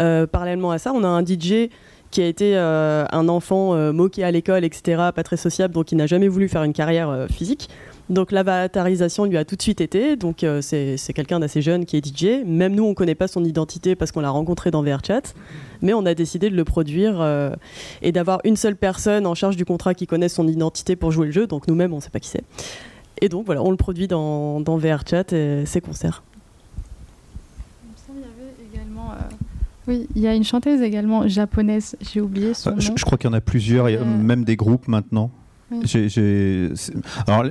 Euh, 0.00 0.26
parallèlement 0.26 0.70
à 0.70 0.78
ça, 0.78 0.92
on 0.94 1.04
a 1.04 1.08
un 1.08 1.24
DJ 1.24 1.68
qui 2.10 2.22
a 2.22 2.26
été 2.26 2.58
un 2.58 3.28
enfant 3.30 3.74
moqué 3.90 4.22
à 4.22 4.30
l'école, 4.30 4.64
etc., 4.64 5.04
pas 5.14 5.22
très 5.22 5.38
sociable, 5.38 5.72
donc 5.72 5.92
il 5.92 5.96
n'a 5.96 6.06
jamais 6.06 6.28
voulu 6.28 6.46
faire 6.46 6.62
une 6.62 6.74
carrière 6.74 7.26
physique. 7.30 7.70
Donc 8.10 8.32
l'avatarisation 8.32 9.24
lui 9.24 9.36
a 9.36 9.44
tout 9.44 9.56
de 9.56 9.62
suite 9.62 9.80
été. 9.80 10.16
Donc 10.16 10.44
euh, 10.44 10.60
c'est 10.60 11.12
quelqu'un 11.14 11.40
d'assez 11.40 11.62
jeune 11.62 11.84
qui 11.84 11.96
est 11.96 12.04
DJ. 12.04 12.44
Même 12.44 12.74
nous, 12.74 12.84
on 12.84 12.90
ne 12.90 12.94
connaît 12.94 13.14
pas 13.14 13.28
son 13.28 13.44
identité 13.44 13.94
parce 13.94 14.12
qu'on 14.12 14.20
l'a 14.20 14.30
rencontré 14.30 14.70
dans 14.70 14.82
VRChat. 14.82 15.22
Mais 15.80 15.94
on 15.94 16.04
a 16.06 16.14
décidé 16.14 16.50
de 16.50 16.56
le 16.56 16.64
produire 16.64 17.20
euh, 17.20 17.50
et 18.02 18.12
d'avoir 18.12 18.40
une 18.44 18.56
seule 18.56 18.76
personne 18.76 19.26
en 19.26 19.34
charge 19.34 19.56
du 19.56 19.64
contrat 19.64 19.94
qui 19.94 20.06
connaît 20.06 20.28
son 20.28 20.46
identité 20.46 20.96
pour 20.96 21.10
jouer 21.10 21.26
le 21.26 21.32
jeu. 21.32 21.46
Donc 21.46 21.68
nous-mêmes, 21.68 21.92
on 21.92 21.96
ne 21.96 22.02
sait 22.02 22.10
pas 22.10 22.20
qui 22.20 22.28
c'est. 22.28 22.44
Et 23.20 23.28
donc 23.28 23.46
voilà, 23.46 23.62
on 23.62 23.70
le 23.70 23.76
produit 23.76 24.08
dans, 24.08 24.60
dans 24.60 24.76
VRChat 24.76 25.32
et 25.32 25.64
ses 25.66 25.80
concerts. 25.80 26.22
Euh, 29.12 29.34
oui, 29.88 30.06
il 30.14 30.22
y 30.22 30.28
a 30.28 30.34
une 30.34 30.44
chanteuse 30.44 30.80
également 30.80 31.26
japonaise, 31.26 31.96
j'ai 32.00 32.20
oublié 32.20 32.54
son 32.54 32.70
nom. 32.70 32.78
Je, 32.78 33.04
crois 33.04 33.18
qu'il 33.18 33.28
y 33.28 33.32
en 33.32 33.36
a 33.36 33.40
plusieurs, 33.40 33.88
il 33.90 33.94
y 33.94 33.96
a 33.96 34.04
même 34.04 34.44
des 34.44 34.56
groupes 34.56 34.86
maintenant. 34.86 35.30
Alors, 37.26 37.44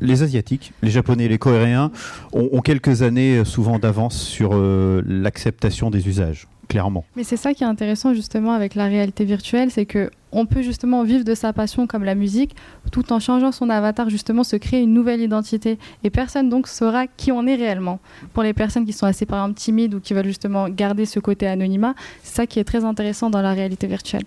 les 0.00 0.22
Asiatiques, 0.22 0.72
les 0.82 0.90
Japonais 0.90 1.28
les 1.28 1.38
Coréens 1.38 1.90
ont, 2.32 2.60
quelques 2.60 3.02
années 3.02 3.38
euh, 3.38 3.44
souvent 3.44 3.78
d'avance 3.78 4.18
sur 4.18 4.50
euh, 4.52 5.02
l'acceptation 5.06 5.90
des 5.90 6.08
usages, 6.08 6.46
clairement. 6.68 7.04
Mais 7.16 7.24
c'est 7.24 7.36
ça 7.36 7.54
qui 7.54 7.64
est 7.64 7.66
intéressant 7.66 8.14
justement 8.14 8.52
avec 8.52 8.74
la 8.74 8.86
réalité 8.86 9.24
virtuelle, 9.24 9.70
c'est 9.70 9.86
que 9.86 10.10
on 10.32 10.44
peut 10.44 10.62
justement 10.62 11.04
vivre 11.04 11.24
de 11.24 11.34
sa 11.34 11.52
passion 11.52 11.86
comme 11.86 12.04
la 12.04 12.14
musique, 12.14 12.54
tout 12.92 13.12
en 13.12 13.20
changeant 13.20 13.52
son 13.52 13.70
avatar, 13.70 14.10
justement 14.10 14.44
se 14.44 14.56
créer 14.56 14.82
une 14.82 14.92
nouvelle 14.92 15.20
identité. 15.20 15.78
Et 16.04 16.10
personne 16.10 16.50
donc 16.50 16.68
saura 16.68 17.06
qui 17.06 17.32
on 17.32 17.46
est 17.46 17.54
réellement. 17.54 17.98
Pour 18.34 18.42
les 18.42 18.52
personnes 18.52 18.84
qui 18.84 18.92
sont 18.92 19.06
assez 19.06 19.24
par 19.24 19.42
exemple 19.42 19.58
timides 19.58 19.94
ou 19.94 20.00
qui 20.00 20.12
veulent 20.12 20.26
justement 20.26 20.68
garder 20.68 21.06
ce 21.06 21.20
côté 21.20 21.46
anonymat, 21.46 21.94
c'est 22.22 22.36
ça 22.36 22.46
qui 22.46 22.58
est 22.58 22.64
très 22.64 22.84
intéressant 22.84 23.30
dans 23.30 23.40
la 23.40 23.52
réalité 23.52 23.86
virtuelle. 23.86 24.24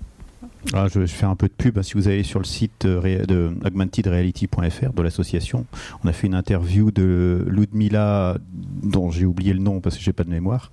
Ah, 0.74 0.88
je, 0.94 1.06
fais 1.06 1.26
un 1.26 1.36
peu 1.36 1.48
de 1.48 1.54
pub. 1.54 1.82
Si 1.82 1.94
vous 1.96 2.08
allez 2.08 2.24
sur 2.24 2.40
le 2.40 2.46
site 2.46 2.86
de 2.86 3.52
augmentedreality.fr 3.66 4.94
de 4.94 5.02
l'association, 5.02 5.66
on 6.04 6.08
a 6.08 6.14
fait 6.14 6.28
une 6.28 6.36
interview 6.36 6.92
de 6.92 7.46
Ludmila, 7.48 8.38
dont 8.84 9.12
j'ai 9.12 9.26
oublié 9.26 9.54
le 9.54 9.60
nom 9.60 9.82
parce 9.82 9.98
que 9.98 10.04
j'ai 10.04 10.14
pas 10.14 10.24
de 10.24 10.30
mémoire, 10.30 10.72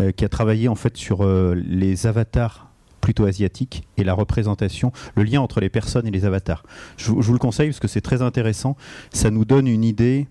euh, 0.00 0.12
qui 0.12 0.24
a 0.24 0.28
travaillé 0.28 0.68
en 0.68 0.74
fait 0.74 0.96
sur 0.96 1.24
euh, 1.24 1.54
les 1.54 2.06
avatars 2.06 2.70
plutôt 3.00 3.24
asiatiques 3.24 3.84
et 3.96 4.04
la 4.04 4.12
représentation, 4.12 4.92
le 5.16 5.22
lien 5.22 5.40
entre 5.40 5.60
les 5.60 5.70
personnes 5.70 6.06
et 6.06 6.10
les 6.10 6.24
avatars. 6.24 6.64
Je, 6.96 7.06
je 7.06 7.10
vous 7.10 7.32
le 7.32 7.38
conseille 7.38 7.68
parce 7.68 7.80
que 7.80 7.88
c'est 7.88 8.02
très 8.02 8.20
intéressant. 8.20 8.76
Ça 9.10 9.30
nous 9.30 9.44
donne 9.44 9.68
une 9.68 9.84
idée 9.84 10.26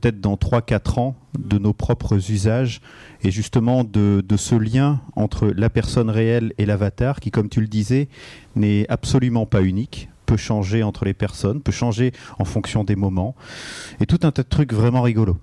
peut-être 0.00 0.20
dans 0.20 0.34
3-4 0.34 1.00
ans 1.00 1.16
de 1.38 1.58
nos 1.58 1.72
propres 1.72 2.30
usages 2.30 2.80
et 3.22 3.30
justement 3.30 3.84
de, 3.84 4.22
ce 4.36 4.54
lien 4.54 5.00
entre 5.16 5.48
la 5.48 5.70
personne 5.70 6.10
réelle 6.10 6.52
et 6.58 6.66
l'avatar 6.66 7.20
qui, 7.20 7.30
comme 7.30 7.48
tu 7.48 7.60
le 7.60 7.66
disais, 7.66 8.08
n'est 8.56 8.86
absolument 8.88 9.46
pas 9.46 9.62
unique 9.62 10.08
peut 10.26 10.36
changer 10.36 10.84
entre 10.84 11.04
les 11.04 11.12
personnes, 11.12 11.60
peut 11.60 11.72
changer 11.72 12.12
en 12.38 12.44
fonction 12.44 12.84
des 12.84 12.94
moments, 12.94 13.34
et 13.98 14.06
tout 14.06 14.20
un 14.22 14.30
tas 14.30 14.44
de 14.44 14.48
trucs 14.48 14.72
vraiment 14.72 15.02
rigolos. 15.02 15.36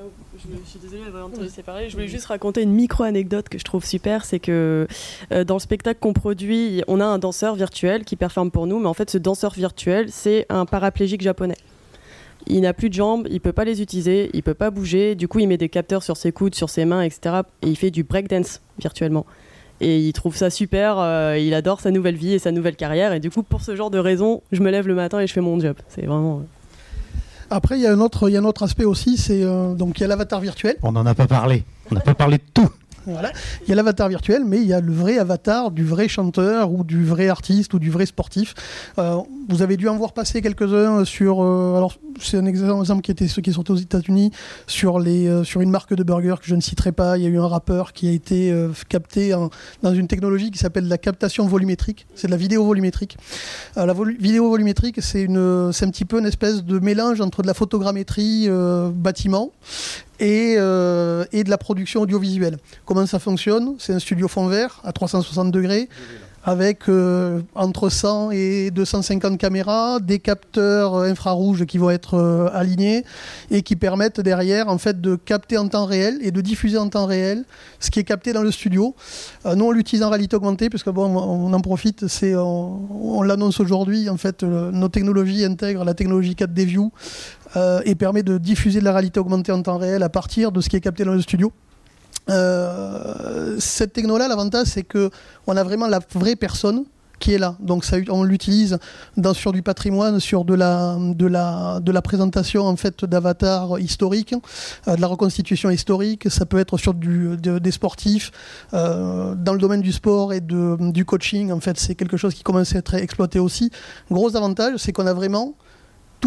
Oh, 0.00 0.04
je 0.38 0.70
suis 0.70 0.78
désolée 0.78 1.04
d'avoir 1.04 1.26
entendu 1.26 1.50
séparer. 1.50 1.90
Je 1.90 1.96
voulais 1.96 2.08
juste 2.08 2.24
raconter 2.24 2.62
une 2.62 2.72
micro-anecdote 2.72 3.50
que 3.50 3.58
je 3.58 3.64
trouve 3.64 3.84
super. 3.84 4.24
C'est 4.24 4.38
que 4.38 4.86
euh, 5.32 5.44
dans 5.44 5.56
le 5.56 5.60
spectacle 5.60 6.00
qu'on 6.00 6.14
produit, 6.14 6.82
on 6.88 6.98
a 6.98 7.04
un 7.04 7.18
danseur 7.18 7.56
virtuel 7.56 8.06
qui 8.06 8.16
performe 8.16 8.50
pour 8.50 8.66
nous. 8.66 8.78
Mais 8.78 8.86
en 8.86 8.94
fait, 8.94 9.10
ce 9.10 9.18
danseur 9.18 9.52
virtuel, 9.52 10.06
c'est 10.10 10.46
un 10.48 10.64
paraplégique 10.64 11.20
japonais 11.20 11.58
il 12.46 12.60
n'a 12.60 12.72
plus 12.72 12.88
de 12.88 12.94
jambes, 12.94 13.26
il 13.30 13.40
peut 13.40 13.52
pas 13.52 13.64
les 13.64 13.82
utiliser, 13.82 14.30
il 14.32 14.42
peut 14.42 14.54
pas 14.54 14.70
bouger. 14.70 15.14
Du 15.14 15.28
coup, 15.28 15.40
il 15.40 15.48
met 15.48 15.56
des 15.56 15.68
capteurs 15.68 16.02
sur 16.02 16.16
ses 16.16 16.32
coudes, 16.32 16.54
sur 16.54 16.70
ses 16.70 16.84
mains, 16.84 17.02
etc. 17.02 17.42
Et 17.62 17.68
il 17.68 17.76
fait 17.76 17.90
du 17.90 18.04
breakdance 18.04 18.60
virtuellement. 18.78 19.26
Et 19.80 19.98
il 19.98 20.12
trouve 20.12 20.34
ça 20.36 20.48
super, 20.48 20.98
euh, 20.98 21.36
il 21.38 21.52
adore 21.52 21.80
sa 21.80 21.90
nouvelle 21.90 22.16
vie 22.16 22.32
et 22.32 22.38
sa 22.38 22.50
nouvelle 22.50 22.76
carrière. 22.76 23.12
Et 23.12 23.20
du 23.20 23.30
coup, 23.30 23.42
pour 23.42 23.60
ce 23.60 23.76
genre 23.76 23.90
de 23.90 23.98
raison, 23.98 24.42
je 24.52 24.62
me 24.62 24.70
lève 24.70 24.86
le 24.86 24.94
matin 24.94 25.20
et 25.20 25.26
je 25.26 25.32
fais 25.32 25.42
mon 25.42 25.60
job. 25.60 25.76
C'est 25.88 26.06
vraiment. 26.06 26.42
Après, 27.50 27.78
il 27.78 27.82
y 27.82 27.86
a 27.86 27.92
un 27.92 28.00
autre, 28.00 28.28
il 28.28 28.32
y 28.32 28.36
a 28.36 28.40
un 28.40 28.44
autre 28.44 28.62
aspect 28.62 28.84
aussi, 28.84 29.16
c'est 29.18 29.42
euh, 29.42 29.74
donc 29.74 29.98
il 29.98 30.02
y 30.02 30.04
a 30.04 30.08
l'avatar 30.08 30.40
virtuel. 30.40 30.76
On 30.82 30.92
n'en 30.92 31.04
a 31.04 31.14
pas 31.14 31.26
parlé. 31.26 31.64
On 31.90 31.94
n'a 31.94 32.00
pas 32.00 32.14
parlé 32.14 32.38
de 32.38 32.42
tout. 32.54 32.70
Voilà. 33.06 33.32
Il 33.62 33.68
y 33.68 33.72
a 33.72 33.76
l'avatar 33.76 34.08
virtuel, 34.08 34.44
mais 34.44 34.58
il 34.58 34.66
y 34.66 34.72
a 34.72 34.80
le 34.80 34.92
vrai 34.92 35.18
avatar 35.18 35.70
du 35.70 35.84
vrai 35.84 36.08
chanteur 36.08 36.72
ou 36.72 36.82
du 36.82 37.04
vrai 37.04 37.28
artiste 37.28 37.72
ou 37.74 37.78
du 37.78 37.90
vrai 37.90 38.04
sportif. 38.06 38.54
Euh, 38.98 39.18
vous 39.48 39.62
avez 39.62 39.76
dû 39.76 39.88
en 39.88 39.96
voir 39.96 40.12
passer 40.12 40.42
quelques-uns 40.42 41.04
sur. 41.04 41.40
euh, 41.40 41.76
alors, 41.76 41.94
c'est 42.20 42.38
un 42.38 42.46
exemple 42.46 43.02
qui 43.02 43.10
était 43.10 43.28
ceux 43.28 43.42
qui 43.42 43.52
sont 43.52 43.70
aux 43.70 43.76
États-Unis 43.76 44.32
sur 44.66 44.98
les 44.98 45.28
euh, 45.28 45.44
sur 45.44 45.60
une 45.60 45.70
marque 45.70 45.94
de 45.94 46.02
burger 46.02 46.34
que 46.40 46.46
je 46.46 46.54
ne 46.54 46.60
citerai 46.60 46.90
pas. 46.90 47.16
Il 47.16 47.22
y 47.22 47.26
a 47.26 47.28
eu 47.28 47.38
un 47.38 47.46
rappeur 47.46 47.92
qui 47.92 48.08
a 48.08 48.12
été 48.12 48.52
capté 48.88 49.34
dans 49.82 49.94
une 49.94 50.08
technologie 50.08 50.50
qui 50.50 50.58
s'appelle 50.58 50.88
la 50.88 50.98
captation 50.98 51.46
volumétrique. 51.46 52.06
C'est 52.14 52.26
de 52.26 52.32
la 52.32 52.38
vidéo 52.38 52.64
volumétrique. 52.64 53.16
La 53.76 53.94
vidéo 54.18 54.50
volumétrique, 54.50 55.00
c'est 55.00 55.26
c'est 55.72 55.84
un 55.84 55.90
petit 55.90 56.04
peu 56.04 56.18
une 56.18 56.26
espèce 56.26 56.64
de 56.64 56.78
mélange 56.78 57.20
entre 57.20 57.42
de 57.42 57.46
la 57.46 57.54
photogrammétrie 57.54 58.48
bâtiment 58.94 59.52
et, 60.20 60.54
euh, 60.58 61.24
et 61.32 61.44
de 61.44 61.50
la 61.50 61.58
production 61.58 62.00
audiovisuelle. 62.02 62.58
Comment 62.84 63.06
ça 63.06 63.18
fonctionne? 63.18 63.74
C'est 63.78 63.92
un 63.92 63.98
studio 63.98 64.28
fond 64.28 64.46
vert 64.46 64.80
à 64.84 64.92
360 64.92 65.50
degrés 65.50 65.88
avec 66.46 66.88
euh, 66.88 67.42
entre 67.56 67.88
100 67.88 68.30
et 68.30 68.70
250 68.70 69.36
caméras, 69.36 69.98
des 69.98 70.20
capteurs 70.20 70.94
infrarouges 70.98 71.66
qui 71.66 71.76
vont 71.76 71.90
être 71.90 72.14
euh, 72.14 72.48
alignés 72.52 73.04
et 73.50 73.62
qui 73.62 73.74
permettent 73.74 74.20
derrière 74.20 74.68
en 74.68 74.78
fait 74.78 75.00
de 75.00 75.16
capter 75.16 75.58
en 75.58 75.66
temps 75.66 75.86
réel 75.86 76.18
et 76.22 76.30
de 76.30 76.40
diffuser 76.40 76.78
en 76.78 76.88
temps 76.88 77.06
réel 77.06 77.44
ce 77.80 77.90
qui 77.90 77.98
est 77.98 78.04
capté 78.04 78.32
dans 78.32 78.44
le 78.44 78.52
studio. 78.52 78.94
Euh, 79.44 79.56
nous 79.56 79.64
on 79.64 79.72
l'utilise 79.72 80.04
en 80.04 80.08
réalité 80.08 80.36
augmentée 80.36 80.70
parce 80.70 80.86
en 80.86 81.60
profite, 81.60 82.06
on, 82.22 82.80
on 82.92 83.22
l'annonce 83.22 83.58
aujourd'hui 83.58 84.08
en 84.08 84.16
fait 84.16 84.44
nos 84.44 84.88
technologies 84.88 85.44
intègrent 85.44 85.84
la 85.84 85.94
technologie 85.94 86.34
4D 86.34 86.64
View 86.64 86.92
et 87.84 87.94
permet 87.94 88.22
de 88.22 88.38
diffuser 88.38 88.80
de 88.80 88.84
la 88.84 88.92
réalité 88.92 89.18
augmentée 89.18 89.50
en 89.50 89.62
temps 89.62 89.78
réel 89.78 90.02
à 90.02 90.10
partir 90.10 90.52
de 90.52 90.60
ce 90.60 90.68
qui 90.68 90.76
est 90.76 90.80
capté 90.80 91.04
dans 91.04 91.14
le 91.14 91.22
studio. 91.22 91.52
Euh, 92.28 93.56
cette 93.58 93.92
techno-là, 93.92 94.28
l'avantage, 94.28 94.66
c'est 94.68 94.82
que 94.82 95.10
on 95.46 95.56
a 95.56 95.64
vraiment 95.64 95.86
la 95.86 96.00
vraie 96.12 96.36
personne 96.36 96.84
qui 97.18 97.32
est 97.32 97.38
là. 97.38 97.56
Donc 97.60 97.84
ça, 97.84 97.96
on 98.10 98.22
l'utilise 98.24 98.78
sur 99.32 99.52
du 99.52 99.62
patrimoine, 99.62 100.20
sur 100.20 100.44
de 100.44 100.54
la, 100.54 100.96
de 101.00 101.26
la, 101.26 101.80
de 101.80 101.92
la 101.92 102.02
présentation 102.02 102.64
en 102.66 102.76
fait 102.76 103.04
d'avatars 103.04 103.78
historiques, 103.78 104.34
euh, 104.86 104.96
de 104.96 105.00
la 105.00 105.06
reconstitution 105.06 105.70
historique. 105.70 106.30
Ça 106.30 106.46
peut 106.46 106.58
être 106.58 106.76
sur 106.76 106.94
des 106.94 107.70
sportifs, 107.70 108.32
euh, 108.74 109.34
dans 109.34 109.52
le 109.52 109.58
domaine 109.58 109.80
du 109.80 109.92
sport 109.92 110.32
et 110.32 110.40
du 110.40 111.04
coaching. 111.04 111.52
En 111.52 111.60
fait, 111.60 111.78
c'est 111.78 111.94
quelque 111.94 112.16
chose 112.16 112.34
qui 112.34 112.42
commence 112.42 112.74
à 112.74 112.78
être 112.78 112.94
exploité 112.94 113.38
aussi. 113.38 113.70
Gros 114.10 114.36
avantage, 114.36 114.78
c'est 114.78 114.92
qu'on 114.92 115.06
a 115.06 115.14
vraiment 115.14 115.54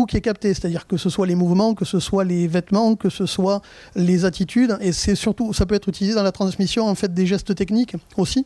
qui 0.05 0.17
est 0.17 0.21
capté, 0.21 0.53
c'est-à-dire 0.53 0.87
que 0.87 0.97
ce 0.97 1.09
soit 1.09 1.27
les 1.27 1.35
mouvements, 1.35 1.73
que 1.73 1.85
ce 1.85 1.99
soit 1.99 2.23
les 2.23 2.47
vêtements, 2.47 2.95
que 2.95 3.09
ce 3.09 3.25
soit 3.25 3.61
les 3.95 4.25
attitudes, 4.25 4.77
et 4.81 4.91
c'est 4.91 5.15
surtout, 5.15 5.53
ça 5.53 5.65
peut 5.65 5.75
être 5.75 5.89
utilisé 5.89 6.15
dans 6.15 6.23
la 6.23 6.31
transmission 6.31 6.87
en 6.87 6.95
fait 6.95 7.13
des 7.13 7.25
gestes 7.25 7.55
techniques 7.55 7.95
aussi. 8.17 8.45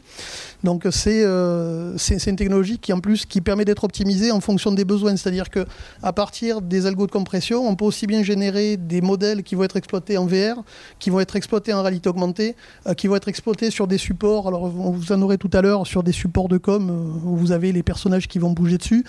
Donc 0.64 0.88
c'est 0.92 1.24
euh, 1.24 1.98
une 2.28 2.36
technologie 2.36 2.78
qui 2.80 2.94
en 2.94 3.00
plus 3.00 3.26
qui 3.26 3.42
permet 3.42 3.66
d'être 3.66 3.84
optimisée 3.84 4.32
en 4.32 4.40
fonction 4.40 4.72
des 4.72 4.86
besoins, 4.86 5.16
c'est-à-dire 5.16 5.50
que 5.50 5.66
à 6.02 6.14
partir 6.14 6.62
des 6.62 6.86
algos 6.86 7.08
de 7.08 7.12
compression, 7.12 7.68
on 7.68 7.76
peut 7.76 7.86
aussi 7.86 8.08
bien 8.08 8.24
générer 8.24 8.78
des 8.78 9.02
modèles 9.02 9.44
qui 9.44 9.56
vont 9.56 9.64
être 9.64 9.78
exploités 9.78 10.18
en 10.18 10.26
VR, 10.26 10.64
qui 11.00 11.10
vont 11.10 11.20
être 11.20 11.36
exploités 11.36 11.74
en 11.74 11.82
réalité 11.82 12.10
augmentée, 12.10 12.56
euh, 12.88 12.94
qui 12.94 13.08
vont 13.08 13.16
être 13.16 13.28
exploités 13.28 13.72
sur 13.72 13.88
des 13.88 13.98
supports. 13.98 14.48
Alors 14.48 14.68
vous 14.68 15.12
en 15.12 15.22
aurez 15.22 15.38
tout 15.38 15.52
à 15.54 15.62
l'heure 15.62 15.86
sur 15.86 16.04
des 16.04 16.12
supports 16.12 16.48
de 16.48 16.58
com 16.58 16.90
euh, 16.90 17.28
où 17.28 17.36
vous 17.36 17.52
avez 17.52 17.72
les 17.72 17.84
personnages 17.84 18.28
qui 18.28 18.40
vont 18.40 18.52
bouger 18.52 18.78
dessus 18.78 19.06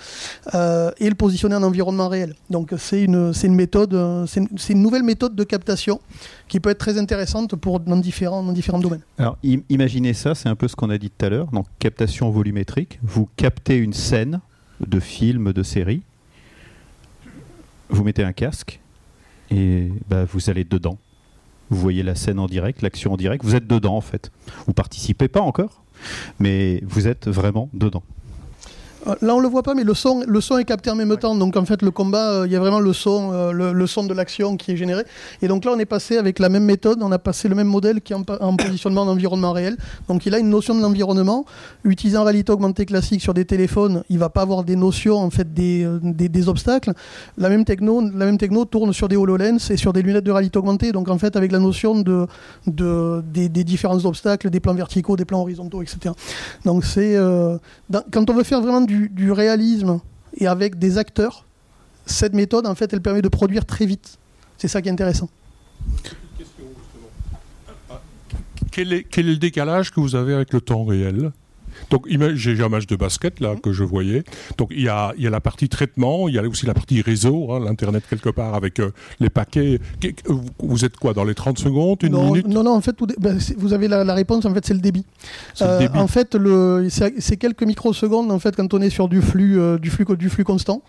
et 0.53 1.09
le 1.09 1.15
positionner 1.15 1.55
en 1.55 1.63
environnement 1.63 2.07
réel. 2.07 2.34
Donc 2.49 2.73
c'est 2.77 3.03
une, 3.03 3.31
une 3.43 3.55
méthode, 3.55 3.93
euh, 3.93 4.25
c'est 4.27 4.73
une, 4.73 4.81
nouvelle 4.81 5.03
méthode 5.03 5.35
de 5.35 5.43
captation 5.43 5.99
qui 6.47 6.59
peut 6.59 6.69
être 6.69 6.77
très 6.77 6.97
intéressante 6.97 7.55
pour 7.55 7.79
dans 7.79 7.97
différents, 7.97 8.43
dans 8.43 8.51
différents 8.53 8.79
domaines. 8.79 9.01
Alors, 9.17 9.37
im- 9.43 9.61
imaginez 9.69 10.13
ça, 10.13 10.35
c'est 10.35 10.49
un 10.49 10.55
peu 10.55 10.67
ce 10.67 10.75
qu'on 10.75 10.89
a 10.89 10.97
dit 10.97 11.09
tout 11.09 11.25
à 11.25 11.29
l'heure. 11.29 11.47
Donc, 11.51 11.65
captation 11.79 12.29
volumétrique. 12.29 12.99
Vous 13.03 13.27
captez 13.35 13.77
une 13.77 13.93
scène 13.93 14.41
de 14.85 14.99
film, 14.99 15.53
de 15.53 15.63
série. 15.63 16.03
Vous 17.89 18.03
mettez 18.03 18.23
un 18.23 18.33
casque 18.33 18.79
et 19.51 19.89
bah, 20.09 20.25
vous 20.25 20.49
allez 20.49 20.63
dedans. 20.63 20.97
Vous 21.69 21.79
voyez 21.79 22.03
la 22.03 22.15
scène 22.15 22.39
en 22.39 22.47
direct, 22.47 22.81
l'action 22.81 23.13
en 23.13 23.17
direct. 23.17 23.43
Vous 23.43 23.55
êtes 23.55 23.67
dedans 23.67 23.95
en 23.95 24.01
fait. 24.01 24.31
Vous 24.67 24.73
participez 24.73 25.27
pas 25.27 25.41
encore, 25.41 25.83
mais 26.39 26.81
vous 26.85 27.07
êtes 27.07 27.27
vraiment 27.27 27.69
dedans. 27.73 28.03
Là, 29.21 29.35
on 29.35 29.39
le 29.39 29.47
voit 29.47 29.61
pas, 29.61 29.75
mais 29.75 29.83
le 29.83 29.93
son, 29.93 30.23
le 30.25 30.41
son 30.41 30.57
est 30.57 30.65
capté 30.65 30.89
en 30.89 30.95
même 30.95 31.15
temps. 31.17 31.35
Donc, 31.35 31.57
en 31.57 31.65
fait, 31.65 31.81
le 31.83 31.91
combat, 31.91 32.31
euh, 32.31 32.47
il 32.47 32.51
y 32.51 32.55
a 32.55 32.59
vraiment 32.59 32.79
le 32.79 32.91
son, 32.91 33.31
euh, 33.33 33.51
le, 33.51 33.71
le 33.71 33.87
son 33.87 34.03
de 34.03 34.13
l'action 34.13 34.57
qui 34.57 34.71
est 34.71 34.77
généré. 34.77 35.03
Et 35.41 35.47
donc 35.47 35.63
là, 35.63 35.71
on 35.75 35.79
est 35.79 35.85
passé 35.85 36.17
avec 36.17 36.39
la 36.39 36.49
même 36.49 36.63
méthode, 36.63 36.99
on 37.03 37.11
a 37.11 37.19
passé 37.19 37.47
le 37.47 37.55
même 37.55 37.67
modèle 37.67 38.01
qui 38.01 38.13
est 38.13 38.15
en, 38.15 38.55
positionnement 38.55 39.03
en 39.03 39.07
environnement 39.07 39.51
réel. 39.51 39.77
Donc, 40.07 40.25
il 40.25 40.33
a 40.33 40.39
une 40.39 40.49
notion 40.49 40.73
de 40.73 40.81
l'environnement. 40.81 41.45
Utilisant 41.83 42.23
réalité 42.23 42.51
augmentée 42.51 42.85
classique 42.85 43.21
sur 43.21 43.35
des 43.35 43.45
téléphones, 43.45 44.03
il 44.09 44.17
va 44.17 44.29
pas 44.29 44.41
avoir 44.41 44.63
des 44.63 44.75
notions 44.75 45.17
en 45.17 45.29
fait 45.29 45.53
des, 45.53 45.83
euh, 45.83 45.99
des, 46.01 46.29
des 46.29 46.49
obstacles. 46.49 46.93
La 47.37 47.49
même 47.49 47.63
techno, 47.63 48.01
la 48.01 48.25
même 48.25 48.39
techno 48.39 48.65
tourne 48.65 48.91
sur 48.91 49.07
des 49.07 49.17
HoloLens 49.17 49.69
et 49.69 49.77
sur 49.77 49.93
des 49.93 50.01
lunettes 50.01 50.23
de 50.23 50.31
réalité 50.31 50.57
augmentée. 50.57 50.91
Donc, 50.91 51.09
en 51.09 51.19
fait, 51.19 51.35
avec 51.35 51.51
la 51.51 51.59
notion 51.59 52.01
de, 52.01 52.25
de 52.65 53.23
des, 53.31 53.49
des 53.49 53.63
différents 53.63 54.03
obstacles, 54.05 54.49
des 54.49 54.59
plans 54.59 54.73
verticaux, 54.73 55.15
des 55.15 55.25
plans 55.25 55.41
horizontaux, 55.41 55.83
etc. 55.83 56.13
Donc, 56.65 56.85
c'est 56.85 57.15
quand 58.11 58.29
on 58.29 58.33
veut 58.33 58.43
faire 58.43 58.61
vraiment 58.61 58.81
du, 58.81 58.94
du 59.09 59.31
réalisme 59.31 59.99
et 60.37 60.47
avec 60.47 60.77
des 60.79 60.97
acteurs, 60.97 61.45
cette 62.05 62.33
méthode, 62.33 62.67
en 62.67 62.75
fait, 62.75 62.93
elle 62.93 63.01
permet 63.01 63.21
de 63.21 63.29
produire 63.29 63.65
très 63.65 63.85
vite. 63.85 64.17
C'est 64.57 64.67
ça 64.67 64.81
qui 64.81 64.89
est 64.89 64.91
intéressant. 64.91 65.29
Quel 68.71 68.93
est, 68.93 69.03
quel 69.03 69.27
est 69.27 69.33
le 69.33 69.37
décalage 69.37 69.91
que 69.91 69.99
vous 69.99 70.15
avez 70.15 70.33
avec 70.33 70.53
le 70.53 70.61
temps 70.61 70.83
réel? 70.83 71.31
Donc, 71.89 72.07
j'ai 72.35 72.61
un 72.61 72.69
match 72.69 72.87
de 72.87 72.95
basket 72.95 73.39
là 73.39 73.55
que 73.61 73.71
je 73.73 73.83
voyais. 73.83 74.23
Donc, 74.57 74.69
il 74.71 74.81
y 74.83 74.89
a, 74.89 75.13
il 75.17 75.23
y 75.23 75.27
a 75.27 75.29
la 75.29 75.41
partie 75.41 75.69
traitement, 75.69 76.27
il 76.27 76.35
y 76.35 76.39
a 76.39 76.43
aussi 76.43 76.65
la 76.65 76.73
partie 76.73 77.01
réseau, 77.01 77.51
hein, 77.51 77.59
l'internet 77.63 78.03
quelque 78.09 78.29
part 78.29 78.53
avec 78.55 78.79
euh, 78.79 78.91
les 79.19 79.29
paquets. 79.29 79.79
Vous- 80.59 80.85
êtes 80.85 80.97
quoi 80.97 81.13
dans 81.13 81.23
les 81.23 81.35
30 81.35 81.57
secondes, 81.57 81.99
une 82.03 82.11
non, 82.11 82.25
minute 82.25 82.47
non, 82.47 82.63
non, 82.63 82.75
en 82.75 82.81
fait, 82.81 82.95
ben, 83.19 83.37
vous 83.57 83.73
avez 83.73 83.87
la, 83.87 84.03
la 84.03 84.13
réponse, 84.13 84.45
en 84.45 84.53
fait, 84.53 84.65
c'est 84.65 84.73
le 84.73 84.79
débit. 84.81 85.05
Le 85.59 85.65
Euh, 85.65 85.79
débit. 85.79 85.97
en 85.97 86.07
fait, 86.07 86.37
c'est 87.19 87.37
quelques 87.37 87.63
microsecondes 87.63 88.31
en 88.31 88.39
fait 88.39 88.55
quand 88.55 88.73
on 88.73 88.81
est 88.81 88.89
sur 88.89 89.07
du 89.07 89.21
flux, 89.21 89.59
euh, 89.59 89.77
du 89.77 89.89
flux, 89.89 90.05
du 90.17 90.29
flux 90.29 90.43
constant. 90.43 90.81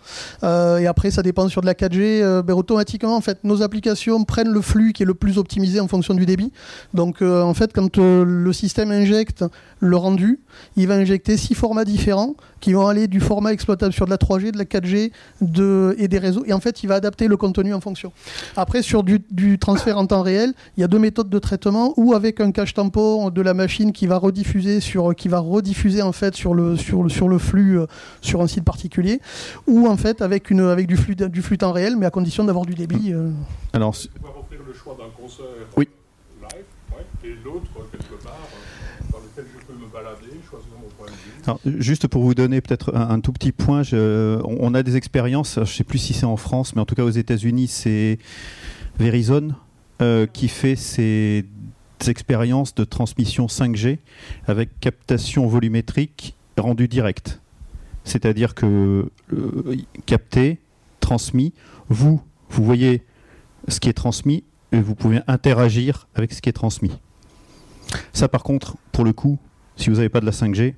Et 0.43 0.87
après, 0.87 1.11
ça 1.11 1.21
dépend 1.23 1.47
sur 1.49 1.61
de 1.61 1.65
la 1.67 1.73
4G. 1.73 2.21
euh, 2.21 2.41
ben, 2.43 2.53
automatiquement, 2.53 3.15
en 3.15 3.21
fait, 3.21 3.39
nos 3.43 3.61
applications 3.61 4.23
prennent 4.23 4.51
le 4.51 4.61
flux 4.61 4.93
qui 4.93 5.03
est 5.03 5.05
le 5.05 5.13
plus 5.13 5.37
optimisé 5.37 5.79
en 5.79 5.87
fonction 5.87 6.13
du 6.13 6.25
débit. 6.25 6.51
Donc, 6.93 7.21
en 7.21 7.53
fait, 7.53 7.71
quand 7.73 7.97
le 7.97 8.53
système 8.53 8.91
injecte 8.91 9.45
le 9.79 9.95
rendu, 9.97 10.39
il 10.75 10.86
va 10.87 10.95
injecter 10.95 11.37
six 11.37 11.53
formats 11.55 11.85
différents 11.85 12.35
qui 12.59 12.73
vont 12.73 12.87
aller 12.87 13.07
du 13.07 13.19
format 13.19 13.53
exploitable 13.53 13.93
sur 13.93 14.05
de 14.05 14.09
la 14.09 14.17
3G, 14.17 14.51
de 14.51 14.57
la 14.57 14.65
4G 14.65 15.11
de, 15.41 15.95
et 15.99 16.07
des 16.07 16.17
réseaux. 16.17 16.43
Et 16.45 16.53
en 16.53 16.59
fait, 16.59 16.81
il 16.83 16.87
va 16.87 16.95
adapter 16.95 17.27
le 17.27 17.37
contenu 17.37 17.73
en 17.73 17.81
fonction. 17.81 18.11
Après, 18.55 18.81
sur 18.81 19.03
du, 19.03 19.19
du 19.29 19.59
transfert 19.59 19.97
en 19.97 20.07
temps 20.07 20.23
réel, 20.23 20.53
il 20.75 20.81
y 20.81 20.83
a 20.83 20.87
deux 20.87 20.97
méthodes 20.99 21.29
de 21.29 21.39
traitement, 21.39 21.93
ou 21.97 22.13
avec 22.13 22.39
un 22.39 22.51
cache 22.51 22.73
tampon 22.73 23.29
de 23.29 23.41
la 23.41 23.53
machine 23.53 23.91
qui 23.91 24.07
va 24.07 24.17
rediffuser 24.17 24.79
sur, 24.79 25.13
qui 25.15 25.27
va 25.27 25.39
rediffuser 25.39 26.01
en 26.01 26.11
fait 26.13 26.35
sur 26.35 26.53
le, 26.55 26.75
sur 26.77 27.03
le, 27.03 27.09
sur 27.09 27.27
le 27.29 27.37
flux, 27.37 27.79
euh, 27.79 27.85
sur 28.21 28.41
un 28.41 28.47
site 28.47 28.63
particulier, 28.63 29.19
ou 29.67 29.87
en 29.87 29.97
fait 29.97 30.21
avec, 30.21 30.49
une, 30.49 30.61
avec 30.61 30.87
du, 30.87 30.97
flux, 30.97 31.15
du 31.15 31.41
flux 31.41 31.57
temps 31.59 31.71
réel, 31.73 31.95
mais 31.97 32.05
à 32.07 32.11
condition 32.11 32.43
d'avoir 32.43 32.65
du 32.65 32.73
débit. 32.73 33.13
euh. 33.13 33.29
Alors, 33.73 33.93
pouvoir 34.15 34.39
offrir 34.39 34.59
le 34.67 34.73
choix 34.73 34.97
d'un 34.97 35.09
concert 35.21 35.45
Oui. 35.75 35.87
live 36.41 36.63
et 37.23 37.35
l'autre 37.43 37.67
quelque 37.91 38.23
part 38.23 38.33
euh, 38.33 39.03
dans 39.11 39.17
lequel 39.19 39.45
je 39.59 39.65
peux 39.65 39.73
me 39.73 39.86
juste 41.65 42.07
pour 42.07 42.23
vous 42.23 42.35
donner 42.35 42.61
peut-être 42.61 42.95
un, 42.95 43.19
tout 43.19 43.31
petit 43.31 43.51
point, 43.51 43.81
on 43.93 44.73
a 44.73 44.83
des 44.83 44.95
expériences, 44.95 45.55
je 45.55 45.59
ne 45.61 45.65
sais 45.65 45.83
plus 45.83 45.99
si 45.99 46.13
c'est 46.13 46.25
en 46.25 46.37
France, 46.37 46.75
mais 46.75 46.81
en 46.81 46.85
tout 46.85 46.95
cas 46.95 47.03
aux 47.03 47.09
États-Unis, 47.09 47.67
c'est 47.67 48.19
Verizon 48.99 49.53
euh, 50.01 50.27
qui 50.27 50.47
fait 50.47 50.75
ses 50.75 51.45
expériences 52.07 52.75
de 52.75 52.83
transmission 52.83 53.47
5G 53.47 53.97
avec 54.45 54.79
captation 54.79 55.47
volumétrique 55.47 56.35
rendue 56.57 56.87
directe. 56.87 57.41
C'est-à-dire 58.03 58.53
que 58.53 59.09
euh, 59.33 59.77
capté, 60.05 60.59
transmis, 60.99 61.53
vous, 61.89 62.21
vous 62.49 62.63
voyez 62.63 63.03
ce 63.67 63.79
qui 63.79 63.89
est 63.89 63.93
transmis 63.93 64.43
et 64.71 64.79
vous 64.79 64.95
pouvez 64.95 65.21
interagir 65.27 66.07
avec 66.15 66.33
ce 66.33 66.41
qui 66.41 66.49
est 66.49 66.53
transmis. 66.53 66.97
Ça, 68.13 68.27
par 68.27 68.43
contre, 68.43 68.77
pour 68.91 69.03
le 69.03 69.13
coup, 69.13 69.39
si 69.77 69.89
vous 69.89 69.95
n'avez 69.95 70.09
pas 70.09 70.19
de 70.19 70.25
la 70.25 70.31
5G, 70.31 70.73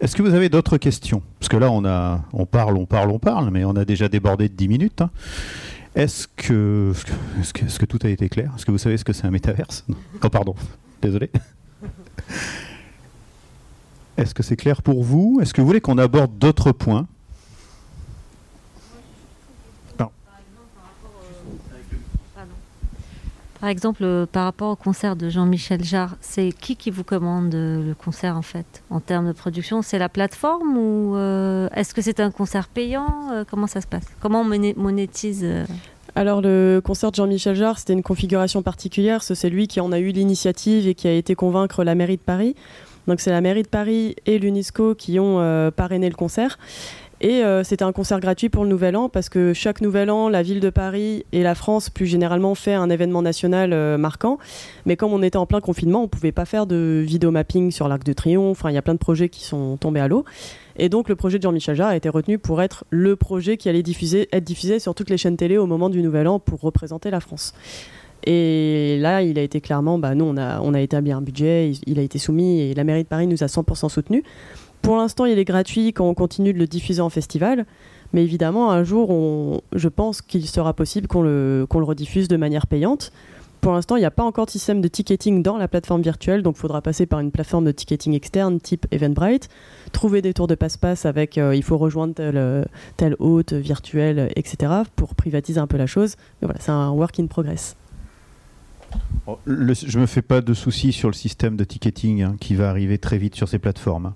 Est-ce 0.00 0.14
que 0.14 0.22
vous 0.22 0.34
avez 0.34 0.48
d'autres 0.48 0.78
questions? 0.78 1.22
Parce 1.40 1.48
que 1.48 1.56
là, 1.56 1.72
on, 1.72 2.46
parle, 2.46 2.76
on 2.76 2.86
parle, 2.86 3.10
on 3.10 3.18
parle, 3.18 3.50
mais 3.50 3.64
on 3.64 3.74
a 3.74 3.84
déjà 3.84 4.08
débordé 4.08 4.48
de 4.48 4.54
10 4.54 4.68
minutes. 4.68 5.00
hein. 5.00 5.10
Est-ce 5.96 6.28
que, 6.28 6.92
que, 7.52 7.84
tout 7.84 7.98
a 8.04 8.08
été 8.08 8.28
clair? 8.28 8.52
Est-ce 8.54 8.64
que 8.64 8.70
vous 8.70 8.78
savez 8.78 8.96
ce 8.96 9.04
que 9.04 9.12
c'est 9.12 9.26
un 9.26 9.32
métaverse? 9.32 9.84
Oh 10.22 10.28
pardon, 10.28 10.54
désolé. 11.02 11.30
Est-ce 14.16 14.34
que 14.34 14.44
c'est 14.44 14.56
clair 14.56 14.82
pour 14.82 15.02
vous? 15.02 15.40
Est-ce 15.42 15.52
que 15.52 15.60
vous 15.60 15.66
voulez 15.66 15.80
qu'on 15.80 15.98
aborde 15.98 16.38
d'autres 16.38 16.70
points? 16.70 17.08
Par 23.60 23.68
exemple, 23.68 24.04
euh, 24.04 24.24
par 24.24 24.44
rapport 24.44 24.70
au 24.70 24.76
concert 24.76 25.16
de 25.16 25.28
Jean-Michel 25.28 25.82
Jarre, 25.82 26.16
c'est 26.20 26.52
qui 26.52 26.76
qui 26.76 26.90
vous 26.90 27.02
commande 27.02 27.52
euh, 27.54 27.84
le 27.84 27.94
concert 27.94 28.36
en 28.36 28.42
fait 28.42 28.82
En 28.88 29.00
termes 29.00 29.26
de 29.26 29.32
production, 29.32 29.82
c'est 29.82 29.98
la 29.98 30.08
plateforme 30.08 30.76
ou 30.76 31.16
euh, 31.16 31.68
est-ce 31.74 31.92
que 31.92 32.00
c'est 32.00 32.20
un 32.20 32.30
concert 32.30 32.68
payant? 32.68 33.06
Comment 33.50 33.66
ça 33.66 33.80
se 33.80 33.86
passe? 33.86 34.04
Comment 34.20 34.42
on 34.42 34.44
monétise 34.76 35.46
alors 36.14 36.40
le 36.40 36.80
concert 36.82 37.12
de 37.12 37.16
Jean-Michel 37.16 37.54
Jarre, 37.54 37.78
c'était 37.78 37.92
une 37.92 38.02
configuration 38.02 38.62
particulière. 38.62 39.22
C'est 39.22 39.50
lui 39.50 39.68
qui 39.68 39.78
en 39.78 39.92
a 39.92 40.00
eu 40.00 40.08
l'initiative 40.08 40.88
et 40.88 40.94
qui 40.94 41.06
a 41.06 41.12
été 41.12 41.36
convaincre 41.36 41.84
la 41.84 41.94
mairie 41.94 42.16
de 42.16 42.22
Paris. 42.22 42.56
Donc 43.06 43.20
c'est 43.20 43.30
la 43.30 43.40
mairie 43.40 43.62
de 43.62 43.68
Paris 43.68 44.16
et 44.26 44.40
l'UNESCO 44.40 44.96
qui 44.96 45.20
ont 45.20 45.70
parrainé 45.76 46.08
le 46.08 46.16
concert. 46.16 46.58
Et 47.20 47.42
euh, 47.42 47.64
c'était 47.64 47.84
un 47.84 47.92
concert 47.92 48.20
gratuit 48.20 48.48
pour 48.48 48.62
le 48.62 48.70
Nouvel 48.70 48.96
An 48.96 49.08
parce 49.08 49.28
que 49.28 49.52
chaque 49.52 49.80
Nouvel 49.80 50.10
An, 50.10 50.28
la 50.28 50.42
ville 50.42 50.60
de 50.60 50.70
Paris 50.70 51.24
et 51.32 51.42
la 51.42 51.56
France 51.56 51.90
plus 51.90 52.06
généralement 52.06 52.54
fait 52.54 52.74
un 52.74 52.90
événement 52.90 53.22
national 53.22 53.72
euh, 53.72 53.98
marquant. 53.98 54.38
Mais 54.86 54.96
comme 54.96 55.12
on 55.12 55.22
était 55.22 55.36
en 55.36 55.46
plein 55.46 55.60
confinement, 55.60 56.00
on 56.00 56.02
ne 56.04 56.08
pouvait 56.08 56.32
pas 56.32 56.44
faire 56.44 56.66
de 56.66 57.02
vidéo 57.04 57.32
mapping 57.32 57.72
sur 57.72 57.88
l'Arc 57.88 58.04
de 58.04 58.12
Triomphe. 58.12 58.58
Enfin, 58.60 58.70
il 58.70 58.74
y 58.74 58.78
a 58.78 58.82
plein 58.82 58.94
de 58.94 59.00
projets 59.00 59.28
qui 59.28 59.42
sont 59.42 59.76
tombés 59.78 60.00
à 60.00 60.06
l'eau. 60.06 60.24
Et 60.76 60.88
donc 60.88 61.08
le 61.08 61.16
projet 61.16 61.38
de 61.38 61.42
Jean-Michel 61.42 61.74
Jarre 61.74 61.88
a 61.88 61.96
été 61.96 62.08
retenu 62.08 62.38
pour 62.38 62.62
être 62.62 62.84
le 62.90 63.16
projet 63.16 63.56
qui 63.56 63.68
allait 63.68 63.80
être 63.80 64.44
diffusé 64.44 64.78
sur 64.78 64.94
toutes 64.94 65.10
les 65.10 65.18
chaînes 65.18 65.36
télé 65.36 65.58
au 65.58 65.66
moment 65.66 65.90
du 65.90 66.02
Nouvel 66.02 66.28
An 66.28 66.38
pour 66.38 66.60
représenter 66.60 67.10
la 67.10 67.18
France. 67.18 67.52
Et 68.24 68.98
là, 69.00 69.22
il 69.22 69.38
a 69.38 69.42
été 69.42 69.60
clairement, 69.60 69.98
bah, 69.98 70.14
nous, 70.14 70.24
on 70.24 70.36
a, 70.36 70.60
on 70.60 70.74
a 70.74 70.80
établi 70.80 71.12
un 71.12 71.20
budget, 71.20 71.70
il, 71.70 71.80
il 71.86 71.98
a 71.98 72.02
été 72.02 72.18
soumis 72.18 72.60
et 72.60 72.74
la 72.74 72.84
mairie 72.84 73.02
de 73.02 73.08
Paris 73.08 73.26
nous 73.26 73.42
a 73.42 73.46
100% 73.46 73.88
soutenus. 73.88 74.22
Pour 74.82 74.96
l'instant, 74.96 75.24
il 75.24 75.38
est 75.38 75.44
gratuit 75.44 75.92
quand 75.92 76.08
on 76.08 76.14
continue 76.14 76.52
de 76.52 76.58
le 76.58 76.66
diffuser 76.66 77.00
en 77.00 77.10
festival. 77.10 77.66
Mais 78.12 78.22
évidemment, 78.22 78.70
un 78.70 78.84
jour, 78.84 79.62
je 79.74 79.88
pense 79.88 80.22
qu'il 80.22 80.46
sera 80.46 80.72
possible 80.72 81.06
qu'on 81.06 81.22
le, 81.22 81.66
rediffuse 81.70 82.28
de 82.28 82.36
manière 82.36 82.66
payante. 82.66 83.12
Pour 83.60 83.72
l'instant, 83.72 83.96
il 83.96 84.00
n'y 84.00 84.06
a 84.06 84.12
pas 84.12 84.22
encore 84.22 84.46
de 84.46 84.52
système 84.52 84.80
de 84.80 84.86
ticketing 84.86 85.42
dans 85.42 85.58
la 85.58 85.66
plateforme 85.66 86.00
virtuelle, 86.00 86.44
donc 86.44 86.56
il 86.56 86.60
faudra 86.60 86.80
passer 86.80 87.06
par 87.06 87.18
une 87.18 87.32
plateforme 87.32 87.64
de 87.64 87.72
ticketing 87.72 88.14
externe 88.14 88.60
type 88.60 88.86
Eventbrite, 88.92 89.48
trouver 89.90 90.22
des 90.22 90.32
tours 90.32 90.46
de 90.46 90.54
passe-passe 90.54 91.06
avec 91.06 91.38
euh, 91.38 91.56
il 91.56 91.64
faut 91.64 91.76
rejoindre 91.76 92.14
tel, 92.96 93.16
hôte 93.18 93.52
virtuel, 93.52 94.30
etc., 94.36 94.72
pour 94.94 95.16
privatiser 95.16 95.58
un 95.58 95.66
peu 95.66 95.76
la 95.76 95.86
chose. 95.86 96.14
Mais 96.40 96.46
voilà, 96.46 96.60
c'est 96.60 96.70
un 96.70 96.90
work 96.90 97.18
in 97.18 97.26
progress. 97.26 97.76
Oh, 99.26 99.38
je 99.44 99.96
ne 99.96 100.02
me 100.02 100.06
fais 100.06 100.22
pas 100.22 100.40
de 100.40 100.54
soucis 100.54 100.92
sur 100.92 101.08
le 101.08 101.14
système 101.14 101.56
de 101.56 101.64
ticketing 101.64 102.22
hein, 102.22 102.36
qui 102.40 102.54
va 102.54 102.70
arriver 102.70 102.96
très 102.98 103.18
vite 103.18 103.34
sur 103.34 103.48
ces 103.48 103.58
plateformes. 103.58 104.14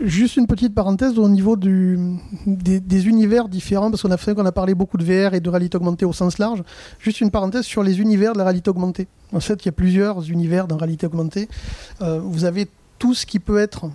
Juste 0.00 0.36
une 0.36 0.46
petite 0.46 0.74
parenthèse 0.74 1.18
au 1.18 1.28
niveau 1.28 1.56
des, 1.56 3.08
univers 3.08 3.48
différents, 3.48 3.90
parce 3.90 4.02
qu'on 4.02 4.12
a 4.12 4.16
fait 4.16 4.32
qu'on 4.32 4.46
a 4.46 4.52
parlé 4.52 4.74
beaucoup 4.74 4.96
de 4.96 5.04
VR 5.04 5.34
et 5.34 5.40
de 5.40 5.50
réalité 5.50 5.76
augmentée 5.76 6.04
au 6.04 6.12
sens 6.12 6.38
large. 6.38 6.62
Juste 7.00 7.20
une 7.20 7.32
parenthèse 7.32 7.64
sur 7.64 7.82
les 7.82 8.00
univers 8.00 8.32
de 8.32 8.38
la 8.38 8.44
réalité 8.44 8.70
augmentée. 8.70 9.08
En 9.32 9.40
fait, 9.40 9.64
il 9.64 9.66
y 9.66 9.68
a 9.70 9.72
plusieurs 9.72 10.30
univers 10.30 10.68
dans 10.68 10.76
la 10.76 10.82
réalité 10.82 11.06
augmentée. 11.06 11.48
Euh, 12.00 12.20
vous 12.20 12.44
avez 12.44 12.68
tout 13.00 13.12
ce 13.12 13.26
qui 13.26 13.40
peut 13.40 13.58
être 13.58 13.90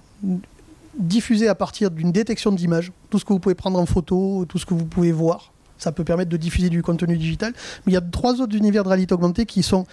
diffusé 1.00 1.48
à 1.48 1.56
partir 1.56 1.90
d'une 1.90 2.12
détection 2.12 2.52
d'images, 2.52 2.92
tout 3.10 3.18
ce 3.18 3.24
que 3.24 3.32
vous 3.32 3.40
pouvez 3.40 3.56
prendre 3.56 3.80
en 3.80 3.86
photo, 3.86 4.46
tout 4.50 4.60
ce 4.60 4.66
que 4.66 4.74
vous 4.74 4.86
pouvez 4.86 5.14
voir. 5.14 5.54
Ça 5.78 5.94
peut 5.94 6.04
permettre 6.04 6.30
de 6.30 6.38
diffuser 6.38 6.70
du 6.70 6.84
contenu 6.84 7.18
digital. 7.18 7.54
Mais 7.86 7.94
il 7.94 7.96
y 7.96 7.98
a 7.98 8.02
trois 8.02 8.42
autres 8.42 8.58
univers 8.58 8.84
de 8.84 8.90
réalité 8.90 9.14
augmentée 9.14 9.46
qui 9.46 9.64
sont 9.64 9.86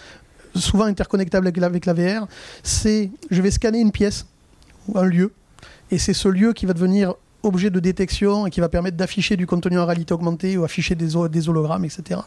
souvent 0.56 0.84
interconnectables 0.84 1.46
avec 1.46 1.56
la, 1.56 1.66
avec 1.66 1.86
la 1.86 1.92
VR. 1.92 2.26
C'est 2.64 3.12
je 3.30 3.40
vais 3.40 3.52
scanner 3.52 3.78
une 3.78 3.92
pièce, 3.92 4.26
ou 4.88 4.98
un 4.98 5.04
lieu, 5.04 5.32
et 5.90 5.98
c'est 5.98 6.14
ce 6.14 6.28
lieu 6.28 6.52
qui 6.52 6.66
va 6.66 6.72
devenir 6.72 7.14
objet 7.42 7.70
de 7.70 7.80
détection 7.80 8.46
et 8.46 8.50
qui 8.50 8.60
va 8.60 8.68
permettre 8.68 8.96
d'afficher 8.96 9.36
du 9.36 9.46
contenu 9.46 9.78
en 9.78 9.86
réalité 9.86 10.12
augmentée 10.12 10.56
ou 10.58 10.64
afficher 10.64 10.94
des, 10.94 11.16
hologrammes, 11.16 11.84
etc. 11.84 12.20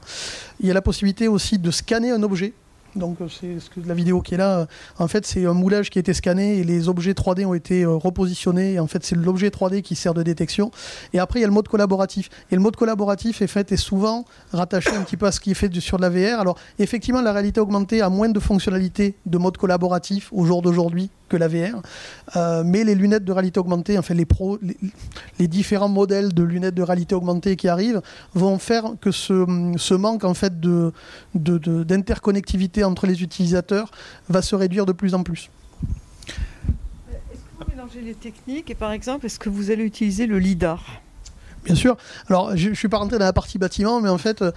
Il 0.59 0.67
y 0.67 0.71
a 0.71 0.73
la 0.73 0.81
possibilité 0.81 1.27
aussi 1.27 1.59
de 1.59 1.71
scanner 1.71 2.11
un 2.11 2.23
objet 2.23 2.53
donc 2.95 3.21
euh, 3.21 3.27
c'est 3.27 3.57
la 3.87 3.95
vidéo 3.95 4.21
qui 4.21 4.35
est 4.35 4.37
là. 4.37 4.59
Euh, 4.59 4.65
en 4.99 5.07
fait, 5.07 5.25
c'est 5.25 5.45
un 5.47 5.53
moulage 5.53 5.89
qui 5.89 5.97
a 5.97 6.01
été 6.01 6.13
scanné 6.13 6.59
et 6.59 6.63
les 6.63 6.89
objets 6.89 7.13
3D 7.13 7.45
ont 7.45 7.55
été 7.55 7.83
euh, 7.83 7.95
repositionnés. 7.95 8.79
en 8.79 8.85
fait, 8.85 9.03
c'est 9.03 9.15
l'objet 9.15 9.49
3D 9.49 9.81
qui 9.81 9.95
sert 9.95 10.13
de 10.13 10.21
détection. 10.21 10.69
Et 11.11 11.19
après, 11.19 11.39
il 11.39 11.41
y 11.41 11.45
a 11.45 11.47
le 11.47 11.53
mode 11.53 11.67
collaboratif. 11.67 12.29
Et 12.51 12.55
le 12.55 12.61
mode 12.61 12.75
collaboratif 12.75 13.41
est 13.41 13.47
fait 13.47 13.71
est 13.71 13.77
souvent 13.77 14.25
rattaché 14.51 14.91
un 14.91 15.01
petit 15.01 15.17
peu 15.17 15.25
à 15.25 15.31
ce 15.31 15.39
qui 15.39 15.51
est 15.51 15.55
fait 15.55 15.73
sur 15.79 15.97
de 15.97 16.03
la 16.03 16.09
VR. 16.09 16.39
Alors, 16.39 16.57
effectivement, 16.77 17.21
la 17.21 17.33
réalité 17.33 17.59
augmentée 17.59 18.01
a 18.01 18.09
moins 18.09 18.29
de 18.29 18.39
fonctionnalités 18.39 19.15
de 19.25 19.37
mode 19.37 19.57
collaboratif 19.57 20.29
au 20.31 20.45
jour 20.45 20.61
d'aujourd'hui 20.61 21.09
que 21.33 21.37
la 21.37 21.47
VR. 21.47 21.81
mais 22.63 22.83
les 22.83 22.95
lunettes 22.95 23.25
de 23.25 23.31
réalité 23.31 23.59
augmentée, 23.59 23.97
enfin 23.97 24.13
les, 24.13 24.25
pro, 24.25 24.59
les, 25.39 25.47
différents 25.47 25.89
modèles 25.89 26.33
de 26.33 26.43
lunettes 26.43 26.75
de 26.75 26.83
réalité 26.83 27.15
augmentée 27.15 27.55
qui 27.55 27.67
arrivent, 27.67 28.01
vont 28.35 28.59
faire 28.59 28.85
que 29.01 29.11
ce, 29.11 29.45
ce 29.77 29.93
manque 29.95 30.23
en 30.23 30.35
fait 30.35 30.59
de, 30.59 30.93
d'interconnectivité 31.33 32.83
entre 32.83 33.07
les 33.07 33.23
utilisateurs 33.23 33.89
va 34.29 34.41
se 34.41 34.55
réduire 34.55 34.85
de 34.85 34.91
plus 34.91 35.15
en 35.15 35.23
plus. 35.23 35.49
Est-ce 37.09 37.39
que 37.39 37.63
vous 37.65 37.71
mélangez 37.71 38.01
les 38.01 38.13
techniques 38.13 38.69
et 38.69 38.75
par 38.75 38.91
exemple, 38.91 39.25
est-ce 39.25 39.39
que 39.39 39.49
vous 39.49 39.71
allez 39.71 39.83
utiliser 39.83 40.27
le 40.27 40.37
LIDAR? 40.37 41.01
Bien 41.63 41.75
sûr. 41.75 41.95
Alors, 42.27 42.55
je 42.57 42.69
ne 42.69 42.73
suis 42.73 42.89
pas 42.89 42.97
rentré 42.97 43.17
dans 43.17 43.25
la 43.25 43.33
partie 43.33 43.57
bâtiment, 43.57 44.01
mais 44.01 44.09
en 44.09 44.17
fait, 44.17 44.41
euh, 44.41 44.51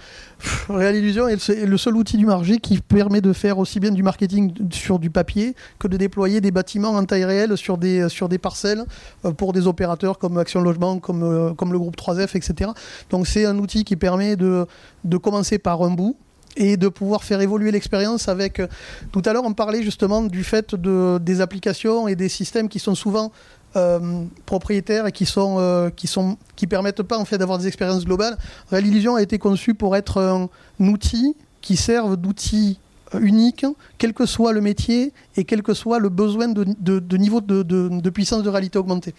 Illusion 0.91 1.27
est 1.27 1.49
le, 1.65 1.77
seul 1.77 1.95
outil 1.95 2.17
du 2.17 2.25
marché 2.25 2.57
qui 2.57 2.79
permet 2.79 3.21
de 3.21 3.31
faire 3.31 3.59
aussi 3.59 3.79
bien 3.79 3.91
du 3.91 4.03
marketing 4.03 4.53
sur 4.71 4.99
du 4.99 5.09
papier 5.09 5.55
que 5.79 5.87
de 5.87 5.95
déployer 5.95 6.41
des 6.41 6.51
bâtiments 6.51 6.89
en 6.89 7.05
taille 7.05 7.23
réelle 7.23 7.55
sur 7.55 7.77
des, 7.77 8.05
des 8.29 8.37
parcelles 8.37 8.83
euh, 9.23 9.31
pour 9.31 9.53
des 9.53 9.67
opérateurs 9.67 10.17
comme 10.19 10.37
Action 10.37 10.59
Logement, 10.59 10.99
comme, 10.99 11.23
euh, 11.23 11.53
le 11.57 11.79
groupe 11.79 11.95
3F, 11.95 12.35
etc. 12.35 12.71
Donc, 13.09 13.25
c'est 13.25 13.45
un 13.45 13.57
outil 13.57 13.85
qui 13.85 13.95
permet 13.95 14.35
de, 14.35 14.65
de 15.05 15.17
commencer 15.17 15.59
par 15.59 15.81
un 15.83 15.91
bout, 15.91 16.17
et 16.57 16.75
de 16.75 16.87
pouvoir 16.89 17.23
faire 17.23 17.39
évoluer 17.39 17.71
l'expérience 17.71 18.27
avec. 18.27 18.59
Euh, 18.59 18.67
tout 19.11 19.21
à 19.25 19.33
l'heure, 19.33 19.45
on 19.45 19.53
parlait 19.53 19.83
justement 19.83 20.23
du 20.23 20.43
fait 20.43 20.75
de, 20.75 21.19
des 21.19 21.39
applications 21.39 22.07
et 22.07 22.15
des 22.15 22.29
systèmes 22.29 22.67
qui 22.67 22.79
sont 22.79 22.95
souvent 22.95 23.31
euh, 23.75 24.23
propriétaires 24.45 25.07
et 25.07 25.11
qui 25.11 25.25
sont 25.25 25.57
euh, 25.59 25.89
qui 25.89 26.07
sont 26.07 26.37
qui 26.55 26.67
permettent 26.67 27.03
pas 27.03 27.17
en 27.17 27.25
fait 27.25 27.37
d'avoir 27.37 27.57
des 27.57 27.67
expériences 27.67 28.05
globales. 28.05 28.37
Real 28.71 28.85
Illusion 28.85 29.15
a 29.15 29.21
été 29.21 29.37
conçu 29.37 29.73
pour 29.73 29.95
être 29.95 30.21
un, 30.21 30.49
outil 30.79 31.35
qui 31.61 31.75
serve 31.75 32.17
d'outil 32.17 32.79
unique, 33.19 33.65
quel 33.97 34.13
que 34.13 34.25
soit 34.25 34.53
le 34.53 34.61
métier 34.61 35.13
et 35.35 35.43
quel 35.43 35.63
que 35.63 35.73
soit 35.73 35.99
le 35.99 36.09
besoin 36.09 36.49
de, 36.49 37.17
niveau 37.17 37.41
de, 37.41 38.09
puissance 38.09 38.43
de 38.43 38.49
réalité 38.49 38.77
augmentée. 38.77 39.13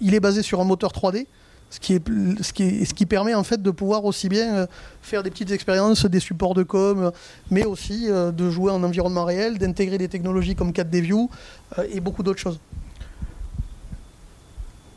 il 0.00 0.14
est 0.14 0.20
basé 0.20 0.42
sur 0.42 0.60
un 0.60 0.64
moteur 0.64 0.92
3D, 0.92 1.26
ce 1.74 1.80
qui, 1.80 1.94
est, 1.94 2.02
ce, 2.42 2.52
qui 2.52 2.86
ce 2.86 2.94
qui 2.94 3.04
permet 3.04 3.34
en 3.34 3.42
fait 3.42 3.60
de 3.60 3.70
pouvoir 3.70 4.04
aussi 4.04 4.28
bien 4.28 4.54
euh, 4.54 4.66
faire 5.02 5.22
des 5.24 5.30
petites 5.30 5.50
expériences, 5.50 6.06
des 6.06 6.20
supports 6.20 6.54
de 6.54 6.62
com, 6.62 7.10
mais 7.50 7.64
aussi 7.64 8.06
euh, 8.08 8.30
de 8.30 8.48
jouer 8.48 8.70
en 8.70 8.82
environnement 8.84 9.24
réel, 9.24 9.58
d'intégrer 9.58 9.98
des 9.98 10.08
technologies 10.08 10.54
comme 10.54 10.70
4D 10.70 11.00
View 11.00 11.30
euh, 11.78 11.86
et 11.92 12.00
beaucoup 12.00 12.22
d'autres 12.22 12.38
choses. 12.38 12.60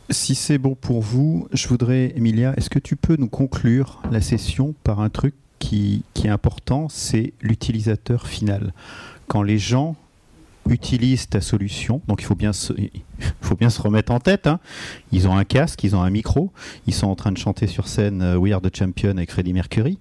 Si 0.09 0.35
c'est 0.35 0.57
bon 0.57 0.75
pour 0.75 1.01
vous, 1.01 1.47
je 1.51 1.67
voudrais, 1.67 2.13
Emilia, 2.15 2.53
est-ce 2.55 2.69
que 2.69 2.79
tu 2.79 2.95
peux 2.95 3.17
nous 3.17 3.27
conclure 3.27 4.01
la 4.09 4.21
session 4.21 4.73
par 4.83 5.01
un 5.01 5.09
truc 5.09 5.35
qui, 5.59 6.03
qui 6.13 6.27
est 6.27 6.29
important, 6.29 6.87
c'est 6.89 7.33
l'utilisateur 7.41 8.27
final. 8.27 8.73
Quand 9.27 9.43
les 9.43 9.57
gens 9.57 9.97
utilisent 10.69 11.29
ta 11.29 11.41
solution. 11.41 12.01
Donc 12.07 12.21
il 12.21 12.25
faut 12.25 12.35
bien 12.35 12.53
se, 12.53 12.73
il 12.73 12.91
faut 13.41 13.55
bien 13.55 13.69
se 13.69 13.81
remettre 13.81 14.11
en 14.11 14.19
tête. 14.19 14.47
Hein. 14.47 14.59
Ils 15.11 15.27
ont 15.27 15.35
un 15.35 15.43
casque, 15.43 15.83
ils 15.83 15.95
ont 15.95 16.01
un 16.01 16.09
micro, 16.09 16.51
ils 16.87 16.93
sont 16.93 17.07
en 17.07 17.15
train 17.15 17.31
de 17.31 17.37
chanter 17.37 17.67
sur 17.67 17.87
scène 17.87 18.21
euh, 18.21 18.37
We 18.37 18.53
Are 18.53 18.61
the 18.61 18.75
Champion 18.75 19.11
avec 19.11 19.31
Freddie 19.31 19.53
Mercury. 19.53 19.97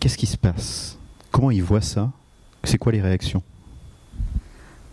Qu'est-ce 0.00 0.18
qui 0.18 0.26
se 0.26 0.36
passe? 0.36 0.98
Comment 1.30 1.50
ils 1.50 1.62
voient 1.62 1.80
ça? 1.80 2.12
C'est 2.64 2.78
quoi 2.78 2.92
les 2.92 3.00
réactions? 3.00 3.42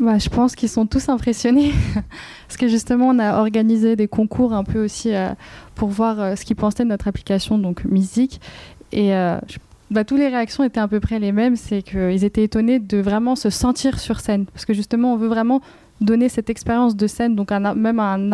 Bah, 0.04 0.18
je 0.20 0.30
pense 0.30 0.56
qu'ils 0.56 0.70
sont 0.70 0.86
tous 0.86 1.10
impressionnés 1.10 1.72
parce 2.48 2.58
que 2.58 2.68
justement 2.68 3.08
on 3.08 3.20
a 3.20 3.40
organisé 3.40 3.96
des 3.96 4.08
concours 4.08 4.54
un 4.54 4.64
peu 4.64 4.84
aussi 4.84 5.14
euh, 5.14 5.30
pour 5.76 5.90
voir 5.90 6.20
euh, 6.20 6.36
ce 6.36 6.46
qu'ils 6.46 6.56
pensaient 6.56 6.84
de 6.84 6.90
notre 6.90 7.08
application 7.08 7.58
donc 7.58 7.86
musique 7.86 8.42
et 8.92 9.10
je 9.10 9.58
bah, 9.94 10.04
toutes 10.04 10.18
les 10.18 10.28
réactions 10.28 10.64
étaient 10.64 10.80
à 10.80 10.88
peu 10.88 11.00
près 11.00 11.20
les 11.20 11.32
mêmes. 11.32 11.56
C'est 11.56 11.84
qu'ils 11.84 12.24
étaient 12.24 12.44
étonnés 12.44 12.80
de 12.80 12.98
vraiment 12.98 13.36
se 13.36 13.52
sentir 13.52 14.00
sur 14.00 14.22
scène. 14.22 14.46
Parce 14.46 14.66
que 14.66 14.74
justement, 14.74 15.14
on 15.14 15.18
veut 15.18 15.28
vraiment 15.28 15.62
donner 16.02 16.30
cette 16.30 16.50
expérience 16.50 16.96
de 16.96 17.06
scène, 17.06 17.36
donc 17.36 17.52
même 17.52 18.00
un, 18.00 18.32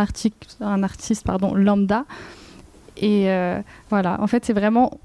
un 0.61 0.83
artiste 0.83 1.25
pardon, 1.25 1.53
lambda. 1.53 2.05
Et 2.95 3.29
euh, 3.29 3.59
voilà, 3.89 4.21
en 4.21 4.27
fait, 4.27 4.45
c'est 4.45 4.53
vraiment 4.53 4.99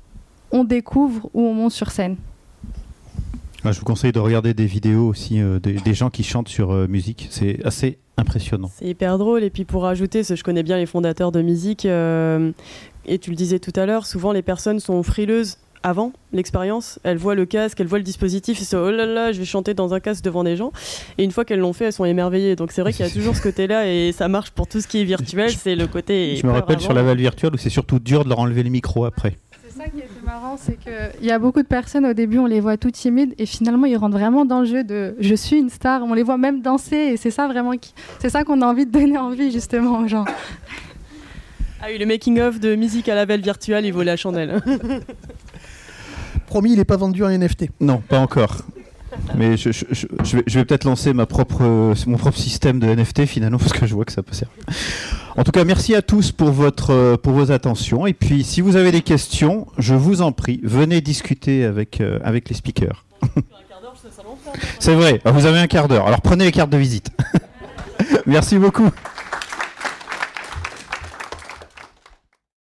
on 0.52 0.62
découvre 0.62 1.28
où 1.34 1.42
on 1.42 1.54
monte 1.54 1.72
sur 1.72 1.90
scène. 1.90 2.16
Ah, 3.64 3.72
je 3.72 3.78
vous 3.78 3.86
conseille 3.86 4.12
de 4.12 4.18
regarder 4.18 4.52
des 4.52 4.66
vidéos 4.66 5.08
aussi 5.08 5.40
euh, 5.40 5.58
des, 5.58 5.94
gens 5.94 6.10
qui 6.10 6.22
chantent 6.22 6.48
sur 6.48 6.72
euh, 6.72 6.86
musique. 6.86 7.28
C'est 7.30 7.64
assez 7.64 7.98
impressionnant. 8.18 8.70
C'est 8.74 8.86
hyper 8.86 9.16
drôle. 9.16 9.42
Et 9.42 9.50
puis 9.50 9.64
pour 9.64 9.82
rajouter, 9.82 10.22
je 10.22 10.42
connais 10.42 10.62
bien 10.62 10.76
les 10.76 10.86
fondateurs 10.86 11.32
de 11.32 11.40
musique, 11.42 11.86
et 11.86 13.18
tu 13.18 13.30
le 13.30 13.36
disais 13.36 13.58
tout 13.58 13.72
à 13.76 13.86
l'heure, 13.86 14.06
souvent 14.06 14.32
les 14.32 14.42
personnes 14.42 14.80
sont 14.80 15.02
frileuses 15.02 15.58
avant 15.84 16.12
l'expérience. 16.32 16.98
Elles 17.04 17.18
voient 17.18 17.34
le 17.34 17.44
casque, 17.44 17.78
elles 17.78 17.86
voient 17.86 17.98
le 17.98 18.04
dispositif, 18.04 18.60
et 18.60 18.64
se 18.64 18.74
oh 18.74 18.90
là 18.90 19.06
là, 19.06 19.32
je 19.32 19.38
vais 19.38 19.44
chanter 19.44 19.74
dans 19.74 19.92
un 19.94 20.00
casque 20.00 20.24
devant 20.24 20.42
des 20.42 20.56
gens. 20.56 20.72
Et 21.18 21.24
une 21.24 21.30
fois 21.30 21.44
qu'elles 21.44 21.60
l'ont 21.60 21.74
fait, 21.74 21.84
elles 21.84 21.92
sont 21.92 22.06
émerveillées. 22.06 22.56
Donc 22.56 22.72
c'est 22.72 22.80
vrai 22.80 22.92
qu'il 22.92 23.04
y 23.04 23.08
a 23.08 23.12
toujours 23.12 23.36
ce 23.36 23.42
côté-là 23.42 23.86
et 23.86 24.12
ça 24.12 24.26
marche 24.28 24.50
pour 24.50 24.66
tout 24.66 24.80
ce 24.80 24.88
qui 24.88 25.00
est 25.00 25.04
virtuel. 25.04 25.50
C'est 25.50 25.76
le 25.76 25.86
côté. 25.86 26.36
Je 26.36 26.46
me 26.46 26.52
rappelle 26.52 26.80
sur 26.80 26.94
la 26.94 27.02
valve 27.02 27.20
virtuelle 27.20 27.54
où 27.54 27.58
c'est 27.58 27.70
surtout 27.70 27.98
dur 27.98 28.24
de 28.24 28.30
leur 28.30 28.38
enlever 28.38 28.62
les 28.62 28.70
micros 28.70 29.04
après. 29.04 29.36
C'est 29.74 29.82
ça 29.82 29.88
qui 29.88 29.98
est 29.98 30.24
marrant, 30.24 30.56
c'est 30.56 30.78
qu'il 30.78 31.26
y 31.26 31.32
a 31.32 31.38
beaucoup 31.40 31.60
de 31.60 31.66
personnes 31.66 32.06
au 32.06 32.12
début, 32.12 32.38
on 32.38 32.46
les 32.46 32.60
voit 32.60 32.76
tout 32.76 32.92
timides 32.92 33.34
et 33.38 33.46
finalement 33.46 33.86
ils 33.86 33.96
rentrent 33.96 34.16
vraiment 34.16 34.44
dans 34.44 34.60
le 34.60 34.66
jeu 34.66 34.84
de 34.84 35.16
je 35.18 35.34
suis 35.34 35.56
une 35.56 35.68
star. 35.68 36.04
On 36.04 36.14
les 36.14 36.22
voit 36.22 36.38
même 36.38 36.62
danser 36.62 36.96
et 36.96 37.16
c'est 37.16 37.32
ça 37.32 37.48
vraiment, 37.48 37.72
qui... 37.72 37.92
c'est 38.20 38.30
ça 38.30 38.44
qu'on 38.44 38.62
a 38.62 38.66
envie 38.66 38.86
de 38.86 38.92
donner 38.92 39.18
envie 39.18 39.50
justement 39.50 39.98
aux 39.98 40.06
gens. 40.06 40.26
Ah 41.82 41.86
oui, 41.90 41.98
le 41.98 42.06
making-of 42.06 42.60
de 42.60 42.76
musique 42.76 43.08
à 43.08 43.16
la 43.16 43.24
valve 43.24 43.42
virtuelle, 43.42 43.84
il 43.84 43.92
vaut 43.92 44.04
la 44.04 44.16
chandelle. 44.16 44.62
Promis, 46.46 46.74
il 46.74 46.76
n'est 46.76 46.84
pas 46.84 46.96
vendu 46.96 47.24
en 47.24 47.28
NFT. 47.28 47.70
Non, 47.80 47.98
pas 47.98 48.20
encore. 48.20 48.58
Mais 49.34 49.56
je, 49.56 49.70
vais, 50.36 50.64
peut-être 50.64 50.84
lancer 50.84 51.12
ma 51.12 51.26
propre, 51.26 51.94
mon 52.06 52.16
propre 52.16 52.38
système 52.38 52.78
de 52.78 52.86
NFT 52.86 53.26
finalement 53.26 53.58
parce 53.58 53.72
que 53.72 53.86
je 53.86 53.94
vois 53.94 54.04
que 54.04 54.12
ça 54.12 54.22
peut 54.22 54.34
servir. 54.34 54.56
En 55.36 55.42
tout 55.42 55.50
cas, 55.50 55.64
merci 55.64 55.94
à 55.94 56.02
tous 56.02 56.30
pour, 56.30 56.50
votre, 56.50 56.90
euh, 56.90 57.16
pour 57.16 57.32
vos 57.32 57.50
attentions. 57.50 58.06
Et 58.06 58.12
puis, 58.12 58.44
si 58.44 58.60
vous 58.60 58.76
avez 58.76 58.92
des 58.92 59.02
questions, 59.02 59.66
je 59.78 59.94
vous 59.94 60.22
en 60.22 60.30
prie, 60.30 60.60
venez 60.62 61.00
discuter 61.00 61.64
avec, 61.64 62.00
euh, 62.00 62.20
avec 62.22 62.48
les 62.48 62.54
speakers. 62.54 63.04
C'est 64.78 64.94
vrai, 64.94 65.20
vous 65.24 65.46
avez 65.46 65.58
un 65.58 65.66
quart 65.66 65.88
d'heure. 65.88 66.06
Alors 66.06 66.20
prenez 66.20 66.44
les 66.44 66.52
cartes 66.52 66.70
de 66.70 66.76
visite. 66.76 67.10
merci 68.26 68.58
beaucoup. 68.58 68.90